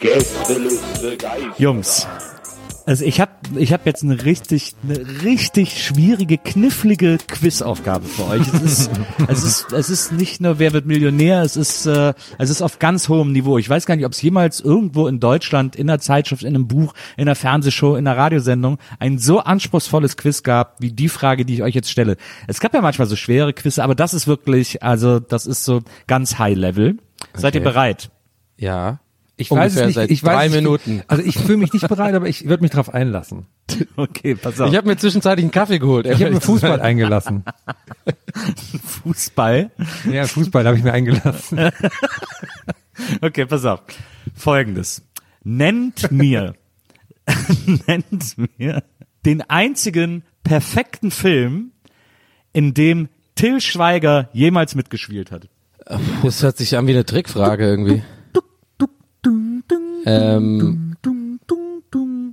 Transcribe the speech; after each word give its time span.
Gästeliste 0.00 1.16
Geister. 1.16 1.54
Jungs, 1.58 2.06
also 2.86 3.04
ich 3.04 3.20
habe 3.20 3.32
ich 3.56 3.72
hab 3.72 3.84
jetzt 3.84 4.02
eine 4.04 4.24
richtig, 4.24 4.74
eine 4.82 5.22
richtig 5.22 5.84
schwierige, 5.84 6.38
knifflige 6.38 7.18
Quizaufgabe 7.26 8.06
für 8.06 8.26
euch. 8.28 8.46
Es 8.54 8.62
ist, 8.62 8.90
es 9.28 9.42
ist, 9.44 9.72
es 9.72 9.90
ist 9.90 10.12
nicht 10.12 10.40
nur 10.40 10.58
Wer 10.58 10.72
wird 10.72 10.86
Millionär, 10.86 11.42
es 11.42 11.56
ist, 11.56 11.84
äh, 11.86 12.14
es 12.38 12.48
ist 12.48 12.62
auf 12.62 12.78
ganz 12.78 13.08
hohem 13.08 13.32
Niveau. 13.32 13.58
Ich 13.58 13.68
weiß 13.68 13.86
gar 13.86 13.96
nicht, 13.96 14.06
ob 14.06 14.12
es 14.12 14.22
jemals 14.22 14.60
irgendwo 14.60 15.08
in 15.08 15.20
Deutschland 15.20 15.76
in 15.76 15.90
einer 15.90 15.98
Zeitschrift, 15.98 16.42
in 16.44 16.54
einem 16.54 16.68
Buch, 16.68 16.94
in 17.16 17.22
einer 17.22 17.34
Fernsehshow, 17.34 17.96
in 17.96 18.06
einer 18.06 18.16
Radiosendung 18.16 18.78
ein 18.98 19.18
so 19.18 19.40
anspruchsvolles 19.40 20.16
Quiz 20.16 20.42
gab, 20.42 20.80
wie 20.80 20.92
die 20.92 21.08
Frage, 21.08 21.44
die 21.44 21.54
ich 21.54 21.62
euch 21.62 21.74
jetzt 21.74 21.90
stelle. 21.90 22.16
Es 22.46 22.60
gab 22.60 22.72
ja 22.72 22.80
manchmal 22.80 23.08
so 23.08 23.16
schwere 23.16 23.52
Quizze, 23.52 23.82
aber 23.82 23.94
das 23.96 24.14
ist 24.14 24.26
wirklich, 24.26 24.82
also 24.82 25.18
das 25.18 25.46
ist 25.46 25.64
so 25.64 25.82
ganz 26.06 26.38
High 26.38 26.56
Level. 26.56 26.98
Seid 27.34 27.54
ihr 27.54 27.60
Okay. 27.62 27.70
bereit? 27.70 28.10
Ja. 28.58 29.00
Ich 29.38 29.50
Ungefähr 29.50 29.66
weiß 29.66 29.76
es 29.76 29.86
nicht. 29.86 29.94
seit 29.96 30.10
ich 30.10 30.24
weiß 30.24 30.34
drei 30.34 30.48
nicht. 30.48 30.56
Minuten. 30.56 31.02
Also 31.08 31.22
ich 31.22 31.36
fühle 31.38 31.58
mich 31.58 31.72
nicht 31.72 31.86
bereit, 31.88 32.14
aber 32.14 32.26
ich 32.26 32.48
würde 32.48 32.62
mich 32.62 32.70
darauf 32.70 32.92
einlassen. 32.92 33.46
Okay, 33.96 34.34
pass 34.36 34.58
auf. 34.60 34.70
Ich 34.70 34.76
habe 34.76 34.88
mir 34.88 34.96
zwischenzeitlich 34.96 35.44
einen 35.44 35.50
Kaffee 35.50 35.78
geholt. 35.78 36.06
Ich 36.06 36.22
habe 36.22 36.30
mir 36.30 36.40
Fußball 36.40 36.80
eingelassen. 36.80 37.44
Fußball. 39.02 39.70
Ja, 40.10 40.26
Fußball 40.26 40.66
habe 40.66 40.76
ich 40.78 40.84
mir 40.84 40.92
eingelassen. 40.92 41.58
Okay, 43.20 43.44
pass 43.44 43.66
auf. 43.66 43.80
Folgendes. 44.34 45.02
Nennt 45.44 46.10
mir, 46.10 46.54
nennt 47.86 48.36
mir 48.58 48.82
den 49.26 49.42
einzigen 49.42 50.24
perfekten 50.44 51.10
Film, 51.10 51.72
in 52.54 52.72
dem 52.72 53.08
Till 53.34 53.60
Schweiger 53.60 54.30
jemals 54.32 54.74
mitgespielt 54.74 55.30
hat. 55.30 55.48
Das 56.22 56.42
hört 56.42 56.56
sich 56.56 56.74
an 56.78 56.86
wie 56.86 56.92
eine 56.92 57.04
Trickfrage 57.04 57.66
irgendwie. 57.66 58.02
Ähm, 60.06 60.96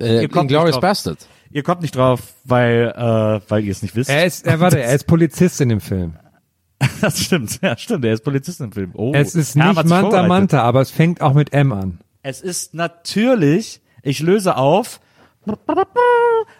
äh, 0.00 0.22
Ihr 0.22 0.28
kommt 0.28 0.50
Inglourious 0.50 0.66
nicht 0.66 0.74
drauf. 0.74 0.80
Bastard. 0.80 1.28
Ihr 1.50 1.62
kommt 1.62 1.82
nicht 1.82 1.94
drauf, 1.96 2.20
weil, 2.44 2.92
äh, 2.96 3.40
weil 3.48 3.64
ihr 3.64 3.72
es 3.72 3.82
nicht 3.82 3.94
wisst. 3.94 4.10
Er 4.10 4.26
ist, 4.26 4.46
er, 4.46 4.60
warte, 4.60 4.80
er 4.80 4.94
ist 4.94 5.06
Polizist 5.06 5.60
in 5.60 5.68
dem 5.68 5.80
Film. 5.80 6.16
das 7.00 7.20
stimmt, 7.20 7.60
ja, 7.62 7.76
stimmt. 7.76 8.04
Er 8.04 8.14
ist 8.14 8.24
Polizist 8.24 8.60
im 8.60 8.72
Film. 8.72 8.90
Oh, 8.94 9.12
Es 9.14 9.34
ist 9.34 9.56
nicht 9.56 9.64
hat's 9.64 9.88
Manta. 9.88 10.26
Manta, 10.26 10.62
aber 10.62 10.80
es 10.80 10.90
fängt 10.90 11.20
auch 11.20 11.34
mit 11.34 11.52
M 11.52 11.72
an. 11.72 12.00
Es 12.22 12.40
ist 12.40 12.74
natürlich, 12.74 13.80
ich 14.02 14.20
löse 14.20 14.56
auf, 14.56 15.00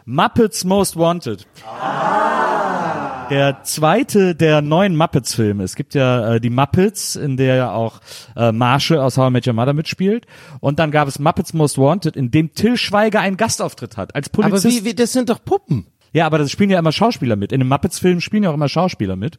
Muppets 0.05 0.65
Most 0.65 0.97
Wanted. 0.97 1.47
Der 3.31 3.63
zweite 3.65 4.35
der 4.35 4.61
neuen 4.63 4.97
Muppets-Filme. 4.97 5.65
Es 5.65 5.75
gibt 5.77 5.95
ja 5.95 6.35
äh, 6.35 6.41
die 6.41 6.51
Muppets, 6.51 7.17
in 7.17 7.37
der 7.37 7.55
ja 7.57 7.73
auch 7.73 8.01
äh, 8.37 8.53
Marsche 8.53 9.03
aus 9.03 9.17
How 9.17 9.29
I 9.29 9.33
Met 9.33 9.47
Your 9.47 9.55
Mother 9.55 9.73
mitspielt. 9.73 10.27
Und 10.61 10.79
dann 10.79 10.91
gab 10.91 11.09
es 11.09 11.19
Muppets 11.19 11.53
Most 11.55 11.79
Wanted, 11.79 12.17
in 12.17 12.31
dem 12.31 12.53
Till 12.55 12.77
Schweiger 12.77 13.21
einen 13.21 13.37
Gastauftritt 13.37 13.97
hat 13.97 14.15
als 14.15 14.29
Aber 14.33 14.49
Polizist. 14.49 14.85
wie, 14.85 14.85
wie, 14.91 14.95
das 14.95 15.13
sind 15.13 15.31
doch 15.31 15.45
Puppen. 15.45 15.87
Ja, 16.13 16.27
aber 16.27 16.39
das 16.39 16.51
spielen 16.51 16.71
ja 16.71 16.79
immer 16.79 16.93
Schauspieler 16.93 17.37
mit. 17.37 17.51
In 17.53 17.61
den 17.61 17.69
Muppets-Filmen 17.69 18.21
spielen 18.21 18.45
ja 18.45 18.51
auch 18.51 18.55
immer 18.55 18.69
Schauspieler 18.69 19.17
mit. 19.17 19.39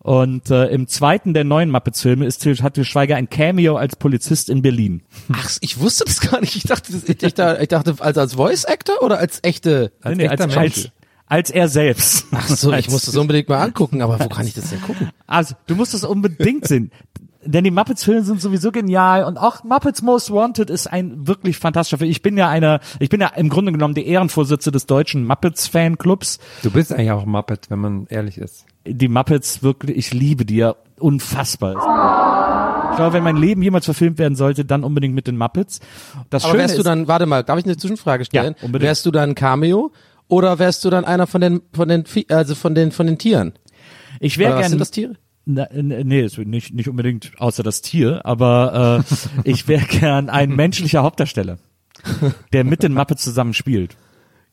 Und 0.00 0.50
äh, 0.50 0.66
im 0.66 0.86
zweiten 0.86 1.32
der 1.32 1.44
neuen 1.44 1.70
Muppets-Filme 1.70 2.26
ist 2.26 2.38
Till, 2.42 2.58
hat 2.58 2.74
Till 2.74 2.84
Schweiger 2.84 3.16
ein 3.16 3.30
Cameo 3.30 3.76
als 3.76 3.96
Polizist 3.96 4.50
in 4.50 4.60
Berlin. 4.60 5.00
Ach, 5.32 5.48
ich 5.62 5.80
wusste 5.80 6.04
das 6.04 6.20
gar 6.20 6.42
nicht. 6.42 6.56
Ich 6.56 6.64
dachte, 6.64 6.92
das, 6.92 7.04
ich, 7.04 7.22
ich, 7.22 7.32
dachte- 7.32 7.62
ich 7.62 7.68
dachte 7.68 7.94
als, 8.00 8.18
als 8.18 8.34
Voice 8.34 8.66
Actor 8.66 9.02
oder 9.02 9.18
als 9.18 9.38
echte. 9.42 9.92
Nee, 10.04 10.16
nee, 10.16 10.28
als, 10.28 10.40
echter 10.42 10.60
als, 10.60 10.76
Mensch. 10.76 10.88
Als 11.34 11.50
er 11.50 11.66
selbst. 11.66 12.26
Ach 12.30 12.46
so, 12.46 12.72
ich 12.72 12.88
muss 12.88 13.06
das 13.06 13.16
unbedingt 13.16 13.48
mal 13.48 13.60
angucken. 13.60 14.02
Aber 14.02 14.20
wo 14.20 14.28
kann 14.28 14.46
ich 14.46 14.54
das 14.54 14.70
denn 14.70 14.80
gucken? 14.80 15.10
Also, 15.26 15.56
du 15.66 15.74
musst 15.74 15.92
es 15.92 16.04
unbedingt 16.04 16.68
sehen. 16.68 16.92
Denn 17.44 17.64
die 17.64 17.72
Muppets-Filme 17.72 18.22
sind 18.22 18.40
sowieso 18.40 18.70
genial 18.70 19.24
und 19.24 19.36
auch 19.36 19.64
Muppets 19.64 20.00
Most 20.00 20.30
Wanted 20.30 20.70
ist 20.70 20.86
ein 20.86 21.26
wirklich 21.26 21.58
fantastischer 21.58 21.98
Film. 21.98 22.10
Ich 22.10 22.22
bin 22.22 22.38
ja 22.38 22.48
einer, 22.48 22.78
ich 23.00 23.08
bin 23.08 23.20
ja 23.20 23.28
im 23.34 23.48
Grunde 23.48 23.72
genommen 23.72 23.94
der 23.94 24.06
Ehrenvorsitzende 24.06 24.76
des 24.76 24.86
deutschen 24.86 25.26
Muppets-Fanclubs. 25.26 26.38
Du 26.62 26.70
bist 26.70 26.92
eigentlich 26.92 27.10
auch 27.10 27.24
ein 27.24 27.28
Muppet, 27.28 27.68
wenn 27.68 27.80
man 27.80 28.06
ehrlich 28.08 28.38
ist. 28.38 28.64
Die 28.86 29.08
Muppets 29.08 29.62
wirklich, 29.62 29.96
ich 29.96 30.14
liebe 30.14 30.46
die 30.46 30.56
ja 30.56 30.76
unfassbar. 31.00 31.72
Ich 32.92 32.96
glaube, 32.96 33.14
wenn 33.14 33.24
mein 33.24 33.36
Leben 33.36 33.60
jemals 33.60 33.86
verfilmt 33.86 34.18
werden 34.18 34.36
sollte, 34.36 34.64
dann 34.64 34.84
unbedingt 34.84 35.16
mit 35.16 35.26
den 35.26 35.36
Muppets. 35.36 35.80
Das 36.30 36.44
Aber 36.44 36.52
Schöne 36.52 36.62
wärst 36.62 36.76
du 36.76 36.78
ist, 36.78 36.86
dann, 36.86 37.08
warte 37.08 37.26
mal, 37.26 37.42
darf 37.42 37.58
ich 37.58 37.64
eine 37.64 37.76
Zwischenfrage 37.76 38.24
stellen? 38.24 38.54
Ja, 38.56 38.64
unbedingt. 38.64 38.88
wärst 38.88 39.04
du 39.04 39.10
dann 39.10 39.34
Cameo 39.34 39.90
oder 40.34 40.58
wärst 40.58 40.84
du 40.84 40.90
dann 40.90 41.04
einer 41.04 41.26
von 41.26 41.40
den, 41.40 41.62
von 41.72 41.88
den, 41.88 42.04
Vie- 42.04 42.30
also 42.32 42.54
von 42.54 42.74
den, 42.74 42.92
von 42.92 43.06
den 43.06 43.18
Tieren? 43.18 43.52
ich 44.20 44.38
wäre 44.38 44.52
gerne 44.54 44.68
sind 44.68 44.78
das 44.80 44.90
Tiere? 44.90 45.14
Na, 45.46 45.68
nee, 45.72 46.26
nicht, 46.44 46.74
nicht 46.74 46.88
unbedingt 46.88 47.32
außer 47.38 47.62
das 47.62 47.82
Tier, 47.82 48.24
aber 48.24 49.04
äh, 49.44 49.50
ich 49.50 49.68
wäre 49.68 49.84
gern 49.84 50.30
ein 50.30 50.50
menschlicher 50.50 51.02
Hauptdarsteller, 51.02 51.58
der 52.52 52.64
mit 52.64 52.82
den 52.82 52.94
Muppets 52.94 53.22
zusammen 53.24 53.52
spielt. 53.52 53.96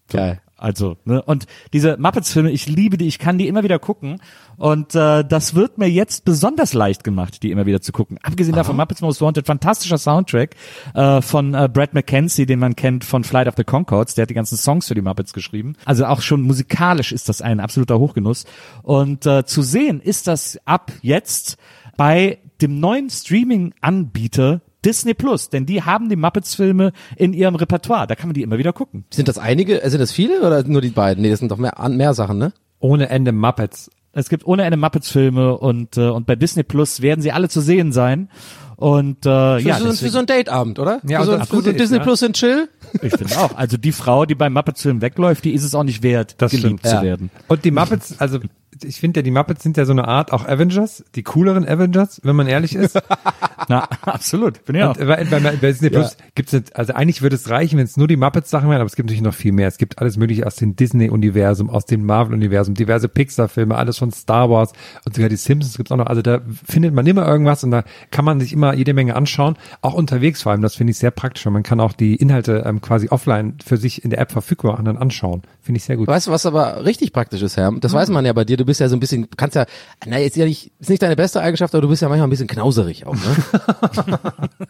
Geil. 0.10 0.42
Also, 0.62 0.98
ne? 1.06 1.22
Und 1.22 1.48
diese 1.74 1.98
Muppets-Filme, 1.98 2.52
ich 2.52 2.68
liebe 2.68 2.98
die, 2.98 3.08
ich 3.08 3.20
kann 3.20 3.38
die 3.38 3.48
immer 3.48 3.64
wieder 3.64 3.80
gucken. 3.80 4.22
Und 4.58 4.94
äh, 4.94 5.26
das 5.26 5.56
wird 5.56 5.78
mir 5.78 5.90
jetzt 5.90 6.24
besonders 6.24 6.74
leicht 6.74 7.04
gemacht, 7.04 7.42
die 7.42 7.50
immer 7.50 7.66
wieder 7.66 7.82
zu 7.82 7.92
gucken. 7.92 8.20
Abgesehen 8.22 8.56
davon, 8.56 8.76
Muppets 8.76 9.02
Most 9.02 9.22
Wanted, 9.22 9.48
fantastischer 9.48 9.98
Soundtrack 9.98 10.56
äh, 10.94 11.22
von 11.22 11.56
äh, 11.56 11.68
Brad 11.68 11.94
McKenzie, 11.94 12.46
den 12.46 12.60
man 12.60 12.76
kennt 12.76 13.04
von 13.04 13.24
Flight 13.24 13.48
of 13.48 13.56
the 13.58 13.64
Concords. 13.64 14.14
Der 14.14 14.24
hat 14.24 14.30
die 14.30 14.36
ganzen 14.36 14.58
Songs 14.58 14.88
für 14.88 14.96
die 14.96 15.02
Muppets 15.02 15.34
geschrieben. 15.34 15.76
Also 15.86 16.06
auch 16.06 16.22
schon 16.22 16.42
musikalisch 16.44 17.12
ist 17.12 17.28
das 17.28 17.42
ein 17.42 17.60
absoluter 17.60 17.98
Hochgenuss. 17.98 18.46
Und 18.84 19.26
äh, 19.26 19.46
zu 19.46 19.64
sehen 19.64 20.00
ist 20.00 20.28
das 20.28 20.60
ab 20.66 20.92
jetzt 21.02 21.58
bei 21.98 22.38
dem 22.62 22.80
neuen 22.80 23.10
Streaming-Anbieter 23.10 24.62
Disney 24.86 25.14
Plus, 25.14 25.50
denn 25.50 25.66
die 25.66 25.84
haben 25.84 26.10
die 26.10 26.16
Muppets-Filme 26.16 26.92
in 27.16 27.34
ihrem 27.34 27.56
Repertoire. 27.56 28.08
Da 28.08 28.16
kann 28.16 28.28
man 28.28 28.34
die 28.34 28.42
immer 28.42 28.58
wieder 28.58 28.74
gucken. 28.74 29.06
Sind 29.12 29.28
das 29.28 29.38
einige, 29.38 29.82
äh, 29.84 29.90
sind 29.90 30.00
das 30.00 30.12
viele 30.12 30.42
oder 30.42 30.64
nur 30.64 30.82
die 30.82 30.90
beiden? 30.90 31.22
Nee, 31.22 31.30
das 31.30 31.40
sind 31.40 31.52
doch 31.52 31.58
mehr, 31.58 31.74
mehr 31.90 32.14
Sachen, 32.14 32.38
ne? 32.38 32.54
Ohne 32.80 33.10
Ende 33.10 33.32
Muppets. 33.32 33.92
Es 34.14 34.28
gibt 34.28 34.46
ohne 34.46 34.64
Ende 34.64 34.78
Muppets-Filme 34.78 35.58
und, 35.58 35.98
äh, 35.98 36.10
und 36.10 36.26
bei 36.26 36.36
Disney 36.36 36.64
Plus 36.64 37.02
werden 37.02 37.22
sie 37.22 37.32
alle 37.32 37.48
zu 37.48 37.62
sehen 37.62 37.92
sein. 37.92 38.30
Und 38.76 39.28
äh, 39.28 39.30
Für, 39.30 39.60
ja, 39.60 39.78
so, 39.80 39.94
für 39.94 40.10
so 40.10 40.18
ein 40.18 40.26
Dateabend, 40.26 40.80
oder? 40.80 41.00
Ja, 41.08 41.20
für 41.20 41.26
so, 41.28 41.32
und 41.34 41.40
das 41.40 41.48
für 41.50 41.56
so 41.56 41.62
Gute 41.62 41.70
ist, 41.72 41.80
Disney 41.80 41.98
ja. 41.98 42.04
Plus 42.04 42.22
in 42.24 42.34
Chill? 42.34 42.68
ich 43.04 43.14
finde 43.16 43.38
auch. 43.38 43.56
Also 43.56 43.78
die 43.78 43.92
Frau, 43.92 44.26
die 44.26 44.34
beim 44.34 44.54
Muppets-Film 44.54 45.02
wegläuft, 45.02 45.46
die 45.46 45.52
ist 45.54 45.64
es 45.64 45.76
auch 45.76 45.84
nicht 45.84 46.02
wert, 46.02 46.36
Das 46.40 46.50
geliebt 46.52 46.80
stimmt. 46.80 46.88
zu 46.88 46.96
Ja. 46.96 47.02
werden. 47.04 47.30
Und 47.48 47.64
die 47.64 47.70
Muppets, 47.72 48.16
also 48.20 48.40
ich 48.84 49.00
finde 49.00 49.20
ja, 49.20 49.24
die 49.24 49.32
Muppets 49.32 49.64
sind 49.64 49.78
ja 49.78 49.86
so 49.86 49.94
eine 49.94 50.08
Art 50.08 50.34
auch 50.34 50.46
Avengers, 50.46 51.04
die 51.16 51.24
cooleren 51.24 51.68
Avengers, 51.68 52.20
wenn 52.24 52.36
man 52.36 52.48
ehrlich 52.48 52.76
ist. 52.76 53.00
Na, 53.70 53.88
absolut. 54.02 54.66
Bin 54.66 54.76
ich 54.76 54.84
auch. 54.84 54.98
Und 54.98 55.08
bei, 55.08 55.24
bei, 55.24 55.40
bei 55.40 55.56
Disney 55.56 55.90
Plus 55.90 56.18
gibt's 56.36 56.52
jetzt, 56.52 56.76
also 56.76 56.94
eigentlich 56.94 57.22
würde 57.22 57.36
es 57.38 57.50
reichen, 57.50 57.78
wenn 57.78 57.86
es 57.86 57.96
nur 57.96 58.08
die 58.08 58.18
Muppets-Sachen 58.18 58.70
wären, 58.70 58.82
aber 58.82 58.88
es 58.88 58.96
gibt 58.96 59.08
natürlich 59.08 59.24
noch 59.24 59.34
viel 59.34 59.54
mehr. 59.54 59.68
Es 59.68 59.78
gibt 59.78 60.00
alles 60.00 60.18
mögliche 60.18 60.46
aus 60.46 60.58
dem 60.58 60.76
Disney-Universum, 60.76 61.70
aus 61.70 61.86
dem 61.86 62.06
Marvel-Universum, 62.06 62.76
diverse 62.76 63.08
Pixar-Filme, 63.08 63.76
alles 63.76 63.98
von 63.98 64.12
Star 64.12 64.50
Wars 64.50 64.74
und 65.06 65.16
sogar 65.16 65.30
die 65.30 65.38
Simpsons 65.38 65.78
gibt's 65.78 65.92
auch 65.92 65.98
noch. 65.98 66.08
Also 66.08 66.22
da 66.22 66.42
findet 66.68 66.94
man 66.94 67.08
immer 67.08 67.26
irgendwas 67.26 67.64
und 67.64 67.72
da 67.72 67.84
kann 68.10 68.26
man 68.26 68.40
sich 68.40 68.52
immer 68.52 68.74
jede 68.74 68.94
Menge 68.94 69.16
anschauen, 69.16 69.56
auch 69.82 69.94
unterwegs 69.94 70.42
vor 70.42 70.52
allem. 70.52 70.62
Das 70.62 70.76
finde 70.76 70.92
ich 70.92 70.98
sehr 70.98 71.12
praktisch, 71.12 71.46
weil 71.46 71.54
man 71.54 71.64
kann 71.64 71.80
auch 71.80 71.94
die 71.94 72.16
Inhalte 72.16 72.64
ähm, 72.66 72.82
quasi 72.82 73.08
offline 73.10 73.56
für 73.64 73.78
sich 73.78 74.04
in 74.04 74.10
der 74.10 74.20
App 74.20 74.32
verfügbar 74.32 74.82
machen 74.82 74.88
und 74.88 74.94
dann 74.94 75.02
anschauen. 75.02 75.44
Finde 75.62 75.78
ich 75.78 75.84
sehr 75.84 75.98
gut. 75.98 76.08
Weißt 76.08 76.28
du, 76.28 76.32
was 76.32 76.46
aber 76.46 76.86
richtig 76.86 77.14
praktisch 77.14 77.42
ist, 77.42 77.58
Herr? 77.58 77.72
Das 77.80 77.94
weiß 77.94 78.10
man 78.10 78.26
ja 78.26 78.34
bei 78.34 78.46
dir. 78.46 78.58
Du 78.58 78.66
bist 78.72 78.82
bist 78.82 78.82
ja 78.82 78.88
so 78.88 78.96
ein 78.96 79.00
bisschen, 79.00 79.28
kannst 79.36 79.56
ja, 79.56 79.66
na 80.06 80.18
jetzt 80.18 80.38
ja 80.38 80.46
nicht, 80.46 80.72
ist 80.80 80.90
nicht 80.90 81.02
deine 81.02 81.16
beste 81.16 81.42
Eigenschaft, 81.42 81.74
aber 81.76 81.82
du 81.82 81.90
bist 81.90 82.02
ja 82.02 82.08
manchmal 82.08 82.28
ein 82.28 82.30
bisschen 82.30 82.48
knauserig 82.48 83.06
auch, 83.06 83.16
ne? 83.16 84.20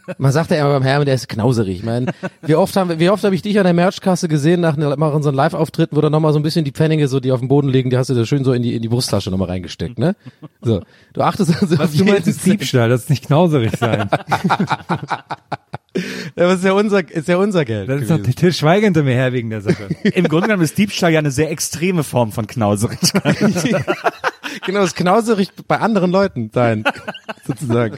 Man 0.17 0.31
sagt 0.31 0.49
ja 0.51 0.57
immer 0.57 0.71
beim 0.71 0.83
Herrn, 0.83 1.05
der 1.05 1.15
ist 1.15 1.29
knauserig. 1.29 1.77
Ich 1.77 1.83
meine, 1.83 2.07
wie 2.41 2.55
oft 2.55 2.75
haben 2.75 2.99
wie 2.99 3.09
oft 3.09 3.23
habe 3.23 3.35
ich 3.35 3.41
dich 3.43 3.57
an 3.59 3.65
der 3.65 3.73
Merchkasse 3.73 4.27
gesehen 4.27 4.59
nach, 4.59 4.75
nach 4.75 5.13
unseren 5.13 5.35
Live-Auftritten, 5.35 5.95
wo 5.95 6.01
dann 6.01 6.11
nochmal 6.11 6.33
so 6.33 6.39
ein 6.39 6.43
bisschen 6.43 6.65
die 6.65 6.71
Pfennige 6.71 7.07
so, 7.07 7.19
die 7.19 7.31
auf 7.31 7.39
dem 7.39 7.47
Boden 7.47 7.69
liegen, 7.69 7.89
die 7.91 7.97
hast 7.97 8.09
du 8.09 8.15
da 8.15 8.25
schön 8.25 8.43
so 8.43 8.53
in 8.53 8.63
die, 8.63 8.75
in 8.75 8.81
die 8.81 8.89
Brusttasche 8.89 9.29
nochmal 9.29 9.49
reingesteckt, 9.49 9.99
ne? 9.99 10.15
So. 10.61 10.81
Du 11.13 11.21
achtest 11.21 11.53
also 11.61 11.77
Was 11.77 11.91
auf 11.91 11.95
du 11.95 12.05
meinst, 12.05 12.27
ist 12.27 12.45
Diebstahl, 12.45 12.89
das 12.89 13.01
ist 13.03 13.09
nicht 13.09 13.25
knauserig 13.25 13.77
sein. 13.77 14.09
Ja, 16.35 16.45
aber 16.45 16.53
ist 16.53 16.63
ja 16.63 16.71
unser, 16.71 17.11
ist 17.11 17.27
ja 17.27 17.35
unser 17.37 17.65
Geld. 17.65 17.89
Das 17.89 18.01
ist 18.01 18.09
doch. 18.11 18.17
Till 18.21 18.53
Schweiger 18.53 18.85
hinter 18.85 19.03
mir 19.03 19.13
her 19.13 19.33
wegen 19.33 19.49
der 19.49 19.61
Sache. 19.61 19.89
Im 20.03 20.25
Grunde 20.29 20.47
genommen 20.47 20.63
ist 20.63 20.77
Diebstahl 20.77 21.11
ja 21.11 21.19
eine 21.19 21.31
sehr 21.31 21.51
extreme 21.51 22.03
Form 22.03 22.31
von 22.31 22.47
Knauserigkeit. 22.47 23.37
genau, 24.65 24.79
das 24.81 24.95
knauserig 24.95 25.49
bei 25.67 25.79
anderen 25.79 26.11
Leuten 26.11 26.49
sein, 26.53 26.85
sozusagen. 27.45 27.97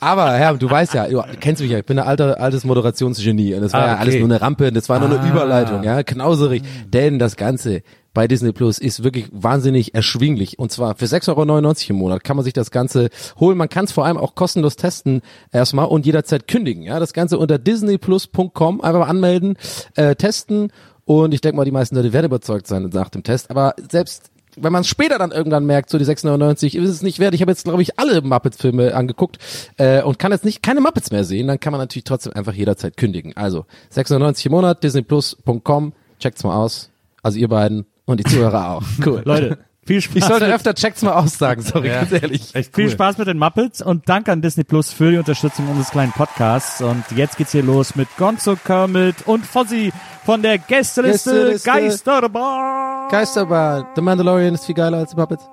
Aber 0.00 0.32
Herr, 0.32 0.54
du 0.56 0.70
weißt 0.70 0.94
ja, 0.94 1.08
du 1.08 1.22
kennst 1.38 1.60
mich 1.60 1.70
ja, 1.70 1.78
ich 1.78 1.84
bin 1.84 1.98
ein 1.98 2.06
alter, 2.06 2.40
altes 2.40 2.64
Moderationsgenie 2.64 3.54
und 3.54 3.60
das 3.62 3.72
war 3.74 3.80
Ah, 3.82 3.86
ja 3.86 3.92
okay. 3.94 4.00
alles 4.02 4.14
nur 4.16 4.24
eine 4.24 4.40
Rampe, 4.40 4.72
das 4.72 4.88
war 4.88 4.98
nur 4.98 5.10
eine 5.10 5.20
Ah. 5.20 5.28
Überleitung, 5.30 5.82
ja, 5.82 6.02
knauserig. 6.02 6.62
Denn 6.86 7.18
das 7.18 7.36
Ganze 7.36 7.82
bei 8.16 8.26
Disney 8.26 8.52
Plus 8.52 8.78
ist 8.78 9.04
wirklich 9.04 9.28
wahnsinnig 9.30 9.94
erschwinglich. 9.94 10.58
Und 10.58 10.72
zwar 10.72 10.96
für 10.96 11.04
6,99 11.04 11.28
Euro 11.36 11.74
im 11.90 11.96
Monat 11.96 12.24
kann 12.24 12.34
man 12.34 12.44
sich 12.44 12.54
das 12.54 12.70
Ganze 12.70 13.10
holen. 13.38 13.58
Man 13.58 13.68
kann 13.68 13.84
es 13.84 13.92
vor 13.92 14.06
allem 14.06 14.16
auch 14.16 14.34
kostenlos 14.34 14.76
testen 14.76 15.20
erstmal 15.52 15.84
und 15.84 16.06
jederzeit 16.06 16.48
kündigen. 16.48 16.82
Ja, 16.82 16.98
das 16.98 17.12
Ganze 17.12 17.36
unter 17.36 17.58
disneyplus.com 17.58 18.80
einfach 18.80 19.00
mal 19.00 19.04
anmelden, 19.04 19.58
äh, 19.96 20.16
testen 20.16 20.72
und 21.04 21.34
ich 21.34 21.42
denke 21.42 21.58
mal, 21.58 21.66
die 21.66 21.72
meisten 21.72 21.94
Leute 21.94 22.14
werden 22.14 22.24
überzeugt 22.24 22.66
sein 22.66 22.88
nach 22.90 23.10
dem 23.10 23.22
Test. 23.22 23.50
Aber 23.50 23.74
selbst 23.90 24.30
wenn 24.56 24.72
man 24.72 24.80
es 24.80 24.88
später 24.88 25.18
dann 25.18 25.30
irgendwann 25.30 25.66
merkt, 25.66 25.90
so 25.90 25.98
die 25.98 26.06
6,99 26.06 26.74
ist 26.78 26.88
es 26.88 27.02
nicht 27.02 27.18
wert. 27.18 27.34
Ich 27.34 27.42
habe 27.42 27.52
jetzt, 27.52 27.64
glaube 27.64 27.82
ich, 27.82 27.98
alle 27.98 28.22
Muppets-Filme 28.22 28.94
angeguckt 28.94 29.36
äh, 29.76 30.00
und 30.00 30.18
kann 30.18 30.32
jetzt 30.32 30.46
nicht 30.46 30.62
keine 30.62 30.80
Muppets 30.80 31.10
mehr 31.10 31.24
sehen. 31.24 31.48
Dann 31.48 31.60
kann 31.60 31.72
man 31.72 31.80
natürlich 31.80 32.04
trotzdem 32.04 32.32
einfach 32.32 32.54
jederzeit 32.54 32.96
kündigen. 32.96 33.36
Also 33.36 33.66
6,99 33.94 34.46
im 34.46 34.52
Monat, 34.52 34.82
disneyplus.com, 34.82 35.92
checkt's 36.18 36.44
mal 36.44 36.56
aus. 36.56 36.88
Also 37.22 37.38
ihr 37.38 37.48
beiden 37.48 37.84
und 38.06 38.20
die 38.20 38.24
Zuhörer 38.24 38.70
auch. 38.70 38.82
Cool. 39.04 39.22
Leute, 39.24 39.58
viel 39.84 40.00
Spaß. 40.00 40.16
Ich 40.16 40.24
sollte 40.24 40.46
öfter 40.46 40.74
checkt's 40.74 41.02
mal 41.02 41.12
aus 41.12 41.38
sagen, 41.38 41.62
sorry, 41.62 41.88
ganz 41.88 42.10
ehrlich. 42.10 42.54
Echt 42.54 42.74
viel 42.74 42.86
cool. 42.86 42.90
Spaß 42.90 43.18
mit 43.18 43.28
den 43.28 43.38
Muppets 43.38 43.82
und 43.82 44.08
danke 44.08 44.32
an 44.32 44.42
Disney 44.42 44.64
Plus 44.64 44.92
für 44.92 45.10
die 45.12 45.18
Unterstützung 45.18 45.68
unseres 45.68 45.90
kleinen 45.90 46.12
Podcasts. 46.12 46.80
Und 46.80 47.04
jetzt 47.14 47.36
geht's 47.36 47.52
hier 47.52 47.62
los 47.62 47.94
mit 47.94 48.08
Gonzo 48.16 48.56
Kermit 48.56 49.26
und 49.26 49.46
Fozzy 49.46 49.92
von 50.24 50.42
der 50.42 50.58
Gästeliste, 50.58 51.30
Gästeliste. 51.30 51.70
Geisterbahn. 51.70 53.08
Geisterbahn. 53.10 53.86
The 53.94 54.00
Mandalorian 54.00 54.54
ist 54.54 54.64
viel 54.66 54.74
geiler 54.74 54.98
als 54.98 55.10
die 55.10 55.16
Muppets. 55.16 55.44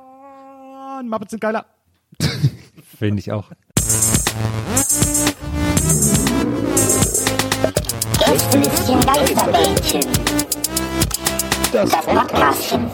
Muppets 1.04 1.32
sind 1.32 1.40
geiler. 1.40 1.66
Finde 2.98 3.20
ich 3.20 3.32
auch. 3.32 3.50
Gästelistchen 8.20 9.00
Geisterbällchen. 9.02 10.02
Das 11.74 11.90
Podcastchen. 11.90 12.86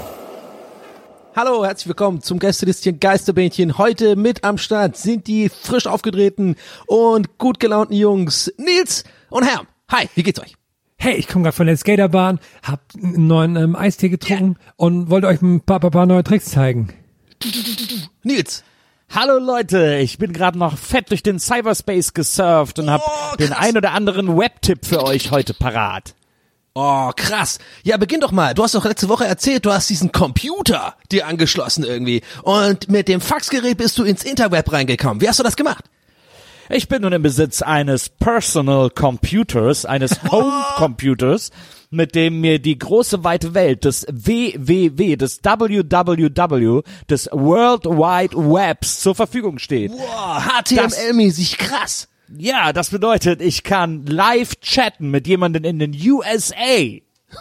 Hallo, 1.35 1.65
herzlich 1.65 1.89
willkommen 1.89 2.21
zum 2.21 2.39
Gästelistchen 2.39 2.97
Geisterbähnchen. 2.97 3.77
Heute 3.77 4.15
mit 4.15 4.45
am 4.45 4.57
Start 4.57 4.95
sind 4.95 5.27
die 5.27 5.49
frisch 5.49 5.85
aufgedrehten 5.85 6.55
und 6.87 7.37
gut 7.37 7.59
gelaunten 7.59 7.93
Jungs 7.93 8.53
Nils 8.57 9.03
und 9.29 9.43
Herm. 9.43 9.67
Hi, 9.89 10.07
wie 10.15 10.23
geht's 10.23 10.39
euch? 10.39 10.55
Hey, 10.97 11.15
ich 11.15 11.27
komme 11.27 11.43
gerade 11.43 11.57
von 11.57 11.67
der 11.67 11.75
Skaterbahn, 11.75 12.39
hab 12.63 12.79
einen 12.95 13.27
neuen 13.27 13.57
ähm, 13.57 13.75
Eistee 13.75 14.07
getrunken 14.07 14.55
und 14.77 15.09
wollte 15.09 15.27
euch 15.27 15.41
ein 15.41 15.59
paar, 15.59 15.81
paar, 15.81 15.91
paar 15.91 16.05
neue 16.05 16.23
Tricks 16.23 16.45
zeigen. 16.45 16.93
Nils. 18.23 18.63
Hallo 19.13 19.39
Leute, 19.39 19.97
ich 19.97 20.19
bin 20.19 20.31
gerade 20.31 20.57
noch 20.57 20.77
fett 20.77 21.09
durch 21.09 21.23
den 21.23 21.39
Cyberspace 21.39 22.13
gesurft 22.13 22.79
und 22.79 22.89
hab 22.89 23.01
Oh, 23.03 23.35
den 23.35 23.51
ein 23.51 23.75
oder 23.75 23.91
anderen 23.91 24.37
Webtipp 24.37 24.85
für 24.85 25.03
euch 25.03 25.31
heute 25.31 25.53
parat. 25.53 26.15
Oh, 26.73 27.11
krass. 27.15 27.59
Ja, 27.83 27.97
beginn 27.97 28.21
doch 28.21 28.31
mal. 28.31 28.53
Du 28.53 28.63
hast 28.63 28.75
doch 28.75 28.85
letzte 28.85 29.09
Woche 29.09 29.25
erzählt, 29.25 29.65
du 29.65 29.71
hast 29.71 29.89
diesen 29.89 30.11
Computer 30.11 30.95
dir 31.11 31.27
angeschlossen 31.27 31.83
irgendwie. 31.83 32.21
Und 32.43 32.89
mit 32.89 33.07
dem 33.07 33.21
Faxgerät 33.21 33.77
bist 33.77 33.97
du 33.97 34.03
ins 34.03 34.23
Interweb 34.23 34.71
reingekommen. 34.71 35.21
Wie 35.21 35.27
hast 35.27 35.39
du 35.39 35.43
das 35.43 35.55
gemacht? 35.55 35.85
Ich 36.71 36.87
bin 36.87 37.01
nun 37.01 37.13
im 37.13 37.23
Besitz 37.23 37.63
eines 37.63 38.09
Personal 38.09 38.91
Computers, 38.91 39.85
eines 39.85 40.21
Home 40.31 40.63
Computers, 40.75 41.49
mit 41.89 42.13
dem 42.13 42.41
mir 42.41 42.59
die 42.59 42.77
große 42.77 43.23
weite 43.23 43.55
Welt 43.55 43.85
des 43.85 44.05
WWW, 44.07 45.15
des 45.15 45.39
WWW, 45.43 46.81
des 47.09 47.27
World 47.31 47.85
Wide 47.85 48.37
Webs 48.37 48.99
zur 48.99 49.15
Verfügung 49.15 49.57
steht. 49.57 49.91
Boah, 49.91 50.43
HTML-mäßig 50.63 51.57
krass. 51.57 52.08
Ja, 52.37 52.73
das 52.73 52.89
bedeutet, 52.89 53.41
ich 53.41 53.63
kann 53.63 54.05
live 54.05 54.59
chatten 54.61 55.09
mit 55.09 55.27
jemandem 55.27 55.63
in 55.63 55.79
den 55.79 55.93
USA. 55.93 56.55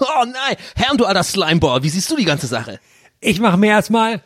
Oh 0.01 0.25
nein. 0.25 0.57
Herm, 0.77 0.97
du 0.97 1.05
alter 1.05 1.23
Slimeball, 1.23 1.83
wie 1.83 1.89
siehst 1.89 2.11
du 2.11 2.17
die 2.17 2.25
ganze 2.25 2.47
Sache? 2.47 2.79
Ich 3.21 3.41
mache 3.41 3.57
mir 3.57 3.71
erstmal 3.71 4.23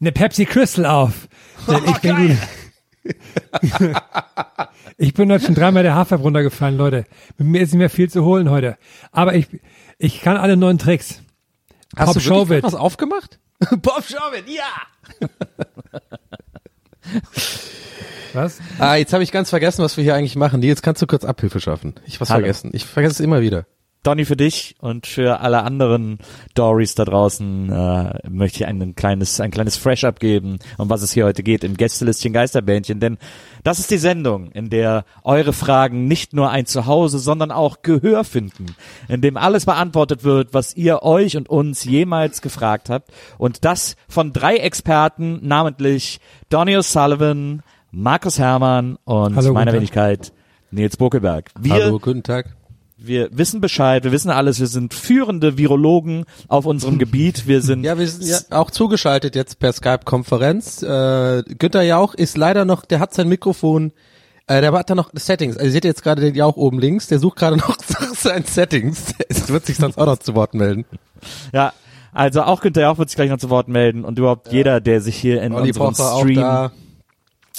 eine 0.00 0.12
Pepsi 0.12 0.44
Crystal 0.46 0.86
auf. 0.86 1.28
Denn 1.68 1.84
ich 1.86 1.98
bin 1.98 2.16
gut. 2.28 2.36
ich 4.96 5.14
bin 5.14 5.32
heute 5.32 5.46
schon 5.46 5.54
dreimal 5.54 5.82
der 5.82 5.94
Hafer 5.94 6.16
runtergefallen, 6.16 6.76
Leute. 6.76 7.04
Mit 7.38 7.48
mir 7.48 7.62
ist 7.62 7.72
nicht 7.72 7.78
mehr 7.78 7.90
viel 7.90 8.10
zu 8.10 8.24
holen 8.24 8.50
heute. 8.50 8.78
Aber 9.10 9.34
ich, 9.34 9.46
ich 9.98 10.20
kann 10.20 10.36
alle 10.36 10.56
neuen 10.56 10.78
Tricks. 10.78 11.22
Pop 11.96 12.20
Showbit. 12.20 12.62
was 12.62 12.74
aufgemacht? 12.74 13.38
Pop 13.82 14.04
Showbit, 14.04 14.48
ja. 14.48 15.28
Was? 18.34 18.60
Ah, 18.78 18.94
jetzt 18.96 19.12
habe 19.12 19.22
ich 19.22 19.30
ganz 19.30 19.50
vergessen, 19.50 19.82
was 19.84 19.96
wir 19.96 20.04
hier 20.04 20.14
eigentlich 20.14 20.36
machen. 20.36 20.60
Nils, 20.60 20.80
kannst 20.80 21.02
du 21.02 21.06
kurz 21.06 21.24
Abhilfe 21.24 21.60
schaffen? 21.60 21.94
Ich 22.06 22.20
was 22.20 22.30
Hallo. 22.30 22.40
vergessen. 22.40 22.70
Ich 22.72 22.86
vergesse 22.86 23.12
es 23.14 23.20
immer 23.20 23.42
wieder. 23.42 23.66
Donny, 24.02 24.24
für 24.24 24.36
dich 24.36 24.74
und 24.80 25.06
für 25.06 25.40
alle 25.40 25.62
anderen 25.62 26.18
Dories 26.54 26.96
da 26.96 27.04
draußen 27.04 27.70
äh, 27.70 28.28
möchte 28.28 28.58
ich 28.58 28.66
ein 28.66 28.96
kleines, 28.96 29.40
ein 29.40 29.52
kleines 29.52 29.76
Fresh-Up 29.76 30.18
geben, 30.18 30.58
um 30.76 30.90
was 30.90 31.02
es 31.02 31.12
hier 31.12 31.24
heute 31.24 31.44
geht 31.44 31.62
im 31.62 31.76
Gästelistchen 31.76 32.32
Geisterbändchen. 32.32 32.98
Denn 32.98 33.16
das 33.62 33.78
ist 33.78 33.92
die 33.92 33.98
Sendung, 33.98 34.50
in 34.50 34.70
der 34.70 35.04
eure 35.22 35.52
Fragen 35.52 36.08
nicht 36.08 36.32
nur 36.32 36.50
ein 36.50 36.66
Zuhause, 36.66 37.20
sondern 37.20 37.52
auch 37.52 37.82
Gehör 37.82 38.24
finden, 38.24 38.74
in 39.06 39.20
dem 39.20 39.36
alles 39.36 39.66
beantwortet 39.66 40.24
wird, 40.24 40.52
was 40.52 40.76
ihr 40.76 41.04
euch 41.04 41.36
und 41.36 41.48
uns 41.48 41.84
jemals 41.84 42.42
gefragt 42.42 42.90
habt. 42.90 43.12
Und 43.38 43.64
das 43.64 43.94
von 44.08 44.32
drei 44.32 44.56
Experten, 44.56 45.38
namentlich 45.46 46.18
Donny 46.48 46.76
O'Sullivan, 46.76 47.60
Markus 47.92 48.40
Hermann 48.40 48.98
und 49.04 49.36
Hallo, 49.36 49.52
meiner. 49.52 49.72
Wenigkeit 49.72 50.32
Nils 50.72 50.96
Buckelberg. 50.96 51.50
Wir 51.60 51.84
Hallo, 51.84 52.00
guten 52.00 52.24
Tag. 52.24 52.56
Wir 53.06 53.28
wissen 53.32 53.60
Bescheid, 53.60 54.04
wir 54.04 54.12
wissen 54.12 54.30
alles, 54.30 54.60
wir 54.60 54.66
sind 54.66 54.94
führende 54.94 55.58
Virologen 55.58 56.24
auf 56.48 56.66
unserem 56.66 56.98
Gebiet, 57.00 57.46
wir 57.46 57.60
sind 57.62 57.84
Ja, 57.84 57.98
wir 57.98 58.08
sind 58.08 58.28
ja 58.28 58.38
auch 58.56 58.70
zugeschaltet 58.70 59.34
jetzt 59.34 59.58
per 59.58 59.72
Skype-Konferenz. 59.72 60.82
Äh, 60.82 61.42
Günther 61.58 61.82
Jauch 61.82 62.14
ist 62.14 62.36
leider 62.36 62.64
noch, 62.64 62.84
der 62.84 63.00
hat 63.00 63.14
sein 63.14 63.28
Mikrofon, 63.28 63.92
äh, 64.46 64.60
der 64.60 64.72
hat 64.72 64.90
da 64.90 64.94
noch 64.94 65.10
Settings. 65.14 65.56
Also 65.56 65.66
ihr 65.66 65.72
seht 65.72 65.84
jetzt 65.84 66.02
gerade 66.02 66.20
den 66.20 66.34
Jauch 66.34 66.56
oben 66.56 66.78
links, 66.78 67.06
der 67.06 67.18
sucht 67.18 67.36
gerade 67.36 67.56
noch 67.58 67.76
seinen 68.14 68.44
Settings. 68.44 69.14
Es 69.28 69.48
wird 69.48 69.66
sich 69.66 69.76
sonst 69.76 69.98
auch 69.98 70.06
noch 70.06 70.18
zu 70.18 70.34
Wort 70.34 70.54
melden. 70.54 70.84
ja, 71.52 71.72
also 72.12 72.42
auch 72.42 72.60
Günther 72.60 72.82
Jauch 72.82 72.98
wird 72.98 73.08
sich 73.08 73.16
gleich 73.16 73.30
noch 73.30 73.38
zu 73.38 73.50
Wort 73.50 73.68
melden 73.68 74.04
und 74.04 74.18
überhaupt 74.18 74.52
jeder, 74.52 74.80
der 74.80 75.00
sich 75.00 75.16
hier 75.16 75.42
in 75.42 75.52
Olli 75.54 75.72
unseren 75.72 75.94
Stream 75.94 76.70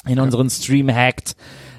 in 0.05 0.19
unseren 0.19 0.49
Stream 0.49 0.93
hackt. 0.93 1.35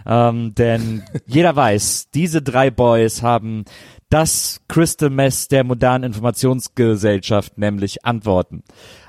Ähm, 0.06 0.54
denn 0.54 1.02
jeder 1.26 1.56
weiß, 1.56 2.10
diese 2.12 2.42
drei 2.42 2.70
Boys 2.70 3.22
haben 3.22 3.64
das 4.10 4.60
Crystal 4.68 5.10
Mess 5.10 5.48
der 5.48 5.64
modernen 5.64 6.04
Informationsgesellschaft, 6.04 7.58
nämlich 7.58 8.04
Antworten. 8.04 8.62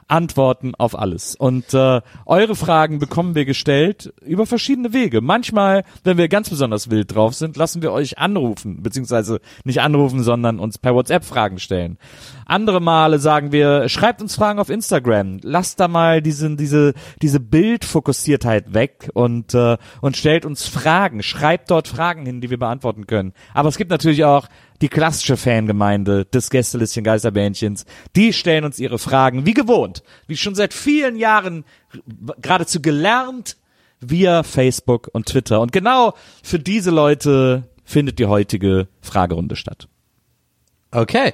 Antworten 0.07 0.75
auf 0.75 0.97
alles. 0.97 1.35
Und 1.35 1.73
äh, 1.73 2.01
eure 2.25 2.55
Fragen 2.55 2.99
bekommen 2.99 3.33
wir 3.33 3.45
gestellt 3.45 4.13
über 4.23 4.45
verschiedene 4.45 4.93
Wege. 4.93 5.21
Manchmal, 5.21 5.83
wenn 6.03 6.17
wir 6.17 6.27
ganz 6.27 6.49
besonders 6.49 6.89
wild 6.89 7.15
drauf 7.15 7.33
sind, 7.33 7.57
lassen 7.57 7.81
wir 7.81 7.91
euch 7.91 8.19
anrufen, 8.19 8.83
beziehungsweise 8.83 9.39
nicht 9.63 9.81
anrufen, 9.81 10.21
sondern 10.21 10.59
uns 10.59 10.77
per 10.77 10.93
WhatsApp 10.93 11.25
Fragen 11.25 11.57
stellen. 11.59 11.97
Andere 12.45 12.79
Male 12.81 13.17
sagen 13.17 13.51
wir, 13.51 13.89
schreibt 13.89 14.21
uns 14.21 14.35
Fragen 14.35 14.59
auf 14.59 14.69
Instagram, 14.69 15.39
lasst 15.41 15.79
da 15.79 15.87
mal 15.87 16.21
diese, 16.21 16.55
diese, 16.55 16.93
diese 17.21 17.39
Bildfokussiertheit 17.39 18.73
weg 18.73 19.09
und, 19.13 19.55
äh, 19.55 19.77
und 20.01 20.17
stellt 20.17 20.45
uns 20.45 20.67
Fragen, 20.67 21.23
schreibt 21.23 21.71
dort 21.71 21.87
Fragen 21.87 22.25
hin, 22.25 22.41
die 22.41 22.51
wir 22.51 22.59
beantworten 22.59 23.07
können. 23.07 23.33
Aber 23.55 23.69
es 23.69 23.77
gibt 23.77 23.89
natürlich 23.89 24.23
auch 24.25 24.47
die 24.81 24.89
klassische 24.89 25.37
Fangemeinde 25.37 26.25
des 26.25 26.49
Gästelistchen 26.49 27.03
Geisterbähnchens. 27.03 27.85
Die 28.15 28.33
stellen 28.33 28.65
uns 28.65 28.79
ihre 28.79 28.99
Fragen 28.99 29.45
wie 29.45 29.53
gewohnt, 29.53 30.03
wie 30.27 30.37
schon 30.37 30.55
seit 30.55 30.73
vielen 30.73 31.17
Jahren 31.17 31.65
geradezu 32.41 32.81
gelernt 32.81 33.57
via 34.01 34.43
Facebook 34.43 35.09
und 35.13 35.27
Twitter. 35.27 35.61
Und 35.61 35.71
genau 35.71 36.13
für 36.43 36.59
diese 36.59 36.91
Leute 36.91 37.63
findet 37.83 38.19
die 38.19 38.25
heutige 38.25 38.87
Fragerunde 39.01 39.55
statt. 39.55 39.87
Okay. 40.91 41.33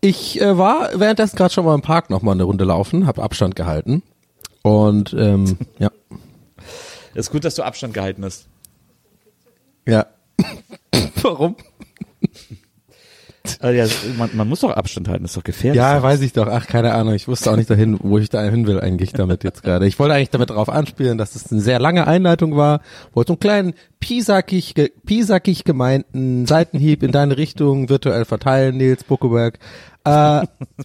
Ich 0.00 0.40
äh, 0.40 0.58
war 0.58 0.98
währenddessen 0.98 1.36
gerade 1.36 1.54
schon 1.54 1.64
mal 1.64 1.74
im 1.74 1.82
Park 1.82 2.10
noch 2.10 2.22
mal 2.22 2.32
eine 2.32 2.42
Runde 2.42 2.64
laufen, 2.64 3.06
habe 3.06 3.22
Abstand 3.22 3.54
gehalten 3.54 4.02
und 4.62 5.14
ähm, 5.16 5.58
ja, 5.78 5.90
ist 7.14 7.30
gut, 7.30 7.44
dass 7.44 7.54
du 7.54 7.62
Abstand 7.62 7.94
gehalten 7.94 8.24
hast. 8.24 8.48
ja. 9.86 10.06
Warum? 11.22 11.54
Äh, 13.62 13.76
ja, 13.76 13.86
man, 14.16 14.30
man 14.34 14.48
muss 14.48 14.60
doch 14.60 14.70
Abstand 14.70 15.08
halten, 15.08 15.24
ist 15.24 15.36
doch 15.36 15.44
gefährlich. 15.44 15.78
Ja, 15.78 16.02
weiß 16.02 16.20
ich 16.20 16.32
doch. 16.32 16.46
Ach, 16.48 16.66
keine 16.66 16.92
Ahnung. 16.94 17.14
Ich 17.14 17.28
wusste 17.28 17.50
auch 17.50 17.56
nicht 17.56 17.70
dahin, 17.70 17.98
wo 18.02 18.18
ich 18.18 18.28
da 18.28 18.42
hin 18.42 18.66
will 18.66 18.80
eigentlich 18.80 19.12
damit 19.12 19.44
jetzt 19.44 19.62
gerade. 19.62 19.86
Ich 19.86 19.98
wollte 19.98 20.14
eigentlich 20.14 20.30
damit 20.30 20.50
darauf 20.50 20.68
anspielen, 20.68 21.18
dass 21.18 21.34
es 21.34 21.50
eine 21.50 21.60
sehr 21.60 21.80
lange 21.80 22.06
Einleitung 22.06 22.56
war, 22.56 22.80
wo 23.12 23.22
so 23.22 23.32
einen 23.32 23.40
kleinen 23.40 23.74
piesakig, 24.00 24.74
ge 24.74 24.90
piesakig 25.06 25.64
gemeinten 25.64 26.46
Seitenhieb 26.46 27.02
in 27.02 27.12
deine 27.12 27.36
Richtung 27.36 27.88
virtuell 27.88 28.24
verteilen, 28.24 28.76
Nils 28.76 29.04
Buckeberg. 29.04 29.58
Äh, 30.04 30.10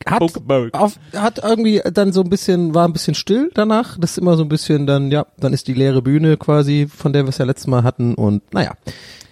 hat, 0.05 0.99
hat 1.15 1.39
irgendwie 1.43 1.81
dann 1.91 2.11
so 2.13 2.21
ein 2.21 2.29
bisschen, 2.29 2.73
war 2.75 2.87
ein 2.87 2.93
bisschen 2.93 3.15
still 3.15 3.49
danach. 3.53 3.97
Das 3.99 4.11
ist 4.11 4.17
immer 4.17 4.37
so 4.37 4.43
ein 4.43 4.49
bisschen 4.49 4.85
dann, 4.85 5.09
ja, 5.11 5.25
dann 5.39 5.53
ist 5.53 5.67
die 5.67 5.73
leere 5.73 6.01
Bühne 6.01 6.37
quasi, 6.37 6.87
von 6.87 7.13
der 7.13 7.23
wir 7.23 7.29
es 7.29 7.37
ja 7.39 7.45
letztes 7.45 7.67
Mal 7.67 7.83
hatten 7.83 8.13
und 8.15 8.53
naja. 8.53 8.73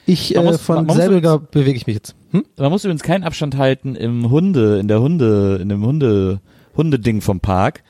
Ich, 0.07 0.35
Man 0.35 0.45
äh, 0.45 0.51
muss- 0.51 0.61
von 0.61 0.75
man 0.77 0.85
muss 0.87 0.95
selbiger 0.97 1.39
bewege 1.39 1.77
ich 1.77 1.87
mich 1.87 1.95
jetzt. 1.95 2.15
Hm? 2.31 2.45
Man 2.57 2.71
muss 2.71 2.83
übrigens 2.83 3.03
keinen 3.03 3.23
Abstand 3.23 3.57
halten 3.57 3.95
im 3.95 4.29
Hunde, 4.29 4.79
in 4.79 4.87
der 4.87 5.01
Hunde, 5.01 5.57
in 5.61 5.69
dem 5.69 5.85
Hunde, 5.85 6.41
Hundeding 6.77 7.21
vom 7.21 7.39
Park, 7.39 7.83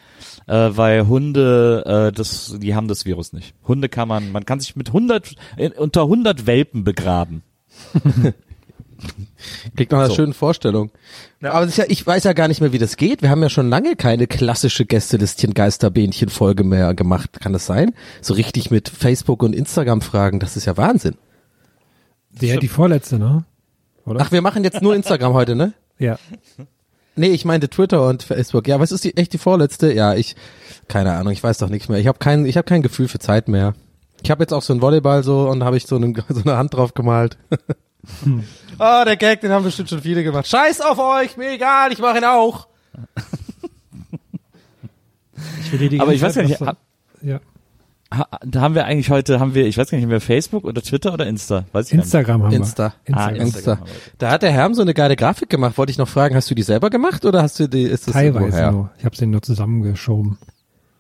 äh, 0.48 0.70
weil 0.72 1.08
Hunde, 1.08 1.84
äh, 1.86 2.12
das, 2.14 2.56
die 2.60 2.76
haben 2.76 2.88
das 2.88 3.06
Virus 3.06 3.34
nicht. 3.34 3.54
Hunde 3.68 3.90
kann 3.90 4.08
man, 4.08 4.32
man 4.32 4.46
kann 4.46 4.60
sich 4.60 4.76
mit 4.76 4.90
100, 4.90 5.36
äh, 5.58 5.72
unter 5.72 6.04
100 6.04 6.46
Welpen 6.48 6.84
begraben. 6.84 7.42
Kriegt 9.76 9.92
noch 9.92 10.00
eine 10.00 10.10
So. 10.10 10.16
schöne 10.16 10.34
Vorstellung. 10.34 10.92
Aber 11.42 11.62
das 11.62 11.70
ist 11.70 11.78
ja, 11.78 11.86
ich 11.88 12.06
weiß 12.06 12.24
ja 12.24 12.34
gar 12.34 12.48
nicht 12.48 12.62
mehr, 12.62 12.74
wie 12.74 12.78
das 12.78 12.98
geht. 12.98 13.22
Wir 13.22 13.30
haben 13.30 13.42
ja 13.42 13.50
schon 13.50 13.70
lange 13.70 13.96
keine 13.96 14.28
klassische 14.28 14.86
Gästelistchen 14.86 15.54
Geisterbähnchen 15.54 16.30
Folge 16.30 16.64
mehr 16.64 16.94
gemacht. 16.94 17.40
Kann 17.40 17.54
das 17.54 17.66
sein? 17.66 17.94
So 18.22 18.34
richtig 18.34 18.72
mit 18.72 18.90
Facebook 18.90 19.44
und 19.44 19.54
Instagram 19.54 20.02
Fragen, 20.02 20.40
das 20.40 20.58
ist 20.58 20.66
ja 20.66 20.78
Wahnsinn. 20.78 21.16
Der, 22.32 22.58
die 22.58 22.68
vorletzte, 22.68 23.18
ne? 23.20 23.46
Oder? 24.06 24.22
Ach, 24.22 24.32
wir 24.32 24.42
machen 24.42 24.64
jetzt 24.64 24.82
nur 24.82 24.96
Instagram 24.96 25.34
heute, 25.34 25.56
ne? 25.56 25.74
ja. 26.00 26.18
Nee, 27.16 27.30
ich 27.30 27.46
meinte 27.46 27.70
Twitter 27.70 28.06
und 28.08 28.24
Facebook. 28.24 28.68
Ja, 28.68 28.80
was 28.80 28.92
ist 28.92 29.04
die 29.06 29.16
echt 29.16 29.32
die 29.34 29.38
vorletzte? 29.38 29.94
Ja, 29.94 30.16
ich 30.16 30.36
keine 30.88 31.14
Ahnung, 31.14 31.32
ich 31.32 31.42
weiß 31.44 31.58
doch 31.60 31.70
nichts 31.70 31.90
mehr. 31.90 32.00
Ich 32.00 32.08
habe 32.08 32.20
kein 32.20 32.46
ich 32.46 32.58
habe 32.58 32.66
kein 32.66 32.82
Gefühl 32.82 33.08
für 33.08 33.20
Zeit 33.20 33.48
mehr. 33.48 33.74
Ich 34.22 34.32
habe 34.32 34.44
jetzt 34.44 34.54
auch 34.54 34.62
so 34.62 34.74
einen 34.74 34.82
Volleyball 34.82 35.24
so 35.24 35.50
und 35.50 35.64
habe 35.64 35.78
ich 35.78 35.86
so, 35.88 35.96
einen, 35.96 36.16
so 36.30 36.42
eine 36.42 36.58
Hand 36.58 36.74
drauf 36.74 36.94
gemalt. 36.94 37.38
Ah, 38.78 39.06
der 39.06 39.16
Gag, 39.16 39.40
den 39.42 39.52
haben 39.52 39.64
bestimmt 39.64 39.90
schon 39.90 40.02
viele 40.02 40.22
gemacht. 40.24 40.48
Scheiß 40.48 40.82
auf 40.82 41.00
euch, 41.00 41.38
mir 41.38 41.52
egal, 41.54 41.94
ich 41.94 42.00
mache 42.00 42.18
ihn 42.18 42.26
auch. 42.26 42.68
Ich 45.62 45.72
will 45.72 45.80
dir 45.80 45.90
die 45.90 46.00
Aber 46.00 46.14
ich 46.14 46.22
weiß 46.22 46.36
gar 46.36 46.44
nicht, 46.44 46.60
ha- 46.62 46.78
ja. 47.22 47.40
Ha, 48.14 48.28
da 48.46 48.62
haben 48.62 48.76
wir 48.76 48.86
eigentlich 48.86 49.10
heute, 49.10 49.40
haben 49.40 49.56
wir, 49.56 49.66
ich 49.66 49.78
weiß 49.78 49.90
gar 49.90 49.98
nicht, 49.98 50.04
haben 50.06 50.12
wir 50.12 50.22
Facebook 50.22 50.64
oder 50.64 50.82
Twitter 50.82 51.14
oder 51.14 51.26
Insta? 51.26 51.66
Weiß 51.72 51.88
ich. 51.88 51.94
Instagram 51.94 52.44
haben 52.44 52.54
Insta. 52.54 52.94
wir. 53.06 53.18
Ah, 53.18 53.30
Instagram. 53.30 53.42
Insta. 53.46 53.58
Instagram. 53.72 53.88
Da 54.20 54.30
hat 54.32 54.42
der 54.44 54.52
Herm 54.52 54.74
so 54.74 54.82
eine 54.84 54.94
geile 54.94 55.16
Grafik 55.16 55.50
gemacht. 55.50 55.78
Wollte 55.78 55.92
ich 55.92 55.98
noch 55.98 56.08
fragen, 56.08 56.36
hast 56.36 56.50
du 56.52 56.56
die 56.56 56.62
selber 56.64 56.90
gemacht 56.90 57.26
oder 57.26 57.42
hast 57.42 57.60
du 57.60 57.68
die, 57.68 57.82
ist 57.84 58.08
das 58.08 58.14
Teilweise 58.14 58.46
irgendwoher? 58.46 58.72
nur. 58.72 58.92
Ich 59.00 59.06
habe 59.06 59.16
den 59.16 59.32
nur 59.32 59.42
zusammengeschoben. 59.42 60.38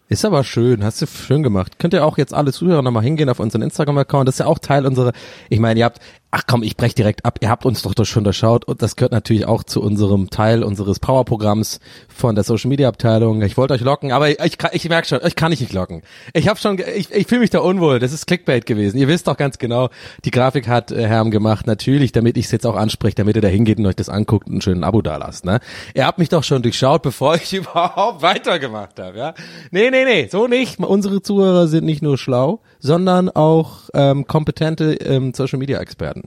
Ist 0.07 0.23
aber 0.25 0.43
schön, 0.43 0.83
hast 0.83 1.01
du 1.01 1.07
schön 1.07 1.41
gemacht. 1.41 1.79
Könnt 1.79 1.93
ihr 1.93 2.05
auch 2.05 2.17
jetzt 2.17 2.33
alle 2.33 2.51
Zuhörer 2.53 2.81
nochmal 2.81 3.03
hingehen 3.03 3.29
auf 3.29 3.39
unseren 3.39 3.61
Instagram-Account. 3.63 4.27
Das 4.27 4.35
ist 4.35 4.39
ja 4.39 4.45
auch 4.45 4.59
Teil 4.59 4.85
unserer, 4.85 5.13
ich 5.49 5.59
meine, 5.59 5.79
ihr 5.79 5.85
habt, 5.85 5.99
ach 6.31 6.43
komm, 6.47 6.63
ich 6.63 6.75
brech 6.75 6.93
direkt 6.93 7.23
ab, 7.23 7.39
ihr 7.41 7.49
habt 7.49 7.65
uns 7.65 7.81
doch, 7.81 7.93
doch 7.93 8.03
schon 8.03 8.25
durchschaut 8.25 8.65
und 8.65 8.81
das 8.81 8.97
gehört 8.97 9.13
natürlich 9.13 9.45
auch 9.45 9.63
zu 9.63 9.81
unserem 9.81 10.29
Teil 10.29 10.63
unseres 10.63 10.99
Power-Programms 10.99 11.79
von 12.09 12.35
der 12.35 12.43
Social-Media-Abteilung. 12.43 13.41
Ich 13.41 13.55
wollte 13.55 13.73
euch 13.73 13.81
locken, 13.81 14.11
aber 14.11 14.29
ich, 14.29 14.39
ich, 14.43 14.57
ich 14.73 14.89
merke 14.89 15.07
schon, 15.07 15.19
euch 15.19 15.35
kann 15.37 15.53
ich 15.53 15.61
nicht 15.61 15.71
locken. 15.71 16.01
Ich 16.33 16.49
habe 16.49 16.59
schon, 16.59 16.77
ich, 16.79 17.09
ich 17.11 17.27
fühle 17.27 17.39
mich 17.39 17.51
da 17.51 17.59
unwohl, 17.59 17.99
das 17.99 18.11
ist 18.11 18.27
Clickbait 18.27 18.65
gewesen. 18.65 18.97
Ihr 18.97 19.07
wisst 19.07 19.27
doch 19.27 19.37
ganz 19.37 19.59
genau, 19.59 19.89
die 20.25 20.31
Grafik 20.31 20.67
hat 20.67 20.91
äh, 20.91 21.07
Herm 21.07 21.31
gemacht, 21.31 21.67
natürlich, 21.67 22.11
damit 22.11 22.35
ich 22.35 22.45
es 22.45 22.51
jetzt 22.51 22.65
auch 22.65 22.75
anspreche, 22.75 23.15
damit 23.15 23.37
ihr 23.37 23.41
da 23.41 23.47
hingeht 23.47 23.77
und 23.77 23.85
euch 23.85 23.95
das 23.95 24.09
anguckt 24.09 24.47
und 24.47 24.55
einen 24.55 24.61
schönen 24.61 24.83
Abo 24.83 25.01
da 25.01 25.15
lasst. 25.15 25.45
Ne? 25.45 25.61
Ihr 25.93 26.05
habt 26.05 26.19
mich 26.19 26.27
doch 26.27 26.43
schon 26.43 26.61
durchschaut, 26.61 27.01
bevor 27.01 27.35
ich 27.35 27.53
überhaupt 27.53 28.21
weitergemacht 28.21 28.99
habe. 28.99 29.17
Ja? 29.17 29.33
Nee, 29.71 29.89
nee, 29.89 30.03
nee, 30.03 30.27
so 30.29 30.47
nicht. 30.47 30.79
Unsere 30.79 31.21
Zuhörer 31.21 31.67
sind 31.67 31.85
nicht 31.85 32.01
nur 32.01 32.17
schlau, 32.17 32.59
sondern 32.79 33.29
auch 33.29 33.89
ähm, 33.93 34.27
kompetente 34.27 34.95
ähm, 34.95 35.33
Social-Media-Experten. 35.33 36.24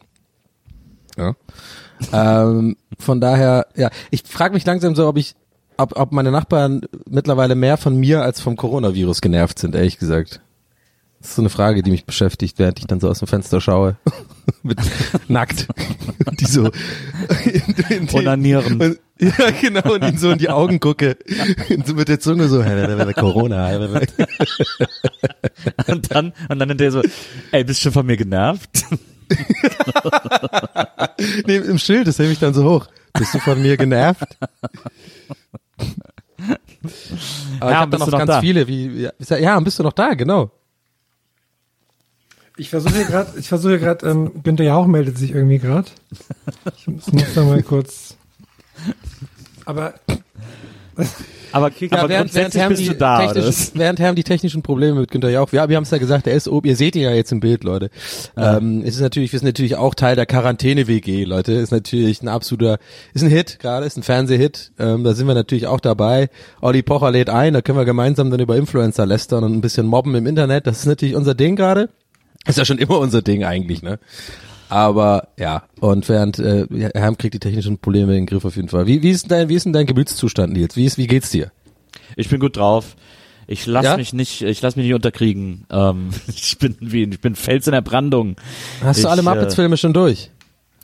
Ja. 1.18 1.34
ähm, 2.12 2.76
von 2.98 3.20
daher, 3.20 3.66
ja, 3.76 3.90
ich 4.10 4.22
frage 4.24 4.54
mich 4.54 4.64
langsam 4.64 4.94
so, 4.94 5.06
ob 5.08 5.18
ich, 5.18 5.34
ob, 5.76 5.98
ob 5.98 6.12
meine 6.12 6.30
Nachbarn 6.30 6.82
mittlerweile 7.10 7.54
mehr 7.54 7.76
von 7.76 7.96
mir 7.96 8.22
als 8.22 8.40
vom 8.40 8.56
Coronavirus 8.56 9.20
genervt 9.20 9.58
sind, 9.58 9.74
ehrlich 9.74 9.98
gesagt. 9.98 10.40
Das 11.20 11.30
ist 11.30 11.34
so 11.36 11.42
eine 11.42 11.48
Frage, 11.50 11.82
die 11.82 11.90
mich 11.90 12.04
beschäftigt, 12.04 12.60
während 12.60 12.78
ich 12.78 12.86
dann 12.86 13.00
so 13.00 13.08
aus 13.08 13.18
dem 13.18 13.26
Fenster 13.26 13.60
schaue. 13.60 13.96
Mit, 14.62 14.78
nackt. 15.28 15.66
Die 16.38 16.44
so. 16.46 16.70
in- 17.44 17.74
in 17.90 18.06
die- 18.06 18.16
Onanieren. 18.16 18.80
Und, 18.80 19.00
ja, 19.18 19.50
genau, 19.60 19.94
und 19.94 20.04
ihnen 20.04 20.18
so 20.18 20.30
in 20.30 20.38
die 20.38 20.48
Augen 20.48 20.78
gucke. 20.78 21.16
Und 21.70 21.88
so 21.88 21.94
mit 21.94 22.06
der 22.08 22.20
Zunge 22.20 22.46
so, 22.46 22.62
Corona. 23.14 23.68
Und 25.88 26.14
dann, 26.14 26.32
und 26.48 26.58
dann 26.60 26.78
der 26.78 26.92
so, 26.92 27.02
ey, 27.50 27.64
bist 27.64 27.80
du 27.80 27.84
schon 27.84 27.92
von 27.92 28.06
mir 28.06 28.16
genervt? 28.16 28.84
nee, 31.46 31.56
im 31.56 31.78
Schild, 31.78 32.06
das 32.08 32.18
hebe 32.18 32.32
ich 32.32 32.38
dann 32.38 32.54
so 32.54 32.68
hoch. 32.68 32.86
Bist 33.18 33.34
du 33.34 33.38
von 33.38 33.60
mir 33.60 33.76
genervt? 33.76 34.36
Aber 37.60 37.60
ich 37.60 37.60
Ja, 37.60 37.76
habe 37.80 37.90
dann 37.90 37.90
bist 37.90 38.00
noch 38.00 38.06
du 38.06 38.10
noch 38.12 38.18
ganz 38.18 38.28
da? 38.28 38.40
viele, 38.40 38.66
wie, 38.68 39.02
ja, 39.02 39.10
ist 39.18 39.30
ja, 39.30 39.38
ja, 39.38 39.60
bist 39.60 39.78
du 39.78 39.82
noch 39.82 39.92
da, 39.92 40.14
genau. 40.14 40.50
Ich 42.56 42.70
versuche 42.70 43.04
gerade, 43.04 43.38
ich 43.38 43.48
versuche 43.48 43.78
gerade, 43.78 44.08
ähm, 44.08 44.42
Günther 44.42 44.64
Jauch 44.64 44.86
meldet 44.86 45.16
sich 45.16 45.30
irgendwie 45.30 45.58
gerade. 45.58 45.88
Ich 46.76 46.88
muss, 46.88 47.12
muss 47.12 47.34
da 47.34 47.44
mal 47.44 47.62
kurz. 47.62 48.16
Aber 49.64 49.94
Aber, 51.52 51.70
aber 51.90 52.08
grundsätzlich 52.08 52.62
Herm 52.62 52.70
bist 52.70 52.82
die 52.82 52.96
da, 52.96 53.32
während 53.74 53.98
Herm 53.98 54.14
die 54.14 54.24
technischen 54.24 54.62
Probleme 54.62 55.00
mit 55.00 55.10
Günther 55.10 55.30
Jauch, 55.30 55.52
ja, 55.52 55.68
wir 55.68 55.76
haben 55.76 55.84
es 55.84 55.90
ja 55.90 55.98
gesagt, 55.98 56.26
er 56.26 56.34
ist 56.34 56.48
oben, 56.48 56.68
ihr 56.68 56.76
seht 56.76 56.96
ihn 56.96 57.02
ja 57.02 57.12
jetzt 57.12 57.32
im 57.32 57.40
Bild, 57.40 57.64
Leute. 57.64 57.90
Ähm, 58.36 58.82
es 58.84 58.96
ist 58.96 59.00
natürlich, 59.00 59.32
wir 59.32 59.38
sind 59.38 59.48
natürlich 59.48 59.76
auch 59.76 59.94
Teil 59.94 60.16
der 60.16 60.26
Quarantäne-WG, 60.26 61.24
Leute. 61.24 61.52
Ist 61.52 61.70
natürlich 61.70 62.22
ein 62.22 62.28
absoluter, 62.28 62.78
ist 63.14 63.22
ein 63.22 63.30
Hit 63.30 63.58
gerade, 63.58 63.86
ist 63.86 63.96
ein 63.96 64.02
Fernsehhit. 64.02 64.72
Ähm, 64.78 65.04
da 65.04 65.14
sind 65.14 65.26
wir 65.26 65.34
natürlich 65.34 65.66
auch 65.66 65.80
dabei. 65.80 66.28
Olli 66.60 66.82
Pocher 66.82 67.10
lädt 67.10 67.30
ein, 67.30 67.54
da 67.54 67.62
können 67.62 67.78
wir 67.78 67.84
gemeinsam 67.84 68.30
dann 68.30 68.40
über 68.40 68.56
Influencer 68.56 69.06
lästern 69.06 69.44
und 69.44 69.52
ein 69.52 69.60
bisschen 69.60 69.86
mobben 69.86 70.14
im 70.14 70.26
Internet. 70.26 70.66
Das 70.66 70.80
ist 70.80 70.86
natürlich 70.86 71.16
unser 71.16 71.34
Ding 71.34 71.56
gerade. 71.56 71.88
Ist 72.46 72.58
ja 72.58 72.64
schon 72.64 72.78
immer 72.78 72.98
unser 72.98 73.22
Ding 73.22 73.44
eigentlich, 73.44 73.82
ne? 73.82 73.98
Aber 74.68 75.28
ja, 75.38 75.62
und 75.80 76.08
während 76.08 76.38
äh, 76.38 76.66
ja, 76.70 76.90
Herm 76.94 77.16
kriegt 77.16 77.34
die 77.34 77.38
technischen 77.38 77.78
Probleme 77.78 78.12
in 78.12 78.18
den 78.20 78.26
Griff 78.26 78.44
auf 78.44 78.56
jeden 78.56 78.68
Fall. 78.68 78.86
Wie, 78.86 79.02
wie 79.02 79.10
ist 79.10 79.22
denn 79.24 79.30
dein, 79.30 79.48
wie 79.48 79.54
ist 79.54 79.64
denn 79.64 79.72
dein 79.72 79.86
Gemütszustand, 79.86 80.52
Nils? 80.52 80.76
Wie 80.76 80.84
ist, 80.84 80.98
wie 80.98 81.06
geht's 81.06 81.30
dir? 81.30 81.50
Ich 82.16 82.28
bin 82.28 82.40
gut 82.40 82.56
drauf. 82.56 82.96
Ich 83.46 83.64
lass 83.66 83.84
Ja? 83.84 83.96
mich 83.96 84.12
nicht, 84.12 84.42
ich 84.42 84.60
lass 84.60 84.76
mich 84.76 84.84
nicht 84.84 84.94
unterkriegen. 84.94 85.64
Ähm, 85.70 86.10
ich 86.28 86.58
bin 86.58 86.76
wie, 86.80 87.04
ich 87.04 87.20
bin 87.20 87.34
Fels 87.34 87.66
in 87.66 87.72
der 87.72 87.80
Brandung. 87.80 88.36
Hast 88.82 88.98
du 88.98 89.06
Ich, 89.06 89.08
alle 89.10 89.22
äh, 89.22 89.24
Muppets-Filme 89.24 89.76
schon 89.78 89.94
durch? 89.94 90.30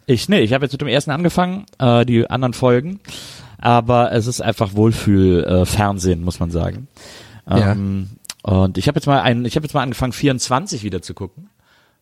Ich, 0.07 0.29
nee, 0.29 0.41
ich 0.41 0.53
habe 0.55 0.65
jetzt 0.65 0.73
mit 0.73 0.81
dem 0.81 0.89
ersten 0.89 1.11
angefangen, 1.11 1.67
äh, 1.79 2.05
die 2.07 2.29
anderen 2.31 2.55
Folgen. 2.55 3.01
Aber 3.59 4.13
es 4.13 4.27
ist 4.27 4.41
einfach 4.43 4.75
Wohlfühl-Fernsehen, 4.75 6.23
muss 6.23 6.41
man 6.41 6.51
sagen. 6.51 6.89
Ähm, 7.51 8.11
Und 8.43 8.77
ich 8.79 8.89
habe 8.89 8.97
jetzt 8.99 9.07
mal 9.07 9.21
einen, 9.21 9.45
ich 9.47 9.57
habe 9.57 9.65
jetzt 9.65 9.73
mal 9.75 9.83
angefangen, 9.83 10.13
24 10.13 10.83
wieder 10.85 11.01
zu 11.03 11.15
gucken. 11.15 11.49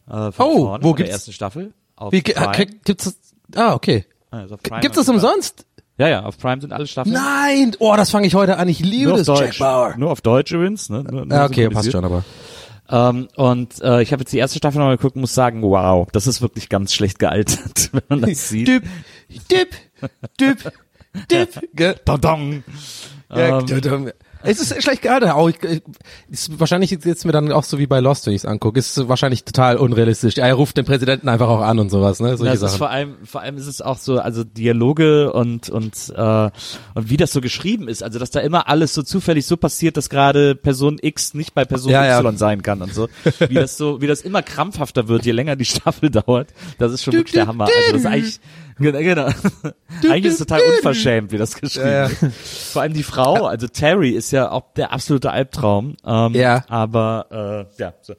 Äh, 0.08 0.12
Oh, 0.14 0.30
vorne, 0.32 0.84
wo 0.84 0.88
von 0.88 0.96
der 0.96 1.04
gibt's- 1.04 1.12
ersten 1.12 1.32
Staffel. 1.32 1.72
Auf 1.96 2.12
Wie, 2.12 2.22
Prime. 2.22 2.52
krieg- 2.52 2.84
gibt's 2.84 3.04
das? 3.04 3.16
Ah, 3.54 3.74
okay. 3.74 4.06
Also 4.30 4.56
Gibt's 4.80 4.96
das 4.96 5.08
umsonst? 5.08 5.66
Ja, 5.98 6.08
ja, 6.08 6.22
auf 6.24 6.38
Prime 6.38 6.60
sind 6.60 6.72
alle 6.72 6.86
Staffeln. 6.86 7.14
Nein! 7.14 7.76
Oh, 7.78 7.94
das 7.96 8.10
fange 8.10 8.26
ich 8.26 8.34
heute 8.34 8.56
an. 8.56 8.66
Ich 8.68 8.80
liebe 8.80 9.10
nur 9.10 9.18
das. 9.18 9.26
Jack 9.26 9.36
Deutsch. 9.38 9.58
Bauer. 9.58 9.94
Nur 9.98 10.10
auf 10.10 10.20
Deutsch 10.22 10.50
übrigens. 10.52 10.88
Ne? 10.88 11.04
Nur, 11.04 11.26
nur 11.26 11.36
Ja, 11.36 11.44
okay, 11.44 11.68
passt 11.68 11.92
schon, 11.92 12.04
aber. 12.04 12.24
Ähm, 12.88 13.28
und 13.36 13.80
äh, 13.82 14.02
ich 14.02 14.12
habe 14.12 14.22
jetzt 14.22 14.32
die 14.32 14.38
erste 14.38 14.58
Staffel 14.58 14.78
nochmal 14.78 14.96
geguckt 14.96 15.14
und 15.16 15.20
muss 15.20 15.34
sagen, 15.34 15.62
wow, 15.62 16.08
das 16.12 16.26
ist 16.26 16.42
wirklich 16.42 16.68
ganz 16.68 16.92
schlecht 16.94 17.18
gealtert, 17.18 17.90
wenn 17.92 18.02
man 18.08 18.22
das 18.22 18.48
sieht. 18.48 18.68
Düpp, 18.68 18.84
düpp, 19.50 19.68
düpp, 20.40 20.72
düpp. 21.30 21.60
Ge- 21.74 21.94
Dong. 22.04 22.64
Ja, 23.30 23.60
Ähm. 23.60 24.12
Es 24.44 24.60
ist 24.60 24.82
schlecht 24.82 25.02
gealtert. 25.02 25.30
Auch 25.32 25.48
ich, 25.48 25.62
ich, 25.62 25.82
ist 26.30 26.58
wahrscheinlich 26.60 26.90
jetzt 26.90 27.24
mir 27.24 27.32
dann 27.32 27.52
auch 27.52 27.64
so 27.64 27.78
wie 27.78 27.86
bei 27.86 28.00
Lost, 28.00 28.26
wenn 28.26 28.32
ich 28.34 28.42
es 28.42 28.46
angucke. 28.46 28.78
Ist 28.78 29.08
wahrscheinlich 29.08 29.44
total 29.44 29.76
unrealistisch. 29.76 30.38
Er 30.38 30.54
ruft 30.54 30.76
den 30.76 30.84
Präsidenten 30.84 31.28
einfach 31.28 31.48
auch 31.48 31.60
an 31.60 31.78
und 31.78 31.90
sowas, 31.90 32.20
ne? 32.20 32.36
Solche 32.36 32.52
Das 32.52 32.54
ist 32.54 32.60
Sachen. 32.60 32.78
vor 32.78 32.90
allem, 32.90 33.14
vor 33.24 33.40
allem 33.40 33.56
ist 33.56 33.66
es 33.66 33.80
auch 33.80 33.98
so, 33.98 34.18
also 34.18 34.44
Dialoge 34.44 35.32
und 35.32 35.68
und 35.70 36.12
äh, 36.16 36.50
und 36.94 37.10
wie 37.10 37.16
das 37.16 37.32
so 37.32 37.40
geschrieben 37.40 37.88
ist, 37.88 38.02
also 38.02 38.18
dass 38.18 38.30
da 38.30 38.40
immer 38.40 38.68
alles 38.68 38.94
so 38.94 39.02
zufällig 39.02 39.46
so 39.46 39.56
passiert, 39.56 39.96
dass 39.96 40.08
gerade 40.08 40.54
Person 40.54 40.98
X 41.00 41.34
nicht 41.34 41.54
bei 41.54 41.64
Person 41.64 41.92
Ja, 41.92 42.04
ja. 42.06 42.18
Y 42.20 42.36
sein 42.36 42.62
kann 42.62 42.82
und 42.82 42.94
so, 42.94 43.08
wie 43.48 43.54
das 43.54 43.76
so, 43.76 44.00
wie 44.00 44.06
das 44.06 44.22
immer 44.22 44.42
krampfhafter 44.42 45.08
wird, 45.08 45.24
je 45.24 45.32
länger 45.32 45.56
die 45.56 45.64
Staffel 45.64 46.10
dauert. 46.10 46.48
Das 46.78 46.92
ist 46.92 47.02
schon 47.04 47.14
wirklich 47.14 47.32
der 47.32 47.46
Hammer. 47.46 47.64
Also 47.64 47.92
das 47.92 48.00
ist 48.00 48.06
eigentlich, 48.06 48.40
Genau. 48.78 48.98
genau. 48.98 49.26
Eigentlich 50.04 50.24
ist 50.26 50.32
es 50.34 50.38
total 50.46 50.60
unverschämt, 50.76 51.32
wie 51.32 51.38
das 51.38 51.54
geschrieben 51.54 51.86
Ja, 51.86 51.92
ja. 51.92 52.06
ist. 52.06 52.72
Vor 52.72 52.82
allem 52.82 52.92
die 52.94 53.02
Frau, 53.02 53.46
also 53.46 53.68
Terry 53.68 54.10
ist 54.10 54.30
ja 54.30 54.50
auch 54.50 54.72
der 54.74 54.92
absolute 54.92 55.30
Albtraum. 55.30 55.96
Ähm, 56.04 56.34
Ja. 56.34 56.64
Aber 56.68 57.68
äh, 57.78 57.80
ja. 57.82 57.92
So. 58.02 58.14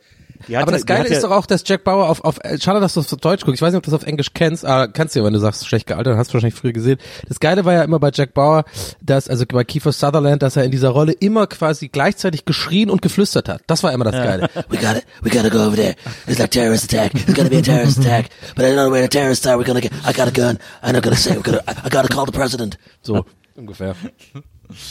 Die 0.48 0.58
hat 0.58 0.64
Aber 0.64 0.72
das 0.72 0.86
Geile 0.86 1.02
hat 1.02 1.10
ja, 1.10 1.16
ist 1.16 1.24
doch 1.24 1.32
auch, 1.32 1.46
dass 1.46 1.64
Jack 1.66 1.84
Bauer 1.84 2.10
auf, 2.10 2.24
auf 2.24 2.40
äh, 2.44 2.60
schade, 2.60 2.80
dass 2.80 2.94
du 2.94 3.00
es 3.00 3.14
auf 3.14 3.20
Deutsch 3.20 3.44
guckst. 3.46 3.56
Ich 3.56 3.62
weiß 3.62 3.72
nicht, 3.72 3.78
ob 3.78 3.84
du 3.84 3.92
das 3.92 4.02
auf 4.02 4.08
Englisch 4.08 4.34
kennst, 4.34 4.66
aber 4.66 4.88
kannst 4.88 5.16
du 5.16 5.20
ja, 5.20 5.26
wenn 5.26 5.34
du 5.34 5.40
sagst, 5.40 5.68
schlecht 5.68 5.88
gealtert, 5.88 6.14
dann 6.14 6.18
hast 6.18 6.30
du 6.30 6.34
wahrscheinlich 6.36 6.60
früher 6.60 6.74
gesehen. 6.74 6.98
Das 7.28 7.40
Geile 7.40 7.66
war 7.66 7.74
ja 7.74 7.84
immer 7.84 8.00
bei 8.00 8.12
Jack 8.14 8.34
Bauer, 8.34 8.66
dass, 9.02 9.28
also 9.30 9.46
bei 9.46 9.64
Kiefer 9.64 9.92
Sutherland, 9.92 10.42
dass 10.42 10.56
er 10.56 10.64
in 10.64 10.72
dieser 10.72 10.90
Rolle 10.90 11.14
immer 11.14 11.48
quasi 11.48 11.88
gleichzeitig 11.88 12.46
geschrien 12.46 12.90
und 12.90 13.02
geflüstert 13.02 13.50
hat. 13.50 13.62
Das 13.68 13.84
war 13.84 13.94
immer 13.94 14.06
das 14.06 14.16
Geile. 14.16 14.50
We 14.70 14.78
gotta, 14.78 15.02
we 15.22 15.30
gotta 15.30 15.50
go 15.50 15.60
over 15.60 15.76
there. 15.76 15.96
There's 16.26 16.40
like 16.40 16.52
terrorist 16.52 16.92
attack. 16.92 17.12
There's 17.14 17.36
gonna 17.36 17.50
be 17.50 17.58
a 17.58 17.62
terrorist 17.62 18.00
attack. 18.00 18.30
But 18.56 18.66
I 18.66 18.70
don't 18.70 18.76
know 18.76 18.92
where 18.92 19.04
the 19.04 19.10
terrorists 19.10 19.46
are. 19.46 19.58
We're 19.58 19.66
gonna 19.66 19.82
get, 19.82 19.94
I 20.06 20.14
got 20.14 20.28
a 20.28 20.32
gun. 20.32 20.58
I'm 20.82 20.94
not 20.94 21.04
gonna 21.04 21.16
say, 21.16 21.36
we're 21.36 21.44
gonna, 21.44 21.62
I, 21.68 21.74
I 21.86 21.90
gotta 21.90 22.08
call 22.08 22.26
the 22.26 22.32
president. 22.32 22.78
So, 23.02 23.26
ungefähr. 23.56 23.96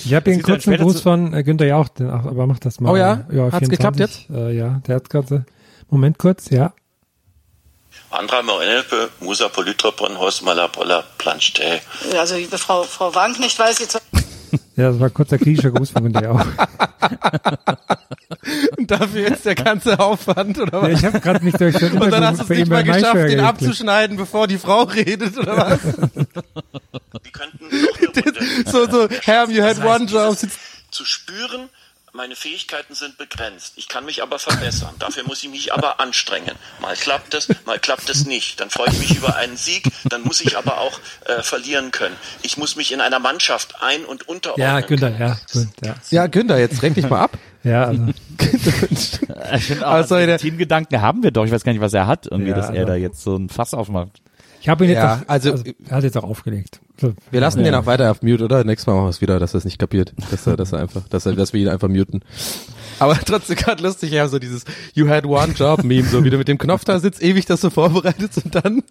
Ich 0.05 0.15
habe 0.15 0.25
hier 0.25 0.35
einen 0.35 0.43
kurzen 0.43 0.77
Gruß 0.77 1.01
von 1.01 1.35
äh, 1.35 1.43
Günther 1.43 1.67
Jauch, 1.67 1.89
den, 1.89 2.11
ach, 2.11 2.27
aber 2.27 2.47
mach 2.47 2.59
das 2.59 2.81
mal. 2.81 2.91
Oh 2.93 2.97
ja? 2.97 3.27
ja 3.33 3.53
Hat's 3.53 3.69
geklappt 3.69 3.97
24. 3.97 4.31
Äh, 4.31 4.57
ja, 4.57 4.81
der 4.87 4.97
hat 4.97 5.11
gerade, 5.11 5.45
Moment 5.91 6.19
kurz, 6.19 6.51
ja. 6.51 6.73
Andra 8.11 8.43
Morenelpe, 8.43 9.11
Musa 9.21 9.49
Polytropon, 9.49 10.19
Horst 10.19 10.43
Malapolla, 10.43 11.05
Planchte. 11.19 11.81
Also 12.19 12.37
liebe 12.37 12.59
Frau, 12.59 12.83
Frau 12.85 13.15
Wanknecht 13.15 13.59
weiß 13.59 13.79
jetzt 13.81 14.01
Ja, 14.77 14.91
das 14.91 15.01
war 15.01 15.09
ein 15.09 15.15
kurzer 15.15 15.39
griechischer 15.39 15.71
Gruß 15.71 15.91
von 15.91 16.03
Günther 16.05 16.23
Jauch. 16.25 16.45
Und 18.77 18.91
dafür 18.91 19.33
ist 19.33 19.45
der 19.45 19.55
ganze 19.55 19.99
Aufwand, 19.99 20.59
oder 20.59 20.83
Ja, 20.83 20.93
was? 20.93 20.99
ich 21.01 21.05
habe 21.05 21.21
gerade 21.21 21.45
nicht 21.45 21.61
durch 21.61 21.81
und 21.83 22.11
dann 22.11 22.25
hast 22.25 22.41
du 22.41 22.43
es 22.45 22.49
nicht 22.49 22.69
mal 22.71 22.83
geschafft, 22.85 23.15
den 23.15 23.41
abzuschneiden, 23.41 24.17
bevor 24.17 24.47
die 24.47 24.59
Frau 24.59 24.83
redet, 24.85 25.37
oder 25.39 25.57
was? 25.57 25.81
Die 27.25 27.31
könnten 27.31 27.59
noch 27.65 27.71
eine 27.71 28.25
Runde. 28.25 28.45
so, 28.71 28.91
so, 28.91 29.09
Herm, 29.23 29.51
you 29.51 29.63
had 29.63 29.79
Das 29.79 29.85
heißt, 29.85 30.01
one 30.01 30.05
job. 30.11 30.37
Zu 30.91 31.05
spüren, 31.05 31.69
meine 32.15 32.37
Fähigkeiten 32.37 32.95
sind 32.95 33.17
begrenzt. 33.17 33.73
Ich 33.77 33.89
kann 33.89 34.05
mich 34.05 34.23
aber 34.23 34.39
verbessern. 34.39 34.95
Dafür 34.99 35.25
muss 35.25 35.43
ich 35.43 35.49
mich 35.51 35.73
aber 35.73 35.99
anstrengen. 35.99 36.55
Mal 36.81 36.95
klappt 36.95 37.33
es, 37.33 37.49
mal 37.65 37.79
klappt 37.79 38.11
es 38.11 38.27
nicht. 38.27 38.61
Dann 38.61 38.69
freue 38.69 38.89
ich 38.91 38.99
mich 38.99 39.17
über 39.17 39.37
einen 39.37 39.57
Sieg, 39.57 39.85
dann 40.05 40.23
muss 40.23 40.43
ich 40.43 40.59
aber 40.59 40.79
auch 40.79 41.01
äh, 41.27 41.43
verlieren 41.43 41.91
können. 41.91 42.15
Ich 42.43 42.59
muss 42.59 42.77
mich 42.77 42.93
in 42.93 43.01
einer 43.01 43.19
Mannschaft 43.19 43.77
ein- 43.83 44.05
und 44.05 44.29
unterordnen. 44.29 44.67
Ja, 44.67 44.81
Günther, 44.81 45.11
ja, 45.19 45.39
ja. 45.83 45.95
Ja, 46.11 46.27
Günther, 46.27 46.59
jetzt 46.59 46.83
renk 46.83 46.95
dich 46.97 47.09
mal 47.09 47.21
ab. 47.21 47.39
Ja, 47.65 47.85
also, 47.85 48.07
ich 49.55 49.65
finde 49.67 49.87
auch, 49.87 50.05
sorry, 50.05 50.27
der- 50.27 50.37
den 50.39 50.43
Teamgedanken 50.43 51.01
haben 51.01 51.23
wir 51.23 51.31
doch. 51.31 51.45
Ich 51.45 51.53
weiß 51.53 51.63
gar 51.63 51.71
nicht, 51.71 51.81
was 51.81 51.95
er 51.95 52.09
hat, 52.09 52.27
irgendwie, 52.27 52.51
Ja, 52.51 52.57
dass 52.57 52.71
er 52.71 52.73
also- 52.81 52.87
da 52.87 52.95
jetzt 52.97 53.23
so 53.23 53.37
ein 53.37 53.49
Fass 53.49 53.73
aufmacht. 53.73 54.21
ich 54.61 54.69
habe 54.69 54.83
ihn 54.85 54.91
jetzt 54.91 54.99
Ja, 54.99 55.23
auch, 55.25 55.29
also- 55.29 55.63
er 55.89 55.97
hat 55.97 56.03
jetzt 56.03 56.17
auch 56.17 56.25
aufgelegt. 56.25 56.81
Wir 57.31 57.41
lassen 57.41 57.65
den 57.65 57.75
auch 57.75 57.87
weiter 57.87 58.11
auf 58.11 58.23
Mute, 58.23 58.45
oder? 58.45 58.63
Nächstes 58.65 58.87
Mal 58.87 58.95
machen 58.95 59.07
wir 59.07 59.11
es 59.11 59.21
wieder, 59.21 59.41
dass 59.41 59.55
er 59.55 59.59
es 59.59 59.65
nicht 59.65 59.79
kapiert. 59.79 60.13
Dass 60.31 60.47
er, 60.47 60.57
dass 60.57 60.73
er 60.73 60.81
einfach, 60.81 61.03
dass 61.09 61.27
er, 61.27 61.35
dass 61.35 61.53
wir 61.53 61.61
ihn 61.61 61.69
einfach 61.69 61.89
muten. 61.89 62.21
Aber 63.01 63.19
trotzdem 63.27 63.57
gerade 63.57 63.83
lustig, 63.83 64.13
ja, 64.13 64.29
so 64.29 64.39
dieses 64.39 64.65
You 64.95 65.09
had 65.09 65.25
one 65.27 65.53
job 65.55 65.83
Meme, 65.83 66.05
so 66.07 66.23
wie 66.23 66.31
du 66.31 66.39
mit 66.39 66.47
dem 66.49 66.59
Knopf 66.59 66.85
da 66.85 67.01
sitzt, 67.01 67.21
ewig 67.23 67.47
das 67.47 67.61
so 67.63 67.71
vorbereitet 67.71 68.31
und 68.45 68.55
dann, 68.55 68.83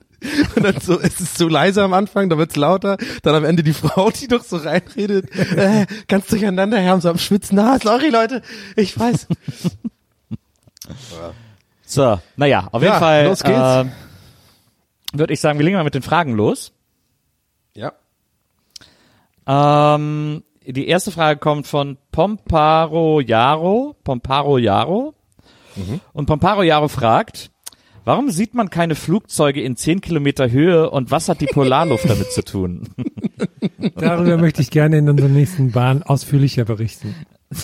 und 0.55 0.63
dann 0.63 0.81
so, 0.81 0.99
es 0.99 1.21
ist 1.21 1.37
zu 1.37 1.47
leise 1.47 1.83
am 1.83 1.93
Anfang, 1.93 2.27
dann 2.29 2.39
wird's 2.39 2.55
lauter, 2.57 2.97
dann 3.23 3.35
am 3.35 3.45
Ende 3.45 3.63
die 3.63 3.73
Frau, 3.73 4.09
die 4.09 4.27
doch 4.27 4.43
so 4.43 4.57
reinredet, 4.57 5.29
äh, 5.55 5.85
ganz 6.07 6.27
durcheinander, 6.27 6.79
Herr, 6.79 6.99
so 6.99 7.09
am 7.09 7.17
Schwitzen, 7.19 7.57
ah, 7.59 7.77
sorry 7.81 8.09
Leute, 8.09 8.41
ich 8.75 8.99
weiß. 8.99 9.27
So, 11.85 12.19
naja, 12.35 12.67
auf 12.71 12.81
jeden 12.81 12.93
Ja, 12.93 12.99
Fall 12.99 13.25
los 13.25 13.43
geht's. 13.43 13.57
äh, 13.57 13.85
würde 15.13 15.33
ich 15.33 15.39
sagen, 15.39 15.59
wir 15.59 15.65
legen 15.65 15.77
mal 15.77 15.83
mit 15.83 15.93
den 15.95 16.01
Fragen 16.01 16.33
los. 16.35 16.71
Ähm, 19.47 20.43
die 20.65 20.87
erste 20.87 21.11
Frage 21.11 21.39
kommt 21.39 21.67
von 21.67 21.97
Pomparo 22.11 23.19
Jaro. 23.21 23.95
Pomparo 24.03 24.57
Jaro. 24.57 25.13
Und 26.13 26.25
Pomparo 26.25 26.63
Jaro 26.63 26.87
fragt, 26.89 27.49
warum 28.03 28.29
sieht 28.29 28.53
man 28.53 28.69
keine 28.69 28.95
Flugzeuge 28.95 29.61
in 29.61 29.75
10 29.77 30.01
Kilometer 30.01 30.51
Höhe 30.51 30.89
und 30.89 31.11
was 31.11 31.29
hat 31.29 31.39
die 31.41 31.45
Polarluft 31.47 32.09
damit 32.09 32.31
zu 32.31 32.43
tun? 32.43 32.89
Darüber 33.95 34.37
möchte 34.37 34.61
ich 34.61 34.69
gerne 34.69 34.97
in 34.97 35.09
unserer 35.09 35.29
nächsten 35.29 35.71
Bahn 35.71 36.03
ausführlicher 36.03 36.65
berichten. 36.65 37.15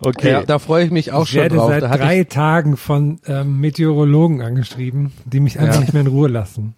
Okay. 0.00 0.30
Ja, 0.32 0.42
da 0.42 0.58
freue 0.58 0.84
ich 0.86 0.90
mich 0.90 1.12
auch 1.12 1.22
Ich 1.22 1.30
schon 1.30 1.40
werde 1.42 1.56
drauf. 1.56 1.68
seit 1.70 1.82
drei 1.82 2.24
Tagen 2.24 2.76
von 2.76 3.20
ähm, 3.26 3.60
Meteorologen 3.60 4.42
angeschrieben, 4.42 5.12
die 5.24 5.38
mich 5.40 5.58
einfach 5.60 5.76
Ja. 5.76 5.80
nicht 5.82 5.92
mehr 5.92 6.02
in 6.02 6.08
Ruhe 6.08 6.28
lassen. 6.28 6.74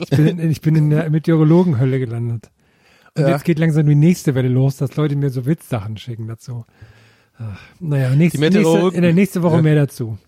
Ich 0.00 0.10
bin, 0.10 0.26
in- 0.38 0.50
ich 0.50 0.60
bin 0.60 0.74
in 0.76 0.90
der 0.90 1.08
Meteorologenhölle 1.10 1.98
gelandet. 1.98 2.50
Und 3.16 3.22
Ja. 3.24 3.30
jetzt 3.30 3.44
geht 3.44 3.58
langsam 3.58 3.86
die 3.86 3.94
nächste 3.94 4.34
Welle 4.34 4.48
los, 4.48 4.76
dass 4.76 4.96
Leute 4.96 5.16
mir 5.16 5.30
so 5.30 5.46
Witzsachen 5.46 5.96
schicken 5.98 6.26
dazu. 6.28 6.64
Ach, 7.38 7.58
naja, 7.80 8.10
nächste, 8.10 8.40
nächste, 8.40 8.90
in 8.94 9.02
der 9.02 9.12
nächsten 9.12 9.42
Woche 9.42 9.56
Ja. 9.56 9.62
mehr 9.62 9.74
dazu. 9.74 10.18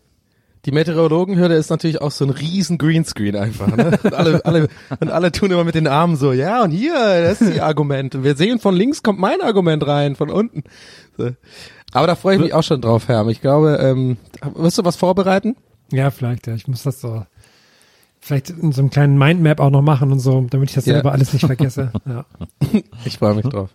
die 0.66 0.72
Meteorologenhürde 0.72 1.54
ist 1.56 1.68
natürlich 1.68 2.00
auch 2.00 2.10
so 2.10 2.24
ein 2.24 2.30
riesen 2.30 2.78
Greenscreen 2.78 3.36
einfach, 3.36 3.66
ne? 3.76 3.98
Und 4.02 4.14
alle, 4.14 4.44
alle, 4.46 4.68
und 4.98 5.10
alle 5.10 5.30
tun 5.30 5.50
immer 5.50 5.62
mit 5.64 5.74
den 5.74 5.86
Armen 5.86 6.16
so, 6.16 6.32
ja, 6.32 6.62
und 6.62 6.70
hier, 6.70 6.94
das 6.94 7.42
ist 7.42 7.52
die 7.54 7.60
Argument. 7.60 8.14
Und 8.14 8.24
wir 8.24 8.34
sehen 8.34 8.58
von 8.60 8.74
links 8.74 9.02
kommt 9.02 9.18
mein 9.18 9.42
Argument 9.42 9.86
rein, 9.86 10.16
von 10.16 10.30
unten. 10.30 10.64
So. 11.18 11.32
Aber 11.92 12.06
da 12.06 12.14
freue 12.14 12.36
ich 12.36 12.40
mich 12.40 12.54
auch 12.54 12.62
schon 12.62 12.80
drauf, 12.80 13.08
Herr. 13.08 13.26
Ich 13.28 13.42
glaube, 13.42 13.76
ähm, 13.82 14.16
wirst 14.54 14.78
du 14.78 14.84
was 14.86 14.96
vorbereiten? 14.96 15.54
Ja, 15.92 16.10
vielleicht, 16.10 16.46
ja. 16.46 16.54
Ich 16.54 16.66
muss 16.66 16.82
das 16.82 16.98
so, 16.98 17.26
vielleicht 18.24 18.50
in 18.50 18.72
so 18.72 18.80
einem 18.80 18.90
kleinen 18.90 19.18
Mindmap 19.18 19.60
auch 19.60 19.70
noch 19.70 19.82
machen 19.82 20.10
und 20.12 20.18
so, 20.18 20.46
damit 20.50 20.70
ich 20.70 20.74
das 20.74 20.86
Ja. 20.86 20.94
selber 20.94 21.12
alles 21.12 21.32
nicht 21.32 21.44
vergesse. 21.46 21.92
Ja. 22.06 22.24
Ich 23.04 23.18
freue 23.18 23.34
mich 23.34 23.46
drauf. 23.46 23.70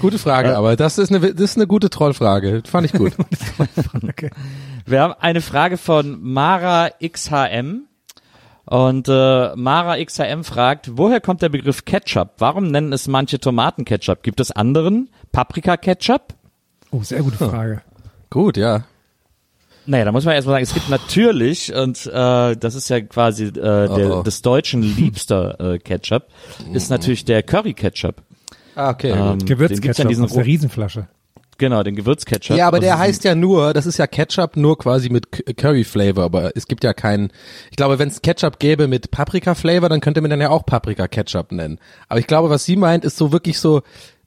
Gute 0.00 0.18
Frage, 0.18 0.56
aber 0.56 0.76
das 0.76 0.98
ist 0.98 1.10
eine, 1.10 1.20
das 1.34 1.50
ist 1.52 1.56
eine 1.56 1.66
gute 1.66 1.90
Trollfrage. 1.90 2.62
Fand 2.66 2.86
ich 2.86 2.92
gut. 2.92 3.12
Okay. 4.08 4.30
Wir 4.86 5.00
haben 5.00 5.14
eine 5.18 5.40
Frage 5.40 5.76
von 5.78 6.18
Mara 6.22 6.90
XHM. 7.02 7.82
Und 8.66 9.08
äh, 9.08 9.54
Mara 9.56 10.02
XHM 10.02 10.42
fragt, 10.42 10.96
woher 10.96 11.20
kommt 11.20 11.42
der 11.42 11.50
Begriff 11.50 11.84
Ketchup? 11.84 12.30
Warum 12.38 12.70
nennen 12.70 12.92
es 12.94 13.08
manche 13.08 13.38
Tomatenketchup? 13.38 14.22
Gibt 14.22 14.40
es 14.40 14.50
anderen? 14.50 15.10
Paprika-Ketchup? 15.32 16.34
Oh, 16.90 17.02
sehr 17.02 17.22
gute 17.22 17.36
Frage. 17.36 17.82
gut, 18.30 18.56
ja. 18.56 18.84
Naja, 19.86 20.04
da 20.06 20.12
muss 20.12 20.24
man 20.24 20.34
erstmal 20.34 20.54
sagen, 20.54 20.62
es 20.64 20.74
gibt 20.74 20.88
natürlich, 20.88 21.74
und 21.74 22.06
äh, 22.06 22.56
das 22.56 22.74
ist 22.74 22.88
ja 22.88 23.00
quasi 23.02 23.44
äh, 23.46 23.52
der, 23.52 23.90
Oh, 23.90 24.18
oh. 24.20 24.22
des 24.22 24.40
Deutschen 24.42 24.82
liebster 24.82 25.60
äh, 25.74 25.78
Ketchup, 25.78 26.24
ist 26.72 26.90
natürlich 26.90 27.24
der 27.26 27.42
Curry-Ketchup. 27.42 28.22
Ah, 28.76 28.90
okay. 28.90 29.10
Ähm, 29.10 29.38
den 29.38 29.46
gibt's 29.46 29.48
ja 29.48 29.66
in 29.76 29.80
Gewürzketchup 30.08 30.24
aus 30.24 30.32
der 30.32 30.44
Riesenflasche. 30.46 31.08
Genau, 31.56 31.84
den 31.84 31.94
Gewürzketchup. 31.94 32.56
Ja, 32.56 32.66
aber 32.66 32.80
der 32.80 32.98
heißt 32.98 33.22
ja 33.22 33.36
nur, 33.36 33.72
das 33.74 33.86
ist 33.86 33.98
ja 33.98 34.08
Ketchup 34.08 34.56
nur 34.56 34.76
quasi 34.76 35.08
mit 35.10 35.30
K- 35.30 35.52
Curry 35.52 35.84
Flavor, 35.84 36.24
aber 36.24 36.56
es 36.56 36.66
gibt 36.66 36.82
ja 36.82 36.92
keinen, 36.92 37.30
ich 37.70 37.76
glaube, 37.76 38.00
wenn 38.00 38.08
es 38.08 38.22
Ketchup 38.22 38.58
gäbe 38.58 38.88
mit 38.88 39.12
Paprika 39.12 39.54
Flavor, 39.54 39.88
dann 39.88 40.00
könnte 40.00 40.20
man 40.20 40.30
dann 40.30 40.40
ja 40.40 40.50
auch 40.50 40.66
Paprika 40.66 41.06
Ketchup 41.06 41.52
nennen. 41.52 41.78
Aber 42.08 42.18
ich 42.18 42.26
glaube, 42.26 42.50
was 42.50 42.64
sie 42.64 42.74
meint, 42.74 43.04
ist 43.04 43.16
so 43.16 43.30
wirklich 43.30 43.60
so, 43.60 43.82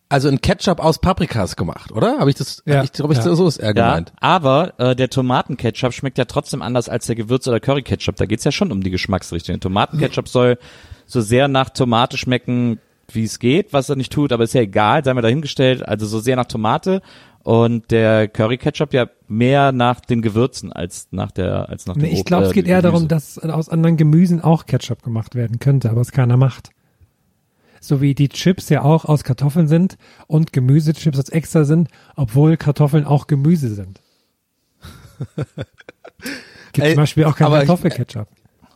also 0.10 0.30
ein 0.30 0.40
Ketchup 0.42 0.80
aus 0.80 1.00
Paprikas 1.00 1.56
gemacht, 1.56 1.92
oder? 1.92 2.20
Habe 2.20 2.30
ich 2.30 2.36
das, 2.36 2.64
Ja, 2.66 2.84
ich 2.84 2.92
glaube, 2.94 3.14
ich, 3.14 3.20
ja. 3.20 3.36
so 3.36 3.48
ist 3.48 3.58
er 3.58 3.68
Ja, 3.76 3.90
gemeint. 3.90 4.14
aber 4.20 4.74
äh, 4.80 4.96
der 4.96 5.10
Tomatenketchup 5.10 5.94
schmeckt 5.94 6.18
ja 6.18 6.26
trotzdem 6.26 6.62
anders 6.62 6.88
als 6.90 7.08
der 7.08 7.16
Gewürz- 7.16 7.48
oder 7.48 7.60
Curry-Ketchup. 7.60 8.16
Da 8.16 8.26
geht's 8.26 8.44
ja 8.44 8.52
schon 8.52 8.72
um 8.72 8.82
die 8.82 8.90
Geschmacksrichtung. 8.92 9.54
Der 9.56 9.60
Tomatenketchup 9.60 10.28
soll 10.28 10.58
so 11.06 11.22
sehr 11.22 11.48
nach 11.48 11.70
Tomate 11.70 12.18
schmecken, 12.18 12.80
wie 13.12 13.24
es 13.24 13.40
geht, 13.40 13.72
was 13.74 13.90
er 13.90 13.96
nicht 13.96 14.12
tut, 14.12 14.32
aber 14.34 14.44
ist 14.44 14.54
ja 14.54 14.62
egal, 14.62 15.04
sei 15.04 15.14
mal 15.14 15.22
dahingestellt. 15.22 15.88
Also 15.88 16.06
so 16.06 16.20
sehr 16.20 16.36
nach 16.36 16.46
Tomate 16.46 17.02
und 17.44 17.92
der 17.92 18.28
Curry-Ketchup 18.28 18.94
ja 18.94 19.08
mehr 19.30 19.72
nach 19.72 20.02
den 20.02 20.22
Gewürzen 20.22 20.74
als 20.74 21.08
nach 21.12 21.32
der 21.32 21.70
als 21.70 21.86
nach 21.86 21.94
dem 21.94 22.02
Nee, 22.04 22.10
ich 22.10 22.20
Ob- 22.22 22.26
glaube, 22.26 22.44
äh, 22.44 22.48
es 22.48 22.54
geht 22.54 22.66
eher 22.68 22.82
Gemüse. 22.82 22.92
darum, 22.92 23.08
dass 23.08 23.38
aus 23.40 23.70
anderen 23.70 23.96
Gemüsen 23.96 24.42
auch 24.42 24.66
Ketchup 24.66 25.04
gemacht 25.04 25.36
werden 25.36 25.60
könnte, 25.60 25.90
aber 25.90 26.02
es 26.02 26.12
keiner 26.12 26.36
macht. 26.36 26.70
So 27.80 28.02
wie 28.02 28.16
die 28.16 28.30
Chips 28.30 28.70
ja 28.70 28.82
auch 28.82 29.06
aus 29.06 29.24
Kartoffeln 29.24 29.68
sind 29.68 29.98
und 30.28 30.54
Gemüsechips 30.54 31.18
als 31.18 31.30
extra 31.30 31.64
sind, 31.66 31.90
obwohl 32.16 32.58
Kartoffeln 32.58 33.06
auch 33.06 33.28
Gemüse 33.28 33.74
sind. 33.74 34.02
Gibt 36.74 36.86
Ey, 36.88 36.94
zum 36.94 37.04
Beispiel 37.04 37.26
auch 37.26 37.36
kein 37.36 37.50
Kartoffelketchup. 37.50 38.28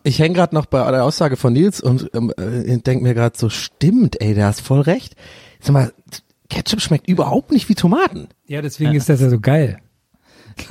Ich 0.03 0.19
hänge 0.19 0.33
gerade 0.33 0.55
noch 0.55 0.65
bei 0.65 0.89
der 0.91 1.03
Aussage 1.03 1.37
von 1.37 1.53
Nils 1.53 1.79
und 1.79 2.09
ähm, 2.13 2.33
äh, 2.37 2.77
denk 2.79 3.03
mir 3.03 3.13
gerade 3.13 3.37
so, 3.37 3.49
stimmt, 3.49 4.19
ey, 4.19 4.33
der 4.33 4.47
hast 4.47 4.61
voll 4.61 4.81
recht. 4.81 5.15
Sag 5.59 5.73
mal, 5.73 5.93
Ketchup 6.49 6.81
schmeckt 6.81 7.07
überhaupt 7.07 7.51
nicht 7.51 7.69
wie 7.69 7.75
Tomaten. 7.75 8.27
Ja, 8.47 8.61
deswegen 8.61 8.95
ist 8.95 9.09
das 9.09 9.21
ja 9.21 9.29
so 9.29 9.39
geil. 9.39 9.79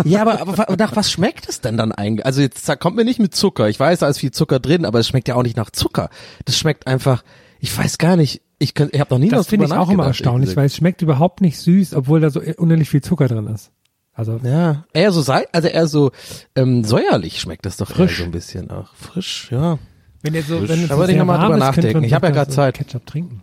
Ja, 0.05 0.23
aber, 0.23 0.41
aber 0.41 0.77
nach 0.77 0.95
was 0.97 1.11
schmeckt 1.11 1.49
es 1.49 1.61
denn 1.61 1.77
dann 1.77 1.93
eigentlich? 1.93 2.27
Also 2.27 2.41
jetzt 2.41 2.69
kommt 2.81 2.97
mir 2.97 3.05
nicht 3.05 3.19
mit 3.19 3.35
Zucker. 3.35 3.69
Ich 3.69 3.81
weiß, 3.81 4.01
da 4.01 4.09
ist 4.09 4.19
viel 4.19 4.31
Zucker 4.31 4.59
drin, 4.61 4.85
aber 4.85 4.99
es 4.99 5.09
schmeckt 5.09 5.29
ja 5.29 5.37
auch 5.37 5.43
nicht 5.43 5.57
nach 5.57 5.71
Zucker. 5.71 6.11
Das 6.45 6.59
schmeckt 6.59 6.87
einfach, 6.87 7.23
ich 7.61 7.77
weiß 7.77 7.99
gar 7.99 8.17
nicht, 8.17 8.43
ich, 8.59 8.75
könnt- 8.75 8.95
ich 8.95 9.01
habe 9.01 9.15
noch 9.15 9.19
nie 9.19 9.29
Das 9.29 9.41
was 9.41 9.47
finde 9.49 9.67
ich 9.67 9.73
auch 9.73 9.91
immer 9.91 10.07
erstaunlich, 10.07 10.57
weil 10.57 10.67
es 10.67 10.77
schmeckt 10.77 11.03
überhaupt 11.03 11.41
nicht 11.41 11.59
süß, 11.59 11.95
obwohl 11.95 12.21
da 12.21 12.31
so 12.31 12.41
unendlich 12.59 12.91
viel 12.91 13.03
Zucker 13.03 13.29
drin 13.29 13.47
ist. 13.47 13.71
Also. 14.13 14.39
Ja, 14.43 14.85
eher 14.93 15.13
so 15.13 15.23
Salz, 15.23 15.49
also 15.53 15.69
eher 15.69 15.87
so 15.87 16.11
ähm, 16.55 16.85
säuerlich 16.85 17.41
schmeckt 17.41 17.65
das 17.65 17.77
doch 17.79 17.89
Frisch. 17.91 18.19
so 18.19 18.25
ein 18.25 18.31
bisschen 18.33 18.71
auch. 18.71 18.95
Frisch, 18.95 19.49
ja. 19.51 19.79
Wenn 20.23 20.35
ihr 20.35 20.43
so, 20.43 20.57
wenn 20.69 20.83
es 20.83 20.89
Da 20.89 20.95
so 20.95 20.99
wollte 21.01 21.13
ich 21.13 21.17
sehr 21.17 21.25
noch 21.25 21.27
mal 21.27 21.39
warm 21.39 21.53
drüber 21.53 21.59
nachdenken. 21.65 22.05
Ich 22.05 22.13
hab 22.13 22.23
ja 22.23 22.31
grad 22.31 22.51
so 22.51 22.57
Zeit. 22.57 22.75
Ketchup 22.77 23.07
trinken. 23.07 23.43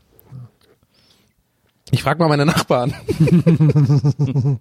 Ich 1.89 2.03
frage 2.03 2.19
mal 2.19 2.27
meine 2.27 2.45
Nachbarn. 2.45 2.93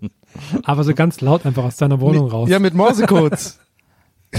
Aber 0.64 0.85
so 0.85 0.95
ganz 0.95 1.21
laut 1.21 1.45
einfach 1.45 1.64
aus 1.64 1.77
deiner 1.77 2.01
Wohnung 2.01 2.29
raus. 2.29 2.49
Ja, 2.49 2.59
mit 2.61 2.73
Morsecodes. 2.75 3.59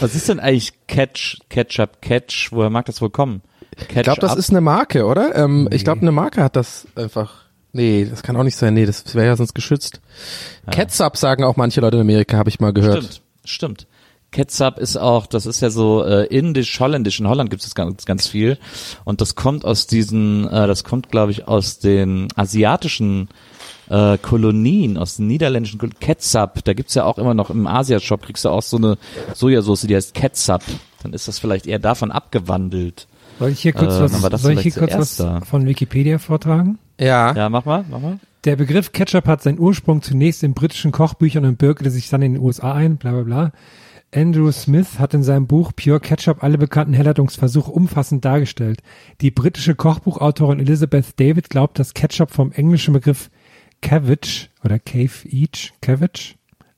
Was 0.00 0.14
ist 0.14 0.28
denn 0.28 0.38
eigentlich 0.38 0.74
Catch, 0.86 1.38
Ketchup, 1.48 2.00
Catch? 2.02 2.48
Woher 2.52 2.70
mag 2.70 2.84
das 2.86 3.00
wohl 3.00 3.10
kommen? 3.10 3.42
Catch 3.76 3.96
Ich 3.96 4.02
glaube, 4.02 4.20
das 4.20 4.36
ist 4.36 4.50
eine 4.50 4.60
Marke, 4.60 5.04
oder? 5.04 5.34
Ähm, 5.36 5.68
Ich 5.70 5.84
glaube, 5.84 6.00
eine 6.00 6.12
Marke 6.12 6.42
hat 6.42 6.56
das 6.56 6.86
einfach. 6.94 7.46
Nee, 7.72 8.06
das 8.08 8.22
kann 8.22 8.36
auch 8.36 8.42
nicht 8.42 8.56
sein. 8.56 8.72
Nee, 8.74 8.86
das 8.86 9.14
wäre 9.14 9.26
ja 9.26 9.36
sonst 9.36 9.54
geschützt. 9.54 10.00
Ketchup 10.70 11.16
sagen 11.16 11.44
auch 11.44 11.56
manche 11.56 11.80
Leute 11.82 11.96
in 11.96 12.00
Amerika, 12.02 12.38
habe 12.38 12.48
ich 12.48 12.58
mal 12.58 12.72
gehört. 12.72 13.04
Stimmt, 13.04 13.22
stimmt. 13.44 13.86
Ketchup 14.32 14.78
ist 14.78 14.96
auch, 14.96 15.26
das 15.26 15.46
ist 15.46 15.60
ja 15.60 15.70
so 15.70 16.04
äh, 16.04 16.24
indisch, 16.26 16.80
holländisch. 16.80 17.20
In 17.20 17.28
Holland 17.28 17.50
gibt 17.50 17.62
es 17.64 17.74
ganz, 17.74 18.04
ganz 18.06 18.26
viel. 18.26 18.58
Und 19.04 19.20
das 19.20 19.34
kommt 19.34 19.64
aus 19.64 19.86
diesen, 19.86 20.48
äh, 20.48 20.66
das 20.66 20.84
kommt, 20.84 21.10
glaube 21.10 21.32
ich, 21.32 21.46
aus 21.48 21.78
den 21.78 22.28
asiatischen 22.34 23.28
äh, 23.88 24.18
Kolonien, 24.18 24.98
aus 24.98 25.16
den 25.16 25.26
niederländischen 25.28 25.78
Kol 25.78 25.90
Ketchup. 26.00 26.64
Da 26.64 26.72
gibt's 26.72 26.94
ja 26.94 27.04
auch 27.04 27.18
immer 27.18 27.34
noch 27.34 27.50
im 27.50 27.66
Asia-Shop, 27.66 28.22
kriegst 28.22 28.44
du 28.44 28.48
auch 28.48 28.62
so 28.62 28.78
eine 28.78 28.98
Sojasauce, 29.34 29.82
die 29.82 29.96
heißt 29.96 30.14
Ketchup. 30.14 30.62
Dann 31.02 31.12
ist 31.12 31.28
das 31.28 31.38
vielleicht 31.38 31.66
eher 31.66 31.78
davon 31.78 32.10
abgewandelt. 32.10 33.06
Soll 33.38 33.50
ich 33.50 33.60
hier 33.60 33.72
kurz 33.72 33.94
Äh, 33.94 34.00
was, 34.02 34.42
soll 34.42 34.52
ich 34.52 34.60
hier 34.60 34.72
kurz 34.72 34.94
was 34.96 35.16
da. 35.16 35.40
von 35.42 35.66
Wikipedia 35.66 36.18
vortragen? 36.18 36.78
Ja. 37.00 37.34
Ja, 37.34 37.48
mach 37.48 37.64
mal, 37.64 37.84
mach 37.90 38.00
mal. 38.00 38.18
Der 38.44 38.56
Begriff 38.56 38.92
Ketchup 38.92 39.26
hat 39.26 39.42
seinen 39.42 39.58
Ursprung 39.58 40.02
zunächst 40.02 40.42
in 40.42 40.54
britischen 40.54 40.92
Kochbüchern 40.92 41.44
und 41.44 41.58
bürgerte 41.58 41.90
sich 41.90 42.08
dann 42.08 42.22
in 42.22 42.34
den 42.34 42.42
USA 42.42 42.72
ein, 42.72 42.96
bla 42.96 43.12
bla 43.12 43.22
bla. 43.22 43.52
Andrew 44.14 44.50
Smith 44.52 44.98
hat 45.00 45.14
in 45.14 45.24
seinem 45.24 45.46
Buch 45.48 45.72
Pure 45.74 46.00
Ketchup 46.00 46.42
alle 46.42 46.56
bekannten 46.56 46.94
Herleitungsversuche 46.94 47.70
umfassend 47.70 48.24
dargestellt. 48.24 48.80
Die 49.20 49.32
britische 49.32 49.74
Kochbuchautorin 49.74 50.60
Elizabeth 50.60 51.18
David 51.18 51.50
glaubt, 51.50 51.78
dass 51.78 51.92
Ketchup 51.92 52.30
vom 52.30 52.52
englischen 52.52 52.94
Begriff 52.94 53.30
Cabbage 53.82 54.48
oder 54.64 54.78
Cave 54.78 55.10
Each, 55.28 55.72
Cabbage, 55.82 56.36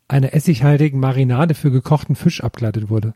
einer 0.08 0.32
essighaltigen 0.34 0.98
Marinade 1.00 1.54
für 1.54 1.70
gekochten 1.70 2.16
Fisch 2.16 2.42
abgeleitet 2.42 2.88
wurde. 2.88 3.12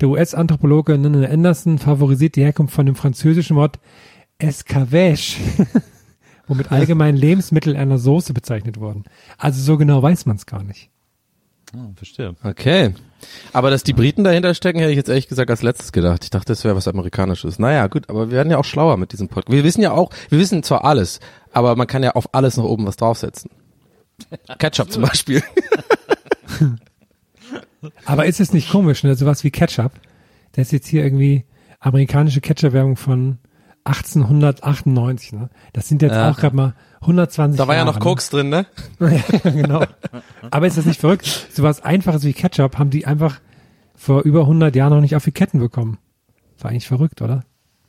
Der 0.00 0.08
US-Anthropologe 0.08 0.96
Nana 0.96 1.28
Anderson 1.28 1.78
favorisiert 1.78 2.36
die 2.36 2.42
Herkunft 2.42 2.74
von 2.74 2.86
dem 2.86 2.94
französischen 2.94 3.56
Wort 3.56 3.78
Escavage, 4.38 5.36
womit 6.46 6.72
allgemein 6.72 7.16
Lebensmittel 7.16 7.76
einer 7.76 7.98
Soße 7.98 8.32
bezeichnet 8.32 8.80
wurden. 8.80 9.04
Also 9.36 9.60
so 9.60 9.76
genau 9.76 10.02
weiß 10.02 10.24
man 10.24 10.36
es 10.36 10.46
gar 10.46 10.62
nicht. 10.62 10.88
Ah, 11.74 11.90
verstehe. 11.94 12.34
Okay. 12.42 12.94
Aber 13.52 13.70
dass 13.70 13.84
die 13.84 13.92
Briten 13.92 14.24
dahinter 14.24 14.54
stecken, 14.54 14.78
hätte 14.78 14.90
ich 14.90 14.96
jetzt 14.96 15.10
ehrlich 15.10 15.28
gesagt 15.28 15.50
als 15.50 15.62
letztes 15.62 15.92
gedacht. 15.92 16.24
Ich 16.24 16.30
dachte, 16.30 16.46
das 16.46 16.64
wäre 16.64 16.74
was 16.74 16.88
Amerikanisches. 16.88 17.58
Naja, 17.58 17.86
gut, 17.86 18.08
aber 18.08 18.30
wir 18.30 18.36
werden 18.36 18.50
ja 18.50 18.58
auch 18.58 18.64
schlauer 18.64 18.96
mit 18.96 19.12
diesem 19.12 19.28
Podcast. 19.28 19.54
Wir 19.54 19.64
wissen 19.64 19.82
ja 19.82 19.92
auch, 19.92 20.10
wir 20.30 20.38
wissen 20.38 20.62
zwar 20.62 20.84
alles, 20.84 21.20
aber 21.52 21.76
man 21.76 21.86
kann 21.86 22.02
ja 22.02 22.12
auf 22.12 22.34
alles 22.34 22.56
noch 22.56 22.64
oben 22.64 22.86
was 22.86 22.96
draufsetzen. 22.96 23.50
Ketchup 24.58 24.90
zum 24.90 25.02
Beispiel. 25.02 25.42
Aber 28.04 28.26
ist 28.26 28.40
es 28.40 28.52
nicht 28.52 28.70
komisch, 28.70 29.02
ne? 29.04 29.14
Sowas 29.14 29.44
wie 29.44 29.50
Ketchup. 29.50 29.92
Das 30.52 30.66
ist 30.68 30.72
jetzt 30.72 30.86
hier 30.88 31.02
irgendwie 31.04 31.44
amerikanische 31.78 32.40
Ketchup-Werbung 32.40 32.96
von 32.96 33.38
1898, 33.84 35.32
ne? 35.32 35.50
Das 35.72 35.88
sind 35.88 36.02
jetzt 36.02 36.12
Ja. 36.12 36.30
auch 36.30 36.36
gerade 36.36 36.54
mal 36.56 36.74
120 37.00 37.56
Da 37.58 37.66
war 37.66 37.74
ja 37.74 37.82
Jahre, 37.84 37.94
noch 37.94 38.00
Koks 38.00 38.30
drin, 38.30 38.48
ne? 38.50 38.66
Ne? 38.98 39.22
ja, 39.44 39.50
genau. 39.50 39.84
Aber 40.50 40.66
ist 40.66 40.76
das 40.76 40.84
nicht 40.86 41.00
verrückt? 41.00 41.48
Sowas 41.52 41.82
Einfaches 41.82 42.24
wie 42.24 42.32
Ketchup 42.32 42.78
haben 42.78 42.90
die 42.90 43.06
einfach 43.06 43.40
vor 43.94 44.22
über 44.22 44.40
100 44.42 44.74
Jahren 44.76 44.92
noch 44.92 45.00
nicht 45.00 45.16
auf 45.16 45.24
die 45.24 45.32
Ketten 45.32 45.58
bekommen. 45.60 45.98
War 46.58 46.70
eigentlich 46.70 46.88
verrückt, 46.88 47.22
oder? 47.22 47.44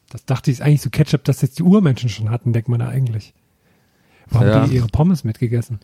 Das 0.10 0.26
dachte 0.26 0.52
ich 0.52 0.58
ist 0.60 0.62
eigentlich 0.62 0.82
so 0.82 0.90
Ketchup, 0.90 1.24
das 1.24 1.42
jetzt 1.42 1.60
die 1.60 1.64
Urmenschen 1.64 2.10
schon 2.10 2.30
hatten, 2.30 2.54
denkt 2.54 2.70
man 2.70 2.80
da 2.80 2.88
eigentlich. 2.88 3.34
Warum 4.30 4.48
Ja. 4.48 4.56
haben 4.62 4.70
die 4.70 4.76
ihre 4.78 4.88
Pommes 4.88 5.24
mitgegessen? 5.24 5.80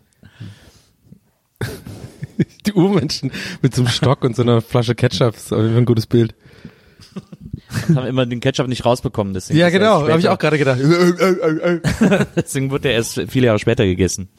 Die 2.65 2.73
Urmenschen 2.73 3.31
mit 3.61 3.75
so 3.75 3.81
einem 3.81 3.89
Stock 3.89 4.23
und 4.23 4.35
so 4.35 4.43
einer 4.43 4.61
Flasche 4.61 4.95
Ketchup. 4.95 5.33
Das 5.33 5.45
ist 5.45 5.53
auf 5.53 5.59
jeden 5.59 5.71
Fall 5.71 5.81
ein 5.81 5.85
gutes 5.85 6.07
Bild. 6.07 6.35
Haben 7.95 8.07
immer 8.07 8.25
den 8.25 8.39
Ketchup 8.39 8.67
nicht 8.67 8.85
rausbekommen. 8.85 9.33
Deswegen 9.33 9.59
Ja, 9.59 9.69
genau. 9.69 10.07
Habe 10.07 10.19
ich 10.19 10.29
auch 10.29 10.39
gerade 10.39 10.57
gedacht. 10.57 10.79
Deswegen 12.35 12.71
wurde 12.71 12.89
er 12.89 12.95
erst 12.95 13.21
viele 13.27 13.47
Jahre 13.47 13.59
später 13.59 13.85
gegessen. 13.85 14.29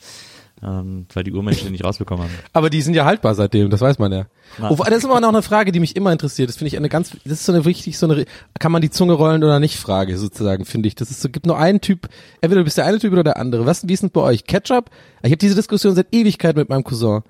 Ähm, 0.60 1.06
weil 1.14 1.22
die 1.22 1.32
Urmenschen 1.32 1.70
nicht 1.70 1.84
rausbekommen 1.84 2.24
haben. 2.24 2.34
Aber 2.52 2.68
die 2.68 2.82
sind 2.82 2.94
ja 2.94 3.04
haltbar 3.04 3.36
seitdem, 3.36 3.70
das 3.70 3.80
weiß 3.80 4.00
man 4.00 4.10
ja. 4.10 4.26
Na. 4.58 4.70
Oh, 4.70 4.76
das 4.76 4.98
ist 4.98 5.04
immer 5.04 5.20
noch 5.20 5.28
eine 5.28 5.42
Frage, 5.42 5.70
die 5.70 5.78
mich 5.78 5.94
immer 5.94 6.10
interessiert. 6.10 6.48
Das 6.48 6.56
finde 6.56 6.68
ich 6.68 6.76
eine 6.76 6.88
ganz, 6.88 7.12
das 7.22 7.34
ist 7.34 7.44
so 7.44 7.52
eine 7.52 7.64
wichtig, 7.64 7.96
so 7.96 8.10
eine, 8.10 8.24
kann 8.58 8.72
man 8.72 8.82
die 8.82 8.90
Zunge 8.90 9.12
rollen 9.12 9.44
oder 9.44 9.60
nicht 9.60 9.76
Frage 9.76 10.18
sozusagen, 10.18 10.64
finde 10.64 10.88
ich. 10.88 10.96
Das 10.96 11.12
ist 11.12 11.20
so, 11.20 11.28
gibt 11.28 11.46
nur 11.46 11.56
einen 11.58 11.80
Typ, 11.80 12.08
entweder 12.40 12.62
du 12.62 12.64
bist 12.64 12.76
der 12.76 12.86
eine 12.86 12.98
Typ 12.98 13.12
oder 13.12 13.22
der 13.22 13.36
andere. 13.36 13.66
Was, 13.66 13.86
wie 13.86 13.92
ist 13.92 14.02
denn 14.02 14.10
bei 14.10 14.20
euch? 14.20 14.46
Ketchup? 14.46 14.90
Ich 15.22 15.30
habe 15.30 15.36
diese 15.36 15.54
Diskussion 15.54 15.94
seit 15.94 16.08
Ewigkeit 16.12 16.56
mit 16.56 16.68
meinem 16.68 16.82
Cousin. 16.82 17.22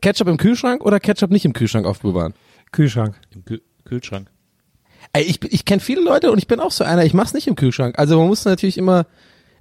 Ketchup 0.00 0.28
im 0.28 0.36
Kühlschrank 0.36 0.84
oder 0.84 1.00
Ketchup 1.00 1.30
nicht 1.30 1.44
im 1.44 1.52
Kühlschrank 1.52 1.86
aufbewahren? 1.86 2.34
Kühlschrank. 2.72 3.16
Im 3.34 3.44
Kü 3.44 3.58
Kühlschrank. 3.84 4.30
Ey, 5.12 5.22
ich, 5.22 5.42
ich 5.42 5.64
kenne 5.64 5.80
viele 5.80 6.02
Leute 6.02 6.30
und 6.30 6.38
ich 6.38 6.46
bin 6.46 6.60
auch 6.60 6.70
so 6.70 6.84
einer, 6.84 7.04
ich 7.04 7.14
mach's 7.14 7.32
nicht 7.32 7.46
im 7.46 7.56
Kühlschrank. 7.56 7.98
Also 7.98 8.18
man 8.18 8.28
muss 8.28 8.44
natürlich 8.44 8.76
immer, 8.76 9.06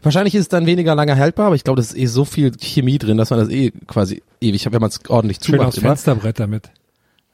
wahrscheinlich 0.02 0.36
ist 0.36 0.41
es 0.41 0.50
dann 0.50 0.65
weniger 0.65 0.95
lange 0.95 1.15
haltbar, 1.15 1.47
aber 1.47 1.56
ich 1.56 1.63
glaube, 1.63 1.78
das 1.78 1.91
ist 1.91 1.97
eh 1.97 2.06
so 2.08 2.26
viel 2.26 2.52
Chemie 2.60 2.97
drin, 2.97 3.17
dass 3.17 3.30
man 3.30 3.39
das 3.39 3.50
eh 3.50 3.71
quasi 3.88 4.21
ewig, 4.41 4.65
wenn 4.71 4.82
man 4.82 4.89
es 4.89 5.00
ordentlich 5.10 5.38
Schön 5.38 5.56
zumacht. 5.56 5.69
aufs 5.69 5.78
immer. 5.78 5.89
Fensterbrett 5.89 6.39
damit. 6.39 6.69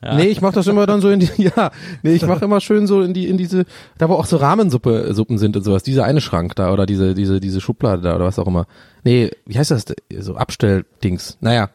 Ja. 0.03 0.15
Nee, 0.15 0.25
ich 0.25 0.41
mach 0.41 0.51
das 0.51 0.67
immer 0.67 0.85
dann 0.85 0.99
so 0.99 1.09
in 1.09 1.21
die, 1.21 1.29
ja, 1.37 1.71
nee, 2.03 2.13
ich 2.13 2.25
mache 2.25 2.43
immer 2.43 2.59
schön 2.59 2.87
so 2.87 3.01
in 3.01 3.13
die, 3.13 3.27
in 3.27 3.37
diese, 3.37 3.65
da 3.97 4.09
wo 4.09 4.15
auch 4.15 4.25
so 4.25 4.35
Rahmensuppe, 4.37 5.13
Suppen 5.13 5.37
sind 5.37 5.55
und 5.55 5.63
sowas, 5.63 5.81
dieser 5.81 6.03
eine 6.03 6.19
Schrank 6.19 6.55
da 6.55 6.73
oder 6.73 6.85
diese, 6.85 7.13
diese, 7.13 7.39
diese 7.39 7.61
Schublade 7.61 8.01
da 8.01 8.15
oder 8.15 8.25
was 8.25 8.37
auch 8.37 8.47
immer. 8.47 8.67
Nee, 9.03 9.31
wie 9.45 9.57
heißt 9.57 9.71
das, 9.71 9.85
so 10.19 10.35
Abstelldings. 10.35 11.37
Naja. 11.39 11.69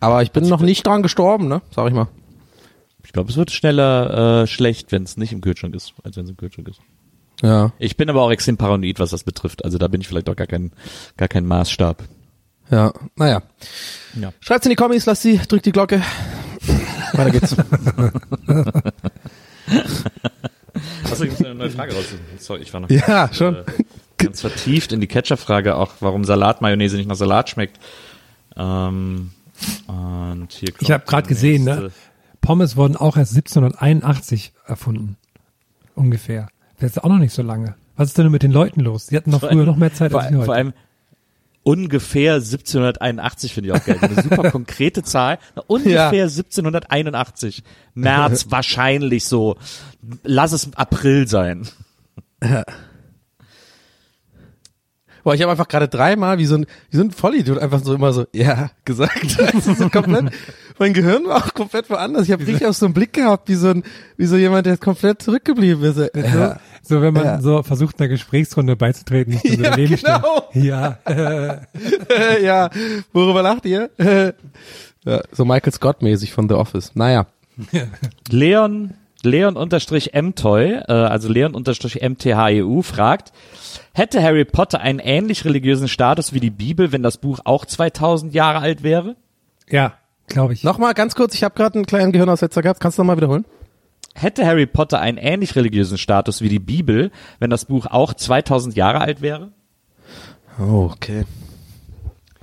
Aber 0.00 0.22
ich 0.22 0.30
bin 0.32 0.48
noch 0.48 0.60
nicht 0.60 0.86
dran 0.86 1.02
gestorben, 1.02 1.48
ne, 1.48 1.62
sag 1.74 1.88
ich 1.88 1.94
mal. 1.94 2.08
Ich 3.04 3.12
glaube, 3.12 3.30
es 3.30 3.36
wird 3.36 3.50
schneller 3.52 4.42
äh, 4.42 4.46
schlecht, 4.46 4.92
wenn 4.92 5.04
es 5.04 5.16
nicht 5.16 5.32
im 5.32 5.40
Kühlschrank 5.40 5.74
ist, 5.74 5.94
als 6.02 6.16
wenn 6.16 6.24
es 6.24 6.30
im 6.30 6.36
Kühlschrank 6.36 6.68
ist. 6.68 6.80
Ja, 7.42 7.72
Ich 7.78 7.96
bin 7.96 8.08
aber 8.10 8.22
auch 8.22 8.30
extrem 8.30 8.56
paranoid, 8.56 8.98
was 8.98 9.10
das 9.10 9.22
betrifft. 9.24 9.64
Also 9.64 9.78
da 9.78 9.88
bin 9.88 10.00
ich 10.00 10.08
vielleicht 10.08 10.28
auch 10.28 10.36
gar 10.36 10.46
kein, 10.46 10.72
gar 11.16 11.28
kein 11.28 11.46
Maßstab. 11.46 12.02
ja, 12.70 12.92
naja. 13.14 13.42
Ja. 14.20 14.32
Schreibt's 14.40 14.66
in 14.66 14.70
die 14.70 14.76
Kommis, 14.76 15.06
lasst 15.06 15.22
sie, 15.22 15.38
drückt 15.38 15.66
die 15.66 15.72
Glocke. 15.72 16.02
Weiter 17.12 17.30
geht's. 17.30 17.54
Achso, 21.10 21.24
ich 21.24 21.30
muss 21.30 21.44
eine 21.44 21.54
neue 21.54 21.70
Frage 21.70 21.94
raus. 21.94 22.04
Sorry, 22.38 22.62
ich 22.62 22.72
war 22.72 22.80
noch 22.80 22.90
Ja, 22.90 23.30
schon. 23.32 23.54
äh, 23.56 23.64
ganz 24.18 24.40
vertieft 24.40 24.92
in 24.92 25.00
die 25.00 25.06
Ketchup-Frage, 25.06 25.76
auch 25.76 25.92
warum 26.00 26.24
Salatmayonnaise 26.24 26.96
nicht 26.96 27.08
nach 27.08 27.16
Salat 27.16 27.48
schmeckt. 27.50 27.78
Ähm, 28.56 29.30
und 29.86 30.48
hier 30.52 30.72
Ich 30.80 30.90
habe 30.90 31.04
gerade 31.06 31.28
gesehen, 31.28 31.64
ne? 31.64 31.90
Pommes 32.40 32.76
wurden 32.76 32.96
auch 32.96 33.16
erst 33.16 33.32
1781 33.36 34.52
erfunden. 34.66 35.16
Ungefähr. 35.94 36.48
Das 36.78 36.90
ist 36.92 37.02
auch 37.02 37.08
noch 37.08 37.18
nicht 37.18 37.32
so 37.32 37.42
lange. 37.42 37.74
Was 37.96 38.08
ist 38.08 38.18
denn 38.18 38.30
mit 38.30 38.42
den 38.42 38.52
Leuten 38.52 38.80
los? 38.80 39.06
Die 39.06 39.16
hatten 39.16 39.30
noch 39.30 39.40
Vor 39.40 39.48
früher 39.48 39.58
allem- 39.60 39.66
noch 39.68 39.76
mehr 39.76 39.92
Zeit 39.94 40.14
als 40.14 40.30
wir 40.30 40.36
heute. 40.38 40.46
vor 40.46 40.54
allem 40.54 40.72
ungefähr 41.62 42.34
1781 42.34 43.54
finde 43.54 43.70
ich 43.70 43.74
auch 43.74 43.84
geil. 43.84 43.98
Eine 44.00 44.22
super 44.22 44.50
konkrete 44.52 45.02
Zahl. 45.02 45.38
Ungefähr 45.66 46.24
1781. 46.24 47.64
März 47.94 48.46
wahrscheinlich 48.50 49.24
so. 49.24 49.56
Lass 50.22 50.52
es 50.52 50.68
April 50.76 51.26
sein. 51.26 51.66
Boah, 55.26 55.34
ich 55.34 55.42
habe 55.42 55.50
einfach 55.50 55.66
gerade 55.66 55.88
dreimal 55.88 56.38
wie 56.38 56.44
so 56.46 56.54
ein, 56.54 56.66
wie 56.88 56.98
so 56.98 57.02
ein 57.02 57.10
Vollidiot 57.10 57.58
einfach 57.58 57.80
so 57.82 57.92
immer 57.96 58.12
so, 58.12 58.26
ja, 58.32 58.70
gesagt. 58.84 59.36
Also 59.54 59.74
so 59.74 59.88
komplett, 59.88 60.26
mein 60.78 60.92
Gehirn 60.92 61.24
war 61.26 61.38
auch 61.38 61.52
komplett 61.52 61.90
woanders. 61.90 62.26
Ich 62.26 62.30
habe 62.30 62.46
richtig 62.46 62.64
auch 62.64 62.72
so 62.72 62.86
einen 62.86 62.94
Blick 62.94 63.14
gehabt, 63.14 63.48
wie 63.48 63.56
so 63.56 63.70
ein, 63.70 63.82
wie 64.16 64.26
so 64.26 64.36
jemand, 64.36 64.66
der 64.66 64.76
komplett 64.76 65.20
zurückgeblieben 65.22 65.82
ist. 65.82 65.98
Ja, 66.14 66.60
so, 66.80 67.02
wenn 67.02 67.12
man 67.12 67.24
Ja. 67.24 67.40
so 67.40 67.64
versucht, 67.64 67.98
einer 67.98 68.08
Gesprächsrunde 68.08 68.76
beizutreten, 68.76 69.40
du 69.42 69.48
so 69.56 69.62
Ja, 69.64 69.70
daneben 69.70 69.98
stehen. 69.98 70.14
genau. 70.14 70.48
Ja, 70.52 70.98
äh, 71.06 72.44
ja, 72.44 72.70
worüber 73.12 73.42
lacht 73.42 73.66
ihr? 73.66 73.90
ja, 75.04 75.20
so 75.32 75.44
Michael 75.44 75.72
Scott 75.72 76.02
mäßig 76.02 76.32
von 76.34 76.48
The 76.48 76.54
Office. 76.54 76.92
Naja. 76.94 77.26
Leon, 78.30 78.94
Leon 79.24 79.56
unterstrich 79.56 80.12
Mtoy, 80.14 80.74
äh, 80.86 80.92
also 80.92 81.28
Leon 81.28 81.56
unterstrich 81.56 82.00
MTHEU 82.00 82.82
fragt, 82.82 83.32
hätte 83.96 84.22
Harry 84.22 84.44
Potter 84.44 84.80
einen 84.80 84.98
ähnlich 84.98 85.44
religiösen 85.44 85.88
Status 85.88 86.32
wie 86.32 86.40
die 86.40 86.50
Bibel, 86.50 86.92
wenn 86.92 87.02
das 87.02 87.18
Buch 87.18 87.40
auch 87.44 87.64
2000 87.64 88.34
Jahre 88.34 88.60
alt 88.60 88.82
wäre? 88.82 89.16
ja, 89.68 89.94
glaube 90.28 90.52
ich. 90.52 90.64
Nochmal 90.64 90.94
ganz 90.94 91.14
kurz, 91.14 91.34
ich 91.34 91.44
habe 91.44 91.54
gerade 91.54 91.76
einen 91.76 91.86
kleinen 91.86 92.12
Gehirnaussetzer 92.12 92.62
gehabt. 92.62 92.80
Kannst 92.80 92.98
du 92.98 93.02
nochmal 93.02 93.16
wiederholen? 93.16 93.44
Hätte 94.14 94.46
Harry 94.46 94.66
Potter 94.66 95.00
einen 95.00 95.18
ähnlich 95.18 95.56
religiösen 95.56 95.98
Status 95.98 96.40
wie 96.40 96.48
die 96.48 96.58
Bibel, 96.58 97.10
wenn 97.38 97.50
das 97.50 97.66
Buch 97.66 97.86
auch 97.86 98.14
2000 98.14 98.74
Jahre 98.74 99.00
alt 99.00 99.20
wäre? 99.20 99.50
Oh, 100.58 100.90
okay. 100.92 101.24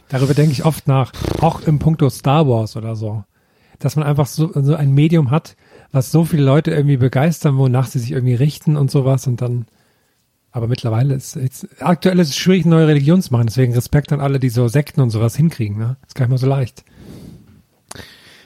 Darüber 0.10 0.34
denke 0.36 0.52
ich 0.52 0.66
oft 0.66 0.88
nach. 0.88 1.12
Auch 1.42 1.62
im 1.62 1.80
Punkto 1.80 2.10
Star 2.10 2.48
Wars 2.48 2.76
oder 2.76 2.96
so. 2.96 3.24
dass 3.80 3.96
man 3.96 4.06
einfach 4.06 4.28
so, 4.28 4.52
so 4.54 4.76
ein 4.76 4.94
Medium 4.94 5.32
hat, 5.32 5.56
was 5.92 6.12
so 6.12 6.26
viele 6.26 6.44
Leute 6.44 6.72
irgendwie 6.72 6.98
begeistern, 6.98 7.58
wonach 7.58 7.88
sie 7.88 8.00
sich 8.00 8.12
irgendwie 8.12 8.36
richten 8.36 8.78
und 8.78 8.92
sowas 8.92 9.26
und 9.28 9.42
dann, 9.42 9.66
aber 10.54 10.68
mittlerweile 10.68 11.16
ist 11.16 11.36
jetzt, 11.36 11.68
aktuell 11.80 12.20
ist 12.20 12.30
es 12.30 12.38
schwierig, 12.38 12.66
neue 12.66 12.88
Religion 12.88 13.22
zu 13.22 13.34
machen, 13.34 13.48
deswegen 13.48 13.74
Respekt 13.74 14.14
an 14.14 14.22
alle, 14.22 14.40
die 14.40 14.50
so 14.50 14.68
Sekten 14.68 15.02
und 15.02 15.10
sowas 15.10 15.36
hinkriegen, 15.36 15.78
ne? 15.78 15.98
Ist 16.06 16.14
gar 16.14 16.26
nicht 16.26 16.32
mal 16.32 16.38
so 16.38 16.48
leicht. 16.48 16.86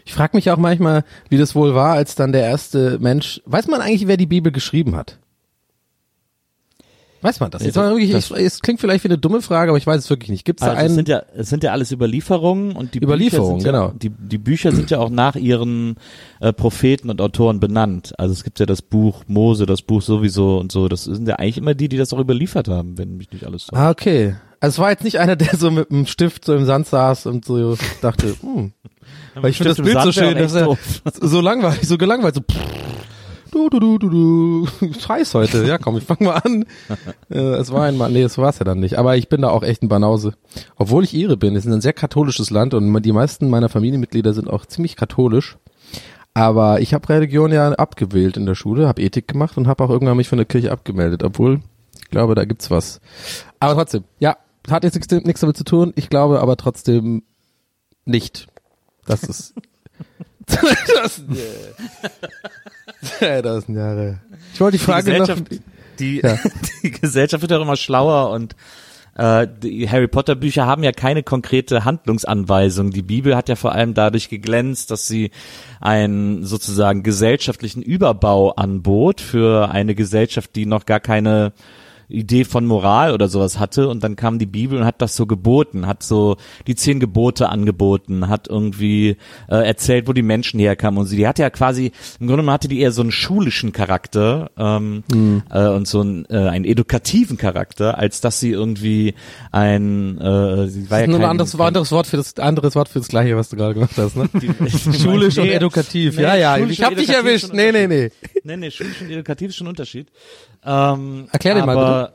Ich 0.05 0.13
frage 0.13 0.37
mich 0.37 0.49
auch 0.49 0.57
manchmal, 0.57 1.03
wie 1.29 1.37
das 1.37 1.53
wohl 1.53 1.75
war, 1.75 1.93
als 1.95 2.15
dann 2.15 2.31
der 2.31 2.43
erste 2.43 2.97
Mensch. 2.99 3.41
Weiß 3.45 3.67
man 3.67 3.81
eigentlich, 3.81 4.07
wer 4.07 4.15
die 4.15 4.25
Bibel 4.25 4.53
geschrieben 4.53 4.95
hat? 4.95 5.19
Weiß 7.21 7.39
man 7.39 7.49
das? 7.51 7.63
Jetzt 7.63 7.75
mal 7.75 7.89
wirklich, 7.89 8.11
das- 8.11 8.29
ich, 8.31 8.37
es 8.37 8.61
klingt 8.61 8.79
vielleicht 8.79 9.03
wie 9.03 9.07
eine 9.07 9.17
dumme 9.17 9.41
Frage, 9.41 9.71
aber 9.71 9.77
ich 9.77 9.87
weiß 9.87 10.03
es 10.03 10.09
wirklich 10.09 10.29
nicht. 10.29 10.45
Gibt 10.45 10.59
es 10.61 10.65
da 10.65 10.71
Also 10.71 10.79
es 10.81 10.85
einen? 10.85 10.95
sind 10.95 11.09
ja, 11.09 11.23
es 11.35 11.49
sind 11.49 11.63
ja 11.63 11.71
alles 11.71 11.91
Überlieferungen 11.91 12.75
und 12.75 12.93
die 12.93 12.99
Überlieferungen, 12.99 13.57
Bücher 13.57 13.71
sind 13.71 13.73
ja, 13.73 13.87
genau. 13.87 13.97
Die, 13.97 14.09
die 14.09 14.37
Bücher 14.37 14.71
sind 14.71 14.91
ja 14.91 14.99
auch 14.99 15.09
nach 15.09 15.35
ihren 15.35 15.95
äh, 16.39 16.53
Propheten 16.53 17.09
und 17.09 17.19
Autoren 17.21 17.59
benannt. 17.59 18.13
Also 18.19 18.33
es 18.33 18.43
gibt 18.43 18.59
ja 18.59 18.65
das 18.65 18.81
Buch 18.81 19.23
Mose, 19.27 19.65
das 19.65 19.81
Buch 19.81 20.01
sowieso 20.01 20.57
und 20.59 20.71
so. 20.71 20.87
Das 20.87 21.05
sind 21.05 21.27
ja 21.27 21.35
eigentlich 21.37 21.57
immer 21.57 21.73
die, 21.73 21.89
die 21.89 21.97
das 21.97 22.13
auch 22.13 22.19
überliefert 22.19 22.67
haben, 22.67 22.97
wenn 22.97 23.17
mich 23.17 23.31
nicht 23.31 23.45
alles 23.45 23.65
so. 23.67 23.75
ah, 23.75 23.89
okay. 23.89 24.35
Also 24.59 24.75
es 24.75 24.79
war 24.79 24.89
jetzt 24.89 25.03
nicht 25.03 25.19
einer, 25.19 25.35
der 25.35 25.55
so 25.55 25.69
mit 25.69 25.91
einem 25.91 26.07
Stift 26.07 26.43
so 26.45 26.55
im 26.55 26.65
Sand 26.65 26.87
saß 26.87 27.27
und 27.27 27.45
so 27.45 27.77
dachte, 28.01 28.35
hm. 28.41 28.73
Weil 29.35 29.51
ich 29.51 29.57
finde 29.57 29.75
das 29.75 29.83
Bild 29.83 30.01
so 30.01 30.11
schön, 30.11 30.35
dass 30.35 30.53
er 30.55 30.75
so 31.21 31.41
langweilig, 31.41 31.87
so 31.87 31.97
gelangweilt, 31.97 32.35
so 32.35 32.41
pff, 32.41 32.57
du, 33.57 33.69
du, 33.69 33.79
du, 33.79 33.97
du, 33.97 34.09
du, 34.09 34.85
ist 34.85 35.07
heiß 35.09 35.33
heute. 35.33 35.65
Ja, 35.65 35.77
komm, 35.77 35.97
ich 35.97 36.03
fang 36.03 36.17
mal 36.21 36.35
an. 36.37 36.65
äh, 37.29 37.37
es 37.55 37.71
war 37.71 37.83
einmal, 37.85 38.11
nee, 38.11 38.21
es 38.21 38.37
war's 38.37 38.59
ja 38.59 38.65
dann 38.65 38.79
nicht. 38.79 38.97
Aber 38.97 39.17
ich 39.17 39.29
bin 39.29 39.41
da 39.41 39.49
auch 39.49 39.63
echt 39.63 39.83
ein 39.83 39.89
Banause. 39.89 40.33
Obwohl 40.75 41.03
ich 41.03 41.13
Ire 41.13 41.37
bin, 41.37 41.55
es 41.55 41.65
ist 41.65 41.71
ein 41.73 41.81
sehr 41.81 41.93
katholisches 41.93 42.49
Land 42.49 42.73
und 42.73 43.01
die 43.03 43.11
meisten 43.11 43.49
meiner 43.49 43.69
Familienmitglieder 43.69 44.33
sind 44.33 44.49
auch 44.49 44.65
ziemlich 44.65 44.95
katholisch. 44.95 45.57
Aber 46.33 46.81
ich 46.81 46.93
habe 46.93 47.09
Religion 47.09 47.51
ja 47.51 47.71
abgewählt 47.71 48.37
in 48.37 48.45
der 48.45 48.53
Schule, 48.55 48.87
habe 48.87 49.01
Ethik 49.01 49.27
gemacht 49.27 49.57
und 49.57 49.67
habe 49.67 49.83
auch 49.83 49.89
irgendwann 49.89 50.17
mich 50.17 50.29
von 50.29 50.37
der 50.37 50.45
Kirche 50.45 50.71
abgemeldet, 50.71 51.23
obwohl 51.23 51.61
ich 51.99 52.09
glaube, 52.11 52.35
da 52.35 52.45
gibt's 52.45 52.69
was. 52.69 53.01
Aber 53.59 53.73
trotzdem, 53.73 54.03
ja, 54.19 54.37
hat 54.69 54.83
jetzt 54.83 54.93
nichts- 54.95 55.11
nichts 55.25 55.41
damit 55.41 55.57
zu 55.57 55.63
tun. 55.63 55.93
Ich 55.95 56.09
glaube 56.09 56.39
aber 56.41 56.55
trotzdem 56.55 57.23
nicht. 58.05 58.47
Das 59.05 59.23
ist 59.23 59.55
das, 60.47 61.21
ja, 63.21 63.41
das 63.41 63.65
sind 63.65 63.75
Jahre. 63.75 64.19
Ich 64.53 64.59
wollte 64.59 64.77
die 64.77 64.83
Die 64.83 64.85
Frage 64.85 65.11
noch. 65.17 65.27
Gesellschaft, 65.27 65.61
die, 65.99 66.21
Ja. 66.23 66.37
die 66.83 66.91
Gesellschaft 66.91 67.41
wird 67.41 67.53
auch 67.53 67.61
immer 67.61 67.75
schlauer 67.75 68.31
und 68.31 68.55
äh, 69.15 69.47
die 69.61 69.89
Harry 69.89 70.07
Potter 70.07 70.35
Bücher 70.35 70.65
haben 70.65 70.83
ja 70.83 70.91
keine 70.91 71.23
konkrete 71.23 71.85
Handlungsanweisung. 71.85 72.91
Die 72.91 73.01
Bibel 73.01 73.35
hat 73.35 73.49
ja 73.49 73.55
vor 73.55 73.73
allem 73.73 73.93
dadurch 73.93 74.29
geglänzt, 74.29 74.91
dass 74.91 75.07
sie 75.07 75.31
einen 75.81 76.45
sozusagen 76.45 77.03
gesellschaftlichen 77.03 77.81
Überbau 77.81 78.51
anbot 78.51 79.19
für 79.21 79.69
eine 79.71 79.95
Gesellschaft, 79.95 80.55
die 80.55 80.65
noch 80.65 80.85
gar 80.85 80.99
keine 80.99 81.53
Idee 82.09 82.43
von 82.45 82.65
Moral 82.65 83.13
oder 83.13 83.27
sowas 83.27 83.59
hatte 83.59 83.89
und 83.89 84.03
dann 84.03 84.15
kam 84.15 84.39
die 84.39 84.45
Bibel 84.45 84.79
und 84.79 84.85
hat 84.85 85.01
das 85.01 85.15
so 85.15 85.25
geboten, 85.25 85.87
hat 85.87 86.03
so 86.03 86.37
die 86.65 86.75
zehn 86.75 86.99
Gebote 86.99 87.49
angeboten, 87.49 88.29
hat 88.29 88.47
irgendwie 88.47 89.17
äh, 89.49 89.55
erzählt, 89.67 90.07
wo 90.07 90.13
die 90.13 90.21
Menschen 90.21 90.59
herkamen 90.59 90.99
und 90.99 91.05
sie, 91.07 91.17
die 91.17 91.27
hatte 91.27 91.41
ja 91.41 91.49
quasi, 91.49 91.87
im 92.19 92.27
Grunde 92.27 92.33
genommen 92.43 92.51
hatte 92.51 92.67
die 92.67 92.79
eher 92.79 92.91
so 92.91 93.01
einen 93.01 93.11
schulischen 93.11 93.71
Charakter 93.73 94.51
ähm, 94.57 95.03
äh, 95.51 95.67
und 95.67 95.87
so 95.87 96.01
einen, 96.01 96.25
äh, 96.29 96.37
einen 96.37 96.65
edukativen 96.65 97.37
Charakter, 97.37 97.97
als 97.97 98.21
dass 98.21 98.39
sie 98.39 98.51
irgendwie 98.51 99.13
ein, 99.51 100.17
äh, 100.19 100.67
sie 100.67 100.89
war 100.89 101.01
ja 101.01 101.07
nur 101.07 101.17
ein 101.17 101.21
kein, 101.21 101.29
anderes, 101.31 101.51
kein, 101.57 101.61
anderes 101.67 101.91
Wort 101.91 102.07
für 102.07 102.17
das 102.17 102.37
anderes 102.37 102.75
Wort 102.75 102.89
für 102.89 102.99
das 102.99 103.07
gleiche, 103.07 103.35
was 103.35 103.49
du 103.49 103.57
gerade 103.57 103.73
gemacht 103.73 103.97
hast, 103.97 104.15
ne? 104.15 104.29
Die- 104.41 104.47
Schulisch 104.97 105.37
und 105.37 105.45
Nee, 105.47 105.53
edukativ. 105.53 106.15
nee, 106.17 106.23
ja, 106.23 106.35
ja, 106.35 106.57
schulisch 106.57 106.71
ich 106.79 106.83
hab 106.83 106.91
und 106.91 106.99
dich 106.99 107.09
erwischt. 107.09 107.49
Nee, 107.53 107.71
nee, 107.71 107.87
nee. 107.87 108.11
Nee, 108.43 108.57
nee, 108.57 108.71
schulisch 108.71 109.01
und 109.01 109.09
edukativ 109.11 109.49
ist 109.49 109.55
schon 109.57 109.67
ein 109.67 109.71
Unterschied. 109.71 110.07
Ähm, 110.67 111.27
Erklär 111.31 111.55
den 111.55 111.65
mal, 111.65 111.77
aber, 111.77 112.13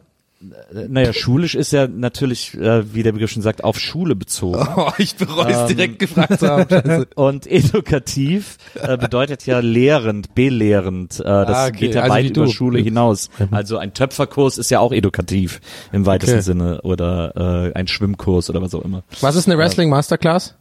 äh, 0.75 0.89
Naja, 0.89 1.13
schulisch 1.13 1.55
ist 1.55 1.73
ja 1.73 1.87
natürlich, 1.87 2.53
äh, 2.55 2.93
wie 2.95 3.03
der 3.03 3.13
Begriff 3.13 3.31
schon 3.31 3.43
sagt, 3.43 3.65
auf 3.65 3.79
Schule 3.79 4.15
bezogen. 4.15 4.67
Oh, 4.77 4.91
ich 4.99 5.15
bereue 5.17 5.53
es 5.53 5.71
Ähm, 5.71 5.77
direkt 5.77 5.99
gefragt 6.01 6.41
zu 6.41 6.49
haben. 6.49 6.69
Scheiße. 6.69 7.07
Und 7.15 7.47
edukativ 7.47 8.59
äh, 8.75 8.97
bedeutet 8.99 9.47
ja 9.47 9.61
lehrend, 9.61 10.35
belehrend. 10.35 11.21
Äh, 11.21 11.23
das 11.23 11.49
Ah, 11.57 11.67
okay. 11.69 11.79
geht 11.79 11.95
ja 11.95 12.03
Also 12.03 12.15
weit 12.15 12.37
über. 12.37 12.47
Schule 12.49 12.81
hinaus. 12.81 13.31
Also 13.53 13.79
ein 13.79 13.95
Töpferkurs 13.95 14.59
ist 14.59 14.71
ja 14.71 14.81
auch 14.81 14.93
edukativ 14.93 15.61
im 15.93 16.05
weitesten 16.07 16.35
Okay. 16.35 16.43
Sinne 16.43 16.83
oder 16.83 17.71
äh, 17.73 17.79
ein 17.79 17.87
Schwimmkurs 17.87 18.51
oder 18.51 18.61
was 18.61 18.75
auch 18.75 18.85
immer. 18.85 19.03
Was 19.23 19.37
ist 19.37 19.47
eine 19.49 19.57
Wrestling 19.59 19.89
Masterclass? 19.89 20.57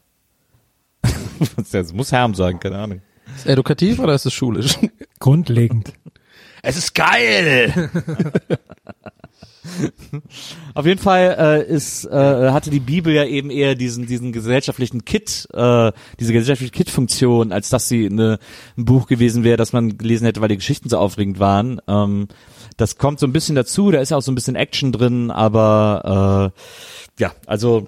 Das 1.71 1.91
muss 1.93 2.11
Herm 2.11 2.35
sagen, 2.35 2.59
keine 2.59 2.77
Ahnung. 2.77 3.01
Ist 3.35 3.47
edukativ 3.47 3.99
oder 3.99 4.13
ist 4.13 4.25
es 4.27 4.33
schulisch? 4.33 4.77
Grundlegend. 5.19 5.91
Es 6.61 6.77
ist 6.77 6.93
geil. 6.93 7.89
Auf 10.73 10.85
jeden 10.85 10.99
Fall 10.99 11.35
äh, 11.37 11.73
ist 11.73 12.05
äh, 12.05 12.51
hatte 12.51 12.69
die 12.69 12.79
Bibel 12.79 13.13
ja 13.13 13.25
eben 13.25 13.49
eher 13.49 13.75
diesen 13.75 14.07
diesen 14.07 14.31
gesellschaftlichen 14.31 15.05
Kit, 15.05 15.47
äh, 15.53 15.91
diese 16.19 16.33
gesellschaftliche 16.33 16.71
Kit-Funktion, 16.71 17.51
als 17.51 17.69
dass 17.69 17.87
sie 17.87 18.07
eine, 18.07 18.39
ein 18.77 18.85
Buch 18.85 19.07
gewesen 19.07 19.43
wäre, 19.43 19.57
das 19.57 19.73
man 19.73 19.97
gelesen 19.97 20.25
hätte, 20.25 20.41
weil 20.41 20.49
die 20.49 20.57
Geschichten 20.57 20.89
so 20.89 20.97
aufregend 20.97 21.39
waren. 21.39 21.79
Ähm, 21.87 22.27
das 22.77 22.97
kommt 22.97 23.19
so 23.19 23.27
ein 23.27 23.33
bisschen 23.33 23.55
dazu, 23.55 23.91
da 23.91 23.99
ist 23.99 24.09
ja 24.09 24.17
auch 24.17 24.21
so 24.21 24.31
ein 24.31 24.35
bisschen 24.35 24.55
Action 24.55 24.91
drin, 24.91 25.29
aber 25.29 26.51
äh, 27.17 27.21
ja, 27.21 27.31
also 27.45 27.87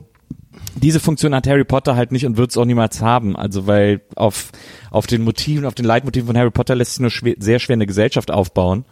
diese 0.75 0.99
Funktion 0.99 1.35
hat 1.35 1.47
Harry 1.47 1.63
Potter 1.63 1.95
halt 1.95 2.11
nicht 2.11 2.25
und 2.25 2.37
wird 2.37 2.51
es 2.51 2.57
auch 2.57 2.65
niemals 2.65 3.01
haben. 3.01 3.35
Also 3.35 3.67
weil 3.67 4.01
auf, 4.15 4.51
auf 4.91 5.07
den 5.07 5.23
Motiven, 5.23 5.65
auf 5.65 5.75
den 5.75 5.85
Leitmotiven 5.85 6.27
von 6.27 6.37
Harry 6.37 6.51
Potter 6.51 6.75
lässt 6.75 6.93
sich 6.93 6.99
nur 6.99 7.11
schwer, 7.11 7.35
sehr 7.39 7.59
schwer 7.59 7.75
eine 7.75 7.87
Gesellschaft 7.87 8.31
aufbauen. 8.31 8.85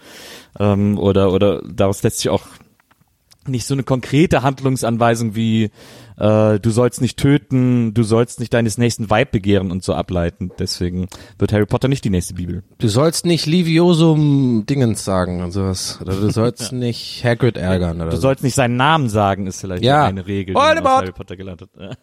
Ähm, 0.60 0.98
oder, 0.98 1.32
oder 1.32 1.62
daraus 1.64 2.04
lässt 2.04 2.20
sich 2.20 2.30
auch 2.30 2.44
nicht 3.48 3.66
so 3.66 3.74
eine 3.74 3.84
konkrete 3.84 4.44
Handlungsanweisung 4.44 5.36
wie 5.36 5.72
äh, 6.22 6.60
du 6.60 6.70
sollst 6.70 7.02
nicht 7.02 7.18
töten, 7.18 7.94
du 7.94 8.04
sollst 8.04 8.40
nicht 8.40 8.54
deines 8.54 8.78
nächsten 8.78 9.10
Weib 9.10 9.32
begehren 9.32 9.72
und 9.72 9.84
so 9.84 9.94
ableiten. 9.96 10.52
Deswegen 10.60 11.08
wird 11.40 11.52
Harry 11.52 11.66
Potter 11.66 11.88
nicht 11.88 12.06
die 12.06 12.10
nächste 12.12 12.36
Bibel. 12.36 12.64
Du 12.78 12.88
sollst 12.88 13.26
nicht 13.26 13.48
Liviosum 13.48 14.66
Dingens 14.70 15.04
sagen 15.04 15.42
und 15.42 15.52
sowas. 15.52 16.00
Oder 16.02 16.14
du 16.16 16.30
sollst 16.32 16.72
nicht 16.74 17.24
Hagrid 17.26 17.58
ärgern 17.58 17.98
oder 18.02 18.12
Du 18.12 18.16
so. 18.18 18.22
sollst 18.22 18.44
nicht 18.44 18.54
seinen 18.56 18.78
Namen 18.78 19.10
sagen, 19.10 19.48
ist 19.48 19.62
vielleicht 19.62 19.84
Ja. 19.84 20.06
eine 20.06 20.28
Regel, 20.28 20.54
die! 20.56 20.62
Harry 20.62 21.12
Potter 21.12 21.36
gelernt 21.36 21.62
hat. 21.62 21.70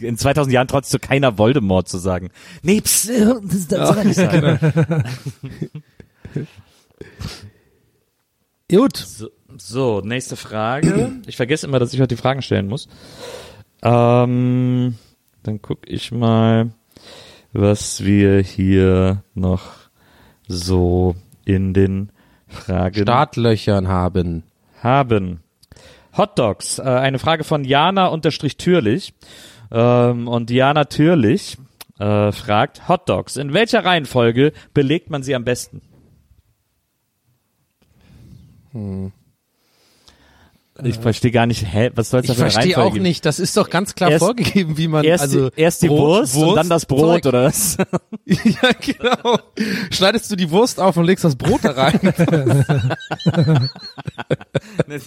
In 0.00 0.16
2000 0.16 0.52
Jahren 0.52 0.66
traut 0.66 0.86
sich 0.86 1.00
keiner 1.00 1.38
Voldemort 1.38 1.88
zu 1.88 1.98
sagen. 1.98 2.30
Nee, 2.62 2.80
pss, 2.80 3.08
äh, 3.10 3.34
das 3.68 3.88
soll 3.88 3.98
er 3.98 4.04
nicht 4.04 4.16
sagen. 4.16 5.04
Gut. 8.70 8.96
So, 8.96 9.28
so, 9.56 10.00
nächste 10.00 10.36
Frage. 10.36 11.12
Ich 11.26 11.36
vergesse 11.36 11.66
immer, 11.66 11.78
dass 11.78 11.92
ich 11.92 12.00
heute 12.00 12.14
die 12.14 12.20
Fragen 12.20 12.42
stellen 12.42 12.68
muss. 12.68 12.88
Ähm, 13.82 14.96
dann 15.42 15.62
guck 15.62 15.88
ich 15.88 16.12
mal, 16.12 16.70
was 17.52 18.04
wir 18.04 18.40
hier 18.40 19.22
noch 19.34 19.62
so 20.48 21.14
in 21.44 21.74
den 21.74 22.10
Fragen 22.48 23.02
Startlöchern 23.02 23.88
haben. 23.88 24.44
haben. 24.82 25.40
Hot 26.16 26.38
Dogs. 26.38 26.78
Äh, 26.78 26.82
eine 26.82 27.18
Frage 27.18 27.44
von 27.44 27.64
Jana 27.64 28.06
unterstrich 28.06 28.56
Türlich. 28.56 29.14
Ähm, 29.70 30.28
und 30.28 30.50
Jana 30.50 30.84
Türlich 30.84 31.58
äh, 31.98 32.32
fragt, 32.32 32.88
Hot 32.88 33.08
Dogs, 33.08 33.36
in 33.36 33.52
welcher 33.52 33.84
Reihenfolge 33.84 34.52
belegt 34.72 35.10
man 35.10 35.22
sie 35.22 35.34
am 35.34 35.44
besten? 35.44 35.80
Ich 40.82 40.98
verstehe 40.98 41.30
gar 41.30 41.46
nicht, 41.46 41.72
hä, 41.72 41.92
was 41.94 42.10
soll 42.10 42.18
es 42.20 42.26
da 42.26 42.32
Ich 42.32 42.36
für 42.38 42.42
eine 42.44 42.50
verstehe 42.50 42.72
Reihenfolge 42.74 42.88
auch 42.90 42.92
geben? 42.94 43.02
nicht. 43.04 43.24
Das 43.24 43.38
ist 43.38 43.56
doch 43.56 43.70
ganz 43.70 43.94
klar 43.94 44.10
Erst- 44.10 44.24
vorgegeben, 44.24 44.76
wie 44.76 44.88
man 44.88 45.04
Erst, 45.04 45.22
also 45.22 45.50
die, 45.50 45.60
erst 45.60 45.82
die 45.82 45.88
Brot, 45.88 46.00
Wurst, 46.22 46.36
und 46.36 46.56
dann 46.56 46.68
das 46.68 46.84
Brot, 46.86 47.22
Zeug. 47.22 47.26
oder 47.26 47.44
was? 47.44 47.76
ja, 48.24 48.70
genau. 48.80 49.38
Schneidest 49.92 50.32
du 50.32 50.36
die 50.36 50.50
Wurst 50.50 50.80
auf 50.80 50.96
und 50.96 51.04
legst 51.04 51.24
das 51.24 51.36
Brot 51.36 51.60
da 51.62 51.70
rein. 51.72 52.00
die, 54.88 54.98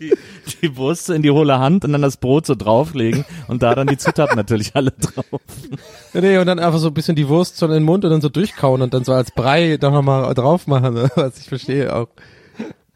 die, 0.00 0.14
die 0.62 0.76
Wurst 0.76 1.10
in 1.10 1.22
die 1.22 1.30
hohle 1.30 1.58
Hand 1.58 1.84
und 1.84 1.92
dann 1.92 2.02
das 2.02 2.16
Brot 2.16 2.46
so 2.46 2.54
drauflegen 2.54 3.24
und 3.48 3.62
da 3.62 3.74
dann 3.74 3.86
die 3.86 3.98
Zutaten 3.98 4.36
natürlich 4.36 4.74
alle 4.76 4.92
drauf. 4.92 5.40
nee, 6.12 6.38
und 6.38 6.46
dann 6.46 6.58
einfach 6.58 6.78
so 6.78 6.88
ein 6.88 6.94
bisschen 6.94 7.16
die 7.16 7.28
Wurst 7.28 7.56
so 7.56 7.66
in 7.66 7.72
den 7.72 7.82
Mund 7.82 8.04
und 8.04 8.10
dann 8.10 8.20
so 8.20 8.28
durchkauen 8.28 8.82
und 8.82 8.94
dann 8.94 9.04
so 9.04 9.12
als 9.12 9.30
Brei 9.32 9.76
doch 9.76 9.92
nochmal 9.92 10.32
drauf 10.34 10.66
machen. 10.66 10.94
ne? 10.94 11.10
Was 11.16 11.38
ich 11.38 11.46
verstehe 11.48 11.94
auch. 11.94 12.08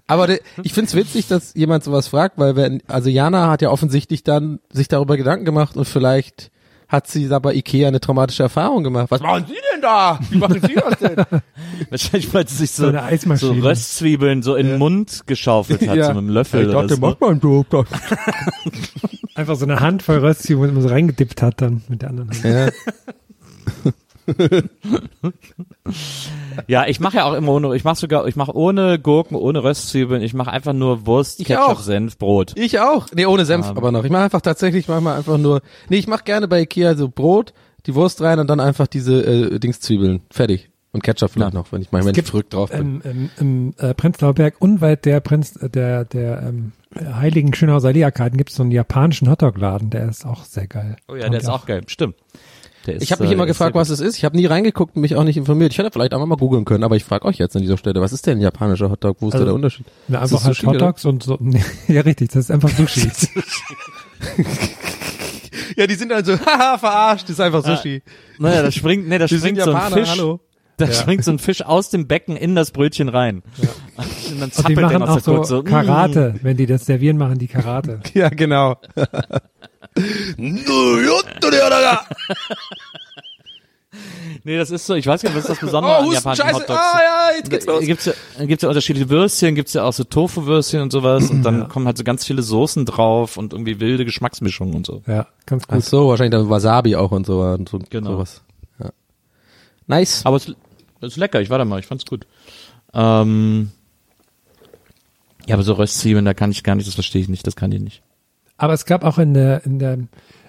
Aber 0.06 0.26
de, 0.26 0.40
ich 0.62 0.72
find's 0.74 0.94
witzig, 0.94 1.28
dass 1.28 1.54
jemand 1.54 1.82
sowas 1.84 2.08
fragt, 2.08 2.36
weil 2.38 2.56
wenn, 2.56 2.82
also 2.88 3.08
Jana 3.08 3.48
hat 3.48 3.62
ja 3.62 3.70
offensichtlich 3.70 4.22
dann 4.22 4.60
sich 4.70 4.88
darüber 4.88 5.16
Gedanken 5.16 5.44
gemacht 5.44 5.76
und 5.76 5.86
vielleicht 5.86 6.50
hat 6.88 7.06
sie 7.08 7.28
da 7.28 7.38
bei 7.38 7.54
Ikea 7.54 7.88
eine 7.88 7.98
traumatische 8.00 8.42
Erfahrung 8.42 8.84
gemacht. 8.84 9.10
Was 9.10 9.20
machen 9.22 9.46
Sie 9.48 9.54
denn 9.72 9.80
da? 9.80 10.20
Wie 10.30 10.36
machen 10.36 10.60
Sie 10.60 10.74
das 10.74 10.98
denn? 10.98 11.16
Wahrscheinlich, 11.90 12.34
weil 12.34 12.46
sie 12.46 12.56
sich 12.56 12.72
So 12.72 12.82
so, 12.84 12.88
eine 12.90 12.98
so 12.98 13.04
Eismaschine. 13.04 13.64
Röstzwiebeln 13.64 14.42
so 14.42 14.54
in 14.54 14.66
den 14.68 14.78
Mund 14.78 15.22
geschaufelt 15.26 15.80
hat, 15.80 15.88
so 15.88 15.94
mit 15.94 16.04
einem 16.04 16.28
Löffel 16.28 16.62
ich 16.62 16.68
oder 16.68 16.82
dachte, 16.82 16.94
so. 16.96 17.00
mach 17.00 17.18
mal 17.18 17.30
einen 17.30 17.40
Job. 17.40 17.86
Einfach 19.34 19.56
so 19.56 19.64
eine 19.64 19.80
Handvoll 19.80 20.18
Rösti, 20.18 20.56
wo 20.56 20.60
man 20.66 20.82
so 20.82 20.88
reingedippt 20.88 21.40
hat 21.42 21.62
dann 21.62 21.82
mit 21.88 22.02
der 22.02 22.10
anderen 22.10 22.30
Hand. 22.30 22.44
Ja. 22.44 23.92
Ja, 26.66 26.86
ich 26.86 27.00
mache 27.00 27.16
ja 27.18 27.24
auch 27.24 27.34
immer 27.34 27.52
ohne, 27.52 27.74
ich 27.74 27.84
mache 27.84 27.96
sogar, 27.96 28.26
ich 28.26 28.36
mache 28.36 28.56
ohne 28.56 28.98
Gurken, 28.98 29.36
ohne 29.36 29.62
Röstzwiebeln, 29.64 30.22
ich 30.22 30.34
mache 30.34 30.50
einfach 30.50 30.72
nur 30.72 31.06
Wurst, 31.06 31.40
Ich 31.40 31.46
Ketchup, 31.46 31.64
auch. 31.64 31.80
Senf, 31.80 32.16
Brot. 32.18 32.52
Ich 32.56 32.78
auch. 32.80 33.06
Nee, 33.14 33.26
ohne 33.26 33.44
Senf 33.44 33.68
Ähm. 33.70 33.76
aber 33.76 33.92
noch. 33.92 34.04
Ich 34.04 34.10
mache 34.10 34.22
einfach 34.22 34.40
tatsächlich 34.40 34.88
manchmal 34.88 35.16
einfach 35.18 35.38
nur. 35.38 35.62
Nee, 35.88 35.96
ich 35.96 36.06
mache 36.06 36.24
gerne 36.24 36.48
bei 36.48 36.60
Ikea 36.62 36.94
so 36.94 37.08
Brot, 37.08 37.52
die 37.86 37.94
Wurst 37.94 38.22
rein 38.22 38.38
und 38.38 38.48
dann 38.48 38.60
einfach 38.60 38.86
diese 38.86 39.22
äh, 39.24 39.58
Dingszwiebeln. 39.58 40.22
Fertig. 40.30 40.70
Und 40.92 41.02
Ketchup 41.02 41.32
vielleicht 41.32 41.54
noch, 41.54 41.72
wenn 41.72 41.82
ich 41.82 41.90
manchmal 41.90 42.12
gibt, 42.12 42.28
verrückt 42.28 42.54
drauf 42.54 42.70
bin. 42.70 43.02
Ähm, 43.04 43.30
im, 43.40 43.74
im 43.74 43.74
äh, 43.78 43.94
Prenzlauer 43.94 44.34
Berg 44.34 44.54
unweit 44.60 45.04
der 45.04 45.18
Prinz, 45.18 45.56
äh, 45.56 45.68
der, 45.68 46.04
der 46.04 46.40
ähm, 46.44 46.70
Heiligen 46.96 47.52
Schönhauser 47.52 47.88
Allee-Arkaden 47.88 48.38
gibt 48.38 48.50
es 48.50 48.56
so 48.56 48.62
einen 48.62 48.70
japanischen 48.70 49.28
Hotdog-Laden, 49.28 49.90
der 49.90 50.08
ist 50.08 50.24
auch 50.24 50.44
sehr 50.44 50.68
geil. 50.68 50.94
Oh 51.08 51.16
ja, 51.16 51.24
Haben 51.24 51.32
der 51.32 51.40
ist 51.40 51.48
auch 51.48 51.66
geil, 51.66 51.82
stimmt. 51.88 52.14
Der 52.86 52.96
ist, 52.96 53.02
ich 53.02 53.12
habe 53.12 53.22
mich 53.22 53.30
äh, 53.30 53.34
immer 53.34 53.44
ist 53.44 53.48
gefragt, 53.48 53.74
was 53.74 53.88
es 53.90 54.00
ist. 54.00 54.16
Ich 54.18 54.24
habe 54.24 54.36
nie 54.36 54.46
reingeguckt 54.46 54.94
und 54.96 55.02
mich 55.02 55.16
auch 55.16 55.24
nicht 55.24 55.36
informiert. 55.36 55.72
Ich 55.72 55.78
hätte 55.78 55.90
vielleicht 55.90 56.12
einfach 56.12 56.26
mal 56.26 56.36
googeln 56.36 56.64
können, 56.64 56.84
aber 56.84 56.96
ich 56.96 57.04
frage 57.04 57.24
euch 57.26 57.38
jetzt 57.38 57.56
an 57.56 57.62
dieser 57.62 57.78
Stelle, 57.78 58.00
was 58.00 58.12
ist 58.12 58.26
denn 58.26 58.38
ein 58.38 58.42
japanischer 58.42 58.90
Hotdog? 58.90 59.16
Wo 59.20 59.28
ist 59.28 59.34
Also, 59.34 59.44
da 59.44 59.50
der 59.50 59.54
Unterschied? 59.54 59.86
Na, 60.08 60.18
Ist 60.18 60.22
einfach 60.24 60.36
das 60.38 60.44
halt 60.46 60.56
Sushi, 60.56 60.66
oder? 60.66 60.74
Hotdogs 60.86 61.04
und 61.04 61.22
so. 61.22 61.38
Nee, 61.40 61.62
ja, 61.88 62.00
richtig, 62.02 62.28
das 62.28 62.44
ist 62.44 62.50
einfach 62.50 62.68
Sushi. 62.70 63.10
Ja, 65.76 65.86
die 65.86 65.94
sind 65.94 66.10
dann 66.10 66.24
so, 66.24 66.38
haha, 66.46 66.78
verarscht, 66.78 67.28
ist 67.30 67.40
einfach 67.40 67.64
Sushi. 67.64 68.02
Naja, 68.38 68.62
da 68.62 68.70
springt, 68.70 69.08
nee, 69.08 69.18
da 69.18 69.26
Die 69.26 69.38
sind 69.38 69.56
springt 69.58 69.62
so 69.62 69.72
ein 69.74 69.92
Fisch. 69.92 70.08
hallo. 70.10 70.40
Da 70.76 70.90
springt 70.92 71.24
so 71.24 71.30
ein 71.30 71.38
Fisch 71.38 71.62
aus 71.62 71.90
dem 71.90 72.06
Becken 72.08 72.36
in 72.36 72.54
das 72.56 72.72
Brötchen 72.72 73.08
rein. 73.08 73.42
Und 73.56 74.40
dann 74.40 74.42
Und 74.42 74.46
die 74.46 74.50
zappelt 74.50 74.78
der 74.78 74.84
machen 74.98 75.02
auch 75.04 75.20
so 75.20 75.34
kurz 75.36 75.48
so 75.48 75.56
so. 75.58 75.62
mm. 75.62 75.66
Karate, 75.66 76.34
wenn 76.42 76.56
die 76.56 76.66
das 76.66 76.84
servieren, 76.86 77.16
machen 77.16 77.38
die 77.38 77.46
Karate. 77.46 78.00
Ja, 78.14 78.28
genau. 78.28 78.76
Nee, 84.46 84.58
das 84.58 84.70
ist 84.70 84.86
so, 84.86 84.94
ich 84.94 85.06
weiß 85.06 85.22
gar 85.22 85.30
nicht, 85.30 85.36
was 85.36 85.44
ist 85.44 85.50
das 85.50 85.60
Besondere 85.60 85.92
Oh, 85.92 86.06
an 86.08 86.12
japanischen 86.12 86.42
Scheiße. 86.42 86.54
Hotdogs? 86.56 86.80
Ah, 86.80 87.00
ja, 87.30 87.36
jetzt 87.36 87.50
geht's 87.50 87.64
Da 87.66 87.72
los. 87.72 87.84
Gibt's 87.84 88.04
ja, 88.06 88.44
gibt's 88.44 88.62
ja 88.62 88.68
unterschiedliche 88.68 89.08
Würstchen, 89.08 89.54
gibt's 89.54 89.72
ja 89.72 89.84
auch 89.84 89.92
so 89.92 90.02
Tofu-Würstchen 90.04 90.80
und 90.82 90.90
sowas 90.90 91.30
und 91.30 91.42
dann 91.44 91.68
kommen 91.68 91.86
halt 91.86 91.96
so 91.96 92.02
ganz 92.04 92.24
viele 92.24 92.42
Soßen 92.42 92.84
drauf 92.86 93.36
und 93.36 93.52
irgendwie 93.52 93.78
wilde 93.80 94.04
Geschmacksmischungen 94.04 94.74
und 94.74 94.84
so. 94.84 95.02
Ja, 95.06 95.28
ganz 95.46 95.64
Ach 95.68 95.74
gut. 95.76 95.84
so, 95.84 96.08
wahrscheinlich 96.08 96.32
dann 96.32 96.50
Wasabi 96.50 96.96
auch 96.96 97.12
und 97.12 97.24
so 97.26 97.40
und 97.42 97.68
so 97.68 97.78
Genau. 97.88 98.10
sowas. 98.12 98.42
Ja. 98.80 98.90
Nice. 99.86 100.22
Aber 100.26 100.36
es 100.36 100.48
es 101.00 101.12
ist 101.12 101.16
lecker, 101.16 101.40
ich 101.40 101.50
war 101.50 101.58
da 101.58 101.64
mal, 101.64 101.78
ich 101.78 101.86
fand's 101.86 102.04
gut. 102.04 102.26
Ähm, 102.92 103.70
ja, 105.46 105.54
aber 105.54 105.62
so 105.62 105.74
Röstzwiebeln, 105.74 106.24
da 106.24 106.34
kann 106.34 106.50
ich 106.50 106.64
gar 106.64 106.74
nicht, 106.74 106.86
das 106.88 106.94
verstehe 106.94 107.22
ich 107.22 107.28
nicht, 107.28 107.46
das 107.46 107.54
kann 107.56 107.70
ich 107.72 107.80
nicht. 107.80 108.02
Aber 108.56 108.72
es 108.72 108.84
gab 108.86 109.04
auch 109.04 109.18
in 109.18 109.34
der, 109.34 109.64
in 109.64 109.78
der, 109.78 109.98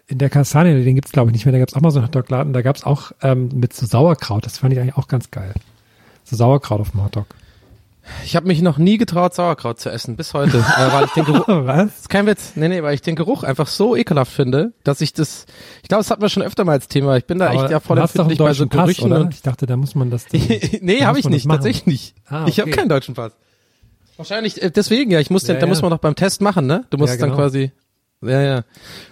in 0.07 0.17
der 0.17 0.29
Kastanie, 0.29 0.83
den 0.83 0.95
gibt's 0.95 1.11
glaube 1.11 1.31
ich 1.31 1.33
nicht 1.33 1.45
mehr, 1.45 1.53
da 1.53 1.59
gab's 1.59 1.73
auch 1.73 1.81
mal 1.81 1.91
so 1.91 1.99
einen 1.99 2.07
Hotdog-Laden, 2.07 2.53
da 2.53 2.61
gab's 2.61 2.83
auch 2.83 3.11
ähm, 3.21 3.49
mit 3.53 3.73
so 3.73 3.85
Sauerkraut, 3.85 4.45
das 4.45 4.59
fand 4.59 4.73
ich 4.73 4.79
eigentlich 4.79 4.95
auch 4.97 5.07
ganz 5.07 5.31
geil. 5.31 5.53
So 6.23 6.35
Sauerkraut 6.35 6.81
auf 6.81 6.91
dem 6.91 7.03
Hotdog. 7.03 7.27
Ich 8.23 8.35
habe 8.35 8.45
mich 8.47 8.61
noch 8.61 8.77
nie 8.77 8.97
getraut, 8.99 9.33
Sauerkraut 9.33 9.79
zu 9.79 9.89
essen, 9.89 10.15
bis 10.15 10.33
heute. 10.35 10.57
äh, 10.77 10.93
weil 10.93 11.05
ich 11.05 11.11
den 11.11 11.25
Geruch, 11.25 11.47
das 11.47 11.65
Was? 11.65 11.85
ist 12.01 12.09
kein 12.09 12.27
Witz. 12.27 12.51
Nee, 12.55 12.67
nee, 12.69 12.83
weil 12.83 12.93
ich 12.93 13.01
den 13.01 13.15
Geruch 13.15 13.43
einfach 13.43 13.67
so 13.67 13.95
ekelhaft 13.95 14.31
finde, 14.31 14.73
dass 14.83 15.01
ich 15.01 15.13
das, 15.13 15.47
ich 15.81 15.89
glaube, 15.89 16.03
das 16.03 16.11
hatten 16.11 16.21
wir 16.21 16.29
schon 16.29 16.43
öfter 16.43 16.65
mal 16.65 16.73
als 16.73 16.87
Thema. 16.87 17.17
Ich 17.17 17.25
bin 17.25 17.39
da 17.39 17.51
echt 17.51 17.71
ja 17.71 17.79
voll 17.79 17.97
doch 17.97 18.03
empfindlich 18.03 18.37
bei 18.37 18.53
so 18.53 18.67
Pass, 18.67 18.81
Gerüchen 18.81 19.11
oder? 19.11 19.27
Ich 19.31 19.41
dachte, 19.41 19.65
da 19.65 19.75
muss 19.75 19.95
man 19.95 20.11
das. 20.11 20.27
nee, 20.31 20.99
da 20.99 21.07
habe 21.07 21.19
ich 21.19 21.27
nicht, 21.27 21.49
tatsächlich 21.49 21.87
nicht. 21.87 22.15
Ah, 22.27 22.45
Ich 22.47 22.59
habe 22.59 22.69
okay. 22.69 22.79
keinen 22.79 22.89
deutschen 22.89 23.15
Pass. 23.15 23.31
Wahrscheinlich 24.17 24.61
äh, 24.61 24.69
deswegen 24.69 25.11
ja, 25.11 25.19
ich 25.19 25.29
muss 25.29 25.43
den, 25.43 25.55
Ja, 25.55 25.61
da 25.61 25.67
muss 25.67 25.81
man 25.81 25.89
noch 25.89 25.97
beim 25.97 26.15
Test 26.15 26.41
machen, 26.41 26.67
ne? 26.67 26.85
Du 26.89 26.97
musst 26.97 27.13
Ja, 27.13 27.19
dann 27.19 27.29
genau. 27.31 27.41
quasi 27.41 27.71
ja, 28.21 28.41
ja. 28.41 28.63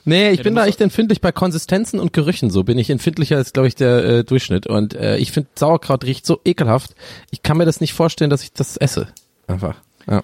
Nee, 0.05 0.31
ich 0.31 0.37
du 0.37 0.43
bin 0.43 0.55
da 0.55 0.65
echt 0.65 0.81
empfindlich 0.81 1.21
bei 1.21 1.31
Konsistenzen 1.31 1.99
und 1.99 2.13
Gerüchen. 2.13 2.49
So 2.49 2.63
bin 2.63 2.77
ich 2.77 2.89
empfindlicher 2.89 3.37
als, 3.37 3.53
glaube 3.53 3.67
ich, 3.67 3.75
der 3.75 4.03
äh, 4.03 4.23
Durchschnitt. 4.23 4.67
Und 4.67 4.93
äh, 4.93 5.17
ich 5.17 5.31
finde, 5.31 5.49
Sauerkraut 5.55 6.03
riecht 6.03 6.25
so 6.25 6.39
ekelhaft. 6.45 6.95
Ich 7.31 7.43
kann 7.43 7.57
mir 7.57 7.65
das 7.65 7.81
nicht 7.81 7.93
vorstellen, 7.93 8.29
dass 8.29 8.43
ich 8.43 8.53
das 8.53 8.77
esse. 8.77 9.07
Einfach. 9.47 9.75
Ja. 10.07 10.23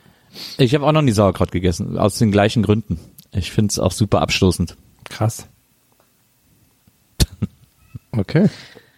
Ich 0.57 0.73
habe 0.75 0.85
auch 0.85 0.91
noch 0.91 1.01
nie 1.01 1.11
Sauerkraut 1.11 1.51
gegessen, 1.51 1.97
aus 1.97 2.17
den 2.17 2.31
gleichen 2.31 2.63
Gründen. 2.63 2.99
Ich 3.31 3.51
find's 3.51 3.79
auch 3.79 3.91
super 3.91 4.21
abstoßend. 4.21 4.75
Krass. 5.09 5.47
Okay. 8.11 8.49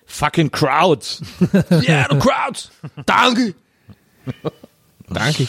Fucking 0.06 0.52
Crowd! 0.52 1.06
Yeah, 1.86 2.08
du 2.08 2.18
Crowd! 2.18 2.70
Danke! 3.06 3.56
Danke. 5.14 5.48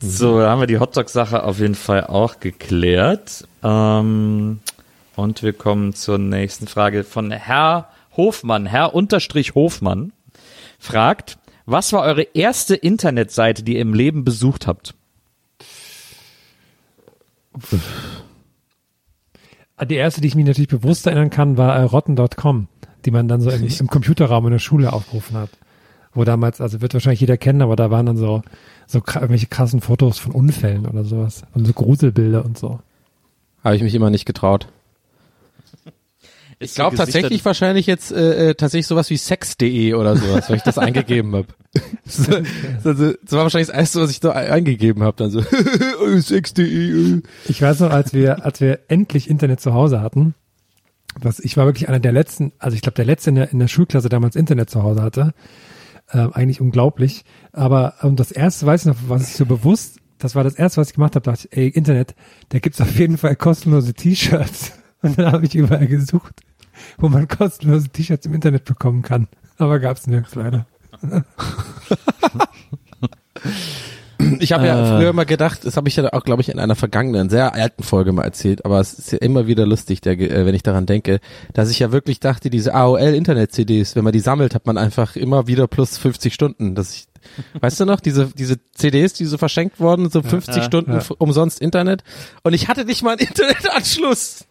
So, 0.00 0.38
da 0.40 0.50
haben 0.50 0.60
wir 0.60 0.66
die 0.66 0.78
Hotdog-Sache 0.78 1.42
auf 1.42 1.58
jeden 1.58 1.74
Fall 1.74 2.04
auch 2.04 2.40
geklärt. 2.40 3.46
Ähm, 3.62 4.60
und 5.16 5.42
wir 5.42 5.52
kommen 5.52 5.94
zur 5.94 6.18
nächsten 6.18 6.68
Frage 6.68 7.04
von 7.04 7.30
Herr 7.30 7.88
Hofmann. 8.16 8.66
Herr 8.66 8.94
Unterstrich 8.94 9.54
Hofmann 9.54 10.12
fragt, 10.78 11.38
was 11.66 11.92
war 11.92 12.02
eure 12.02 12.22
erste 12.22 12.76
Internetseite, 12.76 13.62
die 13.62 13.74
ihr 13.74 13.80
im 13.80 13.92
Leben 13.94 14.24
besucht 14.24 14.66
habt? 14.66 14.94
Ah, 19.76 19.84
Die 19.84 19.96
erste, 19.96 20.20
die 20.20 20.28
ich 20.28 20.34
mich 20.34 20.46
natürlich 20.46 20.68
bewusst 20.68 21.06
erinnern 21.06 21.30
kann, 21.30 21.56
war 21.56 21.76
äh, 21.76 21.82
rotten.com, 21.82 22.68
die 23.04 23.10
man 23.10 23.28
dann 23.28 23.40
so 23.40 23.50
im, 23.50 23.66
im 23.66 23.86
Computerraum 23.88 24.46
in 24.46 24.52
der 24.52 24.58
Schule 24.58 24.92
aufgerufen 24.92 25.36
hat. 25.36 25.50
Wo 26.18 26.24
damals, 26.24 26.60
also 26.60 26.80
wird 26.80 26.94
wahrscheinlich 26.94 27.20
jeder 27.20 27.36
kennen, 27.36 27.62
aber 27.62 27.76
da 27.76 27.92
waren 27.92 28.06
dann 28.06 28.16
so, 28.16 28.42
so 28.88 28.98
irgendwelche 28.98 29.46
krassen 29.46 29.80
Fotos 29.80 30.18
von 30.18 30.32
Unfällen 30.32 30.84
oder 30.86 31.04
sowas. 31.04 31.42
Und 31.54 31.64
so 31.64 31.72
Gruselbilder 31.72 32.44
und 32.44 32.58
so. 32.58 32.80
Habe 33.62 33.76
ich 33.76 33.82
mich 33.82 33.94
immer 33.94 34.10
nicht 34.10 34.24
getraut. 34.24 34.66
Ich 36.60 36.74
glaube 36.74 36.96
tatsächlich 36.96 37.44
wahrscheinlich 37.44 37.86
jetzt 37.86 38.10
äh, 38.10 38.50
äh, 38.50 38.54
tatsächlich 38.54 38.88
sowas 38.88 39.10
wie 39.10 39.16
sex.de 39.16 39.94
oder 39.94 40.16
sowas, 40.16 40.50
weil 40.50 40.56
ich 40.56 40.64
das 40.64 40.76
eingegeben 40.76 41.36
habe. 41.36 41.46
so, 42.04 42.32
das 42.82 42.98
war 43.30 43.44
wahrscheinlich 43.44 43.68
das 43.68 43.76
erste, 43.76 44.00
was 44.00 44.10
ich 44.10 44.18
da 44.18 44.32
ein- 44.32 44.50
eingegeben 44.50 45.04
habe, 45.04 45.16
dann 45.16 45.30
so 45.30 45.38
äh, 45.38 46.20
sex.de. 46.20 47.18
äh. 47.18 47.22
Ich 47.48 47.62
weiß 47.62 47.78
noch, 47.80 47.90
als 47.90 48.12
wir, 48.12 48.44
als 48.44 48.60
wir 48.60 48.80
endlich 48.88 49.30
Internet 49.30 49.60
zu 49.60 49.72
Hause 49.72 50.00
hatten, 50.00 50.34
was 51.20 51.38
ich 51.38 51.56
war 51.56 51.66
wirklich 51.66 51.88
einer 51.88 52.00
der 52.00 52.12
letzten, 52.12 52.50
also 52.58 52.74
ich 52.74 52.82
glaube 52.82 52.96
der 52.96 53.04
letzte 53.04 53.30
in 53.30 53.36
der, 53.36 53.52
in 53.52 53.60
der 53.60 53.68
Schulklasse 53.68 54.08
der 54.08 54.18
damals 54.18 54.34
Internet 54.34 54.68
zu 54.68 54.82
Hause 54.82 55.02
hatte. 55.02 55.34
Ähm, 56.10 56.32
eigentlich 56.32 56.60
unglaublich. 56.60 57.24
Aber 57.52 57.94
ähm, 58.02 58.16
das 58.16 58.30
erste, 58.30 58.66
weiß 58.66 58.82
ich 58.82 58.86
noch, 58.86 58.96
was 59.08 59.28
ich 59.28 59.36
so 59.36 59.44
bewusst, 59.44 60.00
das 60.18 60.34
war 60.34 60.42
das 60.42 60.54
erste, 60.54 60.80
was 60.80 60.88
ich 60.88 60.94
gemacht 60.94 61.14
habe, 61.14 61.24
dachte 61.24 61.48
ich, 61.50 61.56
ey, 61.56 61.68
Internet, 61.68 62.14
da 62.48 62.58
gibt's 62.58 62.80
auf 62.80 62.98
jeden 62.98 63.18
Fall 63.18 63.36
kostenlose 63.36 63.94
T-Shirts. 63.94 64.72
Und 65.02 65.18
dann 65.18 65.32
habe 65.32 65.44
ich 65.44 65.54
überall 65.54 65.86
gesucht, 65.86 66.40
wo 66.96 67.08
man 67.08 67.28
kostenlose 67.28 67.90
T-Shirts 67.90 68.26
im 68.26 68.34
Internet 68.34 68.64
bekommen 68.64 69.02
kann. 69.02 69.28
Aber 69.58 69.78
gab's 69.78 70.06
nirgends 70.06 70.34
leider. 70.34 70.66
Ich 74.40 74.52
habe 74.52 74.66
ja 74.66 74.98
früher 74.98 75.12
mal 75.12 75.24
gedacht, 75.24 75.64
das 75.64 75.76
habe 75.76 75.88
ich 75.88 75.96
ja 75.96 76.12
auch, 76.12 76.24
glaube 76.24 76.42
ich, 76.42 76.48
in 76.48 76.58
einer 76.58 76.74
vergangenen, 76.74 77.30
sehr 77.30 77.54
alten 77.54 77.82
Folge 77.82 78.12
mal 78.12 78.24
erzählt, 78.24 78.64
aber 78.64 78.80
es 78.80 78.94
ist 78.94 79.12
ja 79.12 79.18
immer 79.18 79.46
wieder 79.46 79.66
lustig, 79.66 80.00
der, 80.00 80.18
äh, 80.18 80.46
wenn 80.46 80.54
ich 80.54 80.62
daran 80.62 80.86
denke, 80.86 81.20
dass 81.52 81.70
ich 81.70 81.78
ja 81.78 81.92
wirklich 81.92 82.20
dachte, 82.20 82.50
diese 82.50 82.74
AOL-Internet-CDs, 82.74 83.96
wenn 83.96 84.04
man 84.04 84.12
die 84.12 84.20
sammelt, 84.20 84.54
hat 84.54 84.66
man 84.66 84.78
einfach 84.78 85.16
immer 85.16 85.46
wieder 85.46 85.66
plus 85.66 85.98
50 85.98 86.32
Stunden. 86.34 86.74
Dass 86.74 86.92
ich, 86.94 87.08
weißt 87.60 87.80
du 87.80 87.84
noch, 87.84 88.00
diese, 88.00 88.26
diese 88.34 88.56
CDs, 88.72 89.14
die 89.14 89.24
so 89.24 89.38
verschenkt 89.38 89.80
wurden, 89.80 90.10
so 90.10 90.22
50 90.22 90.64
Stunden 90.64 90.92
ja. 90.92 91.02
umsonst 91.18 91.60
Internet 91.60 92.02
und 92.42 92.54
ich 92.54 92.68
hatte 92.68 92.84
nicht 92.84 93.02
mal 93.02 93.12
einen 93.12 93.20
Internetanschluss. 93.28 94.44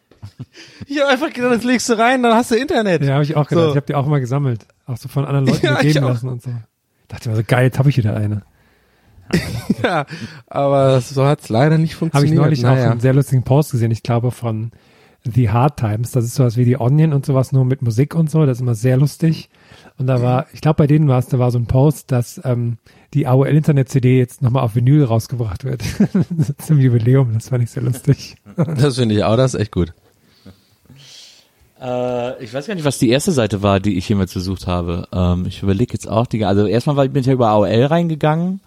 Ich 0.86 1.00
habe 1.00 1.12
einfach 1.12 1.32
gedacht, 1.32 1.56
das 1.56 1.64
legst 1.64 1.90
du 1.90 1.98
rein, 1.98 2.24
dann 2.24 2.34
hast 2.34 2.52
du 2.52 2.56
Internet. 2.56 3.04
Ja, 3.04 3.14
habe 3.14 3.24
ich 3.24 3.36
auch 3.36 3.48
gedacht. 3.48 3.66
So. 3.66 3.70
Ich 3.72 3.76
habe 3.76 3.86
die 3.86 3.96
auch 3.96 4.06
immer 4.06 4.20
gesammelt. 4.20 4.66
Auch 4.86 4.98
so 4.98 5.08
von 5.08 5.26
anderen 5.26 5.48
Leuten 5.48 5.66
Ja, 5.66 5.82
gegeben 5.82 6.06
lassen 6.06 6.30
und 6.30 6.42
so. 6.42 6.52
Dachte 7.08 7.30
mir 7.30 7.36
so, 7.36 7.44
geil, 7.46 7.66
jetzt 7.66 7.80
habe 7.80 7.90
ich 7.90 7.98
wieder 7.98 8.16
eine. 8.16 8.42
Ja, 9.84 10.06
aber 10.48 11.02
so 11.02 11.26
hat's 11.26 11.50
leider 11.50 11.78
nicht 11.78 11.94
Habe 11.94 12.00
funktioniert. 12.00 12.34
ich 12.34 12.40
neulich 12.40 12.62
naja. 12.62 12.88
auch 12.88 12.92
einen 12.92 13.00
sehr 13.00 13.14
lustigen 13.14 13.44
Post 13.44 13.72
gesehen, 13.72 13.92
ich 13.92 14.02
glaube 14.02 14.32
von 14.32 14.72
The 15.24 15.50
Hard 15.50 15.78
Times. 15.78 16.12
Das 16.12 16.26
ist 16.26 16.36
sowas 16.36 16.58
wie 16.58 16.66
die 16.66 16.80
Onion 16.80 17.14
und 17.14 17.26
sowas, 17.26 17.52
nur 17.52 17.66
mit 17.66 17.82
Musik 17.82 18.16
und 18.16 18.30
so. 18.30 18.46
Das 18.46 18.58
ist 18.58 18.62
immer 18.62 18.76
sehr 18.76 18.98
lustig. 18.98 19.50
Und 19.98 20.08
da 20.08 20.22
war, 20.22 20.48
ich 20.54 20.62
glaube 20.62 20.78
bei 20.78 20.88
denen 20.88 21.08
war 21.08 21.20
es, 21.20 21.28
da 21.28 21.40
war 21.40 21.52
so 21.52 21.60
ein 21.60 21.66
Post, 21.66 22.12
dass 22.12 22.40
ähm, 22.44 22.78
die 23.14 23.28
AOL 23.28 23.48
Internet 23.48 23.90
CD 23.90 24.18
jetzt 24.18 24.42
nochmal 24.42 24.64
auf 24.64 24.76
Vinyl 24.76 25.04
rausgebracht 25.04 25.64
wird. 25.64 25.84
Zum 26.60 26.80
Jubiläum, 26.80 27.34
das 27.34 27.50
fand 27.50 27.64
ich 27.64 27.72
sehr 27.72 27.84
lustig. 27.84 28.36
Das 28.56 28.98
finde 28.98 29.16
ich 29.16 29.24
auch, 29.24 29.38
das 29.38 29.54
ist 29.54 29.62
echt 29.62 29.72
gut. 29.72 29.94
Äh, 31.82 32.44
ich 32.44 32.54
weiß 32.54 32.68
gar 32.68 32.76
nicht, 32.76 32.86
was 32.86 32.98
die 32.98 33.10
erste 33.10 33.32
Seite 33.32 33.62
war, 33.62 33.80
die 33.80 33.98
ich 33.98 34.10
jemals 34.10 34.34
besucht 34.34 34.68
habe. 34.68 35.08
Ähm, 35.12 35.46
ich 35.48 35.62
überlege 35.62 35.94
jetzt 35.94 36.08
auch 36.08 36.26
die, 36.26 36.44
also 36.46 36.66
erstmal 36.66 36.96
war, 36.96 37.08
bin 37.08 37.22
ich 37.22 37.28
ja 37.28 37.34
über 37.34 37.50
AOL 37.50 37.86
reingegangen. 37.86 38.62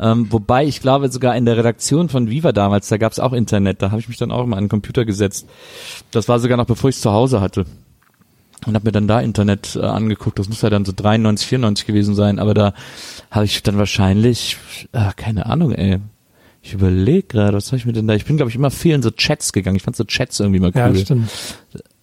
Ähm, 0.00 0.32
wobei 0.32 0.64
ich 0.64 0.80
glaube 0.80 1.10
sogar 1.10 1.36
in 1.36 1.44
der 1.44 1.58
Redaktion 1.58 2.08
von 2.08 2.30
Viva 2.30 2.52
damals, 2.52 2.88
da 2.88 2.96
gab 2.96 3.12
es 3.12 3.20
auch 3.20 3.34
Internet, 3.34 3.82
da 3.82 3.90
habe 3.90 4.00
ich 4.00 4.08
mich 4.08 4.16
dann 4.16 4.32
auch 4.32 4.44
immer 4.44 4.56
an 4.56 4.64
den 4.64 4.70
Computer 4.70 5.04
gesetzt. 5.04 5.46
Das 6.10 6.28
war 6.28 6.38
sogar 6.38 6.56
noch 6.56 6.66
bevor 6.66 6.88
ich 6.88 6.96
es 6.96 7.02
zu 7.02 7.12
Hause 7.12 7.40
hatte. 7.40 7.66
Und 8.66 8.74
habe 8.74 8.86
mir 8.86 8.92
dann 8.92 9.08
da 9.08 9.20
Internet 9.20 9.76
äh, 9.76 9.80
angeguckt. 9.80 10.38
Das 10.38 10.48
muss 10.48 10.60
ja 10.60 10.68
dann 10.68 10.84
so 10.84 10.92
93, 10.94 11.46
94 11.46 11.86
gewesen 11.86 12.14
sein, 12.14 12.38
aber 12.38 12.52
da 12.52 12.74
habe 13.30 13.46
ich 13.46 13.62
dann 13.62 13.78
wahrscheinlich, 13.78 14.58
äh, 14.92 15.10
keine 15.16 15.46
Ahnung, 15.46 15.72
ey. 15.72 15.98
Ich 16.62 16.74
überlege 16.74 17.22
gerade, 17.22 17.56
was 17.56 17.68
habe 17.68 17.78
ich 17.78 17.86
mir 17.86 17.94
denn 17.94 18.06
da? 18.06 18.14
Ich 18.14 18.26
bin, 18.26 18.36
glaube 18.36 18.50
ich, 18.50 18.56
immer 18.56 18.70
viel 18.70 18.94
in 18.94 19.02
so 19.02 19.10
Chats 19.10 19.54
gegangen. 19.54 19.76
Ich 19.76 19.82
fand 19.82 19.96
so 19.96 20.04
Chats 20.04 20.40
irgendwie 20.40 20.60
mal 20.60 20.72
cool. 20.74 20.94
Ja, 20.94 20.94
stimmt. 20.94 21.30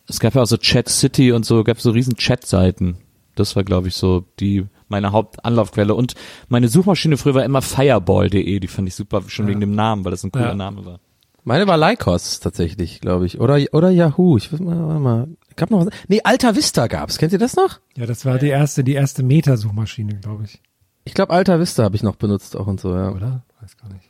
Es 0.07 0.19
gab 0.19 0.33
ja 0.33 0.41
auch 0.41 0.47
so 0.47 0.57
Chat 0.57 0.89
City 0.89 1.31
und 1.31 1.45
so, 1.45 1.63
gab 1.63 1.79
so 1.79 1.91
riesen 1.91 2.15
Chat-Seiten. 2.15 2.97
Das 3.35 3.55
war, 3.55 3.63
glaube 3.63 3.89
ich, 3.89 3.93
so 3.93 4.25
die 4.39 4.65
meine 4.87 5.11
Hauptanlaufquelle. 5.11 5.93
Und 5.95 6.15
meine 6.49 6.67
Suchmaschine 6.67 7.17
früher 7.17 7.35
war 7.35 7.45
immer 7.45 7.61
fireball.de. 7.61 8.59
Die 8.59 8.67
fand 8.67 8.87
ich 8.87 8.95
super, 8.95 9.21
schon 9.27 9.47
wegen 9.47 9.59
dem 9.59 9.71
Namen, 9.71 10.05
weil 10.05 10.11
das 10.11 10.23
ein 10.23 10.31
cooler 10.31 10.49
Ja. 10.49 10.55
Name 10.55 10.85
war. 10.85 10.99
Meine 11.43 11.65
war 11.65 11.77
Lycos 11.77 12.41
tatsächlich, 12.41 12.99
glaube 12.99 13.25
ich. 13.25 13.39
Oder, 13.39 13.57
oder 13.71 13.89
Yahoo. 13.89 14.35
Ich 14.37 14.51
weiß 14.51 14.59
mal, 14.59 14.85
warte 14.85 14.99
mal. 14.99 15.27
Gab 15.55 15.71
noch 15.71 15.85
was? 15.85 15.93
Nee, 16.09 16.19
Alta 16.23 16.55
Vista 16.55 16.87
gab's. 16.87 17.17
Kennt 17.17 17.31
ihr 17.31 17.39
das 17.39 17.55
noch? 17.55 17.79
Ja, 17.95 18.05
das 18.05 18.25
war 18.25 18.37
die 18.37 18.49
erste, 18.49 18.83
die 18.83 18.93
erste 18.93 19.23
Meta-Suchmaschine, 19.23 20.19
glaube 20.19 20.43
ich. 20.43 20.61
Ich 21.05 21.13
glaube, 21.13 21.31
Alta 21.33 21.57
Vista 21.59 21.83
habe 21.83 21.95
ich 21.95 22.03
noch 22.03 22.17
benutzt 22.17 22.57
auch 22.57 22.67
und 22.67 22.81
so, 22.81 22.93
ja. 22.93 23.11
Oder? 23.11 23.45
Weiß 23.61 23.77
gar 23.77 23.87
nicht. 23.93 24.09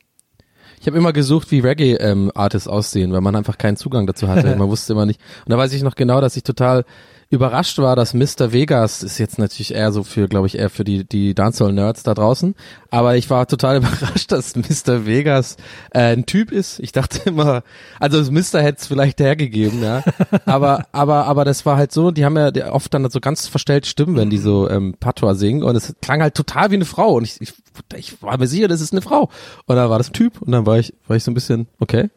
Ich 0.81 0.87
habe 0.87 0.97
immer 0.97 1.13
gesucht, 1.13 1.51
wie 1.51 1.59
Reggae-Artists 1.59 2.67
aussehen, 2.67 3.11
weil 3.13 3.21
man 3.21 3.35
einfach 3.35 3.57
keinen 3.59 3.77
Zugang 3.77 4.07
dazu 4.07 4.27
hatte. 4.27 4.55
Man 4.57 4.69
wusste 4.69 4.93
immer 4.93 5.05
nicht. 5.05 5.19
Und 5.45 5.51
da 5.51 5.57
weiß 5.57 5.73
ich 5.73 5.83
noch 5.83 5.95
genau, 5.95 6.21
dass 6.21 6.37
ich 6.37 6.43
total 6.43 6.85
überrascht 7.29 7.77
war, 7.79 7.95
dass 7.95 8.13
Mr. 8.13 8.53
Vegas 8.53 9.03
ist 9.03 9.17
jetzt 9.17 9.37
natürlich 9.37 9.73
eher 9.73 9.91
so 9.91 10.03
für, 10.03 10.27
glaube 10.27 10.47
ich, 10.47 10.57
eher 10.57 10.69
für 10.69 10.85
die 10.85 11.03
die 11.03 11.35
Dancehall-Nerds 11.35 12.03
da 12.03 12.13
draußen. 12.13 12.55
Aber 12.89 13.17
ich 13.17 13.29
war 13.29 13.47
total 13.47 13.77
überrascht, 13.83 14.31
dass 14.31 14.55
Mr. 14.55 15.05
Vegas 15.05 15.57
äh, 15.91 16.13
ein 16.13 16.25
Typ 16.25 16.51
ist. 16.51 16.79
Ich 16.79 16.93
dachte 16.93 17.29
immer, 17.29 17.63
also 17.99 18.31
Mr. 18.31 18.61
hätte 18.61 18.79
es 18.79 18.87
vielleicht 18.87 19.19
hergegeben, 19.19 19.83
ja. 19.83 20.03
Aber 20.45 20.85
aber 20.91 21.25
aber 21.25 21.43
das 21.45 21.65
war 21.65 21.77
halt 21.77 21.91
so. 21.91 22.11
Die 22.11 22.23
haben 22.23 22.37
ja 22.37 22.71
oft 22.71 22.93
dann 22.93 23.09
so 23.09 23.19
ganz 23.19 23.47
verstellt 23.47 23.85
Stimmen, 23.85 24.15
wenn 24.15 24.29
die 24.29 24.37
so 24.37 24.69
ähm, 24.69 24.95
Patois 24.99 25.35
singen. 25.35 25.63
Und 25.63 25.75
es 25.75 25.93
klang 26.01 26.21
halt 26.21 26.35
total 26.35 26.71
wie 26.71 26.75
eine 26.75 26.85
Frau. 26.85 27.15
Und 27.15 27.23
ich, 27.25 27.41
ich 27.41 27.53
ich 27.95 28.21
war 28.21 28.37
mir 28.37 28.47
sicher, 28.47 28.67
das 28.67 28.81
ist 28.81 28.93
eine 28.93 29.01
Frau. 29.01 29.29
Und 29.65 29.75
dann 29.75 29.89
war 29.89 29.97
das 29.97 30.09
ein 30.09 30.13
Typ. 30.13 30.41
Und 30.41 30.51
dann 30.51 30.65
war 30.65 30.79
ich 30.79 30.93
war 31.07 31.17
ich 31.17 31.23
so 31.23 31.31
ein 31.31 31.33
bisschen 31.33 31.67
okay. 31.79 32.09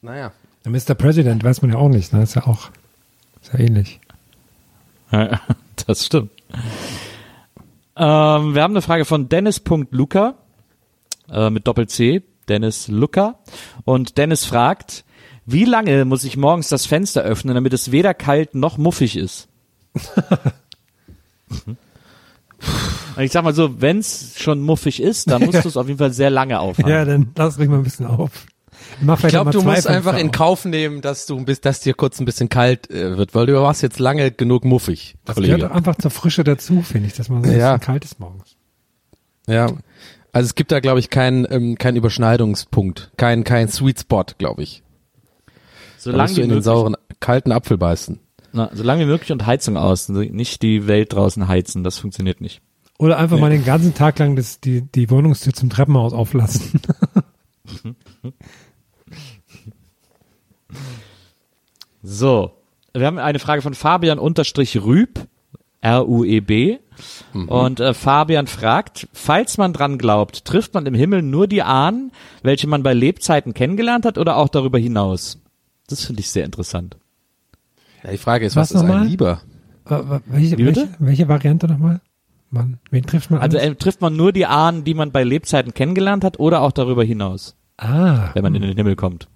naja. 0.00 0.32
Der 0.66 0.72
Mr. 0.72 0.96
President 0.96 1.44
weiß 1.44 1.62
man 1.62 1.70
ja 1.70 1.78
auch 1.78 1.88
nicht, 1.88 2.12
ne? 2.12 2.24
Ist 2.24 2.34
ja 2.34 2.44
auch, 2.48 2.70
ist 3.40 3.52
ja 3.52 3.60
ähnlich. 3.60 4.00
Ja, 5.12 5.40
das 5.86 6.04
stimmt. 6.04 6.30
Ähm, 7.94 8.54
wir 8.54 8.62
haben 8.62 8.72
eine 8.72 8.82
Frage 8.82 9.04
von 9.04 9.28
Dennis.luca 9.28 10.34
äh, 11.30 11.50
mit 11.50 11.68
Doppel-C. 11.68 12.22
Dennis 12.48 12.88
Luca. 12.88 13.38
Und 13.84 14.18
Dennis 14.18 14.44
fragt, 14.44 15.04
wie 15.44 15.64
lange 15.64 16.04
muss 16.04 16.24
ich 16.24 16.36
morgens 16.36 16.68
das 16.68 16.84
Fenster 16.84 17.22
öffnen, 17.22 17.54
damit 17.54 17.72
es 17.72 17.92
weder 17.92 18.12
kalt 18.12 18.56
noch 18.56 18.76
muffig 18.76 19.16
ist? 19.16 19.48
Und 21.54 21.76
ich 23.22 23.30
sag 23.30 23.44
mal 23.44 23.54
so, 23.54 23.80
wenn 23.80 23.98
es 23.98 24.34
schon 24.36 24.62
muffig 24.62 25.00
ist, 25.00 25.30
dann 25.30 25.44
musst 25.44 25.64
du 25.64 25.68
es 25.68 25.76
auf 25.76 25.86
jeden 25.86 25.98
Fall 25.98 26.12
sehr 26.12 26.30
lange 26.30 26.58
aufhaben. 26.58 26.90
Ja, 26.90 27.04
dann 27.04 27.30
lass 27.36 27.56
mich 27.56 27.68
mal 27.68 27.78
ein 27.78 27.84
bisschen 27.84 28.06
auf. 28.06 28.46
Mach 29.00 29.22
Ich 29.22 29.28
glaube, 29.28 29.50
auch 29.50 29.52
du 29.52 29.62
musst 29.62 29.86
einfach 29.86 30.12
Fenster 30.12 30.20
in 30.20 30.28
auf. 30.28 30.32
Kauf 30.36 30.64
nehmen, 30.64 31.00
dass 31.02 31.26
du 31.26 31.36
bisschen, 31.44 31.62
dass 31.62 31.80
dir 31.80 31.94
kurz 31.94 32.18
ein 32.20 32.24
bisschen 32.24 32.48
kalt 32.48 32.90
äh, 32.90 33.16
wird, 33.16 33.34
weil 33.34 33.46
du 33.46 33.54
warst 33.60 33.82
jetzt 33.82 33.98
lange 33.98 34.30
genug 34.30 34.64
muffig, 34.64 35.16
Das 35.24 35.36
gehört 35.36 35.60
Kollege. 35.60 35.74
einfach 35.74 35.96
zur 35.96 36.10
Frische 36.10 36.44
dazu, 36.44 36.82
finde 36.82 37.08
ich, 37.08 37.14
dass 37.14 37.28
man 37.28 37.44
so 37.44 37.50
ein 37.50 37.58
Ja. 37.58 37.76
bisschen 37.76 37.86
kalt 37.86 38.04
ist 38.04 38.20
morgens. 38.20 38.56
Ja. 39.46 39.66
Also 40.32 40.46
es 40.46 40.54
gibt 40.54 40.72
da, 40.72 40.80
glaube 40.80 41.00
ich, 41.00 41.08
keinen 41.10 41.46
ähm, 41.50 41.76
keinen 41.78 41.96
Überschneidungspunkt, 41.96 43.12
kein 43.16 43.44
kein 43.44 43.68
Sweet 43.68 44.00
Spot, 44.00 44.24
glaube 44.38 44.62
ich. 44.62 44.82
Solange 45.98 46.22
musst 46.24 46.36
du 46.38 46.42
in 46.42 46.48
den 46.50 46.62
sauren 46.62 46.96
kalten 47.20 47.52
Apfel 47.52 47.78
beißen. 47.78 48.20
na, 48.52 48.70
solange 48.74 49.02
wie 49.04 49.06
möglich 49.08 49.32
und 49.32 49.46
Heizung 49.46 49.76
aus, 49.76 50.08
nicht 50.08 50.62
die 50.62 50.86
Welt 50.86 51.12
draußen 51.14 51.48
heizen, 51.48 51.84
das 51.84 51.98
funktioniert 51.98 52.40
nicht. 52.40 52.60
Oder 52.98 53.18
einfach 53.18 53.38
mal 53.38 53.50
den 53.50 53.64
ganzen 53.64 53.92
Tag 53.94 54.18
lang 54.18 54.36
das, 54.36 54.60
die, 54.60 54.82
die 54.82 55.10
Wohnungstür 55.10 55.52
zum 55.52 55.68
Treppenhaus 55.70 56.12
auflassen. 56.14 56.80
So, 62.02 62.52
wir 62.92 63.06
haben 63.06 63.18
eine 63.18 63.38
Frage 63.38 63.62
von 63.62 63.74
Fabian 63.74 64.18
unterstrich 64.18 64.82
Rüb, 64.82 65.26
R-U-E-B. 65.80 66.78
Und 67.46 67.80
äh, 67.80 67.92
Fabian 67.92 68.46
fragt, 68.46 69.08
falls 69.12 69.58
man 69.58 69.72
dran 69.72 69.98
glaubt, 69.98 70.44
trifft 70.44 70.72
man 70.74 70.86
im 70.86 70.94
Himmel 70.94 71.22
nur 71.22 71.46
die 71.46 71.62
Ahnen, 71.62 72.10
welche 72.42 72.66
man 72.66 72.82
bei 72.82 72.94
Lebzeiten 72.94 73.54
kennengelernt 73.54 74.06
hat 74.06 74.16
oder 74.18 74.36
auch 74.36 74.48
darüber 74.48 74.78
hinaus? 74.78 75.38
Das 75.88 76.04
finde 76.04 76.20
ich 76.20 76.30
sehr 76.30 76.44
interessant. 76.44 76.96
Ja, 78.02 78.10
die 78.12 78.18
Frage 78.18 78.46
ist, 78.46 78.56
Was 78.56 78.74
was, 78.74 78.82
ist 78.82 78.88
ein 78.88 79.06
Lieber? 79.06 79.42
Welche, 79.84 80.58
welche, 80.58 80.88
welche 80.98 81.28
Variante 81.28 81.68
nochmal? 81.68 82.00
Man, 82.50 82.78
wen 82.90 83.04
trifft 83.04 83.30
man 83.30 83.40
Also 83.40 83.58
äh, 83.58 83.74
trifft 83.74 84.00
man 84.00 84.16
nur 84.16 84.32
die 84.32 84.46
Ahnen, 84.46 84.84
die 84.84 84.94
man 84.94 85.12
bei 85.12 85.22
Lebzeiten 85.22 85.74
kennengelernt 85.74 86.24
hat 86.24 86.38
oder 86.38 86.62
auch 86.62 86.72
darüber 86.72 87.04
hinaus, 87.04 87.56
ah, 87.76 88.30
wenn 88.34 88.42
man 88.42 88.54
in 88.54 88.62
den 88.62 88.76
Himmel 88.76 88.96
kommt? 88.96 89.28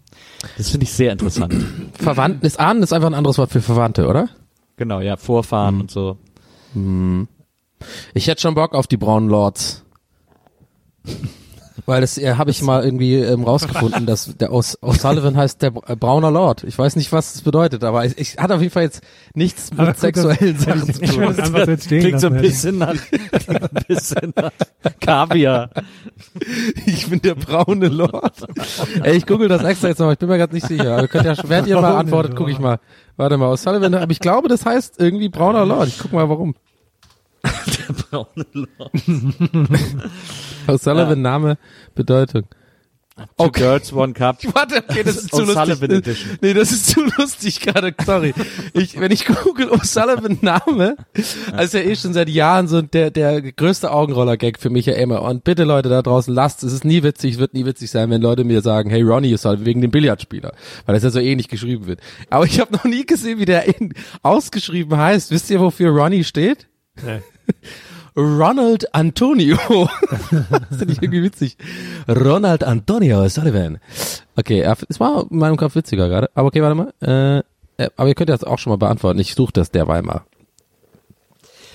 Das 0.57 0.71
finde 0.71 0.85
ich 0.85 0.93
sehr 0.93 1.13
interessant. 1.13 1.55
Verwandten 1.95 2.47
ist 2.47 2.59
Ahnen 2.59 2.83
ist 2.83 2.93
einfach 2.93 3.09
ein 3.09 3.15
anderes 3.15 3.39
Wort 3.39 3.51
für 3.51 3.61
Verwandte, 3.61 4.07
oder? 4.07 4.29
genau, 4.77 5.01
ja, 5.01 5.17
Vorfahren 5.19 5.83
und 5.83 5.91
so. 5.91 6.17
Ich 8.15 8.27
hätte 8.29 8.41
schon 8.41 8.55
Bock 8.55 8.75
auf 8.75 8.87
die 8.87 8.97
braunen 8.97 9.29
Lords. 9.29 9.85
Weil 11.87 12.01
das 12.03 12.19
äh, 12.19 12.35
habe 12.35 12.51
ich 12.51 12.63
mal 12.63 12.85
irgendwie 12.85 13.15
ähm, 13.17 13.45
rausgefunden, 13.45 14.07
dass 14.07 14.37
der 14.37 14.53
aus, 14.53 14.77
aus 14.83 15.01
Sullivan 15.03 15.37
heißt 15.37 15.63
der 15.63 15.73
äh, 15.87 15.97
brauner 15.97 16.31
Lord. 16.31 16.65
Ich 16.65 16.79
weiß 16.79 16.97
nicht, 16.97 17.13
was 17.13 17.33
das 17.33 17.43
bedeutet, 17.43 17.83
aber 17.85 18.05
ich, 18.05 18.19
ich 18.19 18.37
hat 18.39 18.53
auf 18.53 18.61
jeden 18.61 18.73
Fall 18.73 18.85
jetzt 18.85 19.03
nichts 19.35 19.73
mit 19.73 19.99
sexuellen 19.99 20.57
das- 20.57 20.65
Sachen 20.65 20.95
zu 20.95 21.03
ich 21.03 21.11
tun. 21.13 21.79
stehen 21.81 22.01
Klingt 22.01 22.21
so 22.21 22.27
ein 22.29 22.41
bisschen 22.41 22.79
nach, 22.79 22.95
klingt 22.95 23.49
ein 23.49 23.85
bisschen 23.89 24.33
nach 24.37 24.53
Kaviar. 25.01 25.71
Ich 26.87 27.09
bin 27.09 27.21
der 27.23 27.35
braune 27.35 27.89
Lord. 27.89 28.35
Ey, 29.03 29.17
ich 29.17 29.27
google 29.27 29.49
das 29.49 29.65
extra 29.65 29.89
jetzt 29.89 29.99
noch, 29.99 30.13
ich 30.13 30.19
bin 30.19 30.29
mir 30.29 30.39
gerade 30.39 30.55
nicht 30.55 30.67
sicher. 30.67 30.93
Aber 30.93 31.03
ihr 31.03 31.09
könnt 31.09 31.25
ja, 31.25 31.35
während 31.49 31.69
ihr 31.69 31.81
mal 31.81 31.97
antwortet, 31.97 32.37
gucke 32.37 32.51
ich 32.51 32.59
mal. 32.59 32.79
Warte 33.17 33.37
mal, 33.37 33.47
aus 33.47 33.63
Sullivan, 33.63 33.95
aber 33.95 34.11
ich 34.13 34.21
glaube, 34.21 34.49
das 34.49 34.65
heißt 34.65 34.95
irgendwie 34.99 35.29
brauner 35.29 35.65
Lord. 35.67 35.89
Ich 35.89 35.99
guck 35.99 36.13
mal 36.13 36.29
warum. 36.29 36.55
Braune 38.11 38.47
Lord. 38.53 38.93
Aus 40.71 40.83
Sullivan 40.83 41.21
Name, 41.21 41.59
Bedeutung. 41.95 42.45
Two 43.37 43.51
Girls, 43.51 43.93
One 43.93 44.13
Cup. 44.13 44.39
Warte, 44.55 44.83
okay, 44.89 45.03
das 45.03 45.17
ist 45.17 45.31
zu 45.35 45.43
O'Sullivan 45.43 45.69
lustig. 45.69 45.91
Edition. 45.91 46.39
Nee, 46.41 46.55
das 46.55 46.73
ist 46.73 46.89
zu 46.89 47.05
lustig 47.19 47.61
gerade, 47.61 47.95
sorry. 48.05 48.33
Ich, 48.73 48.99
wenn 48.99 49.11
ich 49.11 49.27
google 49.27 49.71
O'Sullivan 49.71 50.39
Name, 50.41 50.97
also 51.53 51.79
ja 51.79 51.85
eh 51.85 51.97
schon 51.97 52.15
seit 52.15 52.29
Jahren 52.29 52.69
so 52.69 52.83
der, 52.83 53.11
der 53.11 53.43
größte 53.43 53.91
Augenroller-Gag 53.91 54.59
für 54.59 54.71
mich 54.71 54.87
ja 54.87 54.95
immer. 54.95 55.23
Und 55.23 55.45
bitte 55.45 55.65
Leute 55.65 55.89
da 55.89 56.03
draußen, 56.03 56.33
lasst, 56.33 56.63
es 56.63 56.73
ist 56.73 56.85
nie 56.85 57.03
witzig, 57.03 57.35
es 57.35 57.39
wird 57.39 57.55
nie 57.55 57.67
witzig 57.67 57.91
sein, 57.91 58.11
wenn 58.11 58.23
Leute 58.23 58.45
mir 58.45 58.63
sagen, 58.63 58.91
hey 58.91 59.03
Ronnie 59.03 59.35
O'Sullivan, 59.35 59.65
wegen 59.65 59.81
dem 59.81 59.91
Billardspieler. 59.91 60.53
Weil 60.87 60.95
das 60.95 61.03
ja 61.03 61.11
so 61.11 61.21
ähnlich 61.21 61.49
geschrieben 61.49 61.87
wird. 61.87 62.01
Aber 62.31 62.47
ich 62.47 62.61
habe 62.61 62.73
noch 62.73 62.85
nie 62.85 63.05
gesehen, 63.05 63.39
wie 63.39 63.45
der 63.45 63.67
in, 63.81 63.93
ausgeschrieben 64.23 64.97
heißt. 64.97 65.31
Wisst 65.31 65.51
ihr, 65.51 65.61
wofür 65.61 65.91
Ronnie 65.91 66.25
steht? 66.25 66.69
Nee. 67.03 67.21
Ronald 68.17 68.95
Antonio. 68.95 69.57
das 70.11 70.79
finde 70.79 70.93
ich 70.93 71.03
irgendwie 71.03 71.23
witzig. 71.23 71.57
Ronald 72.09 72.65
Antonio 72.65 73.29
Sullivan. 73.29 73.79
Okay, 74.37 74.63
es 74.89 75.01
war 75.01 75.27
in 75.31 75.39
meinem 75.39 75.57
Kopf 75.57 75.75
witziger 75.75 76.09
gerade. 76.09 76.31
Aber 76.35 76.49
okay, 76.49 76.63
warte 76.63 76.75
mal. 76.75 76.93
Äh, 77.79 77.83
äh, 77.85 77.91
aber 77.97 78.09
ihr 78.09 78.15
könnt 78.15 78.31
das 78.31 78.45
auch 78.45 78.59
schon 78.59 78.71
mal 78.71 78.77
beantworten. 78.77 79.19
Ich 79.21 79.35
suche 79.35 79.53
das 79.53 79.71
derweil 79.71 80.03
mal. 80.03 80.23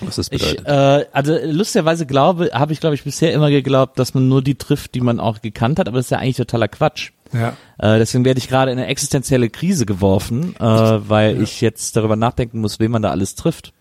Was 0.01 0.17
das 0.17 0.27
Ich, 0.31 0.41
bedeutet. 0.41 0.67
äh, 0.67 1.05
also 1.13 1.37
lustigerweise 1.45 2.05
glaube, 2.05 2.49
habe 2.53 2.73
ich 2.73 2.79
glaube 2.81 2.95
ich 2.95 3.03
bisher 3.05 3.31
immer 3.33 3.49
geglaubt, 3.49 3.97
dass 3.97 4.13
man 4.13 4.27
nur 4.27 4.41
die 4.41 4.55
trifft, 4.55 4.93
die 4.93 5.01
man 5.01 5.19
auch 5.21 5.41
gekannt 5.41 5.79
hat, 5.79 5.87
aber 5.87 5.97
das 5.97 6.07
ist 6.07 6.09
ja 6.09 6.17
eigentlich 6.19 6.35
totaler 6.35 6.67
Quatsch. 6.67 7.11
ja. 7.31 7.49
Äh, 7.77 7.97
deswegen 7.99 8.25
werde 8.25 8.37
ich 8.39 8.49
gerade 8.49 8.71
in 8.71 8.77
eine 8.77 8.87
existenzielle 8.87 9.49
Krise 9.49 9.85
geworfen, 9.85 10.53
äh, 10.59 10.63
weil 10.63 11.41
ich 11.41 11.61
jetzt 11.61 11.95
darüber 11.95 12.17
nachdenken 12.17 12.59
muss, 12.59 12.79
wen 12.79 12.91
man 12.91 13.01
da 13.01 13.11
alles 13.11 13.35
trifft. 13.35 13.71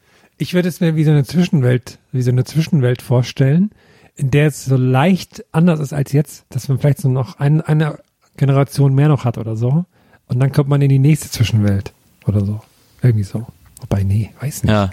Ich 0.45 0.53
würde 0.53 0.69
es 0.69 0.81
mir 0.81 0.95
wie 0.95 1.05
so 1.05 1.11
eine 1.11 1.25
Zwischenwelt, 1.25 1.99
wie 2.13 2.21
so 2.21 2.31
eine 2.31 2.45
Zwischenwelt 2.45 3.01
vorstellen, 3.01 3.71
in 4.15 4.31
der 4.31 4.49
es 4.49 4.67
so 4.67 4.77
leicht 4.77 5.43
anders 5.53 5.81
ist 5.81 5.95
als 5.95 6.13
jetzt, 6.13 6.45
dass 6.51 6.69
man 6.69 6.79
vielleicht 6.79 6.99
so 6.99 7.09
noch 7.09 7.39
ein, 7.39 7.63
eine 7.63 7.99
Generation 8.37 8.95
mehr 8.95 9.09
noch 9.09 9.25
hat 9.25 9.39
oder 9.39 9.57
so. 9.57 9.87
Und 10.27 10.41
dann 10.41 10.53
kommt 10.53 10.69
man 10.69 10.83
in 10.83 10.91
die 10.91 10.99
nächste 10.99 11.31
Zwischenwelt 11.31 11.95
oder 12.27 12.45
so. 12.45 12.61
Irgendwie 13.01 13.25
so. 13.25 13.47
Wobei, 13.81 14.03
nee, 14.03 14.33
weiß 14.39 14.65
nicht. 14.65 14.71
Ja, 14.73 14.91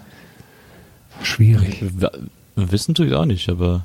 Schwierig. 1.22 1.84
w- 1.84 2.08
wissen 2.56 2.96
tue 2.96 3.08
ich 3.08 3.14
auch 3.14 3.26
nicht, 3.26 3.50
aber 3.50 3.84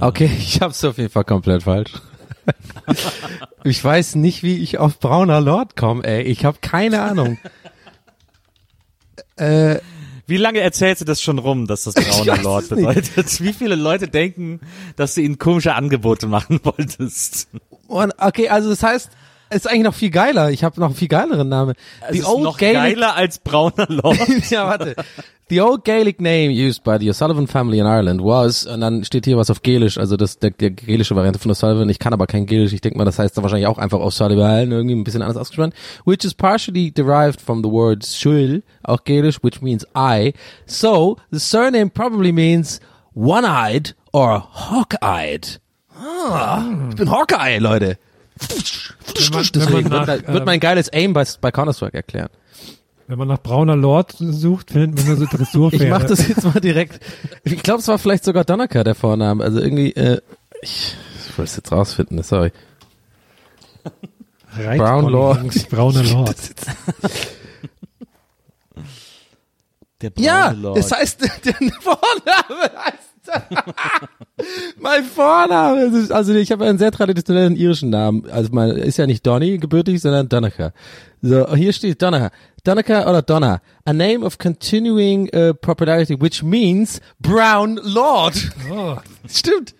Okay, 0.00 0.30
ich 0.38 0.60
hab's 0.60 0.84
auf 0.84 0.96
jeden 0.98 1.10
Fall 1.10 1.24
komplett 1.24 1.64
falsch. 1.64 1.90
ich 3.64 3.82
weiß 3.82 4.14
nicht, 4.14 4.44
wie 4.44 4.58
ich 4.58 4.78
auf 4.78 5.00
brauner 5.00 5.40
Lord 5.40 5.74
komme, 5.74 6.04
ey. 6.04 6.22
Ich 6.22 6.44
habe 6.44 6.58
keine 6.60 7.02
Ahnung. 7.02 7.36
äh, 9.36 9.80
Wie 10.30 10.36
lange 10.36 10.60
erzählst 10.60 11.00
du 11.00 11.04
das 11.04 11.20
schon 11.20 11.40
rum, 11.40 11.66
dass 11.66 11.82
das 11.82 11.94
brauner 11.94 12.40
Lord 12.40 12.68
bedeutet? 12.68 13.40
Wie 13.42 13.52
viele 13.52 13.74
Leute 13.74 14.06
denken, 14.06 14.60
dass 14.94 15.14
du 15.14 15.22
ihnen 15.22 15.38
komische 15.38 15.74
Angebote 15.74 16.28
machen 16.28 16.60
wolltest? 16.64 17.48
okay, 17.88 18.48
also 18.48 18.70
das 18.70 18.84
heißt, 18.84 19.10
ist 19.50 19.68
eigentlich 19.68 19.82
noch 19.84 19.94
viel 19.94 20.10
geiler. 20.10 20.50
Ich 20.50 20.64
habe 20.64 20.80
noch 20.80 20.88
einen 20.88 20.96
viel 20.96 21.08
geileren 21.08 21.48
Namen. 21.48 21.74
Es 22.08 22.18
ist 22.18 22.38
noch 22.38 22.58
geiler 22.58 23.16
als 23.16 23.38
brauner 23.38 23.86
Lord. 23.88 24.18
ja, 24.50 24.66
warte. 24.66 24.94
The 25.50 25.60
old 25.62 25.84
Gaelic 25.84 26.20
name 26.20 26.52
used 26.52 26.84
by 26.84 26.96
the 27.00 27.10
O'Sullivan 27.10 27.48
family 27.48 27.80
in 27.80 27.86
Ireland 27.86 28.22
was, 28.22 28.66
und 28.66 28.80
dann 28.82 29.02
steht 29.02 29.24
hier 29.24 29.36
was 29.36 29.50
auf 29.50 29.62
Gälisch, 29.62 29.98
also 29.98 30.16
das 30.16 30.38
der, 30.38 30.52
der 30.52 30.70
gälische 30.70 31.16
Variante 31.16 31.40
von 31.40 31.50
O'Sullivan. 31.50 31.90
Ich 31.90 31.98
kann 31.98 32.12
aber 32.12 32.28
kein 32.28 32.46
Gälisch. 32.46 32.72
Ich 32.72 32.80
denke 32.80 32.96
mal, 32.96 33.04
das 33.04 33.18
heißt 33.18 33.36
dann 33.36 33.42
wahrscheinlich 33.42 33.66
auch 33.66 33.78
einfach 33.78 33.98
O'Sullivan, 33.98 34.70
irgendwie 34.70 34.94
ein 34.94 35.02
bisschen 35.02 35.22
anders 35.22 35.36
ausgesprochen. 35.36 35.72
Which 36.04 36.24
is 36.24 36.34
partially 36.34 36.92
derived 36.92 37.40
from 37.40 37.64
the 37.64 37.68
word 37.68 38.06
Shuil, 38.06 38.62
auch 38.84 39.02
Gälisch, 39.02 39.42
which 39.42 39.60
means 39.60 39.84
eye. 39.92 40.34
So, 40.66 41.16
the 41.32 41.40
surname 41.40 41.90
probably 41.90 42.30
means 42.30 42.78
one-eyed 43.14 43.96
or 44.12 44.44
hawk-eyed. 44.52 45.58
Ah, 45.98 46.62
ich 46.90 46.94
bin 46.94 47.10
Hawkeye, 47.10 47.58
Leute. 47.58 47.98
Man 49.32 49.46
Deswegen 49.54 49.88
nach, 49.88 50.06
wird, 50.06 50.26
wird 50.26 50.38
ähm, 50.38 50.44
mein 50.44 50.60
geiles 50.60 50.92
Aim 50.92 51.12
bei, 51.12 51.24
bei 51.40 51.50
Counter-Strike 51.50 51.96
erklären. 51.96 52.28
Wenn 53.06 53.18
man 53.18 53.28
nach 53.28 53.42
brauner 53.42 53.74
Lord 53.74 54.14
sucht, 54.18 54.70
findet 54.70 54.96
man 54.96 55.06
nur 55.06 55.16
so 55.16 55.36
Dressurpferde. 55.36 55.84
Ich 55.84 55.90
mach 55.90 56.04
das 56.04 56.28
jetzt 56.28 56.44
mal 56.44 56.60
direkt. 56.60 57.00
Ich 57.42 57.60
glaube, 57.62 57.80
es 57.80 57.88
war 57.88 57.98
vielleicht 57.98 58.24
sogar 58.24 58.44
Donnerker 58.44 58.84
der 58.84 58.94
Vorname. 58.94 59.42
Also 59.42 59.58
irgendwie, 59.60 59.90
äh, 59.92 60.20
ich, 60.62 60.96
ich 61.28 61.38
wollte 61.38 61.50
es 61.50 61.56
jetzt 61.56 61.72
rausfinden, 61.72 62.22
sorry. 62.22 62.52
Reitpony, 64.52 64.78
Brown 64.78 65.08
Lord. 65.08 65.68
Brauner 65.70 66.02
Lord. 66.04 66.36
Der 70.02 70.10
braune 70.10 70.26
Ja, 70.26 70.50
Lord. 70.52 70.78
es 70.78 70.92
heißt, 70.92 71.20
der 71.44 71.54
Vorname 71.80 72.70
heißt, 72.84 73.09
mein 74.80 75.04
Vorname, 75.04 76.08
also 76.10 76.34
ich 76.34 76.50
habe 76.52 76.64
einen 76.64 76.78
sehr 76.78 76.90
traditionellen 76.90 77.56
irischen 77.56 77.90
Namen. 77.90 78.28
Also 78.30 78.50
mein 78.52 78.70
ist 78.70 78.96
ja 78.96 79.06
nicht 79.06 79.26
Donny 79.26 79.58
gebürtig, 79.58 80.00
sondern 80.00 80.28
Donnacher. 80.28 80.72
So, 81.22 81.54
hier 81.54 81.72
steht 81.72 82.00
Donnacher. 82.00 82.30
Donnacher 82.64 83.08
oder 83.08 83.22
Donna. 83.22 83.60
A 83.84 83.92
name 83.92 84.24
of 84.24 84.38
continuing 84.38 85.28
uh, 85.34 85.54
popularity, 85.54 86.20
which 86.20 86.42
means 86.42 87.00
Brown 87.20 87.78
Lord. 87.82 88.34
Oh, 88.70 88.96
Stimmt. 89.28 89.74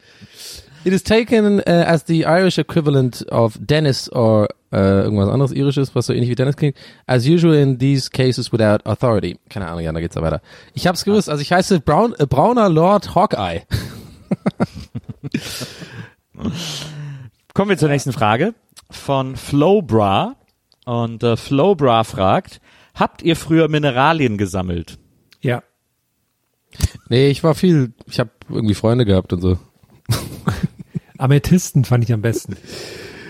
It 0.84 0.92
is 0.92 1.02
taken 1.02 1.60
uh, 1.60 1.62
as 1.66 2.04
the 2.04 2.24
Irish 2.24 2.58
equivalent 2.58 3.22
of 3.30 3.58
Dennis 3.60 4.08
or 4.08 4.48
uh, 4.72 5.04
irgendwas 5.04 5.28
anderes 5.28 5.52
irisches, 5.52 5.94
was 5.94 6.06
so 6.06 6.12
ähnlich 6.14 6.30
wie 6.30 6.34
Dennis 6.34 6.56
klingt. 6.56 6.76
As 7.06 7.26
usual 7.26 7.54
in 7.54 7.78
these 7.78 8.08
cases 8.10 8.50
without 8.50 8.80
authority. 8.86 9.38
Keine 9.50 9.68
Ahnung, 9.68 9.84
ja, 9.84 9.92
da 9.92 10.00
geht's 10.00 10.14
da 10.14 10.22
weiter. 10.22 10.40
Ich 10.74 10.86
hab's 10.86 11.04
gewusst, 11.04 11.28
also 11.28 11.42
ich 11.42 11.52
heiße 11.52 11.80
Brown, 11.80 12.14
äh, 12.18 12.26
Brauner 12.26 12.68
Lord 12.70 13.14
Hawkeye. 13.14 13.62
Kommen 17.54 17.70
wir 17.70 17.76
zur 17.78 17.88
nächsten 17.88 18.12
Frage 18.12 18.54
von 18.90 19.36
Flowbra. 19.36 20.36
Und 20.86 21.22
äh, 21.22 21.36
Flowbra 21.36 22.04
fragt, 22.04 22.60
habt 22.94 23.22
ihr 23.22 23.36
früher 23.36 23.68
Mineralien 23.68 24.38
gesammelt? 24.38 24.98
ja. 25.40 25.62
Nee, 27.08 27.28
ich 27.30 27.42
war 27.42 27.56
viel, 27.56 27.92
ich 28.06 28.20
habe 28.20 28.30
irgendwie 28.48 28.74
Freunde 28.74 29.04
gehabt 29.04 29.32
und 29.32 29.40
so. 29.40 29.58
Amethysten 31.20 31.84
fand 31.84 32.04
ich 32.04 32.12
am 32.12 32.22
besten. 32.22 32.56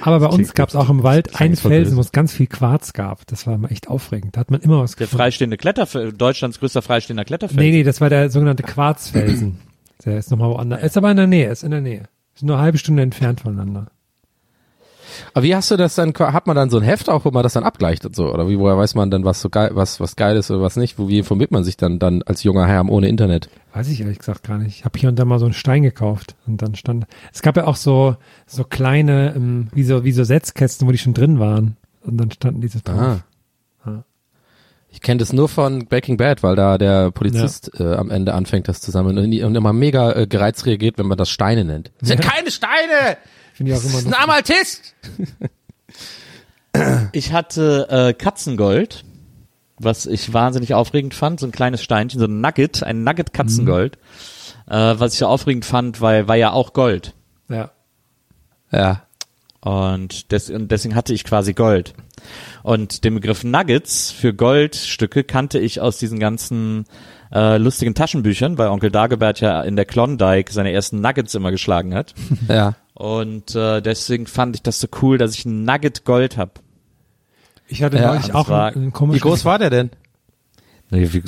Aber 0.02 0.20
bei 0.20 0.26
uns 0.26 0.54
gab 0.54 0.70
es 0.70 0.76
auch 0.76 0.88
im 0.88 1.02
Wald 1.02 1.38
einen 1.40 1.56
Felsen, 1.56 1.96
wo 1.96 2.00
es 2.00 2.10
ganz 2.12 2.32
viel 2.32 2.46
Quarz 2.46 2.94
gab. 2.94 3.26
Das 3.26 3.46
war 3.46 3.58
echt 3.70 3.88
aufregend. 3.88 4.36
Da 4.36 4.40
hat 4.40 4.50
man 4.50 4.60
immer 4.60 4.80
was 4.82 4.92
Der 4.92 5.06
gefunden. 5.06 5.22
freistehende 5.22 5.56
Kletterfeld, 5.58 6.18
Deutschlands 6.20 6.58
größter 6.58 6.80
freistehender 6.80 7.24
Kletterfeld. 7.24 7.60
Nee, 7.60 7.70
nee, 7.70 7.82
das 7.82 8.00
war 8.00 8.08
der 8.08 8.30
sogenannte 8.30 8.62
Quarzfelsen. 8.62 9.58
Der 10.06 10.16
ist 10.16 10.30
nochmal 10.30 10.48
woanders. 10.48 10.82
Ist 10.82 10.96
aber 10.96 11.10
in 11.10 11.18
der 11.18 11.26
Nähe, 11.26 11.50
ist 11.50 11.62
in 11.62 11.72
der 11.72 11.82
Nähe. 11.82 12.04
Ist 12.34 12.42
nur 12.42 12.56
eine 12.56 12.62
halbe 12.64 12.78
Stunde 12.78 13.02
entfernt 13.02 13.42
voneinander. 13.42 13.88
Aber 15.34 15.44
wie 15.44 15.54
hast 15.54 15.70
du 15.70 15.76
das 15.76 15.94
dann, 15.94 16.12
hat 16.14 16.46
man 16.46 16.56
dann 16.56 16.70
so 16.70 16.78
ein 16.78 16.82
Heft 16.82 17.08
auch, 17.08 17.24
wo 17.24 17.30
man 17.30 17.42
das 17.42 17.52
dann 17.52 17.64
abgleicht 17.64 18.04
und 18.06 18.14
so? 18.14 18.32
Oder 18.32 18.48
wie, 18.48 18.58
woher 18.58 18.76
weiß 18.76 18.94
man 18.94 19.10
dann, 19.10 19.24
was 19.24 19.40
so 19.40 19.48
geil, 19.48 19.70
was, 19.74 20.00
was 20.00 20.16
geil 20.16 20.36
ist 20.36 20.50
oder 20.50 20.62
was 20.62 20.76
nicht? 20.76 20.98
Wo, 20.98 21.08
wie 21.08 21.18
informiert 21.18 21.50
man 21.50 21.64
sich 21.64 21.76
dann, 21.76 21.98
dann 21.98 22.22
als 22.22 22.42
junger 22.42 22.66
Herr 22.66 22.88
ohne 22.88 23.08
Internet? 23.08 23.48
Weiß 23.72 23.88
ich 23.88 24.00
ehrlich 24.00 24.18
gesagt 24.18 24.42
gar 24.44 24.58
nicht. 24.58 24.78
Ich 24.78 24.84
habe 24.84 24.98
hier 24.98 25.08
und 25.08 25.18
da 25.18 25.24
mal 25.24 25.38
so 25.38 25.44
einen 25.46 25.54
Stein 25.54 25.82
gekauft 25.82 26.34
und 26.46 26.62
dann 26.62 26.74
stand. 26.74 27.06
Es 27.32 27.42
gab 27.42 27.56
ja 27.56 27.66
auch 27.66 27.76
so 27.76 28.16
so 28.46 28.64
kleine, 28.64 29.34
ähm, 29.36 29.68
wie 29.72 29.84
so 29.84 30.04
wie 30.04 30.12
so 30.12 30.24
Setzkästen, 30.24 30.88
wo 30.88 30.92
die 30.92 30.98
schon 30.98 31.14
drin 31.14 31.38
waren. 31.38 31.76
Und 32.02 32.16
dann 32.16 32.30
standen 32.30 32.60
diese 32.60 32.80
drauf. 32.80 32.98
Ah. 32.98 33.20
Ich 34.92 35.00
kenne 35.00 35.18
das 35.18 35.32
nur 35.32 35.48
von 35.48 35.86
Breaking 35.86 36.16
Bad, 36.16 36.42
weil 36.42 36.56
da 36.56 36.76
der 36.76 37.12
Polizist 37.12 37.70
äh, 37.78 37.94
am 37.94 38.10
Ende 38.10 38.34
anfängt, 38.34 38.66
das 38.66 38.80
zu 38.80 38.90
sammeln 38.90 39.18
und, 39.18 39.42
und 39.42 39.54
immer 39.54 39.72
mega 39.72 40.12
äh, 40.12 40.26
gereizt 40.26 40.66
reagiert, 40.66 40.98
wenn 40.98 41.06
man 41.06 41.16
das 41.16 41.30
Steine 41.30 41.64
nennt. 41.64 41.92
Das 42.00 42.08
sind 42.08 42.20
keine 42.20 42.50
Steine! 42.50 43.16
Finde 43.60 43.72
ich 43.72 43.78
auch 43.78 43.82
Das 43.82 43.90
immer 43.90 43.98
ist 43.98 44.06
ein 44.06 44.10
noch. 44.12 44.20
Amalthist! 44.20 44.94
Ich 47.12 47.32
hatte 47.32 47.88
äh, 47.90 48.14
Katzengold, 48.14 49.04
was 49.78 50.06
ich 50.06 50.32
wahnsinnig 50.32 50.72
aufregend 50.72 51.14
fand, 51.14 51.40
so 51.40 51.46
ein 51.46 51.52
kleines 51.52 51.82
Steinchen, 51.82 52.20
so 52.20 52.26
ein 52.26 52.40
Nugget, 52.40 52.82
ein 52.84 53.02
Nugget 53.02 53.34
Katzengold, 53.34 53.96
äh, 54.68 54.94
was 54.96 55.12
ich 55.12 55.18
so 55.18 55.26
aufregend 55.26 55.64
fand, 55.64 56.00
weil 56.00 56.28
war 56.28 56.36
ja 56.36 56.52
auch 56.52 56.72
Gold. 56.72 57.12
Ja. 57.48 57.72
Ja. 58.70 59.02
Und, 59.60 60.32
des, 60.32 60.48
und 60.48 60.70
deswegen 60.70 60.94
hatte 60.94 61.12
ich 61.12 61.24
quasi 61.24 61.52
Gold. 61.52 61.92
Und 62.62 63.04
den 63.04 63.14
Begriff 63.16 63.44
Nuggets 63.44 64.10
für 64.10 64.32
Goldstücke 64.32 65.24
kannte 65.24 65.58
ich 65.58 65.80
aus 65.80 65.98
diesen 65.98 66.18
ganzen 66.18 66.86
äh, 67.32 67.58
lustigen 67.58 67.94
Taschenbüchern, 67.94 68.56
weil 68.56 68.68
Onkel 68.68 68.90
Dagobert 68.90 69.40
ja 69.40 69.60
in 69.62 69.76
der 69.76 69.84
Klondike 69.84 70.50
seine 70.52 70.72
ersten 70.72 71.00
Nuggets 71.00 71.34
immer 71.34 71.50
geschlagen 71.50 71.94
hat. 71.94 72.14
Ja. 72.48 72.76
Und 73.00 73.54
äh, 73.54 73.80
deswegen 73.80 74.26
fand 74.26 74.56
ich 74.56 74.62
das 74.62 74.78
so 74.78 74.86
cool, 75.00 75.16
dass 75.16 75.34
ich 75.34 75.46
ein 75.46 75.64
Nugget 75.64 76.04
Gold 76.04 76.36
hab. 76.36 76.60
Ich 77.66 77.82
hatte 77.82 77.96
Ja, 77.96 78.08
neulich 78.14 78.34
auch 78.34 78.48
war- 78.50 78.66
einen, 78.66 78.76
einen 78.76 78.86
Wie 78.88 78.90
komischen. 78.90 79.20
groß 79.22 79.44
war 79.46 79.58
der 79.58 79.70
denn? 79.70 79.90
Wie- 80.90 81.22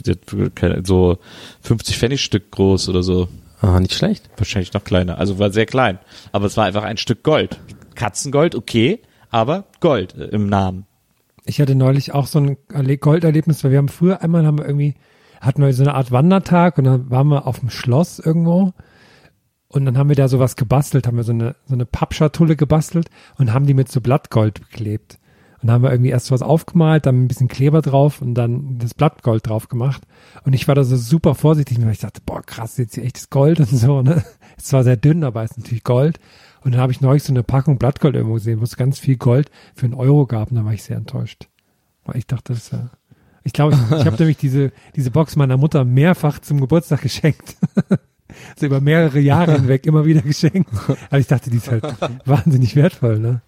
So 0.84 1.18
50 1.62 1.96
Pfennig 1.96 2.22
Stück 2.22 2.50
groß 2.50 2.88
oder 2.90 3.02
so. 3.02 3.28
Ah, 3.62 3.78
nicht 3.80 3.94
schlecht. 3.94 4.28
Wahrscheinlich 4.36 4.72
noch 4.74 4.84
kleiner. 4.84 5.18
Also 5.18 5.38
war 5.38 5.50
sehr 5.50 5.66
klein. 5.66 5.98
Aber 6.32 6.46
es 6.46 6.56
war 6.56 6.64
einfach 6.66 6.82
ein 6.82 6.96
Stück 6.98 7.22
Gold. 7.22 7.58
Katzengold, 7.94 8.54
okay, 8.54 9.00
aber 9.30 9.64
Gold 9.80 10.14
äh, 10.16 10.24
im 10.26 10.48
Namen. 10.48 10.84
Ich 11.44 11.60
hatte 11.60 11.74
neulich 11.74 12.12
auch 12.12 12.26
so 12.26 12.38
ein 12.40 12.56
Erle- 12.70 12.98
Golderlebnis, 12.98 13.62
weil 13.64 13.70
wir 13.70 13.78
haben 13.78 13.88
früher 13.88 14.20
einmal 14.20 14.44
haben 14.44 14.58
wir 14.58 14.66
irgendwie 14.66 14.94
hatten 15.40 15.62
wir 15.62 15.72
so 15.72 15.82
eine 15.82 15.94
Art 15.94 16.10
Wandertag 16.12 16.76
und 16.78 16.84
dann 16.84 17.10
waren 17.10 17.28
wir 17.28 17.46
auf 17.46 17.60
dem 17.60 17.70
Schloss 17.70 18.18
irgendwo 18.18 18.72
und 19.72 19.86
dann 19.86 19.98
haben 19.98 20.08
wir 20.08 20.16
da 20.16 20.28
sowas 20.28 20.56
gebastelt, 20.56 21.06
haben 21.06 21.16
wir 21.16 21.24
so 21.24 21.32
eine 21.32 21.56
so 21.66 21.74
eine 21.74 21.86
Pappschatulle 21.86 22.56
gebastelt 22.56 23.10
und 23.38 23.52
haben 23.52 23.66
die 23.66 23.74
mit 23.74 23.90
so 23.90 24.00
Blattgold 24.00 24.60
beklebt. 24.60 25.18
Und 25.60 25.68
dann 25.68 25.74
haben 25.74 25.82
wir 25.84 25.92
irgendwie 25.92 26.10
erst 26.10 26.32
was 26.32 26.42
aufgemalt, 26.42 27.06
dann 27.06 27.22
ein 27.22 27.28
bisschen 27.28 27.46
Kleber 27.46 27.82
drauf 27.82 28.20
und 28.20 28.34
dann 28.34 28.78
das 28.78 28.94
Blattgold 28.94 29.46
drauf 29.48 29.68
gemacht. 29.68 30.02
Und 30.44 30.54
ich 30.54 30.66
war 30.66 30.74
da 30.74 30.82
so 30.82 30.96
super 30.96 31.36
vorsichtig, 31.36 31.80
weil 31.80 31.92
ich 31.92 32.00
dachte, 32.00 32.20
boah, 32.26 32.42
krass, 32.42 32.76
jetzt 32.78 32.96
hier 32.96 33.04
echtes 33.04 33.30
Gold 33.30 33.60
und 33.60 33.68
so, 33.68 34.02
ne? 34.02 34.24
Es 34.58 34.72
war 34.72 34.82
sehr 34.82 34.96
dünn, 34.96 35.24
aber 35.24 35.44
es 35.44 35.52
ist 35.52 35.58
natürlich 35.58 35.84
Gold. 35.84 36.18
Und 36.64 36.72
dann 36.72 36.80
habe 36.80 36.92
ich 36.92 37.00
neulich 37.00 37.22
so 37.22 37.32
eine 37.32 37.42
Packung 37.42 37.78
Blattgold 37.78 38.14
irgendwo 38.14 38.34
gesehen, 38.34 38.60
wo 38.60 38.64
es 38.64 38.76
ganz 38.76 38.98
viel 38.98 39.16
Gold 39.16 39.50
für 39.74 39.86
einen 39.86 39.94
Euro 39.94 40.26
gab 40.26 40.50
und 40.50 40.56
da 40.56 40.64
war 40.64 40.74
ich 40.74 40.82
sehr 40.82 40.96
enttäuscht. 40.96 41.48
Weil 42.04 42.16
ich 42.18 42.26
dachte, 42.26 42.52
das 42.52 42.64
ist 42.64 42.72
ja. 42.72 42.90
Ich 43.44 43.52
glaube, 43.52 43.74
ich, 43.74 43.98
ich 43.98 44.06
habe 44.06 44.16
nämlich 44.18 44.36
diese, 44.36 44.72
diese 44.94 45.10
Box 45.10 45.36
meiner 45.36 45.56
Mutter 45.56 45.84
mehrfach 45.84 46.40
zum 46.40 46.60
Geburtstag 46.60 47.02
geschenkt. 47.02 47.56
So 48.56 48.66
über 48.66 48.80
mehrere 48.80 49.20
Jahre 49.20 49.54
hinweg 49.54 49.86
immer 49.86 50.04
wieder 50.04 50.22
geschenkt. 50.22 50.70
Aber 51.10 51.18
ich 51.18 51.26
dachte, 51.26 51.50
die 51.50 51.56
ist 51.58 51.70
halt 51.70 51.84
wahnsinnig 52.24 52.76
wertvoll, 52.76 53.18
ne? 53.18 53.42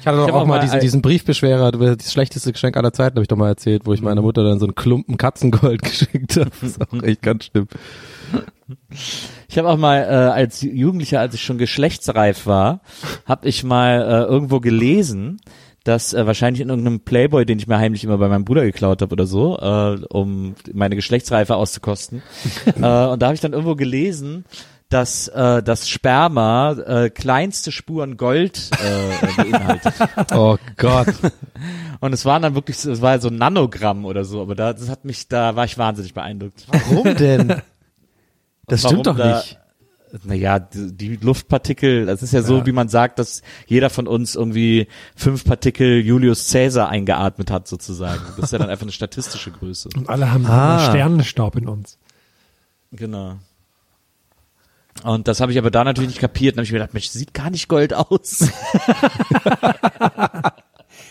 Ich 0.00 0.06
hatte 0.06 0.18
doch 0.18 0.28
Ich 0.28 0.32
hab 0.32 0.34
auch 0.36 0.42
auch 0.42 0.46
mal 0.46 0.60
diesen, 0.60 0.78
diesen 0.78 1.02
Briefbeschwerer, 1.02 1.72
das 1.72 2.12
schlechteste 2.12 2.52
Geschenk 2.52 2.76
aller 2.76 2.92
Zeiten, 2.92 3.16
habe 3.16 3.22
ich 3.22 3.28
doch 3.28 3.36
mal 3.36 3.48
erzählt, 3.48 3.86
wo 3.86 3.92
ich 3.92 4.02
meiner 4.02 4.22
Mutter 4.22 4.44
dann 4.44 4.60
so 4.60 4.66
einen 4.66 4.74
Klumpen 4.76 5.16
Katzengold 5.16 5.82
geschenkt 5.84 6.36
habe. 6.36 6.50
Das 6.60 6.62
ist 6.62 6.80
auch 6.80 7.02
echt 7.02 7.22
ganz 7.22 7.46
schlimm. 7.46 7.66
Ich 9.48 9.58
habe 9.58 9.68
auch 9.68 9.76
mal 9.76 10.02
äh, 10.02 10.06
als 10.06 10.62
Jugendlicher, 10.62 11.20
als 11.20 11.34
ich 11.34 11.42
schon 11.42 11.58
geschlechtsreif 11.58 12.46
war, 12.46 12.82
habe 13.24 13.48
ich 13.48 13.64
mal 13.64 14.00
äh, 14.00 14.30
irgendwo 14.30 14.60
gelesen, 14.60 15.38
dass 15.86 16.12
äh, 16.12 16.26
wahrscheinlich 16.26 16.60
in 16.60 16.68
irgendeinem 16.68 17.00
Playboy, 17.00 17.46
den 17.46 17.58
ich 17.58 17.68
mir 17.68 17.78
heimlich 17.78 18.02
immer 18.02 18.18
bei 18.18 18.28
meinem 18.28 18.44
Bruder 18.44 18.64
geklaut 18.64 19.02
habe 19.02 19.12
oder 19.12 19.26
so, 19.26 19.56
äh, 19.58 20.04
um 20.08 20.56
meine 20.72 20.96
Geschlechtsreife 20.96 21.54
auszukosten. 21.54 22.22
äh, 22.66 22.70
und 22.70 22.82
da 22.82 23.26
habe 23.26 23.34
ich 23.34 23.40
dann 23.40 23.52
irgendwo 23.52 23.76
gelesen, 23.76 24.44
dass 24.88 25.28
äh, 25.28 25.62
das 25.62 25.88
Sperma 25.88 26.72
äh, 26.72 27.10
kleinste 27.10 27.70
Spuren 27.70 28.16
Gold 28.16 28.70
äh, 28.72 29.26
beinhaltet. 29.36 29.94
Oh 30.32 30.56
Gott. 30.76 31.08
Und 32.00 32.12
es 32.12 32.24
waren 32.26 32.42
dann 32.42 32.54
wirklich, 32.54 32.84
es 32.84 33.00
war 33.00 33.18
so 33.20 33.28
ein 33.28 33.36
Nanogramm 33.36 34.04
oder 34.04 34.24
so, 34.24 34.42
aber 34.42 34.54
da, 34.54 34.74
das 34.74 34.90
hat 34.90 35.04
mich, 35.06 35.28
da 35.28 35.56
war 35.56 35.64
ich 35.64 35.78
wahnsinnig 35.78 36.12
beeindruckt. 36.12 36.66
Warum 36.68 37.16
denn? 37.16 37.62
Das 38.66 38.82
stimmt 38.82 39.06
doch 39.06 39.16
da- 39.16 39.38
nicht. 39.38 39.58
Naja, 40.24 40.58
die, 40.60 40.92
die 40.96 41.16
Luftpartikel, 41.16 42.06
das 42.06 42.22
ist 42.22 42.32
ja 42.32 42.42
so, 42.42 42.64
wie 42.64 42.72
man 42.72 42.88
sagt, 42.88 43.18
dass 43.18 43.42
jeder 43.66 43.90
von 43.90 44.06
uns 44.06 44.34
irgendwie 44.34 44.86
fünf 45.16 45.44
Partikel 45.44 46.00
Julius 46.00 46.50
Caesar 46.50 46.88
eingeatmet 46.88 47.50
hat, 47.50 47.66
sozusagen. 47.68 48.20
Das 48.36 48.46
ist 48.46 48.52
ja 48.52 48.58
dann 48.58 48.70
einfach 48.70 48.84
eine 48.84 48.92
statistische 48.92 49.50
Größe. 49.50 49.88
Und 49.96 50.08
alle 50.08 50.32
haben 50.32 50.46
Ah. 50.46 50.88
Sternenstaub 50.88 51.56
in 51.56 51.68
uns. 51.68 51.98
Genau. 52.92 53.36
Und 55.02 55.28
das 55.28 55.40
habe 55.40 55.52
ich 55.52 55.58
aber 55.58 55.70
da 55.70 55.84
natürlich 55.84 56.08
nicht 56.10 56.20
kapiert. 56.20 56.54
Dann 56.54 56.60
habe 56.60 56.64
ich 56.64 56.72
mir 56.72 56.78
gedacht, 56.78 56.94
Mensch, 56.94 57.08
sieht 57.08 57.34
gar 57.34 57.50
nicht 57.50 57.68
Gold 57.68 57.92
aus. 57.92 58.48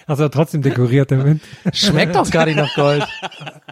Hast 0.07 0.19
du 0.19 0.29
trotzdem 0.29 0.61
dekoriert 0.63 1.11
damit? 1.11 1.41
Schmeckt 1.73 2.15
doch 2.15 2.29
gar 2.31 2.45
nicht 2.45 2.55
nach 2.55 2.73
Gold. 2.75 3.05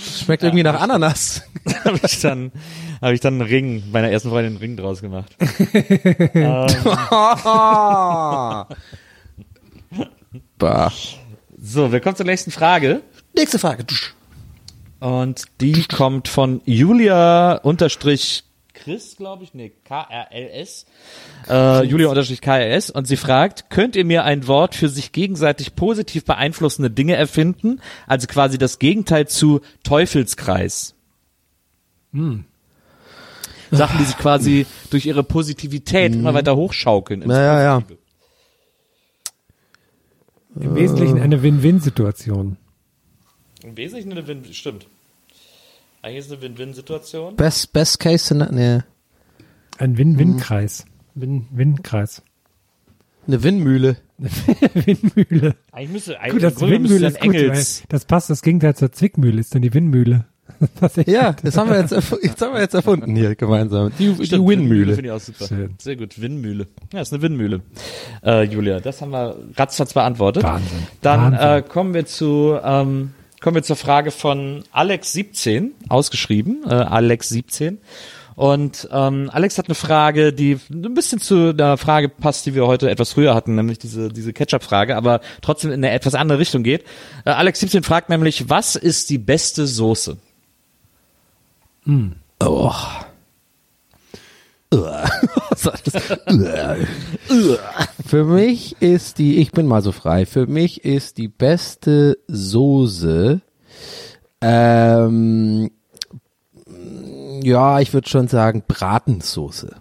Schmeckt 0.00 0.42
irgendwie 0.42 0.62
nach 0.62 0.80
Ananas. 0.80 1.42
habe 1.84 2.00
ich 2.04 2.20
dann, 2.20 2.52
habe 3.00 3.14
ich 3.14 3.20
dann 3.20 3.34
einen 3.34 3.42
Ring, 3.42 3.84
meiner 3.92 4.10
ersten 4.10 4.30
Freundin 4.30 4.54
einen 4.54 4.60
Ring 4.60 4.76
draus 4.76 5.00
gemacht. 5.00 5.36
bah. 10.58 10.92
So, 11.62 11.92
wir 11.92 12.00
kommen 12.00 12.16
zur 12.16 12.26
nächsten 12.26 12.50
Frage. 12.50 13.02
Nächste 13.34 13.58
Frage. 13.58 13.84
Und 15.00 15.44
die 15.60 15.84
kommt 15.84 16.28
von 16.28 16.62
Julia 16.64 17.54
unterstrich 17.54 18.44
Chris, 18.82 19.16
glaube 19.16 19.44
ich, 19.44 19.52
nee, 19.52 19.72
K-R-L-S. 19.84 20.86
Äh, 21.48 21.84
Julia 21.84 22.08
unterstrich 22.08 22.40
K-R-S. 22.40 22.90
Und 22.90 23.06
sie 23.06 23.16
fragt, 23.16 23.68
könnt 23.68 23.94
ihr 23.94 24.04
mir 24.04 24.24
ein 24.24 24.46
Wort 24.46 24.74
für 24.74 24.88
sich 24.88 25.12
gegenseitig 25.12 25.76
positiv 25.76 26.24
beeinflussende 26.24 26.90
Dinge 26.90 27.14
erfinden? 27.14 27.80
Also 28.06 28.26
quasi 28.26 28.56
das 28.56 28.78
Gegenteil 28.78 29.28
zu 29.28 29.60
Teufelskreis. 29.82 30.94
Hm. 32.12 32.44
Sachen, 33.70 33.98
die 33.98 34.04
sich 34.04 34.16
quasi 34.16 34.66
durch 34.90 35.06
ihre 35.06 35.22
Positivität 35.22 36.14
immer 36.14 36.34
weiter 36.34 36.56
hochschaukeln. 36.56 37.22
ins 37.22 37.32
Ja, 37.32 37.42
ja, 37.42 37.62
ja. 37.62 37.82
Im 40.58 40.74
Wesentlichen 40.74 41.20
eine 41.20 41.42
Win-Win-Situation. 41.42 42.56
Im 43.62 43.76
Wesentlichen 43.76 44.12
eine 44.12 44.26
Win, 44.26 44.44
stimmt. 44.52 44.86
Eigentlich 46.02 46.18
ist 46.20 46.26
es 46.26 46.32
eine 46.32 46.42
Win-Win-Situation. 46.42 47.36
Best, 47.36 47.72
best 47.72 48.00
case 48.00 48.24
Scenario, 48.24 48.54
nee. 48.54 48.82
Ein 49.78 49.98
Win-Win-Kreis. 49.98 50.84
Win-Win-Kreis. 51.14 52.22
Eine 53.26 53.42
Windmühle. 53.42 53.96
Windmühle. 54.74 55.54
Eigentlich 55.72 55.90
müsste, 55.92 56.18
eigentlich 56.20 56.32
Gut, 56.32 56.42
das 56.42 56.60
Windmühle 56.60 57.06
ist 57.08 57.22
ein 57.22 57.28
gut. 57.30 57.34
weil 57.36 57.44
Engels. 57.44 57.82
Das 57.88 58.04
passt, 58.06 58.30
das 58.30 58.42
Gegenteil 58.42 58.74
zur 58.76 58.92
Zwickmühle 58.92 59.38
ist 59.40 59.54
dann 59.54 59.62
die 59.62 59.72
Windmühle. 59.74 60.24
Das 60.80 60.96
Ja, 61.06 61.30
gut. 61.30 61.40
das 61.44 61.56
haben 61.56 61.70
wir 61.70 61.80
jetzt, 61.80 61.92
jetzt 62.22 62.42
haben 62.42 62.52
wir 62.54 62.60
jetzt 62.60 62.74
erfunden 62.74 63.14
hier 63.14 63.34
gemeinsam. 63.36 63.92
Die, 63.98 64.12
die 64.12 64.26
Stimmt, 64.26 64.48
Windmühle. 64.48 64.94
Finde 64.94 65.08
ich 65.08 65.12
auch 65.12 65.20
super. 65.20 65.46
Schön. 65.46 65.74
Sehr 65.80 65.96
gut, 65.96 66.20
Windmühle. 66.20 66.66
Ja, 66.92 67.00
ist 67.00 67.12
eine 67.12 67.22
Windmühle. 67.22 67.60
Äh, 68.24 68.42
Julia, 68.44 68.80
das 68.80 69.00
haben 69.00 69.12
wir 69.12 69.36
ratzfatz 69.56 69.94
beantwortet. 69.94 70.42
Wahnsinn. 70.42 70.86
Dann 71.02 71.32
Wahnsinn. 71.32 71.48
Äh, 71.48 71.62
kommen 71.62 71.94
wir 71.94 72.04
zu 72.04 72.58
ähm, 72.62 73.12
kommen 73.40 73.56
wir 73.56 73.62
zur 73.62 73.76
Frage 73.76 74.10
von 74.10 74.64
Alex17, 74.74 75.70
ausgeschrieben, 75.88 76.64
äh, 76.64 76.74
Alex17. 76.74 77.78
Und 78.36 78.88
ähm, 78.90 79.28
Alex 79.32 79.58
hat 79.58 79.66
eine 79.66 79.74
Frage, 79.74 80.32
die 80.32 80.58
ein 80.70 80.94
bisschen 80.94 81.20
zu 81.20 81.52
der 81.52 81.76
Frage 81.76 82.08
passt, 82.08 82.46
die 82.46 82.54
wir 82.54 82.66
heute 82.66 82.88
etwas 82.88 83.12
früher 83.12 83.34
hatten, 83.34 83.54
nämlich 83.54 83.78
diese, 83.78 84.08
diese 84.08 84.32
Ketchup-Frage, 84.32 84.96
aber 84.96 85.20
trotzdem 85.42 85.72
in 85.72 85.84
eine 85.84 85.90
etwas 85.90 86.14
andere 86.14 86.38
Richtung 86.38 86.62
geht. 86.62 86.84
Äh, 87.24 87.32
Alex17 87.32 87.82
fragt 87.82 88.08
nämlich, 88.08 88.48
was 88.48 88.76
ist 88.76 89.10
die 89.10 89.18
beste 89.18 89.66
Soße? 89.66 90.16
Oh. 92.42 92.72
Für 98.06 98.24
mich 98.24 98.80
ist 98.80 99.18
die, 99.18 99.38
ich 99.38 99.50
bin 99.52 99.66
mal 99.66 99.82
so 99.82 99.90
frei, 99.92 100.26
für 100.26 100.46
mich 100.46 100.84
ist 100.84 101.18
die 101.18 101.28
beste 101.28 102.18
Soße, 102.28 103.40
ähm, 104.40 105.70
ja, 107.42 107.80
ich 107.80 107.92
würde 107.92 108.08
schon 108.08 108.28
sagen 108.28 108.62
Bratensoße. 108.66 109.74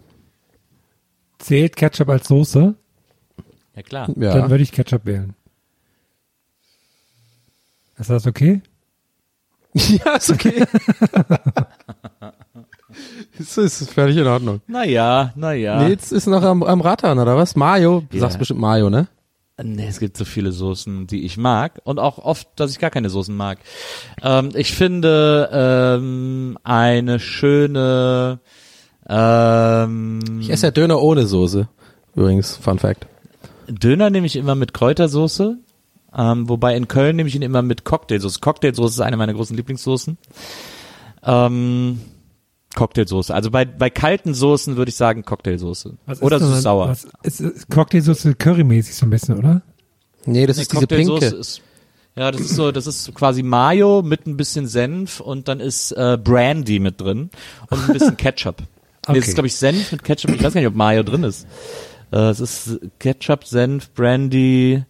Zählt 1.38 1.76
Ketchup 1.76 2.10
als 2.10 2.28
Soße? 2.28 2.76
Ja 3.76 3.82
klar. 3.84 4.08
Dann 4.08 4.22
Ja. 4.22 4.50
würde 4.50 4.64
ich 4.64 4.72
Ketchup 4.72 5.06
wählen. 5.06 5.36
Ist 7.98 8.10
das 8.10 8.26
okay? 8.28 8.62
ja, 9.74 10.16
ist 10.16 10.30
okay. 10.32 10.64
ist, 13.40 13.58
ist 13.58 13.92
völlig 13.92 14.18
in 14.18 14.28
Ordnung. 14.28 14.62
Naja, 14.68 15.32
naja. 15.36 15.88
Jetzt 15.88 16.12
ist 16.12 16.28
noch 16.28 16.44
am, 16.44 16.64
am 16.64 16.82
Rattern, 16.82 17.20
oder 17.20 17.38
was? 17.38 17.56
Mayo? 17.56 18.04
Du 18.10 18.18
Ja. 18.18 18.22
sagst 18.22 18.40
bestimmt 18.40 18.60
Mayo, 18.60 18.90
ne? 18.90 19.08
Nee, 19.62 19.88
es 19.88 20.00
gibt 20.00 20.16
so 20.16 20.24
viele 20.24 20.54
Soßen, 20.54 21.06
die 21.08 21.26
ich 21.26 21.36
mag 21.38 21.82
und 21.84 22.00
auch 22.00 22.18
oft, 22.18 22.48
dass 22.56 22.72
ich 22.72 22.80
gar 22.80 22.92
keine 22.92 23.10
Soßen 23.10 23.36
mag. 23.36 23.60
Ähm, 24.24 24.52
ich 24.56 24.72
finde 24.74 25.50
ähm, 25.52 26.58
eine 26.64 27.20
schöne 27.20 28.40
ähm, 29.08 30.20
Ich 30.40 30.50
esse 30.50 30.68
ja 30.68 30.72
Döner 30.72 31.02
ohne 31.02 31.28
Soße. 31.28 31.68
Übrigens, 32.16 32.56
Fun 32.56 32.80
Fact. 32.80 33.06
Döner 33.68 34.10
nehme 34.10 34.28
ich 34.28 34.36
immer 34.38 34.56
mit 34.56 34.74
Kräutersoße, 34.74 35.58
ähm, 36.18 36.50
wobei 36.50 36.76
in 36.78 36.88
Köln 36.88 37.18
nehme 37.18 37.28
ich 37.30 37.36
ihn 37.36 37.42
immer 37.42 37.62
mit 37.62 37.84
Cocktailsoße. 37.86 38.40
Cocktailsoße 38.40 38.94
ist 38.96 39.02
eine 39.02 39.18
meiner 39.18 39.34
großen 39.34 39.56
Lieblingssoßen. 39.58 40.18
Ähm, 41.24 42.00
Cocktailsoße. 42.76 43.34
Also 43.34 43.52
bei, 43.52 43.66
bei 43.66 43.90
kalten 43.90 44.34
Soßen 44.34 44.78
würde 44.78 44.90
ich 44.90 44.96
sagen 44.96 45.24
Cocktailsoße. 45.24 45.98
Was 46.06 46.22
Oder 46.22 46.38
ist 46.38 46.44
so 46.44 46.56
sauer. 46.56 46.90
Was, 46.90 47.08
ist, 47.24 47.42
ist 47.42 47.70
Cocktailsoße 47.70 48.36
currymäßig 48.36 48.96
so 48.96 49.06
ein 49.06 49.10
bisschen, 49.10 49.38
oder? 49.38 49.62
Nee, 50.26 50.46
das 50.46 50.58
Nee, 50.58 50.62
ist 50.64 50.72
diese 50.72 50.82
Cocktailsoße 50.82 51.20
pinke. 51.22 51.36
Ist, 51.38 51.62
ja, 52.16 52.32
das 52.32 52.42
ist 52.42 52.56
so, 52.56 52.72
das 52.72 52.86
ist 52.88 53.14
quasi 53.16 53.44
Mayo 53.44 54.02
mit 54.02 54.28
ein 54.28 54.36
bisschen 54.38 54.68
Senf 54.68 55.20
und 55.20 55.48
dann 55.48 55.60
ist 55.60 55.92
äh, 55.94 56.18
Brandy 56.22 56.80
mit 56.80 57.00
drin 57.02 57.30
und 57.70 57.80
ein 57.88 57.94
bisschen 57.94 58.18
Ketchup. 58.18 58.58
Nee, 59.08 59.14
Okay. 59.14 59.20
es 59.20 59.28
ist, 59.30 59.34
glaube 59.36 59.48
ich, 59.48 59.56
Senf 59.56 59.92
mit 59.94 60.04
Ketchup. 60.04 60.30
Ich 60.36 60.44
weiß 60.44 60.54
gar 60.54 60.62
nicht, 60.62 60.68
ob 60.68 60.76
Mayo 60.76 61.02
drin 61.02 61.24
ist. 61.24 61.48
Äh, 62.12 62.18
es 62.30 62.40
ist 62.42 62.80
Ketchup, 63.00 63.44
Senf, 63.46 63.90
Brandy, 63.94 64.84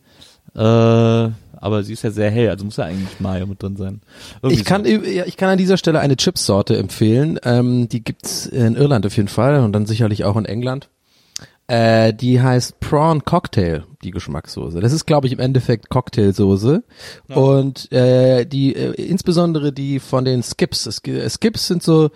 äh, 0.56 1.30
aber 1.62 1.84
sie 1.84 1.94
ist 1.94 2.04
ja 2.04 2.12
sehr 2.12 2.32
hell, 2.32 2.50
also 2.50 2.66
muss 2.66 2.78
ja 2.78 2.86
eigentlich 2.86 3.20
Mayo 3.20 3.46
mit 3.46 3.62
drin 3.62 3.76
sein. 3.76 4.02
Irgendwie 4.42 4.62
Ich 4.62 4.66
kann, 4.66 4.86
so. 4.86 4.92
ja, 4.92 5.26
ich 5.26 5.38
kann 5.38 5.50
an 5.50 5.58
dieser 5.58 5.78
Stelle 5.78 6.00
eine 6.00 6.16
Chipsorte 6.16 6.78
empfehlen. 6.78 7.40
Ähm, 7.44 7.90
die 7.90 8.04
gibt's 8.04 8.46
in 8.46 8.76
Irland 8.76 9.06
auf 9.06 9.16
jeden 9.16 9.28
Fall 9.28 9.60
und 9.60 9.74
dann 9.74 9.86
sicherlich 9.86 10.24
auch 10.24 10.38
in 10.38 10.46
England. 10.46 10.90
Äh, 11.68 12.16
die 12.16 12.42
heißt 12.42 12.80
Prawn 12.80 13.24
Cocktail, 13.26 13.84
die 14.04 14.10
Geschmackssoße. 14.10 14.80
Das 14.80 14.92
ist, 14.92 15.06
glaube 15.06 15.28
ich, 15.28 15.34
im 15.34 15.40
Endeffekt 15.40 15.90
Cocktailsoße. 15.90 16.84
Und 17.36 17.92
äh, 17.92 18.46
die, 18.46 18.76
äh, 18.76 18.94
insbesondere 18.94 19.72
die 19.72 20.00
von 20.00 20.26
den 20.26 20.42
Skips. 20.42 20.88
Es, 20.88 21.04
äh, 21.06 21.30
Skips 21.30 21.68
sind 21.68 21.84
so 21.84 22.10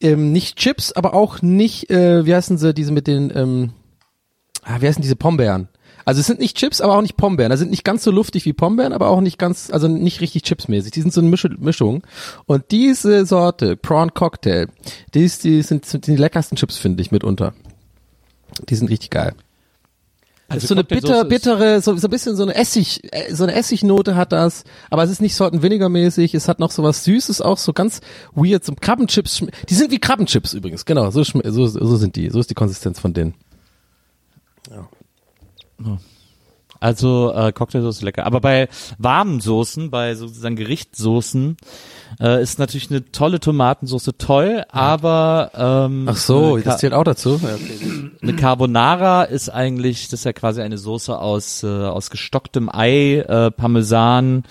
ähm, 0.00 0.30
nicht 0.30 0.58
Chips, 0.58 0.92
aber 0.92 1.14
auch 1.14 1.42
nicht, 1.42 1.90
äh, 1.90 2.24
wie 2.24 2.34
heißen 2.34 2.56
sie, 2.56 2.72
diese 2.72 2.92
mit 2.92 3.08
den, 3.08 3.32
ähm, 3.34 3.72
ah, 4.62 4.76
wie 4.78 4.86
heißen 4.86 5.02
diese 5.02 5.16
Pombeeren? 5.16 5.68
Also 6.04 6.20
es 6.20 6.26
sind 6.26 6.40
nicht 6.40 6.56
Chips, 6.56 6.80
aber 6.80 6.96
auch 6.96 7.02
nicht 7.02 7.16
Pombeeren. 7.16 7.50
Also 7.50 7.62
sind 7.62 7.70
nicht 7.70 7.84
ganz 7.84 8.04
so 8.04 8.10
luftig 8.10 8.44
wie 8.44 8.52
Pombeeren, 8.52 8.92
aber 8.92 9.08
auch 9.08 9.20
nicht 9.20 9.38
ganz, 9.38 9.70
also 9.70 9.88
nicht 9.88 10.20
richtig 10.20 10.42
chipsmäßig. 10.42 10.92
Die 10.92 11.00
sind 11.00 11.12
so 11.12 11.20
eine 11.20 11.30
Misch 11.30 11.46
Mischung. 11.58 12.02
Und 12.46 12.70
diese 12.70 13.26
Sorte, 13.26 13.76
Prawn 13.76 14.12
Cocktail, 14.14 14.68
die, 15.14 15.24
ist, 15.24 15.44
die 15.44 15.62
sind, 15.62 15.84
sind 15.86 16.06
die 16.06 16.16
leckersten 16.16 16.56
Chips, 16.56 16.76
finde 16.76 17.02
ich, 17.02 17.10
mitunter. 17.10 17.54
Die 18.68 18.74
sind 18.74 18.90
richtig 18.90 19.10
geil. 19.10 19.34
Das 20.48 20.62
ist 20.62 20.68
so 20.68 20.74
eine 20.74 20.84
bitter, 20.84 21.24
bittere, 21.24 21.80
so, 21.80 21.96
so 21.96 22.06
ein 22.06 22.10
bisschen 22.10 22.36
so 22.36 22.42
eine 22.42 22.54
Essig, 22.54 23.00
äh, 23.12 23.34
so 23.34 23.44
eine 23.44 23.54
Essignote 23.54 24.14
hat 24.14 24.32
das, 24.32 24.64
aber 24.90 25.02
es 25.02 25.10
ist 25.10 25.22
nicht 25.22 25.34
Sorten 25.34 25.62
weniger 25.62 25.88
mäßig, 25.88 26.34
es 26.34 26.48
hat 26.48 26.60
noch 26.60 26.70
so 26.70 26.82
was 26.82 27.02
Süßes, 27.04 27.40
auch 27.40 27.56
so 27.56 27.72
ganz 27.72 28.00
weird, 28.34 28.62
so 28.62 28.74
Krabbenchips, 28.78 29.42
die 29.68 29.74
sind 29.74 29.90
wie 29.90 29.98
Krabbenchips 29.98 30.52
übrigens, 30.52 30.84
genau, 30.84 31.10
so, 31.10 31.24
so, 31.24 31.66
so 31.66 31.96
sind 31.96 32.16
die, 32.16 32.28
so 32.28 32.40
ist 32.40 32.50
die 32.50 32.54
Konsistenz 32.54 33.00
von 33.00 33.14
denen. 33.14 33.34
Also 36.80 37.32
äh, 37.34 37.52
Cocktailsoße 37.52 38.04
lecker. 38.04 38.26
Aber 38.26 38.40
bei 38.40 38.68
warmen 38.98 39.40
Soßen, 39.40 39.90
bei 39.90 40.14
sozusagen 40.16 40.54
Gerichtssoßen, 40.56 41.56
äh, 42.20 42.42
ist 42.42 42.58
natürlich 42.58 42.90
eine 42.90 43.10
tolle 43.10 43.40
Tomatensoße 43.40 44.18
toll, 44.18 44.64
aber 44.68 45.50
ähm, 45.54 46.06
Ach 46.10 46.16
so, 46.16 46.58
das 46.58 46.78
zählt 46.80 46.92
auch 46.92 47.04
dazu. 47.04 47.40
Ja, 47.42 47.56
eine 48.22 48.36
Carbonara 48.36 49.22
ist 49.24 49.48
eigentlich, 49.48 50.08
das 50.08 50.20
ist 50.20 50.24
ja 50.24 50.34
quasi 50.34 50.60
eine 50.60 50.76
Soße 50.76 51.16
aus 51.18 51.62
äh, 51.62 51.68
aus 51.68 52.10
gestocktem 52.10 52.68
Ei, 52.68 53.20
äh, 53.20 53.50
Parmesan, 53.50 54.44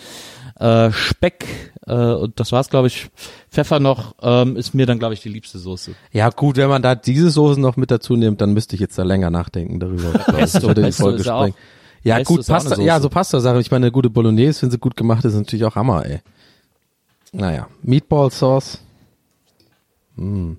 äh, 0.60 0.92
Speck 0.92 1.73
äh, 1.88 1.94
und 1.94 2.40
das 2.40 2.52
war's, 2.52 2.70
glaube 2.70 2.88
ich. 2.88 3.10
Pfeffer 3.50 3.80
noch 3.80 4.16
ähm, 4.22 4.56
ist 4.56 4.74
mir 4.74 4.86
dann, 4.86 5.00
glaube 5.00 5.14
ich, 5.14 5.22
die 5.22 5.30
liebste 5.30 5.60
Soße. 5.60 5.96
Ja 6.12 6.30
gut, 6.30 6.58
wenn 6.58 6.70
man 6.70 6.82
da 6.82 6.96
diese 6.96 7.30
Soßen 7.30 7.62
noch 7.62 7.78
mit 7.78 7.92
dazu 7.92 8.16
nimmt, 8.16 8.42
dann 8.42 8.54
müsste 8.54 8.76
ich 8.76 8.82
jetzt 8.82 8.98
da 8.98 9.04
länger 9.04 9.30
nachdenken 9.30 9.80
darüber. 9.80 10.12
Pesto, 10.12 10.68
oder 10.70 10.84
die 10.84 10.92
Folge 10.92 11.20
ist 11.20 11.26
ja 12.04 12.18
Pesto 12.18 12.36
gut, 12.36 12.48
Pasta, 12.48 12.70
Soße. 12.72 12.84
ja 12.84 13.00
so 13.00 13.10
Pasta-Sache. 13.10 13.60
Ich 13.60 13.72
meine, 13.72 13.86
eine 13.86 13.92
gute 13.92 14.10
Bolognese, 14.10 14.64
wenn 14.64 14.72
sie 14.72 14.78
gut 14.78 14.96
gemacht 14.96 15.24
ist, 15.26 15.34
ist 15.34 15.40
natürlich 15.40 15.66
auch 15.66 15.76
Hammer, 15.76 16.06
ey. 16.06 16.20
Naja, 17.32 17.68
Meatball 17.82 18.30
Sauce. 18.30 18.80
Wir 20.16 20.58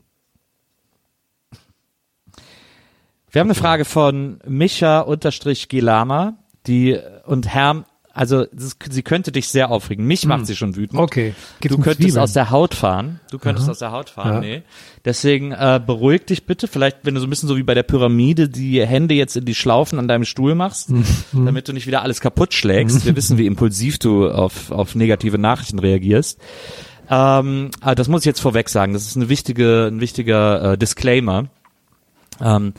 haben 3.40 3.48
eine 3.48 3.54
Frage 3.54 3.84
von 3.84 4.38
Micha 4.46 5.00
unterstrich 5.00 5.68
Gelama, 5.68 6.34
die 6.66 6.98
und 7.26 7.46
Herm 7.48 7.84
also 8.14 8.46
das, 8.52 8.76
sie 8.90 9.02
könnte 9.02 9.32
dich 9.32 9.48
sehr 9.48 9.70
aufregen. 9.70 10.06
Mich 10.06 10.24
macht 10.24 10.46
sie 10.46 10.54
schon 10.56 10.76
wütend. 10.76 11.00
Okay. 11.00 11.34
Geht's 11.60 11.74
Du 11.74 11.82
könntest 11.82 12.00
Zwiebeln? 12.02 12.22
aus 12.22 12.32
der 12.32 12.50
Haut 12.50 12.74
fahren. 12.74 13.20
Du 13.30 13.38
könntest 13.38 13.66
Aha. 13.66 13.72
aus 13.72 13.78
der 13.80 13.92
Haut 13.92 14.10
fahren, 14.10 14.34
Ja. 14.34 14.40
nee. 14.40 14.62
Deswegen 15.04 15.52
äh, 15.52 15.80
beruhig 15.84 16.24
dich 16.26 16.46
bitte. 16.46 16.68
Vielleicht, 16.68 16.98
wenn 17.02 17.14
du 17.14 17.20
so 17.20 17.26
ein 17.26 17.30
bisschen 17.30 17.48
so 17.48 17.56
wie 17.56 17.62
bei 17.62 17.74
der 17.74 17.82
Pyramide 17.82 18.48
die 18.48 18.84
Hände 18.86 19.14
jetzt 19.14 19.36
in 19.36 19.44
die 19.44 19.54
Schlaufen 19.54 19.98
an 19.98 20.08
deinem 20.08 20.24
Stuhl 20.24 20.54
machst, 20.54 20.90
Mhm. 20.90 21.04
damit 21.44 21.68
du 21.68 21.72
nicht 21.72 21.86
wieder 21.86 22.02
alles 22.02 22.20
kaputt 22.20 22.54
schlägst. 22.54 23.04
Wir 23.04 23.16
wissen, 23.16 23.36
wie 23.36 23.46
impulsiv 23.46 23.98
du 23.98 24.30
auf, 24.30 24.70
auf 24.70 24.94
negative 24.94 25.38
Nachrichten 25.38 25.78
reagierst. 25.80 26.38
Ähm, 27.10 27.70
aber 27.80 27.94
das 27.94 28.08
muss 28.08 28.22
ich 28.22 28.26
jetzt 28.26 28.40
vorweg 28.40 28.68
sagen. 28.68 28.92
Das 28.94 29.06
ist 29.06 29.16
eine 29.16 29.28
wichtige, 29.28 29.88
ein 29.90 30.00
wichtiger 30.00 30.72
äh, 30.72 30.78
Disclaimer. 30.78 31.46
Ähm, 32.40 32.72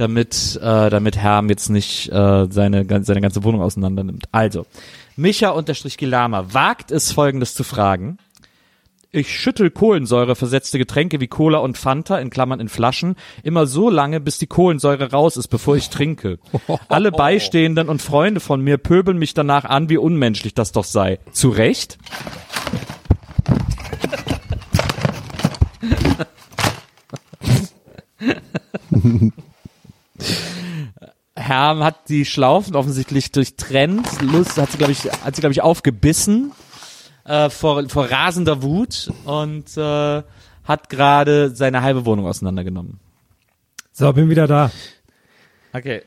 damit, 0.00 0.58
äh, 0.62 0.90
damit 0.90 1.16
Herm 1.16 1.48
jetzt 1.48 1.68
nicht 1.68 2.10
äh, 2.10 2.46
seine, 2.50 2.86
seine 3.04 3.20
ganze 3.20 3.44
Wohnung 3.44 3.62
auseinander 3.62 4.04
nimmt. 4.04 4.24
Also, 4.32 4.66
Micha 5.16 5.50
unterstrich 5.50 5.98
Gilama 5.98 6.52
wagt 6.52 6.90
es 6.90 7.12
folgendes 7.12 7.54
zu 7.54 7.64
fragen. 7.64 8.18
Ich 9.12 9.36
schüttel 9.36 9.70
Kohlensäure 9.70 10.36
versetzte 10.36 10.78
Getränke 10.78 11.20
wie 11.20 11.26
Cola 11.26 11.58
und 11.58 11.76
Fanta 11.76 12.20
in 12.20 12.30
Klammern 12.30 12.60
in 12.60 12.68
Flaschen 12.68 13.16
immer 13.42 13.66
so 13.66 13.90
lange, 13.90 14.20
bis 14.20 14.38
die 14.38 14.46
Kohlensäure 14.46 15.10
raus 15.10 15.36
ist, 15.36 15.48
bevor 15.48 15.76
ich 15.76 15.90
trinke. 15.90 16.38
Alle 16.88 17.10
Beistehenden 17.10 17.88
und 17.88 18.00
Freunde 18.00 18.38
von 18.38 18.60
mir 18.60 18.78
pöbeln 18.78 19.18
mich 19.18 19.34
danach 19.34 19.64
an, 19.64 19.88
wie 19.88 19.96
unmenschlich 19.96 20.54
das 20.54 20.70
doch 20.70 20.84
sei. 20.84 21.18
Zu 21.32 21.50
Recht? 21.50 21.98
Herm 31.36 31.82
hat 31.82 32.08
die 32.08 32.24
Schlaufen 32.24 32.76
offensichtlich 32.76 33.32
durchtrennt. 33.32 34.06
Lust 34.20 34.58
hat 34.58 34.70
sie, 34.72 34.78
glaube 34.78 34.92
ich, 34.92 35.04
hat 35.04 35.34
sie, 35.34 35.40
glaube 35.40 35.52
ich, 35.52 35.62
aufgebissen 35.62 36.52
äh, 37.24 37.50
vor, 37.50 37.88
vor 37.88 38.10
rasender 38.10 38.62
Wut 38.62 39.10
und 39.24 39.76
äh, 39.76 40.22
hat 40.64 40.88
gerade 40.88 41.54
seine 41.54 41.82
halbe 41.82 42.04
Wohnung 42.04 42.26
auseinandergenommen. 42.26 43.00
So, 43.92 44.12
bin 44.12 44.30
wieder 44.30 44.46
da. 44.46 44.70
Okay. 45.72 46.02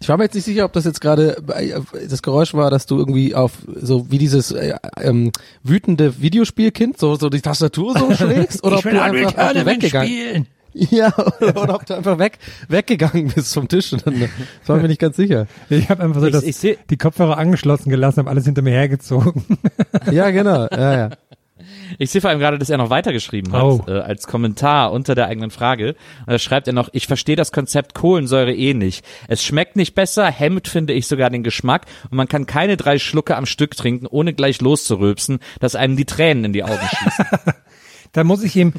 Ich 0.00 0.08
war 0.08 0.16
mir 0.16 0.24
jetzt 0.24 0.34
nicht 0.34 0.44
sicher, 0.44 0.64
ob 0.64 0.72
das 0.72 0.84
jetzt 0.84 1.00
gerade 1.00 1.36
äh, 1.48 1.78
das 2.08 2.22
Geräusch 2.22 2.54
war, 2.54 2.70
dass 2.70 2.86
du 2.86 2.96
irgendwie 2.96 3.34
auf 3.34 3.52
so 3.66 4.10
wie 4.10 4.16
dieses 4.16 4.50
äh, 4.50 4.74
ähm, 4.96 5.30
wütende 5.62 6.22
Videospielkind 6.22 6.98
so 6.98 7.16
so 7.16 7.28
die 7.28 7.42
Tastatur 7.42 7.98
so 7.98 8.14
schlägst 8.14 8.64
oder 8.64 8.78
ob 8.78 8.82
du 8.82 9.02
einfach 9.02 9.66
weggegangen 9.66 10.46
ja 10.90 11.12
oder, 11.16 11.62
oder 11.62 11.74
ob 11.74 11.86
du 11.86 11.94
einfach 11.94 12.18
weg 12.18 12.38
weggegangen 12.68 13.28
bist 13.34 13.52
vom 13.54 13.68
Tisch 13.68 13.92
und 13.92 14.06
dann, 14.06 14.20
das 14.20 14.30
war 14.68 14.76
mir 14.78 14.88
nicht 14.88 15.00
ganz 15.00 15.16
sicher. 15.16 15.46
Ich 15.68 15.88
habe 15.90 16.02
einfach 16.02 16.20
so 16.20 16.26
Ich- 16.26 16.32
das, 16.32 16.42
ich 16.44 16.56
seh- 16.56 16.78
die 16.88 16.96
Kopfhörer 16.96 17.36
angeschlossen 17.38 17.90
gelassen, 17.90 18.20
habe 18.20 18.30
alles 18.30 18.44
hinter 18.46 18.62
mir 18.62 18.72
hergezogen. 18.72 19.44
Ja 20.10 20.30
genau, 20.30 20.66
ja 20.70 20.96
ja. 20.96 21.10
Ich 21.98 22.10
sehe 22.10 22.20
vor 22.20 22.30
allem 22.30 22.38
gerade, 22.38 22.58
dass 22.58 22.70
er 22.70 22.78
noch 22.78 22.88
weitergeschrieben 22.90 23.52
hat, 23.52 23.62
Oh. 23.62 23.84
äh, 23.86 23.98
als 24.00 24.26
Kommentar 24.26 24.92
unter 24.92 25.14
der 25.14 25.26
eigenen 25.26 25.50
Frage. 25.50 25.90
Und 26.20 26.28
da 26.32 26.38
schreibt 26.38 26.66
er 26.66 26.72
noch, 26.72 26.88
ich 26.92 27.06
verstehe 27.06 27.36
das 27.36 27.52
Konzept 27.52 27.94
Kohlensäure 27.94 28.54
eh 28.54 28.72
nicht. 28.74 29.04
Es 29.28 29.44
schmeckt 29.44 29.76
nicht 29.76 29.94
besser, 29.94 30.30
hemmt, 30.30 30.68
finde 30.68 30.94
ich, 30.94 31.06
sogar 31.06 31.28
den 31.30 31.42
Geschmack 31.42 31.86
und 32.10 32.16
man 32.16 32.28
kann 32.28 32.46
keine 32.46 32.76
drei 32.76 32.98
Schlucke 32.98 33.36
am 33.36 33.44
Stück 33.46 33.76
trinken, 33.76 34.06
ohne 34.06 34.32
gleich 34.32 34.60
loszurülpsen, 34.60 35.38
dass 35.60 35.74
einem 35.74 35.96
die 35.96 36.06
Tränen 36.06 36.46
in 36.46 36.52
die 36.54 36.64
Augen 36.64 36.78
schießen. 36.88 37.24
da 38.12 38.24
muss 38.24 38.42
ich 38.42 38.56
ihm 38.56 38.72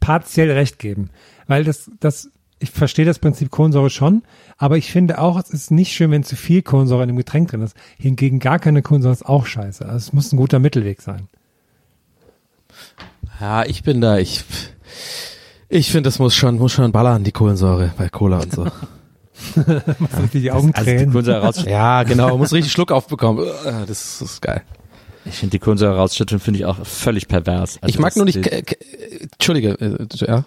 partiell 0.00 0.50
recht 0.52 0.78
geben, 0.78 1.10
weil 1.48 1.64
das, 1.64 1.90
das, 1.98 2.30
ich 2.60 2.70
verstehe 2.70 3.04
das 3.04 3.18
Prinzip 3.18 3.50
Kohlensäure 3.50 3.90
schon, 3.90 4.22
aber 4.56 4.76
ich 4.76 4.92
finde 4.92 5.18
auch, 5.20 5.38
es 5.40 5.50
ist 5.50 5.70
nicht 5.72 5.92
schön, 5.92 6.10
wenn 6.12 6.22
zu 6.24 6.36
viel 6.36 6.62
Kohlensäure 6.62 7.02
in 7.02 7.08
dem 7.08 7.16
Getränk 7.16 7.50
drin 7.50 7.62
ist. 7.62 7.76
Hingegen 7.98 8.38
gar 8.38 8.58
keine 8.60 8.82
Kohlensäure 8.82 9.12
ist 9.14 9.26
auch 9.26 9.46
scheiße. 9.46 9.84
Also 9.84 9.96
es 9.96 10.12
muss 10.12 10.32
ein 10.32 10.36
guter 10.36 10.58
Mittelweg 10.60 11.02
sein. 11.02 11.28
Ja, 13.40 13.64
ich 13.64 13.82
bin 13.82 14.00
da, 14.00 14.18
ich 14.18 14.44
ich 15.68 15.90
finde, 15.90 16.08
das 16.08 16.18
muss 16.18 16.34
schon 16.34 16.56
muss 16.56 16.72
schon 16.72 16.90
ballern 16.92 17.24
die 17.24 17.32
Kohlensäure 17.32 17.92
bei 17.96 18.08
Cola 18.08 18.38
und 18.40 18.52
so. 18.52 18.64
Muss 19.54 20.18
richtig 20.20 20.42
die 20.42 20.50
Augen 20.50 20.72
Also 20.74 20.84
die 20.90 20.96
tränen. 20.96 21.10
Kohlensäure 21.12 21.42
rausschütteln, 21.42 21.72
ja, 21.72 22.02
genau, 22.02 22.36
muss 22.38 22.52
richtig 22.52 22.72
Schluck 22.72 22.90
aufbekommen. 22.90 23.46
Äh, 23.64 23.86
Das 23.86 24.20
ist 24.20 24.42
geil. 24.42 24.62
ich 25.24 25.34
finde 25.36 25.52
die 25.52 25.58
Kohlensäure 25.60 25.94
rausschütteln, 25.96 26.40
finde 26.40 26.58
ich 26.58 26.66
auch 26.66 26.84
völlig 26.84 27.28
pervers. 27.28 27.78
Also 27.80 27.88
ich 27.88 28.00
mag 28.00 28.16
nur 28.16 28.24
nicht 28.24 28.36
die- 28.36 28.40
K- 28.40 28.76
Entschuldige, 29.32 29.70
äh, 29.80 30.06
ja. 30.26 30.44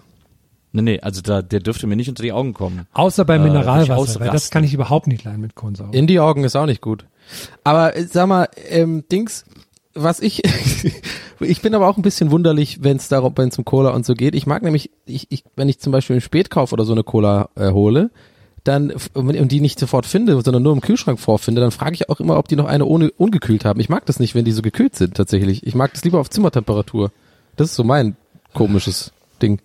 Nee, 0.74 0.82
nee, 0.84 1.00
also 1.02 1.22
da, 1.22 1.42
der 1.42 1.60
dürfte 1.60 1.86
mir 1.88 1.96
nicht 1.98 2.08
unter 2.10 2.24
die 2.24 2.32
Augen 2.32 2.54
kommen. 2.54 2.88
Außer 2.94 3.26
bei 3.26 3.36
Äh, 3.36 3.40
Mineralwasser, 3.40 3.96
durchaus 3.96 4.20
weil 4.20 4.30
das 4.30 4.50
kann 4.52 4.64
ich 4.64 4.74
überhaupt 4.74 5.08
nicht 5.08 5.24
leiden 5.24 5.42
mit 5.42 5.56
Kohlensäure. 5.56 5.92
In 5.92 6.08
die 6.08 6.20
Augen 6.20 6.44
ist 6.46 6.56
auch 6.56 6.66
nicht 6.66 6.82
gut. 6.82 7.06
Aber 7.64 7.96
äh, 7.96 8.06
sag 8.06 8.28
mal, 8.28 8.48
ähm, 8.70 9.04
Dings, 9.12 9.44
was 9.94 10.22
ich, 10.22 10.42
ich 11.42 11.62
bin 11.62 11.76
aber 11.76 11.88
auch 11.90 11.98
ein 11.98 12.04
bisschen 12.04 12.32
wunderlich, 12.32 12.84
wenn 12.84 12.98
es 12.98 13.10
darum, 13.10 13.34
wenn 13.36 13.50
es 13.50 13.58
um 13.58 13.66
Cola 13.66 13.90
und 13.92 14.06
so 14.06 14.14
geht. 14.14 14.34
Ich 14.34 14.48
mag 14.48 14.64
nämlich, 14.64 14.92
ich, 15.06 15.28
ich, 15.30 15.44
wenn 15.58 15.68
ich 15.68 15.80
zum 15.80 15.92
Beispiel 15.92 16.16
im 16.16 16.22
Spätkauf 16.22 16.72
oder 16.72 16.86
so 16.86 16.94
eine 16.94 17.04
Cola 17.04 17.50
äh, 17.56 17.72
hole, 17.72 18.10
dann 18.64 18.94
und 19.16 19.52
die 19.52 19.60
nicht 19.60 19.80
sofort 19.80 20.06
finde, 20.06 20.40
sondern 20.42 20.62
nur 20.62 20.72
im 20.74 20.82
Kühlschrank 20.82 21.20
vorfinde, 21.20 21.62
dann 21.62 21.72
frage 21.72 21.96
ich 21.96 22.10
auch 22.10 22.20
immer, 22.20 22.38
ob 22.38 22.48
die 22.48 22.56
noch 22.56 22.68
eine 22.68 22.86
ohne 22.86 23.10
ungekühlt 23.12 23.66
haben. 23.66 23.80
Ich 23.80 23.90
mag 23.90 24.06
das 24.06 24.20
nicht, 24.20 24.36
wenn 24.36 24.46
die 24.46 24.52
so 24.52 24.62
gekühlt 24.62 24.96
sind 24.96 25.16
tatsächlich. 25.16 25.66
Ich 25.66 25.74
mag 25.74 25.92
das 25.94 26.04
lieber 26.04 26.20
auf 26.20 26.30
Zimmertemperatur. 26.30 27.12
Das 27.56 27.72
ist 27.72 27.76
so 27.76 27.84
mein 27.84 28.16
komisches 28.54 29.12
Ding. 29.42 29.60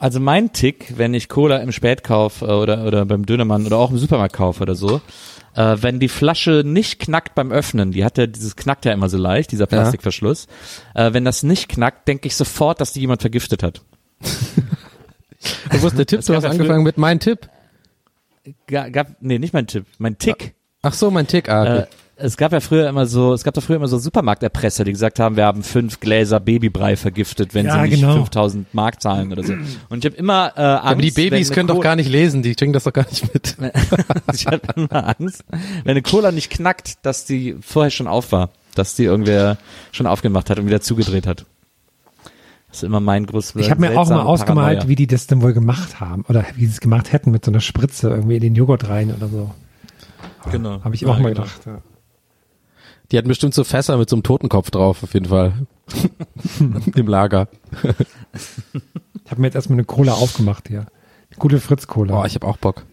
Also 0.00 0.18
mein 0.18 0.52
Tick, 0.52 0.94
wenn 0.96 1.12
ich 1.14 1.28
Cola 1.28 1.58
im 1.58 1.72
Spätkauf 1.72 2.40
äh, 2.42 2.46
oder, 2.46 2.84
oder 2.86 3.04
beim 3.04 3.26
Dönermann 3.26 3.66
oder 3.66 3.76
auch 3.76 3.90
im 3.90 3.98
Supermarkt 3.98 4.34
kaufe 4.34 4.62
oder 4.62 4.74
so, 4.74 5.00
äh, 5.54 5.76
wenn 5.80 6.00
die 6.00 6.08
Flasche 6.08 6.62
nicht 6.64 6.98
knackt 7.00 7.34
beim 7.34 7.52
Öffnen, 7.52 7.92
die 7.92 8.02
hat 8.04 8.16
ja, 8.16 8.26
dieses 8.26 8.56
knackt 8.56 8.86
ja 8.86 8.92
immer 8.92 9.08
so 9.10 9.18
leicht, 9.18 9.52
dieser 9.52 9.66
Plastikverschluss, 9.66 10.46
äh, 10.94 11.12
wenn 11.12 11.24
das 11.26 11.42
nicht 11.42 11.68
knackt, 11.68 12.08
denke 12.08 12.26
ich 12.28 12.34
sofort, 12.34 12.80
dass 12.80 12.92
die 12.94 13.00
jemand 13.00 13.20
vergiftet 13.20 13.62
hat. 13.62 13.82
Wo 15.70 15.86
ist 15.86 15.96
der 15.98 16.06
Tipp? 16.06 16.20
Du 16.24 16.34
hast 16.34 16.44
ja 16.44 16.50
angefangen 16.50 16.82
mit 16.84 16.98
mein 16.98 17.20
Tipp. 17.20 17.48
Ga- 18.66 18.88
Gab, 18.88 19.08
nee, 19.20 19.38
nicht 19.38 19.52
mein 19.54 19.66
Tipp, 19.66 19.84
mein 19.98 20.16
Tick. 20.18 20.54
Ach 20.82 20.94
so, 20.94 21.10
mein 21.10 21.26
Tick. 21.26 21.48
Ah, 21.50 21.62
okay. 21.62 21.86
Es 22.22 22.36
gab 22.36 22.52
ja 22.52 22.60
früher 22.60 22.88
immer 22.88 23.06
so, 23.06 23.32
es 23.32 23.44
gab 23.44 23.54
da 23.54 23.60
früher 23.60 23.76
immer 23.76 23.88
so 23.88 23.98
Supermarkterpresser, 23.98 24.84
die 24.84 24.92
gesagt 24.92 25.18
haben, 25.18 25.36
wir 25.36 25.44
haben 25.46 25.62
fünf 25.62 26.00
Gläser 26.00 26.38
Babybrei 26.40 26.96
vergiftet, 26.96 27.54
wenn 27.54 27.66
Ja, 27.66 27.82
sie 27.82 27.88
nicht 27.90 28.00
genau. 28.00 28.14
5000 28.14 28.74
Mark 28.74 29.00
zahlen 29.02 29.32
oder 29.32 29.42
so. 29.42 29.54
Und 29.88 30.04
ich 30.04 30.10
habe 30.10 30.16
immer 30.16 30.52
äh, 30.56 30.60
Angst, 30.60 30.84
aber 30.86 31.02
die 31.02 31.10
Babys 31.10 31.50
können 31.50 31.68
doch 31.68 31.76
Co- 31.76 31.80
gar 31.80 31.96
nicht 31.96 32.10
lesen, 32.10 32.42
die 32.42 32.54
kriegen 32.54 32.72
das 32.72 32.84
doch 32.84 32.92
gar 32.92 33.06
nicht 33.08 33.32
mit. 33.32 33.56
ich 34.34 34.46
habe 34.46 34.60
immer 34.76 35.08
Angst, 35.18 35.44
wenn 35.84 35.90
eine 35.92 36.02
Cola 36.02 36.30
nicht 36.32 36.50
knackt, 36.50 36.98
dass 37.04 37.24
die 37.24 37.56
vorher 37.60 37.90
schon 37.90 38.06
auf 38.06 38.32
war, 38.32 38.50
dass 38.74 38.94
die 38.94 39.04
irgendwer 39.04 39.56
schon 39.92 40.06
aufgemacht 40.06 40.50
hat 40.50 40.58
und 40.58 40.66
wieder 40.66 40.80
zugedreht 40.80 41.26
hat. 41.26 41.46
Das 42.68 42.78
ist 42.78 42.82
immer 42.84 43.00
mein 43.00 43.26
großes 43.26 43.56
Ich 43.56 43.70
habe 43.70 43.80
mir 43.80 43.98
auch 43.98 44.08
mal 44.08 44.20
ausgemalt, 44.20 44.78
Paranoia. 44.78 44.88
wie 44.88 44.94
die 44.94 45.06
das 45.08 45.26
denn 45.26 45.42
wohl 45.42 45.52
gemacht 45.54 45.98
haben 46.00 46.24
oder 46.28 46.44
wie 46.54 46.66
sie 46.66 46.72
es 46.72 46.80
gemacht 46.80 47.12
hätten 47.12 47.32
mit 47.32 47.44
so 47.44 47.50
einer 47.50 47.60
Spritze 47.60 48.10
irgendwie 48.10 48.36
in 48.36 48.42
den 48.42 48.54
Joghurt 48.54 48.88
rein 48.88 49.12
oder 49.12 49.26
so. 49.28 49.50
Genau. 50.52 50.82
Habe 50.84 50.94
ich 50.94 51.00
Ja, 51.00 51.08
auch 51.08 51.18
mal 51.18 51.32
genau. 51.34 51.42
gedacht. 51.46 51.60
Ja. 51.66 51.78
Die 53.10 53.18
hatten 53.18 53.28
bestimmt 53.28 53.54
so 53.54 53.64
Fässer 53.64 53.96
mit 53.96 54.08
so 54.08 54.16
einem 54.16 54.22
Totenkopf 54.22 54.70
drauf, 54.70 55.02
auf 55.02 55.14
jeden 55.14 55.26
Fall. 55.26 55.66
Im 56.94 57.06
Lager. 57.06 57.48
Ich 58.32 59.30
habe 59.30 59.40
mir 59.40 59.48
jetzt 59.48 59.56
erstmal 59.56 59.76
eine 59.76 59.84
Cola 59.84 60.12
aufgemacht 60.12 60.68
hier. 60.68 60.80
Eine 60.80 61.38
gute 61.38 61.60
Fritz-Cola. 61.60 62.12
Boah, 62.12 62.26
ich 62.26 62.34
habe 62.34 62.46
auch 62.46 62.56
Bock. 62.56 62.84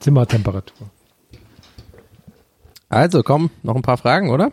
Zimmertemperatur. 0.00 0.90
Also, 2.88 3.22
komm, 3.22 3.50
noch 3.62 3.76
ein 3.76 3.82
paar 3.82 3.98
Fragen, 3.98 4.30
oder? 4.30 4.52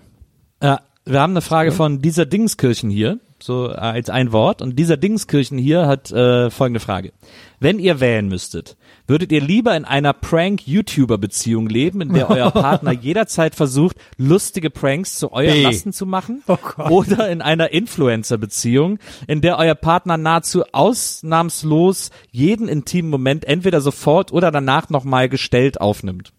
Ja, 0.62 0.82
wir 1.06 1.22
haben 1.22 1.34
eine 1.34 1.42
Frage 1.42 1.72
von 1.72 2.02
dieser 2.02 2.26
Dingskirchen 2.26 2.90
hier, 2.90 3.20
so 3.40 3.70
äh, 3.70 3.76
als 3.76 4.10
ein 4.10 4.32
Wort. 4.32 4.64
Und 4.64 4.80
dieser 4.80 4.98
Dingskirchen 4.98 5.60
hier 5.60 5.86
hat 5.86 6.12
äh, 6.12 6.50
folgende 6.50 6.80
Frage. 6.80 7.14
Wenn 7.60 7.78
ihr 7.78 8.00
wählen 8.00 8.28
müsstet, 8.28 8.76
würdet 9.06 9.32
ihr 9.32 9.42
lieber 9.42 9.78
in 9.78 9.86
einer 9.86 10.14
Prank-YouTuber-Beziehung 10.14 11.70
leben, 11.70 12.02
in 12.02 12.14
der 12.14 12.30
euer 12.32 12.50
Partner 12.52 12.92
jederzeit 12.92 13.54
versucht, 13.54 13.98
lustige 14.18 14.72
Pranks 14.72 15.20
zu 15.20 15.32
eurem 15.32 15.54
B. 15.54 15.64
Lasten 15.64 15.94
zu 15.94 16.08
machen? 16.08 16.42
Oh. 16.48 16.58
Oder 16.90 17.30
in 17.30 17.44
einer 17.44 17.72
Influencer-Beziehung, 17.72 18.98
in 19.28 19.42
der 19.42 19.60
euer 19.60 19.76
Partner 19.76 20.18
nahezu 20.18 20.64
ausnahmslos 20.72 22.10
jeden 22.32 22.68
intimen 22.68 23.12
Moment 23.12 23.46
entweder 23.46 23.80
sofort 23.80 24.32
oder 24.32 24.50
danach 24.50 24.90
nochmal 24.90 25.30
gestellt 25.30 25.80
aufnimmt? 25.80 26.34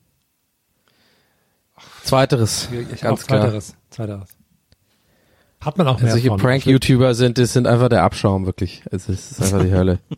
Zweiteres, 2.02 2.68
Ich 2.72 3.00
ganz 3.00 3.26
klar. 3.26 3.42
zweiteres. 3.42 3.76
Zweiteres. 3.90 4.35
Hat 5.60 5.78
man 5.78 5.88
auch 5.88 6.00
mehr 6.00 6.12
Solche 6.12 6.28
von. 6.28 6.38
Prank-YouTuber 6.38 7.14
sind, 7.14 7.38
das 7.38 7.52
sind 7.52 7.66
einfach 7.66 7.88
der 7.88 8.02
Abschaum, 8.02 8.46
wirklich. 8.46 8.82
Es 8.90 9.08
ist, 9.08 9.32
es 9.32 9.38
ist 9.38 9.42
einfach 9.42 9.64
die 9.64 9.72
Hölle. 9.72 9.98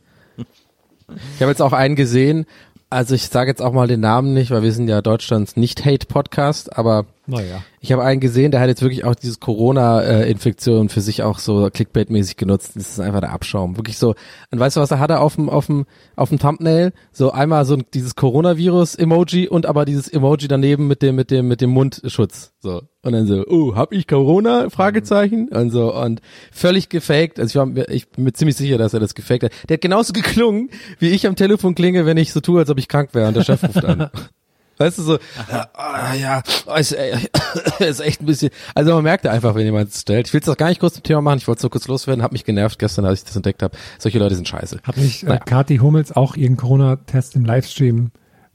Ich 1.36 1.40
habe 1.40 1.50
jetzt 1.50 1.62
auch 1.62 1.72
einen 1.72 1.96
gesehen, 1.96 2.44
also 2.90 3.14
ich 3.14 3.28
sage 3.28 3.50
jetzt 3.50 3.62
auch 3.62 3.72
mal 3.72 3.86
den 3.88 4.00
Namen 4.00 4.34
nicht, 4.34 4.50
weil 4.50 4.62
wir 4.62 4.72
sind 4.72 4.88
ja 4.88 5.00
Deutschlands 5.00 5.56
Nicht-Hate-Podcast, 5.56 6.76
aber 6.76 7.06
Naja. 7.28 7.62
Ich 7.80 7.92
habe 7.92 8.02
einen 8.02 8.20
gesehen, 8.20 8.52
der 8.52 8.60
hat 8.60 8.68
jetzt 8.68 8.80
wirklich 8.80 9.04
auch 9.04 9.14
dieses 9.14 9.38
Corona-Infektion 9.38 10.88
für 10.88 11.02
sich 11.02 11.22
auch 11.22 11.38
so 11.38 11.66
Clickbait-mäßig 11.66 12.36
genutzt. 12.36 12.72
Das 12.74 12.88
ist 12.88 13.00
einfach 13.00 13.20
der 13.20 13.32
Abschaum. 13.32 13.76
Wirklich 13.76 13.98
so. 13.98 14.14
Und 14.50 14.58
weißt 14.58 14.76
du, 14.76 14.80
was 14.80 14.90
er 14.90 14.98
hatte 14.98 15.20
auf 15.20 15.34
dem, 15.34 15.50
auf 15.50 15.66
dem, 15.66 15.84
auf 16.16 16.30
dem 16.30 16.38
Thumbnail? 16.38 16.92
So 17.12 17.30
einmal 17.30 17.66
so 17.66 17.76
dieses 17.76 18.16
Coronavirus-Emoji 18.16 19.46
und 19.46 19.66
aber 19.66 19.84
dieses 19.84 20.08
Emoji 20.08 20.48
daneben 20.48 20.86
mit 20.86 21.02
dem, 21.02 21.16
mit 21.16 21.30
dem, 21.30 21.48
mit 21.48 21.60
dem 21.60 21.68
Mundschutz. 21.68 22.54
So. 22.60 22.80
Und 23.02 23.12
dann 23.12 23.26
so, 23.26 23.44
oh, 23.46 23.74
hab 23.76 23.92
ich 23.92 24.06
Corona? 24.06 24.70
Fragezeichen. 24.70 25.50
Und 25.50 25.70
so, 25.70 25.94
und 25.94 26.22
völlig 26.50 26.88
gefaked. 26.88 27.38
Also 27.38 27.50
ich 27.50 27.56
war 27.56 27.66
mir, 27.66 27.90
ich 27.90 28.08
bin 28.08 28.24
mir 28.24 28.32
ziemlich 28.32 28.56
sicher, 28.56 28.78
dass 28.78 28.94
er 28.94 29.00
das 29.00 29.14
gefaked 29.14 29.44
hat. 29.44 29.52
Der 29.68 29.74
hat 29.74 29.82
genauso 29.82 30.14
geklungen, 30.14 30.70
wie 30.98 31.10
ich 31.10 31.26
am 31.26 31.36
Telefon 31.36 31.74
klinge, 31.74 32.06
wenn 32.06 32.16
ich 32.16 32.32
so 32.32 32.40
tue, 32.40 32.60
als 32.60 32.70
ob 32.70 32.78
ich 32.78 32.88
krank 32.88 33.10
wäre 33.12 33.28
und 33.28 33.36
der 33.36 33.44
Chef 33.44 33.62
ruft 33.62 33.84
an. 33.84 34.10
Weißt 34.78 34.98
du 34.98 35.02
so, 35.02 35.18
ah, 35.74 36.14
ja, 36.14 36.42
ist, 36.76 36.92
äh, 36.92 37.18
ist 37.80 38.00
echt 38.00 38.22
ein 38.22 38.26
bisschen, 38.26 38.50
also 38.74 38.94
man 38.94 39.02
merkt 39.02 39.26
einfach, 39.26 39.54
wenn 39.54 39.64
jemand 39.64 39.90
es 39.90 40.00
stellt. 40.02 40.28
Ich 40.28 40.32
will 40.32 40.40
es 40.40 40.46
doch 40.46 40.56
gar 40.56 40.68
nicht 40.68 40.80
kurz 40.80 40.94
zum 40.94 41.02
Thema 41.02 41.20
machen, 41.20 41.38
ich 41.38 41.48
wollte 41.48 41.58
es 41.58 41.62
so 41.62 41.68
kurz 41.68 41.88
loswerden, 41.88 42.22
hab 42.22 42.32
mich 42.32 42.44
genervt 42.44 42.78
gestern, 42.78 43.04
als 43.04 43.20
ich 43.20 43.24
das 43.26 43.36
entdeckt 43.36 43.62
habe. 43.62 43.76
Solche 43.98 44.18
Leute 44.18 44.36
sind 44.36 44.46
scheiße. 44.48 44.78
Hat 44.82 44.96
nicht 44.96 45.24
äh, 45.24 45.26
Naja. 45.26 45.40
Kathi 45.40 45.78
Hummels 45.78 46.12
auch 46.12 46.36
ihren 46.36 46.56
Corona-Test 46.56 47.34
im 47.36 47.44
Livestream 47.44 48.10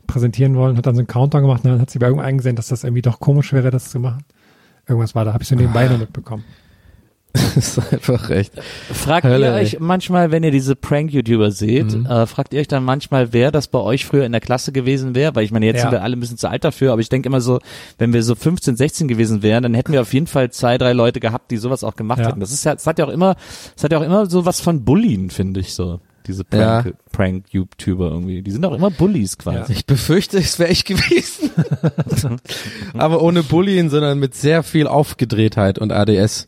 präsentieren 0.07 0.55
wollen, 0.55 0.77
hat 0.77 0.85
dann 0.85 0.95
so 0.95 0.99
einen 0.99 1.07
Countdown 1.07 1.41
gemacht 1.41 1.63
und 1.63 1.71
dann 1.71 1.81
hat 1.81 1.89
sie 1.89 1.99
bei 1.99 2.07
irgendwo 2.07 2.25
eingesehen, 2.25 2.55
dass 2.55 2.67
das 2.67 2.83
irgendwie 2.83 3.01
doch 3.01 3.19
komisch 3.19 3.53
wäre, 3.53 3.71
das 3.71 3.89
zu 3.89 3.99
machen. 3.99 4.23
Irgendwas 4.87 5.15
war 5.15 5.25
da, 5.25 5.33
habe 5.33 5.43
ich 5.43 5.49
so 5.49 5.55
nebenbei 5.55 5.87
noch 5.87 5.97
mitbekommen. 5.97 6.43
Das 7.55 7.77
ist 7.77 7.93
einfach 7.93 8.29
echt. 8.29 8.53
Fragt 8.91 9.25
Hölle, 9.25 9.47
ihr 9.47 9.53
ey. 9.53 9.61
euch 9.63 9.79
manchmal, 9.79 10.31
wenn 10.31 10.43
ihr 10.43 10.51
diese 10.51 10.75
Prank-YouTuber 10.75 11.51
seht, 11.51 11.93
Mhm. 11.93 12.05
äh, 12.05 12.25
fragt 12.27 12.53
ihr 12.53 12.59
euch 12.61 12.67
dann 12.67 12.83
manchmal, 12.83 13.33
wer 13.33 13.51
das 13.51 13.67
bei 13.67 13.79
euch 13.79 14.05
früher 14.05 14.25
in 14.25 14.31
der 14.31 14.41
Klasse 14.41 14.71
gewesen 14.71 15.13
wäre? 15.15 15.35
Weil 15.35 15.43
ich 15.43 15.51
meine, 15.51 15.65
jetzt 15.65 15.77
Ja. 15.77 15.81
sind 15.83 15.91
wir 15.91 16.03
alle 16.03 16.15
ein 16.15 16.19
bisschen 16.19 16.37
zu 16.37 16.49
alt 16.49 16.63
dafür, 16.63 16.91
aber 16.91 17.01
ich 17.01 17.09
denke 17.09 17.27
immer 17.29 17.41
so, 17.41 17.59
wenn 17.97 18.13
wir 18.13 18.23
so 18.23 18.35
15, 18.35 18.75
16 18.75 19.07
gewesen 19.07 19.41
wären, 19.43 19.63
dann 19.63 19.73
hätten 19.73 19.93
wir 19.93 20.01
auf 20.01 20.13
jeden 20.13 20.27
Fall 20.27 20.51
zwei, 20.51 20.77
drei 20.77 20.93
Leute 20.93 21.19
gehabt, 21.19 21.51
die 21.51 21.57
sowas 21.57 21.83
auch 21.83 21.95
gemacht 21.95 22.19
Ja. 22.19 22.27
hätten. 22.29 22.39
Das 22.39 22.51
ist 22.51 22.63
ja, 22.65 22.73
es 22.73 22.85
hat 22.87 22.99
ja 22.99 23.05
auch 23.05 23.09
immer, 23.11 23.35
es 23.75 23.83
hat 23.83 23.91
ja 23.91 23.97
auch 23.99 24.03
immer 24.03 24.25
so 24.27 24.45
was 24.45 24.61
von 24.61 24.83
Bullien, 24.83 25.29
finde 25.29 25.59
ich 25.59 25.73
so. 25.73 25.99
Diese 26.25 26.43
Ja. 26.53 26.81
Prank, 26.83 26.95
Prank-YouTuber 27.11 28.09
irgendwie. 28.09 28.41
Die 28.43 28.51
sind 28.51 28.63
auch 28.65 28.71
immer 28.73 28.89
Bullies 28.89 29.37
quasi. 29.37 29.73
Ich 29.73 29.85
befürchte, 29.85 30.37
es 30.37 30.57
wäre 30.57 30.71
ich 30.71 30.85
gewesen. 30.85 31.49
aber 32.93 33.21
ohne 33.21 33.43
Bullying, 33.43 33.89
sondern 33.89 34.19
mit 34.19 34.33
sehr 34.35 34.63
viel 34.63 34.87
Aufgedrehtheit 34.87 35.79
und 35.79 35.91
ADS. 35.91 36.47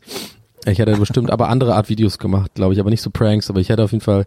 Ich 0.65 0.79
hätte 0.79 0.95
bestimmt 0.97 1.31
aber 1.31 1.49
andere 1.49 1.75
Art 1.75 1.89
Videos 1.89 2.17
gemacht, 2.17 2.53
glaube 2.55 2.73
ich, 2.73 2.79
aber 2.79 2.89
nicht 2.89 3.01
so 3.01 3.09
Pranks, 3.09 3.49
aber 3.49 3.59
ich 3.59 3.69
hätte 3.69 3.83
auf 3.83 3.91
jeden 3.91 4.03
Fall 4.03 4.25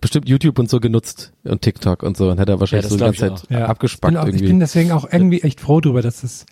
bestimmt 0.00 0.28
YouTube 0.28 0.58
und 0.58 0.68
so 0.68 0.80
genutzt 0.80 1.32
und 1.44 1.62
TikTok 1.62 2.02
und 2.02 2.16
so 2.16 2.30
und 2.30 2.38
hätte 2.38 2.58
wahrscheinlich 2.60 2.84
Ja, 2.86 2.90
so 2.90 2.96
die 2.96 3.04
ganze 3.04 3.46
Zeit 3.46 3.50
Ja. 3.50 3.66
abgespackt 3.66 4.12
ich 4.12 4.14
bin, 4.14 4.22
auch, 4.22 4.26
irgendwie. 4.26 4.44
ich 4.44 4.50
bin 4.50 4.60
deswegen 4.60 4.92
auch 4.92 5.06
irgendwie 5.10 5.42
echt 5.42 5.60
froh 5.60 5.80
drüber, 5.80 6.02
dass 6.02 6.22
es, 6.24 6.44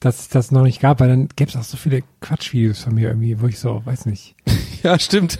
dass 0.00 0.20
es 0.20 0.28
das 0.28 0.50
noch 0.50 0.62
nicht 0.62 0.80
gab, 0.80 1.00
weil 1.00 1.08
dann 1.08 1.28
gäbe 1.36 1.50
es 1.50 1.56
auch 1.56 1.62
so 1.62 1.76
viele 1.76 2.02
Quatschvideos 2.20 2.80
von 2.80 2.94
mir 2.94 3.08
irgendwie, 3.08 3.40
wo 3.40 3.46
ich 3.46 3.58
so, 3.58 3.82
weiß 3.84 4.06
nicht. 4.06 4.34
ja, 4.82 4.98
stimmt. 4.98 5.38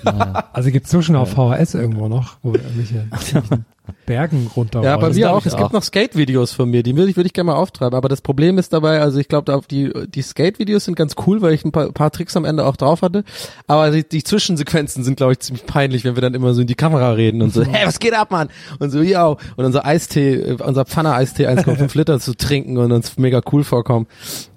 Also 0.52 0.70
gibt's 0.70 0.90
so 0.90 1.00
schon 1.02 1.16
auf 1.16 1.30
VHS 1.30 1.74
irgendwo 1.74 2.08
noch, 2.08 2.36
wo 2.42 2.52
wir 2.54 2.60
irgendwelche 2.62 3.06
Bergen 4.06 4.50
runter. 4.54 4.82
Ja, 4.82 4.96
bei 4.96 5.10
mir 5.10 5.32
auch. 5.32 5.44
Es 5.44 5.54
auch. 5.54 5.58
gibt 5.58 5.72
noch 5.72 5.82
Skate-Videos 5.82 6.52
von 6.52 6.70
mir, 6.70 6.82
die 6.82 6.96
würde 6.96 7.10
ich, 7.10 7.16
würde 7.16 7.26
ich 7.26 7.32
gerne 7.32 7.50
mal 7.50 7.56
auftreiben. 7.56 7.96
Aber 7.96 8.08
das 8.08 8.20
Problem 8.20 8.58
ist 8.58 8.72
dabei, 8.72 9.00
also 9.00 9.18
ich 9.18 9.28
glaube, 9.28 9.60
die, 9.70 9.92
die 10.08 10.22
Skate-Videos 10.22 10.84
sind 10.84 10.94
ganz 10.96 11.14
cool, 11.26 11.42
weil 11.42 11.52
ich 11.54 11.64
ein 11.64 11.72
paar, 11.72 11.92
paar 11.92 12.10
Tricks 12.10 12.36
am 12.36 12.44
Ende 12.44 12.64
auch 12.64 12.76
drauf 12.76 13.02
hatte. 13.02 13.24
Aber 13.66 13.90
die, 13.90 14.08
die 14.08 14.22
Zwischensequenzen 14.22 15.04
sind, 15.04 15.16
glaube 15.16 15.32
ich, 15.32 15.40
ziemlich 15.40 15.66
peinlich, 15.66 16.04
wenn 16.04 16.16
wir 16.16 16.22
dann 16.22 16.34
immer 16.34 16.54
so 16.54 16.60
in 16.60 16.66
die 16.66 16.74
Kamera 16.74 17.12
reden 17.12 17.42
und 17.42 17.52
so, 17.52 17.64
hey, 17.64 17.86
was 17.86 17.98
geht 17.98 18.14
ab, 18.14 18.30
Mann? 18.30 18.48
Und 18.78 18.90
so, 18.90 19.00
ja, 19.02 19.26
und 19.26 19.40
unser 19.56 19.84
Eistee, 19.84 20.34
äh, 20.34 20.56
unser 20.62 20.84
Pfanne-Eistee 20.84 21.46
1,5 21.46 21.96
Liter 21.96 22.20
zu 22.20 22.34
trinken 22.34 22.78
und 22.78 22.92
uns 22.92 23.16
mega 23.18 23.40
cool 23.52 23.64
vorkommen. 23.64 24.06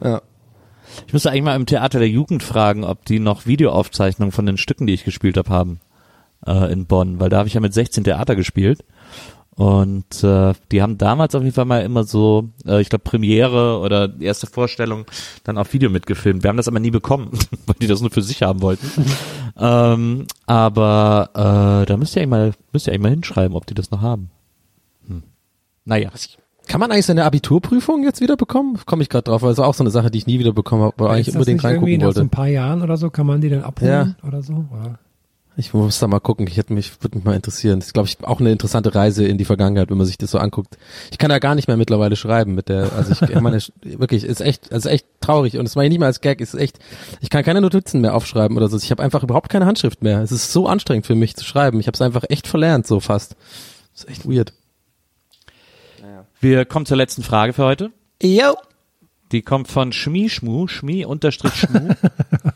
Ja. 0.03 0.21
Ich 1.07 1.13
müsste 1.13 1.29
eigentlich 1.29 1.43
mal 1.43 1.55
im 1.55 1.65
Theater 1.65 1.99
der 1.99 2.09
Jugend 2.09 2.43
fragen, 2.43 2.83
ob 2.83 3.05
die 3.05 3.19
noch 3.19 3.45
Videoaufzeichnungen 3.45 4.31
von 4.31 4.45
den 4.45 4.57
Stücken, 4.57 4.87
die 4.87 4.93
ich 4.93 5.05
gespielt 5.05 5.37
habe, 5.37 5.49
haben 5.49 5.79
äh, 6.45 6.71
in 6.71 6.85
Bonn, 6.85 7.19
weil 7.19 7.29
da 7.29 7.37
habe 7.37 7.47
ich 7.47 7.53
ja 7.53 7.61
mit 7.61 7.73
16 7.73 8.03
Theater 8.03 8.35
gespielt 8.35 8.83
und 9.59 10.23
äh, 10.23 10.53
die 10.71 10.81
haben 10.81 10.97
damals 10.97 11.35
auf 11.35 11.43
jeden 11.43 11.53
Fall 11.53 11.65
mal 11.65 11.83
immer 11.83 12.05
so, 12.05 12.47
äh, 12.65 12.79
ich 12.79 12.87
glaube 12.87 13.03
Premiere 13.03 13.79
oder 13.79 14.17
erste 14.21 14.47
Vorstellung 14.47 15.03
dann 15.43 15.57
auf 15.57 15.73
Video 15.73 15.89
mitgefilmt. 15.89 16.43
Wir 16.43 16.47
haben 16.47 16.55
das 16.55 16.69
aber 16.69 16.79
nie 16.79 16.91
bekommen, 16.91 17.31
weil 17.65 17.75
die 17.81 17.87
das 17.87 17.99
nur 17.99 18.09
für 18.09 18.21
sich 18.21 18.41
haben 18.41 18.61
wollten. 18.61 18.89
ähm, 19.59 20.27
aber 20.45 21.29
äh, 21.33 21.85
da 21.85 21.97
müsst 21.97 22.15
ihr 22.15 22.21
eigentlich 22.21 22.29
mal, 22.29 22.53
müsst 22.71 22.87
ihr 22.87 22.93
eigentlich 22.93 23.03
mal 23.03 23.09
hinschreiben, 23.09 23.57
ob 23.57 23.65
die 23.65 23.73
das 23.73 23.91
noch 23.91 24.01
haben. 24.01 24.29
Hm. 25.05 25.23
Naja. 25.83 26.11
Kann 26.67 26.79
man 26.79 26.93
eigentlich 26.93 27.07
seine 27.07 27.25
Abiturprüfung 27.25 28.05
jetzt 28.05 28.21
wieder 28.21 28.37
bekommen? 28.37 28.79
Komme 28.85 29.03
ich 29.03 29.09
gerade 29.09 29.23
drauf, 29.23 29.41
weil 29.41 29.49
das 29.49 29.57
war 29.57 29.67
auch 29.67 29.73
so 29.73 29.83
eine 29.83 29.91
Sache, 29.91 30.09
die 30.09 30.19
ich 30.19 30.25
nie 30.25 30.39
wieder 30.39 30.53
bekommen 30.53 30.83
habe, 30.83 30.93
weil 30.99 31.07
Ist 31.07 31.27
eigentlich 31.27 31.35
unbedingt 31.35 31.63
reingucken 31.65 31.93
nach 31.95 31.99
so 31.99 32.05
wollte. 32.05 32.21
ein 32.21 32.29
paar 32.29 32.47
Jahren 32.47 32.81
oder 32.81 32.95
so, 32.95 33.09
kann 33.09 33.27
man 33.27 33.41
die 33.41 33.49
dann 33.49 33.63
abholen 33.63 34.15
oder 34.25 34.41
so? 34.41 34.53
Oder? 34.71 34.99
Ich 35.57 35.73
muss 35.73 35.99
da 35.99 36.07
mal 36.07 36.19
gucken. 36.19 36.47
Ich 36.47 36.55
hätte 36.57 36.73
mich, 36.73 37.01
würde 37.01 37.17
mich 37.17 37.25
mal 37.25 37.35
interessieren. 37.35 37.79
Das 37.79 37.87
ist, 37.87 37.93
glaube 37.93 38.07
ich, 38.07 38.23
auch 38.23 38.39
eine 38.39 38.51
interessante 38.51 38.95
Reise 38.95 39.25
in 39.25 39.37
die 39.37 39.45
Vergangenheit, 39.45 39.89
wenn 39.89 39.97
man 39.97 40.07
sich 40.07 40.17
das 40.17 40.31
so 40.31 40.37
anguckt. 40.37 40.77
Ich 41.11 41.17
kann 41.17 41.29
da 41.29 41.39
gar 41.39 41.53
nicht 41.53 41.67
mehr 41.67 41.75
mittlerweile 41.75 42.15
schreiben 42.15 42.55
mit 42.55 42.69
der, 42.69 42.93
also 42.93 43.11
ich, 43.11 43.21
ich 43.21 43.41
meine, 43.41 43.59
wirklich, 43.81 44.23
ist 44.23 44.39
echt, 44.39 44.71
also 44.71 44.87
echt 44.87 45.05
traurig 45.19 45.57
und 45.57 45.65
das 45.65 45.75
meine 45.75 45.87
ich 45.87 45.91
nicht 45.91 45.99
mal 45.99 46.05
als 46.05 46.21
Gag, 46.21 46.39
ist 46.39 46.53
echt, 46.53 46.79
ich 47.19 47.29
kann 47.29 47.43
keine 47.43 47.59
Notizen 47.59 47.99
mehr 47.99 48.15
aufschreiben 48.15 48.55
oder 48.55 48.69
so. 48.69 48.77
Ich 48.77 48.91
habe 48.91 49.03
einfach 49.03 49.23
überhaupt 49.23 49.49
keine 49.49 49.65
Handschrift 49.65 50.01
mehr. 50.01 50.21
Es 50.21 50.31
ist 50.31 50.53
so 50.53 50.67
anstrengend 50.67 51.05
für 51.05 51.15
mich 51.15 51.35
zu 51.35 51.43
schreiben. 51.43 51.79
Ich 51.79 51.87
habe 51.87 51.95
es 51.95 52.01
einfach 52.01 52.23
echt 52.29 52.47
verlernt, 52.47 52.87
so 52.87 53.01
fast. 53.01 53.35
Das 53.93 54.03
ist 54.03 54.09
echt 54.09 54.29
weird. 54.29 54.53
Wir 56.41 56.63
kommen 56.63 56.85
zur 56.85 56.95
letzten 56.95 57.21
Frage 57.21 57.51
für 57.51 57.65
heute. 57.65 57.91
Yo. 58.23 58.55
Die 59.33 59.41
kommt 59.41 59.67
von 59.67 59.91
Schmischmu, 59.91 60.67
Schmi 60.67 61.03
unterstrich 61.03 61.53
Schmu. 61.53 61.93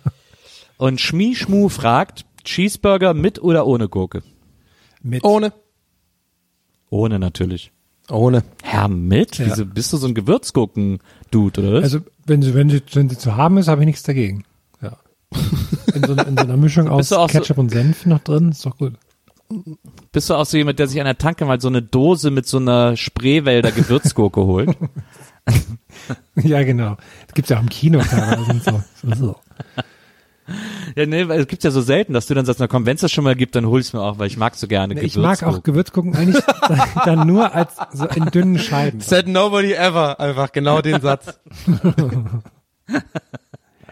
Und 0.78 1.02
Schmischmu 1.02 1.68
fragt, 1.68 2.26
Cheeseburger 2.44 3.14
mit 3.14 3.42
oder 3.42 3.66
ohne 3.68 3.88
Gurke? 3.90 4.24
Mit. 5.02 5.24
Ohne. 5.24 5.54
Ohne 6.90 7.20
natürlich. 7.20 7.72
Ohne. 8.10 8.44
Herr 8.62 8.88
mit? 8.88 9.38
Ja. 9.38 9.46
Wieso 9.48 9.66
bist 9.66 9.92
du 9.94 9.98
so 9.98 10.08
ein 10.08 10.14
Gewürzgurken-Dude, 10.14 11.62
oder 11.62 11.74
was? 11.74 11.84
Also, 11.84 12.00
wenn 12.26 12.42
sie, 12.42 12.54
wenn 12.54 12.70
sie, 12.70 12.82
wenn 12.94 13.10
sie 13.10 13.18
zu 13.18 13.36
haben 13.36 13.58
ist, 13.58 13.68
habe 13.68 13.82
ich 13.82 13.86
nichts 13.88 14.04
dagegen. 14.04 14.44
Ja. 14.82 14.98
In 15.94 16.04
so, 16.04 16.14
in 16.14 16.38
so 16.38 16.44
einer 16.44 16.58
Mischung 16.58 16.88
aus 16.90 17.12
auch 17.14 17.30
so- 17.30 17.40
Ketchup 17.40 17.58
und 17.58 17.70
Senf 17.70 18.06
noch 18.06 18.20
drin, 18.20 18.50
ist 18.52 18.66
doch 18.66 18.78
gut. 18.78 18.94
bist 20.12 20.30
du 20.30 20.34
auch 20.36 20.46
so 20.46 20.58
jemand, 20.58 20.80
der 20.80 20.88
sich 20.88 21.00
an 21.00 21.06
der 21.06 21.18
Tanke 21.18 21.46
mal 21.46 21.60
so 21.62 21.68
eine 21.70 21.82
Dose 21.82 22.30
mit 22.32 22.46
so 22.46 22.58
einer 22.58 22.98
Spreewälder 22.98 23.72
Gewürzgurke 23.72 24.42
holt? 24.46 24.76
ja, 26.36 26.64
genau. 26.64 26.98
Das 27.28 27.34
gibt's 27.36 27.50
ja 27.50 27.58
auch 27.58 27.62
im 27.62 27.70
Kino 27.70 28.00
teilweise 28.02 28.52
und 28.52 28.64
so. 28.64 28.84
so, 29.02 29.16
so. 29.16 29.36
ja, 30.96 31.06
nee, 31.06 31.28
weil 31.28 31.40
es 31.40 31.48
gibt's 31.48 31.64
ja 31.64 31.72
so 31.72 31.82
selten, 31.82 32.14
dass 32.14 32.28
du 32.28 32.34
dann 32.34 32.46
sagst, 32.46 32.60
na 32.60 32.68
komm, 32.68 32.86
wenn 32.86 32.96
es 32.96 33.02
das 33.02 33.12
schon 33.12 33.24
mal 33.24 33.36
gibt, 33.36 33.56
dann 33.56 33.66
hol 33.66 33.80
ich's 33.80 33.94
mir 33.94 34.02
auch, 34.02 34.20
weil 34.20 34.28
ich 34.28 34.38
mag 34.38 34.56
so 34.56 34.68
gerne 34.68 34.94
Nee, 34.94 35.02
Ich 35.02 35.16
mag 35.18 35.44
auch 35.44 35.64
Gewürzgurken 35.64 36.16
eigentlich 36.16 36.44
dann 37.06 37.28
nur 37.28 37.54
als 37.54 37.76
so 37.94 38.06
in 38.08 38.26
dünnen 38.26 38.60
Scheiben. 38.60 39.00
Said 39.00 39.28
nobody 39.28 39.74
ever. 39.74 40.20
Einfach 40.20 40.52
genau 40.52 40.82
den 40.82 41.02
Satz. 41.02 41.40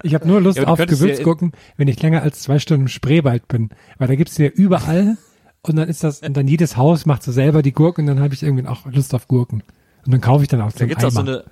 Ich 0.03 0.15
habe 0.15 0.27
nur 0.27 0.41
Lust 0.41 0.57
Ja, 0.57 0.65
auf 0.65 0.79
Gewürzgurken, 0.79 1.51
wenn 1.77 1.87
ich 1.87 2.01
länger 2.01 2.23
als 2.23 2.41
zwei 2.41 2.59
Stunden 2.59 2.83
im 2.83 2.87
Spreewald 2.87 3.47
bin. 3.47 3.69
Weil 3.99 4.07
da 4.07 4.15
gibt's 4.15 4.35
die 4.35 4.43
ja 4.43 4.49
überall 4.49 5.17
und 5.61 5.75
dann 5.75 5.87
ist 5.87 6.03
das, 6.03 6.21
und 6.21 6.35
dann 6.35 6.47
jedes 6.47 6.75
Haus 6.75 7.05
macht 7.05 7.23
so 7.23 7.31
selber 7.31 7.61
die 7.61 7.71
Gurken 7.71 8.09
und 8.09 8.15
dann 8.15 8.23
habe 8.23 8.33
ich 8.33 8.41
irgendwie 8.41 8.67
auch 8.67 8.85
Lust 8.85 9.13
auf 9.13 9.27
Gurken. 9.27 9.63
Und 10.05 10.11
dann 10.11 10.21
kaufe 10.21 10.43
ich 10.43 10.49
dann 10.49 10.61
auch 10.61 10.71
so 10.71 10.79
Da 10.79 10.85
gibt's 10.85 11.05
auch 11.05 11.11
so 11.11 11.19
eine, 11.19 11.43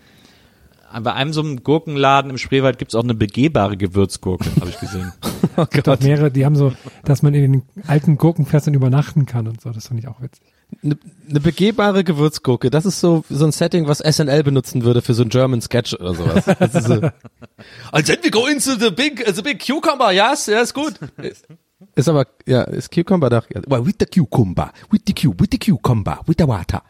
bei 0.92 1.14
einem 1.14 1.34
so 1.34 1.42
einem 1.42 1.64
Gurkenladen 1.64 2.32
im 2.32 2.38
Spreewald 2.38 2.78
gibt's 2.78 2.96
auch 2.96 3.04
eine 3.04 3.14
begehbare 3.14 3.78
Gewürzgurke, 3.78 4.50
habe 4.60 4.70
ich 4.70 4.80
gesehen. 4.80 5.14
Oh 5.58 5.64
Es 5.64 5.72
gibt 5.72 5.90
auch 5.90 6.00
mehrere, 6.00 6.32
die 6.32 6.46
haben 6.46 6.56
so, 6.56 6.72
dass 7.04 7.22
man 7.22 7.34
in 7.34 7.52
den 7.52 7.64
alten 7.86 8.18
Gurkenfässern 8.18 8.74
übernachten 8.74 9.26
kann 9.26 9.46
und 9.48 9.60
so. 9.60 9.72
Das 9.72 9.88
finde 9.88 10.04
ich 10.04 10.08
auch 10.08 10.22
witzig. 10.22 10.46
Eine 10.84 10.98
ne 11.28 11.40
begehbare 11.42 12.06
Gewürzgurke, 12.06 12.70
das 12.70 12.86
ist 12.86 13.02
so 13.02 13.26
so 13.30 13.46
ein 13.46 13.52
Setting, 13.52 13.88
was 13.88 13.98
SNL 13.98 14.44
benutzen 14.44 14.84
würde 14.84 15.02
für 15.02 15.14
so 15.14 15.24
ein 15.24 15.30
German 15.30 15.62
Sketch 15.62 15.96
oder 15.96 16.14
sowas. 16.14 16.46
Das 16.60 16.76
ist 16.76 16.86
so. 16.86 16.94
And 17.92 18.06
then 18.06 18.18
we 18.24 18.30
go 18.30 18.48
into 18.48 18.76
the 18.76 18.92
big, 18.92 19.26
the 19.34 19.42
big 19.42 19.60
cucumber, 19.60 20.12
yes, 20.14 20.46
ja, 20.46 20.62
ist 20.62 20.74
gut. 20.74 20.94
Ist 21.96 22.08
aber, 22.08 22.28
ja, 22.46 22.62
ist 22.64 22.92
Cucumber 22.92 23.30
ja. 23.32 23.42
well, 23.68 23.86
with 23.86 23.96
the 24.00 24.06
cucumber, 24.06 24.72
with 24.92 25.02
the 25.08 25.14
cu, 25.14 25.34
with 25.38 25.50
the 25.52 25.58
cucumber, 25.58 26.20
with 26.28 26.38
the 26.38 26.48
water. 26.48 26.84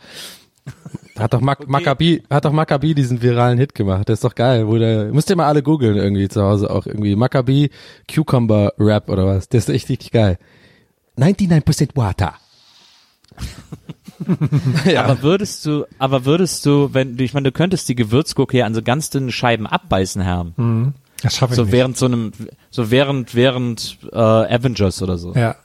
Hat 1.20 1.34
doch 1.34 1.42
Mac 1.42 1.68
Maccabi, 1.68 2.24
hat 2.30 2.46
doch 2.46 2.52
Maccabi 2.52 2.96
diesen 2.96 3.22
viralen 3.22 3.58
Hit 3.58 3.76
gemacht. 3.76 4.08
Das 4.10 4.16
ist 4.20 4.24
doch 4.24 4.36
geil, 4.36 4.68
wo 4.68 4.78
der, 4.78 5.06
müsst 5.06 5.30
ihr 5.30 5.36
mal 5.36 5.48
alle 5.48 5.62
googeln 5.64 5.98
irgendwie 5.98 6.28
zu 6.30 6.42
Hause 6.44 6.70
auch 6.70 6.86
irgendwie. 6.86 7.16
Maccabi 7.16 7.70
Cucumber 8.12 8.74
Rap 8.80 9.10
oder 9.10 9.26
was. 9.26 9.50
Das 9.50 9.68
ist 9.68 9.76
echt 9.76 9.90
richtig 9.90 10.12
geil. 10.12 10.38
99% 11.18 11.90
water. 11.96 12.34
ja. 14.86 15.04
Aber 15.06 15.22
würdest 15.22 15.66
du, 15.66 15.86
aber 15.98 16.26
würdest 16.26 16.66
du, 16.66 16.94
wenn 16.94 17.18
du, 17.18 17.24
ich 17.24 17.34
meine, 17.34 17.50
du 17.50 17.52
könntest 17.52 17.88
die 17.90 17.96
Gewürzgurke 17.96 18.58
ja 18.58 18.66
an 18.66 18.74
so 18.74 18.82
ganz 18.82 19.10
dünnen 19.10 19.32
Scheiben 19.32 19.68
abbeißen, 19.68 20.22
Herrn. 20.22 20.94
Das 21.22 21.36
schaffe 21.36 21.54
ich 21.54 21.58
So 21.58 21.64
nicht. 21.64 21.72
während 21.72 21.98
so 21.98 22.06
einem, 22.06 22.32
so 22.70 22.92
während, 22.92 23.36
während 23.36 23.98
äh, 24.12 24.16
Avengers 24.18 25.02
oder 25.02 25.18
so. 25.18 25.34
Ja. 25.34 25.56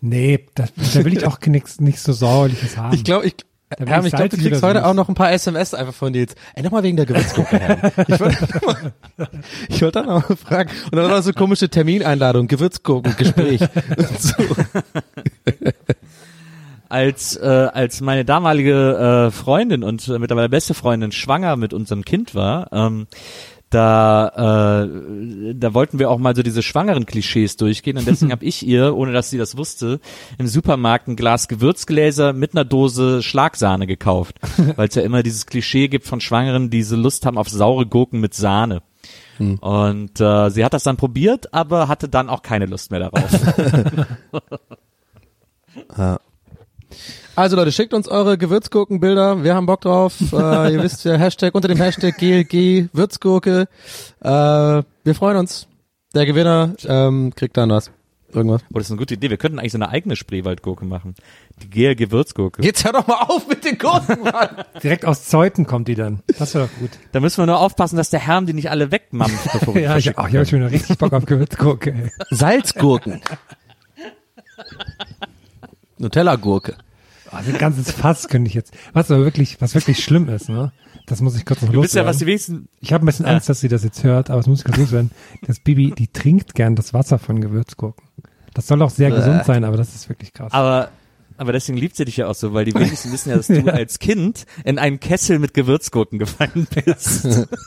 Nee, 0.00 0.46
da, 0.54 0.66
da 0.94 1.04
will 1.04 1.16
ich 1.16 1.26
auch 1.26 1.40
nichts 1.46 1.80
nicht 1.80 1.98
so 2.00 2.12
sauerliches 2.12 2.76
haben. 2.76 2.94
Ich 2.94 3.04
glaube, 3.04 3.26
ich, 3.26 3.34
Bin 3.78 3.88
Herm, 3.88 4.06
ich 4.06 4.12
glaube, 4.12 4.28
du 4.28 4.36
kriegst 4.36 4.62
heute 4.62 4.86
auch 4.86 4.94
noch 4.94 5.08
ein 5.08 5.16
paar 5.16 5.32
SMS 5.32 5.74
einfach 5.74 5.92
von 5.92 6.12
dir 6.12 6.20
jetzt. 6.20 6.36
Ey, 6.54 6.62
nochmal 6.62 6.84
wegen 6.84 6.96
der 6.96 7.04
Gewürzgurke, 7.04 7.58
Herm. 7.58 7.92
Ich 8.06 8.20
wollte 8.20 8.92
ich 9.68 9.82
wollte 9.82 10.02
dann 10.02 10.08
auch 10.08 10.28
mal 10.28 10.36
fragen. 10.36 10.70
Und 10.84 10.96
dann 10.96 11.10
noch 11.10 11.20
so 11.22 11.32
komische 11.32 11.68
Termineinladung, 11.68 12.46
Gewürzgurkengespräch. 12.46 13.60
So. 14.18 14.34
als 16.88 17.36
äh, 17.36 17.46
als 17.46 18.00
meine 18.00 18.24
damalige 18.24 19.26
äh, 19.26 19.30
Freundin 19.30 19.82
und 19.82 20.06
äh, 20.08 20.18
mittlerweile 20.18 20.48
beste 20.48 20.74
Freundin 20.74 21.12
schwanger 21.12 21.56
mit 21.56 21.72
unserem 21.72 22.04
Kind 22.04 22.34
war, 22.34 22.72
ähm, 22.72 23.06
da 23.70 24.84
äh, 24.84 25.54
da 25.54 25.74
wollten 25.74 25.98
wir 25.98 26.10
auch 26.10 26.18
mal 26.18 26.36
so 26.36 26.42
diese 26.42 26.62
schwangeren 26.62 27.04
Klischees 27.04 27.56
durchgehen 27.56 27.98
und 27.98 28.06
deswegen 28.06 28.32
habe 28.36 28.44
ich 28.44 28.66
ihr, 28.66 28.96
ohne 28.96 29.12
dass 29.12 29.30
sie 29.30 29.38
das 29.38 29.56
wusste, 29.56 30.00
im 30.38 30.46
Supermarkt 30.46 31.08
ein 31.08 31.16
Glas 31.16 31.48
Gewürzgläser 31.48 32.32
mit 32.32 32.54
einer 32.54 32.64
Dose 32.64 33.22
Schlagsahne 33.22 33.86
gekauft, 33.86 34.38
weil 34.76 34.88
es 34.88 34.94
ja 34.94 35.02
immer 35.02 35.22
dieses 35.22 35.46
Klischee 35.46 35.88
gibt 35.88 36.06
von 36.06 36.20
Schwangeren, 36.20 36.70
die 36.70 36.82
so 36.82 36.96
Lust 36.96 37.26
haben 37.26 37.38
auf 37.38 37.48
saure 37.48 37.86
Gurken 37.86 38.20
mit 38.20 38.34
Sahne. 38.34 38.82
Und 39.38 40.18
äh, 40.18 40.48
sie 40.48 40.64
hat 40.64 40.72
das 40.72 40.84
dann 40.84 40.96
probiert, 40.96 41.52
aber 41.52 41.88
hatte 41.88 42.08
dann 42.08 42.30
auch 42.30 42.40
keine 42.40 42.64
Lust 42.64 42.90
mehr 42.90 43.00
darauf. 43.00 43.30
Also 47.36 47.54
Leute, 47.54 47.70
schickt 47.70 47.92
uns 47.92 48.08
eure 48.08 48.38
Gewürzgurkenbilder. 48.38 49.44
Wir 49.44 49.54
haben 49.54 49.66
Bock 49.66 49.82
drauf. 49.82 50.14
Äh, 50.36 50.72
ihr 50.74 50.82
wisst 50.82 51.04
ja, 51.04 51.16
Hashtag 51.16 51.54
unter 51.54 51.68
dem 51.68 51.78
Hashtag 51.78 52.16
GLG 52.18 52.88
Würzgurke. 52.92 53.68
Äh, 54.20 54.28
wir 54.28 55.14
freuen 55.14 55.36
uns. 55.36 55.66
Der 56.14 56.26
Gewinner 56.26 56.74
ähm, 56.86 57.32
kriegt 57.34 57.56
dann 57.56 57.70
was. 57.70 57.90
Irgendwas. 58.32 58.62
Oh, 58.72 58.78
das 58.78 58.86
ist 58.86 58.90
eine 58.90 58.98
gute 58.98 59.14
Idee. 59.14 59.30
Wir 59.30 59.36
könnten 59.36 59.58
eigentlich 59.58 59.72
so 59.72 59.78
eine 59.78 59.88
eigene 59.88 60.16
Spreewaldgurke 60.16 60.84
machen. 60.84 61.14
Die 61.62 61.70
GLG 61.70 62.10
Würzgurke. 62.10 62.62
Jetzt 62.62 62.84
hör 62.84 62.92
doch 62.92 63.06
mal 63.06 63.24
auf 63.28 63.48
mit 63.48 63.64
den 63.64 63.78
Gurken, 63.78 64.22
Mann. 64.22 64.48
Direkt 64.82 65.04
aus 65.04 65.26
Zeuthen 65.26 65.66
kommt 65.66 65.88
die 65.88 65.94
dann. 65.94 66.20
Das 66.38 66.54
wäre 66.54 66.66
doch 66.66 66.80
gut. 66.80 66.90
Da 67.12 67.20
müssen 67.20 67.38
wir 67.38 67.46
nur 67.46 67.60
aufpassen, 67.60 67.96
dass 67.96 68.10
der 68.10 68.20
Herm 68.20 68.46
die 68.46 68.52
nicht 68.52 68.70
alle 68.70 68.90
wegmampft, 68.90 69.52
bevor 69.52 69.74
wir 69.74 69.82
Ja, 69.82 69.96
ich, 69.96 70.18
ach, 70.18 70.28
ich 70.28 70.36
habe 70.36 70.46
schon 70.46 70.60
wieder 70.60 70.70
richtig 70.70 70.98
Bock 70.98 71.12
auf 71.12 71.24
Gewürzgurke. 71.24 71.92
Ey. 71.92 72.10
Salzgurken. 72.30 73.20
Nutella-Gurke. 75.98 76.76
Also 77.36 77.52
ein 77.52 77.58
ganzes 77.58 77.90
Fass 77.92 78.28
könnte 78.28 78.48
ich 78.48 78.54
jetzt. 78.54 78.72
Was 78.92 79.10
aber 79.10 79.24
wirklich, 79.24 79.60
was 79.60 79.74
wirklich 79.74 80.02
schlimm 80.02 80.28
ist, 80.28 80.48
ne? 80.48 80.72
Das 81.06 81.20
muss 81.20 81.36
ich 81.36 81.44
kurz 81.44 81.62
noch 81.62 81.70
Du 81.70 81.80
bist 81.80 81.94
ja, 81.94 82.02
loswerden. 82.02 82.08
was 82.08 82.18
die 82.18 82.26
wenigsten, 82.26 82.68
Ich 82.80 82.92
habe 82.92 83.04
ein 83.04 83.06
bisschen 83.06 83.26
Angst, 83.26 83.48
dass 83.48 83.60
sie 83.60 83.68
das 83.68 83.84
jetzt 83.84 84.02
hört, 84.02 84.28
aber 84.30 84.40
es 84.40 84.46
muss 84.46 84.58
ich 84.60 84.64
kurz 84.64 84.76
loswerden. 84.78 85.10
Das 85.46 85.60
Bibi, 85.60 85.92
die 85.96 86.08
trinkt 86.08 86.54
gern 86.54 86.74
das 86.74 86.92
Wasser 86.94 87.18
von 87.18 87.40
Gewürzgurken. 87.40 88.04
Das 88.54 88.66
soll 88.66 88.82
auch 88.82 88.90
sehr 88.90 89.10
gesund 89.10 89.44
sein, 89.44 89.64
aber 89.64 89.76
das 89.76 89.94
ist 89.94 90.08
wirklich 90.08 90.32
krass. 90.32 90.52
aber, 90.52 90.90
aber 91.36 91.52
deswegen 91.52 91.78
liebt 91.78 91.94
sie 91.96 92.06
dich 92.06 92.16
ja 92.16 92.26
auch 92.26 92.34
so, 92.34 92.54
weil 92.54 92.64
die 92.64 92.74
wenigsten 92.74 93.12
wissen 93.12 93.28
ja, 93.30 93.36
dass 93.36 93.46
du 93.48 93.62
als 93.72 93.98
Kind 93.98 94.46
in 94.64 94.78
einen 94.78 94.98
Kessel 94.98 95.38
mit 95.38 95.54
Gewürzgurken 95.54 96.18
gefallen 96.18 96.66
bist. 96.74 97.46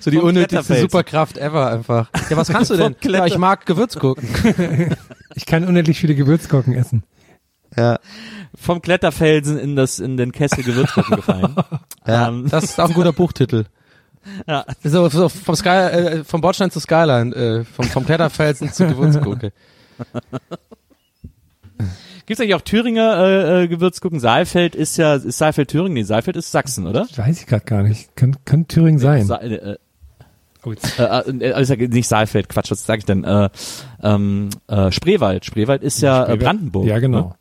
So 0.00 0.10
die 0.10 0.18
Vom 0.18 0.28
unnötigste. 0.28 0.78
Superkraft 0.80 1.38
ever 1.38 1.70
einfach. 1.70 2.10
Ja, 2.28 2.36
was 2.36 2.48
kannst 2.48 2.70
du 2.70 2.76
denn? 2.76 2.94
Ja, 3.02 3.24
ich 3.26 3.38
mag 3.38 3.66
Gewürzgurken. 3.66 4.28
Ich 5.34 5.44
kann 5.44 5.64
unendlich 5.64 5.98
viele 5.98 6.14
Gewürzgurken 6.14 6.72
essen. 6.74 7.02
Ja. 7.76 7.98
Vom 8.56 8.80
Kletterfelsen 8.82 9.58
in 9.58 9.76
das, 9.76 9.98
in 10.00 10.16
den 10.16 10.32
Kessel 10.32 10.64
Gewürzgurken 10.64 11.16
gefallen. 11.16 11.54
Ja, 12.06 12.28
Ähm, 12.28 12.48
das 12.50 12.64
ist 12.64 12.80
auch 12.80 12.88
ein 12.88 12.94
guter 12.94 13.12
Buchtitel. 13.12 13.64
Ja. 14.48 14.64
So, 14.82 15.08
so 15.08 15.28
vom 15.28 15.54
Sky, 15.54 15.68
äh, 15.68 16.24
vom 16.24 16.40
Bordstein 16.40 16.72
zu 16.72 16.80
Skyline, 16.80 17.32
äh, 17.32 17.64
vom, 17.64 17.84
vom 17.84 18.04
Kletterfelsen 18.04 18.72
zur 18.72 18.88
Gewürzgurke. 18.88 19.52
Gibt's 22.26 22.40
eigentlich 22.40 22.54
auch 22.56 22.60
Thüringer 22.62 23.18
äh, 23.18 23.64
äh, 23.64 23.68
Gewürzgurken? 23.68 24.18
Saalfeld 24.18 24.74
ist 24.74 24.96
ja, 24.96 25.14
ist 25.14 25.38
Saalfeld 25.38 25.68
Thüringen? 25.68 25.92
Nee, 25.94 26.02
Saalfeld 26.02 26.36
ist 26.36 26.50
Sachsen, 26.50 26.88
oder? 26.88 27.02
Das 27.08 27.16
weiß 27.18 27.40
ich 27.40 27.46
gerade 27.46 27.64
gar 27.66 27.82
nicht. 27.84 28.16
Kann, 28.16 28.36
kann 28.44 28.66
Thüringen 28.66 28.98
sein. 28.98 29.24
Sa 29.26 29.36
äh, 29.36 29.76
Oh, 30.64 30.72
jetzt- 30.72 30.98
äh, 30.98 31.04
äh, 31.04 31.52
also 31.52 31.74
nicht 31.74 32.08
Saalfeld, 32.08 32.48
Quatsch, 32.48 32.72
was 32.72 32.84
sag 32.84 32.98
ich 32.98 33.04
denn? 33.04 33.22
Äh, 33.22 33.48
ähm, 34.02 34.48
äh, 34.66 34.90
Spreewald. 34.90 35.44
Spreewald 35.44 35.84
ist 35.84 36.00
ja 36.02 36.26
äh, 36.26 36.36
Brandenburg. 36.36 36.86
Ja, 36.86 36.98
genau. 36.98 37.20
Ne? 37.20 37.34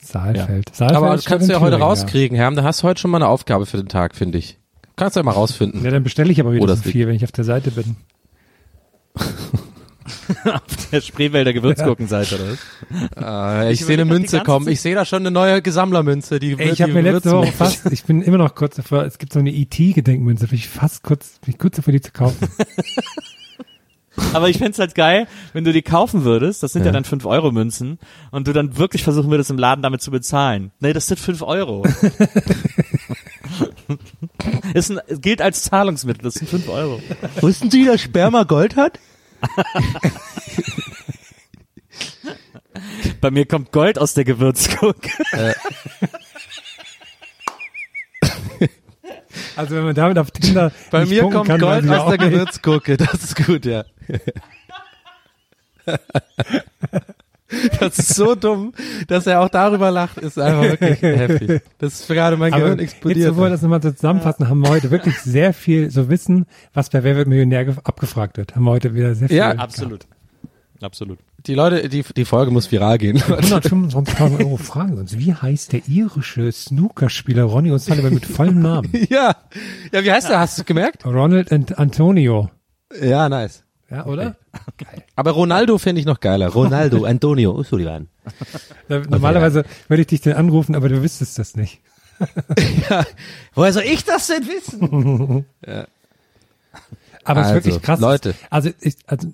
Saalfeld. 0.00 0.74
Saalfeld 0.74 0.96
Aber 0.96 1.16
das 1.16 1.24
kannst 1.24 1.48
du 1.48 1.52
ja 1.52 1.60
heute 1.60 1.72
Thüringen, 1.72 1.88
rauskriegen, 1.88 2.36
Herm. 2.36 2.56
Da 2.56 2.62
hast 2.62 2.82
du 2.82 2.88
heute 2.88 3.00
schon 3.00 3.10
mal 3.10 3.18
eine 3.18 3.28
Aufgabe 3.28 3.66
für 3.66 3.76
den 3.76 3.88
Tag, 3.88 4.14
finde 4.14 4.38
ich. 4.38 4.58
Kannst 4.96 5.16
du 5.16 5.20
ja 5.20 5.24
mal 5.24 5.32
rausfinden. 5.32 5.84
Ja, 5.84 5.90
dann 5.90 6.02
bestelle 6.02 6.32
ich 6.32 6.40
aber 6.40 6.52
wieder 6.52 6.64
Oder 6.64 6.76
so 6.76 6.82
viel, 6.82 7.06
wenn 7.06 7.14
ich 7.14 7.24
auf 7.24 7.32
der 7.32 7.44
Seite 7.44 7.70
bin. 7.70 7.96
Auf 10.44 10.90
der 10.90 11.00
Spreewälder 11.00 11.52
Gewürzgurkenseite, 11.52 12.36
oder 12.36 12.44
was? 12.50 13.66
Äh, 13.66 13.72
ich 13.72 13.80
Ich 13.80 13.86
sehe 13.86 13.94
eine 13.94 14.04
Münze 14.04 14.40
kommen. 14.40 14.68
Ich 14.68 14.80
sehe 14.80 14.94
da 14.94 15.04
schon 15.04 15.20
eine 15.22 15.30
neue 15.30 15.60
Gesammlermünze. 15.62 16.38
Die 16.38 16.58
Ey, 16.58 16.70
ich 16.70 16.82
habe 16.82 16.92
mir 16.92 17.02
letzte 17.02 17.32
Woche 17.32 17.52
fast, 17.52 17.86
ich 17.92 18.04
bin 18.04 18.22
immer 18.22 18.38
noch 18.38 18.54
kurz 18.54 18.76
davor, 18.76 19.04
es 19.04 19.18
gibt 19.18 19.32
so 19.32 19.38
eine 19.38 19.50
E.T.-Gedenkmünze, 19.50 20.48
bin 20.48 20.58
ich 20.58 20.68
fast 20.68 21.02
kurz, 21.02 21.38
bin 21.40 21.54
ich 21.54 21.58
kurz 21.58 21.76
davor, 21.76 21.92
die 21.92 22.00
zu 22.00 22.12
kaufen. 22.12 22.48
Aber 24.32 24.48
ich 24.48 24.58
fänd's 24.58 24.78
halt 24.78 24.94
geil, 24.94 25.26
wenn 25.52 25.64
du 25.64 25.72
die 25.72 25.82
kaufen 25.82 26.24
würdest, 26.24 26.62
das 26.62 26.72
sind 26.72 26.84
ja, 26.84 26.92
dann 26.92 27.04
5 27.04 27.26
Euro 27.26 27.50
Münzen, 27.52 27.98
und 28.30 28.46
du 28.48 28.52
dann 28.52 28.76
wirklich 28.76 29.02
versuchen 29.02 29.30
würdest, 29.30 29.50
im 29.50 29.58
Laden 29.58 29.82
damit 29.82 30.02
zu 30.02 30.10
bezahlen. 30.10 30.70
Nee, 30.80 30.92
das 30.92 31.06
sind 31.06 31.18
5 31.18 31.42
Euro. 31.42 31.84
ist 34.74 34.90
ein, 34.90 35.00
es 35.06 35.20
gilt 35.20 35.42
als 35.42 35.62
Zahlungsmittel, 35.62 36.22
das 36.22 36.34
sind 36.34 36.48
5 36.48 36.68
Euro. 36.68 37.00
Wussten 37.40 37.70
Sie, 37.70 37.84
dass 37.84 38.00
Sperma 38.00 38.44
Gold 38.44 38.76
hat? 38.76 38.98
Bei 43.20 43.30
mir 43.30 43.46
kommt 43.46 43.72
Gold 43.72 43.98
aus 43.98 44.14
der 44.14 44.24
Gewürzgurke. 44.24 45.10
Also 49.58 49.74
wenn 49.76 49.84
man 49.84 49.94
damit 49.94 50.18
auf 50.18 50.30
Tinder 50.30 50.72
Bei 50.90 51.04
mir 51.04 51.22
kommt 51.22 51.46
kann, 51.48 51.60
Gold 51.60 51.88
aus 51.90 52.08
der. 52.16 52.18
Gewürzgurke. 52.18 52.96
Das 52.96 53.14
ist 53.14 53.36
gut, 53.46 53.66
ja. 53.66 53.84
Das 57.80 57.98
ist 57.98 58.14
so 58.14 58.34
dumm, 58.34 58.74
dass 59.06 59.26
er 59.26 59.40
auch 59.40 59.48
darüber 59.48 59.90
lacht, 59.90 60.18
ist 60.18 60.38
einfach 60.38 60.64
wirklich 60.64 61.00
heftig. 61.00 61.62
Das 61.78 62.00
ist 62.00 62.08
gerade 62.08 62.36
mein 62.36 62.52
Aber 62.52 62.62
Gehirn 62.64 62.78
jetzt, 62.78 62.92
explodiert. 62.92 63.30
bevor 63.30 63.44
wir 63.46 63.50
das 63.50 63.62
nochmal 63.62 63.82
so 63.82 63.90
zusammenfassen, 63.90 64.50
haben 64.50 64.60
wir 64.60 64.68
heute 64.68 64.90
wirklich 64.90 65.18
sehr 65.20 65.54
viel 65.54 65.90
so 65.90 66.10
Wissen, 66.10 66.44
was 66.74 66.90
bei 66.90 67.02
Wer 67.02 67.16
wird 67.16 67.26
Millionär 67.26 67.64
ge- 67.64 67.74
abgefragt 67.84 68.36
wird. 68.36 68.54
Haben 68.54 68.64
wir 68.64 68.70
heute 68.72 68.94
wieder 68.94 69.14
sehr 69.14 69.28
viel. 69.28 69.38
Ja, 69.38 69.52
gehabt. 69.54 69.62
Absolut. 70.82 71.18
Die 71.46 71.54
Leute, 71.54 71.88
die, 71.88 72.02
die 72.02 72.24
Folge 72.24 72.50
muss 72.50 72.70
viral 72.70 72.98
gehen. 72.98 73.18
125.000 73.18 74.40
Euro 74.40 74.56
Fragen 74.56 74.98
uns. 74.98 75.16
Wie 75.18 75.32
heißt 75.32 75.72
der 75.72 75.86
irische 75.86 76.50
Snookerspieler 76.50 77.44
Ronnie 77.44 77.70
O'Sullivan 77.70 78.10
mit 78.10 78.26
vollem 78.26 78.60
Namen? 78.60 78.90
ja. 79.08 79.36
Ja, 79.92 80.04
wie 80.04 80.10
heißt 80.10 80.28
der? 80.28 80.40
Hast 80.40 80.58
du 80.58 80.62
es 80.62 80.66
gemerkt? 80.66 81.06
Ronald 81.06 81.52
and 81.52 81.78
Antonio. 81.78 82.50
Ja, 83.00 83.28
nice. 83.28 83.62
Ja, 83.90 84.04
oder? 84.04 84.36
Aber 85.16 85.30
Ronaldo 85.30 85.78
finde 85.78 86.00
ich 86.00 86.06
noch 86.06 86.20
geiler. 86.20 86.48
Ronaldo, 86.48 87.04
Antonio 87.04 87.52
O'Sullivan. 87.58 88.08
Da, 88.88 88.98
normalerweise 89.08 89.64
würde 89.86 90.02
ich 90.02 90.08
dich 90.08 90.20
dann 90.20 90.34
anrufen, 90.34 90.74
aber 90.74 90.88
du 90.90 91.02
wüsstest 91.02 91.38
das 91.38 91.56
nicht. 91.56 91.80
ja. 92.90 93.04
Woher 93.54 93.72
soll 93.72 93.84
ich 93.84 94.04
das 94.04 94.26
denn 94.26 94.42
wissen? 94.46 95.46
Aber 97.24 97.40
es 97.42 97.46
ist 97.48 97.52
Also, 97.52 97.54
wirklich 97.54 97.82
krass. 97.82 98.00
Leute. 98.00 98.34
Also, 98.50 98.70
ich, 98.80 98.96
also, 99.06 99.28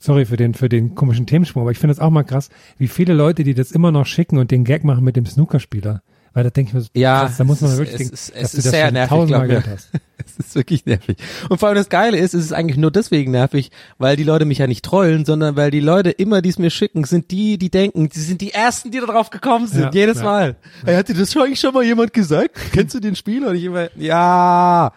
sorry 0.00 0.24
für 0.26 0.36
den, 0.36 0.54
für 0.54 0.68
den 0.68 0.94
komischen 0.94 1.26
Themensprung, 1.26 1.62
aber 1.62 1.70
ich 1.70 1.78
finde 1.78 1.92
es 1.92 2.00
auch 2.00 2.10
mal 2.10 2.24
krass, 2.24 2.48
wie 2.78 2.88
viele 2.88 3.14
Leute, 3.14 3.44
die 3.44 3.54
das 3.54 3.70
immer 3.72 3.92
noch 3.92 4.06
schicken 4.06 4.38
und 4.38 4.50
den 4.50 4.64
Gag 4.64 4.84
machen 4.84 5.04
mit 5.04 5.16
dem 5.16 5.26
Snookerspieler. 5.26 6.02
Weil 6.32 6.44
da 6.44 6.50
denke 6.50 6.68
ich 6.68 6.74
mir 6.74 6.80
so, 6.82 6.88
Ja, 6.92 7.20
krass, 7.24 7.38
da 7.38 7.44
muss 7.44 7.62
man 7.62 7.70
es 7.70 7.78
wirklich 7.78 7.96
denken, 7.96 8.12
es 8.14 8.28
ist- 8.28 8.36
es 8.36 8.52
du 8.52 8.58
ist 8.58 8.66
das 8.66 8.72
sehr 8.72 8.92
nervig, 8.92 9.08
tausendmal 9.08 9.48
glaub 9.48 9.58
mir. 9.58 9.62
gehört 9.62 9.78
hast. 9.78 9.90
Es 10.38 10.38
ist 10.48 10.54
wirklich 10.54 10.84
nervig. 10.84 11.16
Und 11.48 11.58
vor 11.58 11.68
allem 11.68 11.76
das 11.76 11.88
Geile 11.88 12.18
ist, 12.18 12.34
es 12.34 12.44
ist 12.46 12.52
eigentlich 12.52 12.76
nur 12.78 12.90
deswegen 12.90 13.30
nervig, 13.30 13.70
weil 13.96 14.16
die 14.16 14.24
Leute 14.24 14.44
mich 14.44 14.58
ja 14.58 14.66
nicht 14.66 14.84
trollen, 14.84 15.24
sondern 15.24 15.56
weil 15.56 15.70
die 15.70 15.80
Leute 15.80 16.10
immer, 16.10 16.42
die 16.42 16.48
es 16.50 16.58
mir 16.58 16.68
schicken, 16.70 17.04
sind 17.04 17.30
die, 17.30 17.56
die 17.58 17.70
denken, 17.70 18.08
die 18.10 18.18
sind 18.18 18.40
die 18.40 18.52
Ersten, 18.52 18.90
die 18.90 18.98
da 19.00 19.06
drauf 19.06 19.30
gekommen 19.30 19.66
sind. 19.66 19.82
Ja, 19.82 19.90
jedes 19.92 20.18
ja. 20.18 20.24
Mal. 20.24 20.56
Hey, 20.84 20.96
hat 20.96 21.08
dir 21.08 21.14
das 21.14 21.32
schon 21.32 21.42
eigentlich 21.42 21.60
schon 21.60 21.72
mal 21.72 21.84
jemand 21.84 22.12
gesagt? 22.12 22.50
Kennst 22.72 22.94
du 22.94 23.00
den 23.00 23.14
Spiel? 23.16 23.46
Und 23.46 23.54
ich 23.56 23.64
immer, 23.64 23.88
ja. 23.96 24.92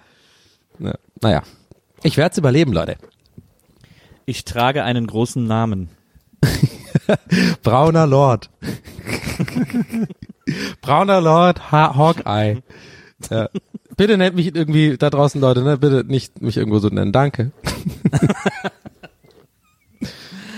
Na, 0.78 0.94
naja. 1.22 1.44
Ich 2.04 2.18
werde 2.18 2.32
es 2.32 2.38
überleben, 2.38 2.74
Leute. 2.74 2.98
Ich 4.30 4.46
trage 4.46 4.84
einen 4.84 5.08
großen 5.08 5.44
Namen. 5.44 5.90
Brauner 7.64 8.06
Lord. 8.06 8.52
Brauner 10.82 11.20
Lord 11.20 11.72
ha 11.72 11.96
Hawkeye. 11.96 12.62
Ja. 13.32 13.50
Bitte 13.98 14.20
nennt 14.20 14.36
mich 14.36 14.54
irgendwie 14.56 14.98
da 15.00 15.10
draußen, 15.10 15.42
Leute, 15.42 15.64
ne? 15.64 15.80
Bitte 15.80 16.04
nicht 16.06 16.44
mich 16.44 16.58
irgendwo 16.58 16.78
so 16.78 16.90
nennen. 16.90 17.12
Danke. 17.12 17.54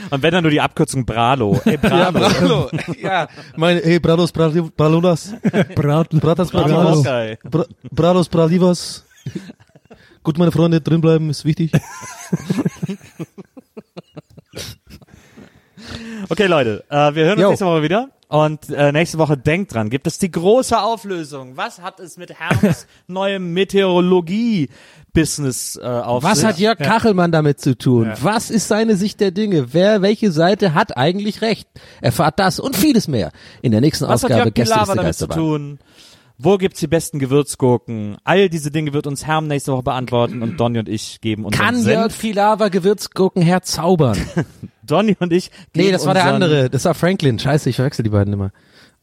Und 0.10 0.22
wenn 0.22 0.34
dann 0.34 0.44
nur 0.44 0.52
die 0.52 0.60
Abkürzung 0.60 1.06
Bralo. 1.06 1.62
Ey, 1.64 1.80
Ja, 1.82 2.12
Bralo. 2.12 2.68
Bralo. 2.68 2.70
ja, 3.02 3.30
meine, 3.56 3.80
hey, 3.80 4.02
Bralos, 4.02 4.34
Bralulas. 4.34 5.34
Brat, 5.76 6.10
Bratas, 6.10 6.52
Bralo. 6.52 7.06
Hawkeye. 7.06 7.38
Bra 7.50 7.64
Bralos, 7.90 8.28
Bralivas. 8.28 9.06
Gut, 10.24 10.38
meine 10.38 10.52
Freunde, 10.52 10.82
drinbleiben 10.82 11.30
ist 11.30 11.46
wichtig. 11.46 11.72
Okay, 16.30 16.46
Leute, 16.48 16.84
äh, 16.90 17.14
wir 17.16 17.26
hören 17.26 17.34
uns 17.34 17.42
Jo. 17.42 17.50
nächste 17.50 17.66
Woche 17.66 17.84
wieder. 17.84 18.10
Und 18.28 18.70
äh, 18.70 18.92
nächste 18.94 19.18
Woche 19.18 19.36
denkt 19.36 19.74
dran, 19.74 19.90
gibt 19.90 20.08
es 20.08 20.18
die 20.18 20.32
große 20.32 20.80
Auflösung. 20.82 21.58
Was 21.58 21.82
hat 21.82 22.00
es 22.00 22.16
mit 22.16 22.34
Herms 22.40 22.88
neuem 23.08 23.52
Meteorologie-Business 23.54 25.78
äh, 25.82 25.86
auf 25.86 26.24
Was 26.24 26.38
sich? 26.40 26.48
hat 26.48 26.58
Jörg 26.58 26.78
Kachelmann 26.78 27.34
damit 27.34 27.60
zu 27.60 27.78
tun? 27.78 28.14
Was 28.22 28.50
ist 28.50 28.70
seine 28.70 28.96
Sicht 28.96 29.20
der 29.20 29.32
Dinge? 29.32 29.74
Wer, 29.74 30.02
welche 30.02 30.32
Seite 30.32 30.74
hat 30.74 30.96
eigentlich 30.96 31.42
recht? 31.42 31.68
Erfahrt 32.00 32.40
das 32.40 32.62
und 32.62 32.78
vieles 32.78 33.10
mehr 33.10 33.32
in 33.62 33.74
der 33.74 33.82
nächsten 33.82 34.06
Was 34.08 34.24
hat 34.24 34.32
Ausgabe 34.32 34.52
Gästeliste 34.54 34.96
damit 34.96 35.16
zu 35.16 35.28
Geisterbahn. 35.28 35.80
Wo 36.44 36.58
gibt's 36.58 36.80
die 36.80 36.88
besten 36.88 37.20
Gewürzgurken? 37.20 38.18
All 38.24 38.50
diese 38.50 38.72
Dinge 38.72 38.94
wird 38.94 39.06
uns 39.06 39.28
Herm 39.28 39.48
nächste 39.48 39.74
Woche 39.74 39.84
beantworten 39.84 40.42
und 40.42 40.60
Donny 40.60 40.80
und 40.80 40.90
ich 40.90 41.22
geben 41.22 41.46
unseren 41.46 41.64
Kann 41.64 41.76
Jörg 41.84 42.12
Senf. 42.12 42.20
Pilawa 42.20 42.70
Gewürzgurken 42.70 43.44
herzaubern? 43.44 44.18
Donny 44.84 45.16
und 45.20 45.32
ich 45.34 45.52
geben 45.72 45.86
nee, 45.86 45.92
das 45.92 46.08
war 46.08 46.16
der 46.16 46.26
andere. 46.26 46.72
Das 46.72 46.86
war 46.86 46.96
Franklin. 46.96 47.38
Scheiße, 47.38 47.70
ich 47.70 47.76
verwechsel 47.76 48.02
die 48.02 48.10
beiden 48.10 48.34
immer. 48.34 48.52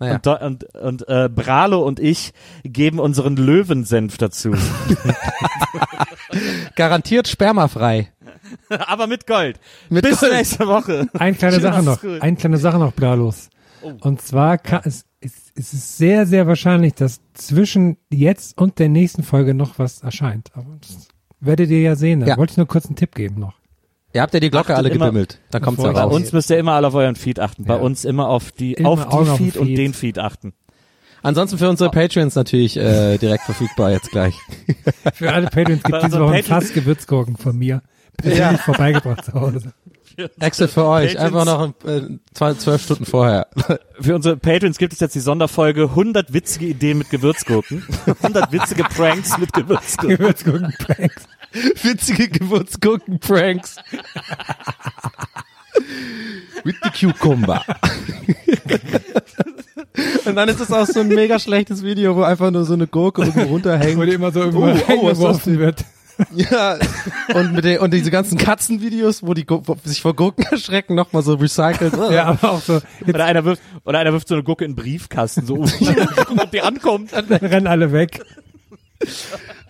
Naja. 0.00 0.14
Und, 0.16 0.26
und, 0.26 0.74
und 0.74 1.08
äh, 1.08 1.28
Bralo 1.28 1.82
und 1.82 2.00
ich 2.00 2.32
geben 2.64 2.98
unseren 2.98 3.36
Löwensenf 3.36 4.18
dazu. 4.18 4.52
Garantiert 6.74 7.28
spermafrei. 7.28 8.12
Aber 8.68 9.06
mit 9.06 9.28
Gold. 9.28 9.60
Mit 9.90 10.04
Bis 10.04 10.20
Gold. 10.20 10.32
nächste 10.32 10.66
Woche. 10.66 11.06
Eine 11.16 11.36
kleine 11.36 11.60
Sache 11.60 11.82
noch, 11.84 12.02
eine 12.02 12.36
kleine 12.36 12.58
Sache 12.58 12.78
noch, 12.78 12.94
Blalos. 13.80 14.02
Und 14.02 14.22
zwar 14.22 14.58
kann, 14.58 14.80
es, 14.84 15.04
es, 15.20 15.32
es 15.54 15.72
ist 15.72 15.96
sehr, 15.98 16.26
sehr 16.26 16.46
wahrscheinlich, 16.46 16.94
dass 16.94 17.20
zwischen 17.34 17.96
jetzt 18.10 18.58
und 18.58 18.78
der 18.78 18.88
nächsten 18.88 19.22
Folge 19.22 19.54
noch 19.54 19.78
was 19.78 20.02
erscheint. 20.02 20.50
Aber 20.54 20.76
das 20.80 21.08
werdet 21.40 21.70
ihr 21.70 21.80
ja 21.80 21.96
sehen. 21.96 22.20
Da 22.20 22.26
Ja. 22.26 22.36
wollte 22.36 22.52
ich 22.52 22.56
nur 22.56 22.66
kurz 22.66 22.86
einen 22.86 22.96
Tipp 22.96 23.14
geben 23.14 23.38
noch. 23.40 23.54
Ihr 24.14 24.22
habt 24.22 24.32
ja 24.34 24.40
die 24.40 24.48
Glocke 24.50 24.72
Achtet 24.74 24.76
alle 24.86 24.90
gebimmelt. 24.90 25.38
Dann 25.50 25.60
kommt's 25.62 25.82
ja 25.82 25.92
Bei 25.92 26.00
raus. 26.00 26.14
uns 26.14 26.32
müsst 26.32 26.50
ihr 26.50 26.58
immer 26.58 26.72
alle 26.72 26.86
auf 26.88 26.94
euren 26.94 27.14
Feed 27.14 27.38
achten. 27.40 27.64
Bei 27.64 27.74
Ja. 27.74 27.80
uns 27.80 28.04
immer 28.04 28.28
auf 28.28 28.52
die, 28.52 28.72
Immer 28.72 28.88
auf 28.88 29.06
Augen 29.12 29.24
die 29.26 29.30
auf 29.30 29.36
den 29.38 29.46
Feed 29.46 29.56
und 29.58 29.66
Feed. 29.66 29.78
den 29.78 29.94
Feed 29.94 30.18
achten. 30.18 30.52
Ansonsten 31.22 31.58
für 31.58 31.68
unsere 31.68 31.90
Patreons 31.90 32.34
natürlich 32.36 32.76
äh, 32.76 33.18
direkt 33.18 33.42
verfügbar 33.44 33.90
jetzt 33.90 34.10
gleich. 34.10 34.34
Für 35.14 35.32
alle 35.32 35.48
Patreons 35.48 35.82
Bei 35.82 35.90
gibt 35.90 35.96
es 36.04 36.10
diese 36.10 36.20
Woche 36.20 36.42
Fass 36.44 36.72
Gewürzgurken 36.72 37.36
von 37.36 37.56
mir. 37.58 37.82
Persönlich 38.16 38.60
vorbeigebracht 38.62 39.24
zu 39.26 39.32
Hause. 39.34 39.72
Extra 40.40 40.66
für 40.66 40.84
euch. 40.84 41.12
Patreons- 41.12 41.18
Einfach 41.18 41.44
noch 41.44 41.74
äh, 41.88 42.02
zwei- 42.34 42.54
zwölf 42.54 42.82
Stunden 42.82 43.04
vorher. 43.06 43.46
Für 44.00 44.14
unsere 44.14 44.36
Patrons 44.36 44.78
gibt 44.78 44.92
es 44.92 45.00
jetzt 45.00 45.14
die 45.14 45.20
Sonderfolge 45.20 45.84
100 45.84 46.32
witzige 46.32 46.66
Ideen 46.66 46.98
mit 46.98 47.10
Gewürzgurken. 47.10 47.84
100 48.22 48.52
witzige 48.52 48.84
Pranks 48.84 49.36
mit 49.38 49.52
Gewürzgurken. 49.52 50.16
Gewürzgurken-Pranks. 50.18 51.22
Witzige 51.82 52.28
Gewürzgurken-Pranks. 52.28 53.76
With 56.64 56.74
the 56.82 56.90
Cucumber. 57.06 57.62
Und 60.26 60.34
dann 60.36 60.48
ist 60.48 60.60
es 60.60 60.70
auch 60.72 60.86
so 60.86 61.00
ein 61.00 61.08
mega 61.08 61.38
schlechtes 61.38 61.82
Video, 61.82 62.14
wo 62.16 62.22
einfach 62.22 62.50
nur 62.50 62.64
so 62.64 62.74
eine 62.74 62.86
Gurke 62.86 63.22
irgendwo 63.22 63.42
runterhängt. 63.48 63.98
Wo 63.98 64.04
die 64.04 64.12
immer 64.12 64.30
so 64.30 64.40
Oh, 64.40 64.44
irgendwo 64.44 64.60
oh, 64.60 64.66
was 64.66 64.78
das 64.78 64.88
reingeworfen 64.88 65.58
wird. 65.58 65.84
Ja, 66.34 66.78
und 67.34 67.52
mit 67.52 67.64
den, 67.64 67.78
und 67.78 67.92
diese 67.92 68.10
ganzen 68.10 68.38
Katzenvideos, 68.38 69.22
wo 69.22 69.34
die 69.34 69.44
wo 69.48 69.76
sich 69.84 70.02
vor 70.02 70.14
Gurken 70.14 70.44
erschrecken, 70.50 70.94
nochmal 70.94 71.22
so 71.22 71.34
recycelt. 71.34 71.94
Ja, 72.10 72.24
aber 72.26 72.50
auch 72.50 72.60
so, 72.60 72.80
Oder 73.06 73.24
einer 73.24 73.44
wirft, 73.44 73.62
oder 73.84 73.98
einer 74.00 74.12
wirft 74.12 74.28
so 74.28 74.34
eine 74.34 74.42
Gurke 74.42 74.64
in 74.64 74.72
den 74.72 74.76
Briefkasten, 74.76 75.46
so, 75.46 75.56
gucken, 76.16 76.40
ob 76.40 76.50
die 76.50 76.60
ankommt. 76.60 77.12
rennen 77.12 77.66
alle 77.66 77.92
weg. 77.92 78.20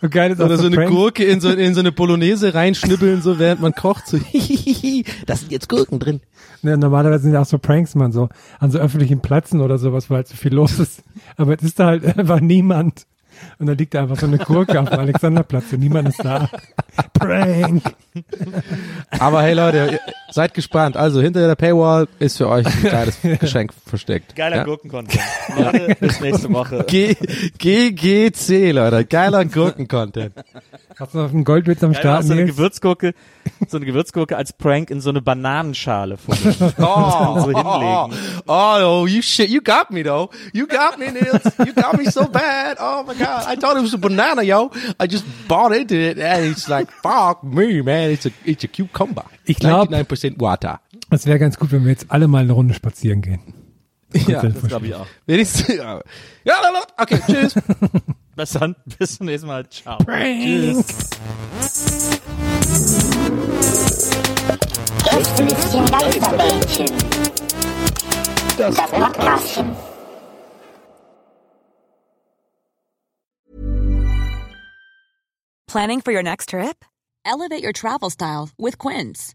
Und 0.00 0.10
geil 0.10 0.32
ist 0.32 0.40
Oder 0.40 0.56
so 0.56 0.66
eine 0.66 0.76
Pranks. 0.76 0.90
Gurke 0.90 1.24
in 1.24 1.40
so, 1.40 1.50
in 1.50 1.74
so 1.74 1.80
eine 1.80 1.92
Bolognese 1.92 2.54
reinschnibbeln, 2.54 3.20
so 3.20 3.38
während 3.38 3.60
man 3.60 3.74
kocht, 3.74 4.06
so, 4.06 4.16
da 5.26 5.36
sind 5.36 5.52
jetzt 5.52 5.68
Gurken 5.68 5.98
drin. 5.98 6.20
Ja, 6.62 6.76
normalerweise 6.76 7.24
sind 7.24 7.34
ja 7.34 7.42
auch 7.42 7.46
so 7.46 7.58
Pranks, 7.58 7.94
man, 7.94 8.10
so 8.12 8.28
an 8.58 8.70
so 8.70 8.78
öffentlichen 8.78 9.20
Plätzen 9.20 9.60
oder 9.60 9.76
sowas, 9.78 10.08
wo 10.08 10.14
halt 10.14 10.28
so 10.28 10.36
viel 10.36 10.54
los 10.54 10.78
ist. 10.78 11.02
Aber 11.36 11.52
jetzt 11.52 11.62
ist 11.62 11.78
da 11.78 11.86
halt 11.86 12.18
einfach 12.18 12.40
niemand. 12.40 13.06
Und 13.58 13.66
dann 13.66 13.76
liegt 13.76 13.94
da 13.94 14.02
einfach 14.02 14.18
so 14.18 14.26
eine 14.26 14.38
Gurke 14.38 14.80
auf 14.80 14.88
dem 14.88 14.98
Alexanderplatz 14.98 15.72
und 15.72 15.80
niemand 15.80 16.08
ist 16.08 16.24
da. 16.24 16.48
Prank. 17.14 17.82
Aber 19.18 19.42
hey 19.42 19.54
Leute, 19.54 20.00
seid 20.30 20.54
gespannt. 20.54 20.96
Also 20.96 21.20
hinter 21.20 21.46
der 21.46 21.54
Paywall 21.56 22.08
ist 22.18 22.36
für 22.38 22.48
euch 22.48 22.66
ein 22.66 22.82
kleines 22.82 23.18
Geschenk 23.40 23.72
versteckt. 23.86 24.36
Geiler 24.36 24.58
ja? 24.58 24.64
Gurken-Content. 24.64 25.18
Leute, 25.56 25.96
bis 26.00 26.20
nächste 26.20 26.52
Woche. 26.52 26.84
G 26.86 27.16
GGC, 27.58 28.72
Leute. 28.72 29.04
Geiler 29.04 29.44
Gurken-Content. 29.44 30.32
Hast 30.98 31.14
du 31.14 31.18
noch 31.18 31.30
einen 31.32 31.44
Goldwitz 31.44 31.82
am 31.84 31.92
Geil, 31.92 32.00
Start, 32.00 32.24
so 32.24 32.32
eine? 32.32 32.44
Gewürzgurke, 32.46 33.14
so 33.68 33.76
eine 33.76 33.86
Gewürzgurke 33.86 34.36
als 34.36 34.52
Prank 34.52 34.90
in 34.90 35.00
so 35.00 35.10
eine 35.10 35.22
Bananenschale 35.22 36.16
fummeln. 36.16 36.56
Oh, 36.78 37.40
so 37.40 37.46
hinlegen. 37.46 37.62
oh, 38.46 39.02
oh, 39.02 39.06
you 39.06 39.22
shit, 39.22 39.48
you 39.48 39.60
got 39.60 39.90
me 39.90 40.02
though. 40.02 40.30
You 40.52 40.66
got 40.66 40.98
me, 40.98 41.10
Nils. 41.10 41.42
You 41.64 41.72
got 41.72 41.96
me 41.96 42.10
so 42.10 42.26
bad. 42.28 42.78
Oh 42.80 43.04
my 43.06 43.14
god, 43.14 43.44
I 43.46 43.56
thought 43.56 43.76
it 43.76 43.82
was 43.82 43.94
a 43.94 43.98
banana, 43.98 44.42
yo. 44.42 44.70
I 44.98 45.06
just 45.06 45.24
bought 45.46 45.72
into 45.72 45.94
it, 45.96 46.18
and 46.18 46.44
it's 46.46 46.68
like, 46.68 46.90
fuck 47.02 47.42
me, 47.44 47.80
man. 47.82 48.10
It's 48.10 48.26
a, 48.26 48.30
it's 48.44 48.64
a 48.64 48.68
cucumber. 48.68 49.24
Ich 49.44 49.58
glaub- 49.58 49.88
99% 50.24 50.40
water. 50.40 50.80
Es 51.10 51.26
wäre 51.26 51.38
ganz 51.38 51.58
gut, 51.58 51.72
wenn 51.72 51.84
wir 51.84 51.90
jetzt 51.92 52.06
alle 52.08 52.28
mal 52.28 52.42
eine 52.42 52.52
Runde 52.52 52.74
spazieren 52.74 53.22
gehen. 53.22 53.40
Ja, 54.26 54.42
das 54.42 54.62
glaube 54.62 54.86
ich 54.86 54.94
auch. 54.94 55.06
wenigstens. 55.26 55.68
Ja, 55.78 56.02
ja, 56.44 56.54
okay, 56.96 57.20
tschüss. 57.26 57.54
Bis 58.36 58.50
dann, 58.52 58.76
bis 58.98 59.16
zum 59.16 59.26
nächsten 59.26 59.48
Mal. 59.48 59.68
Ciao. 59.68 59.98
Gästelistchen 65.04 65.86
Geisterbällchen. 65.86 66.86
Das 68.56 68.76
Podcastchen. 68.76 69.76
Planning 75.66 76.00
for 76.00 76.12
your 76.12 76.22
next 76.22 76.50
trip? 76.50 76.84
Elevate 77.26 77.62
your 77.62 77.72
travel 77.72 78.08
style 78.08 78.50
with 78.56 78.78
Quince. 78.78 79.34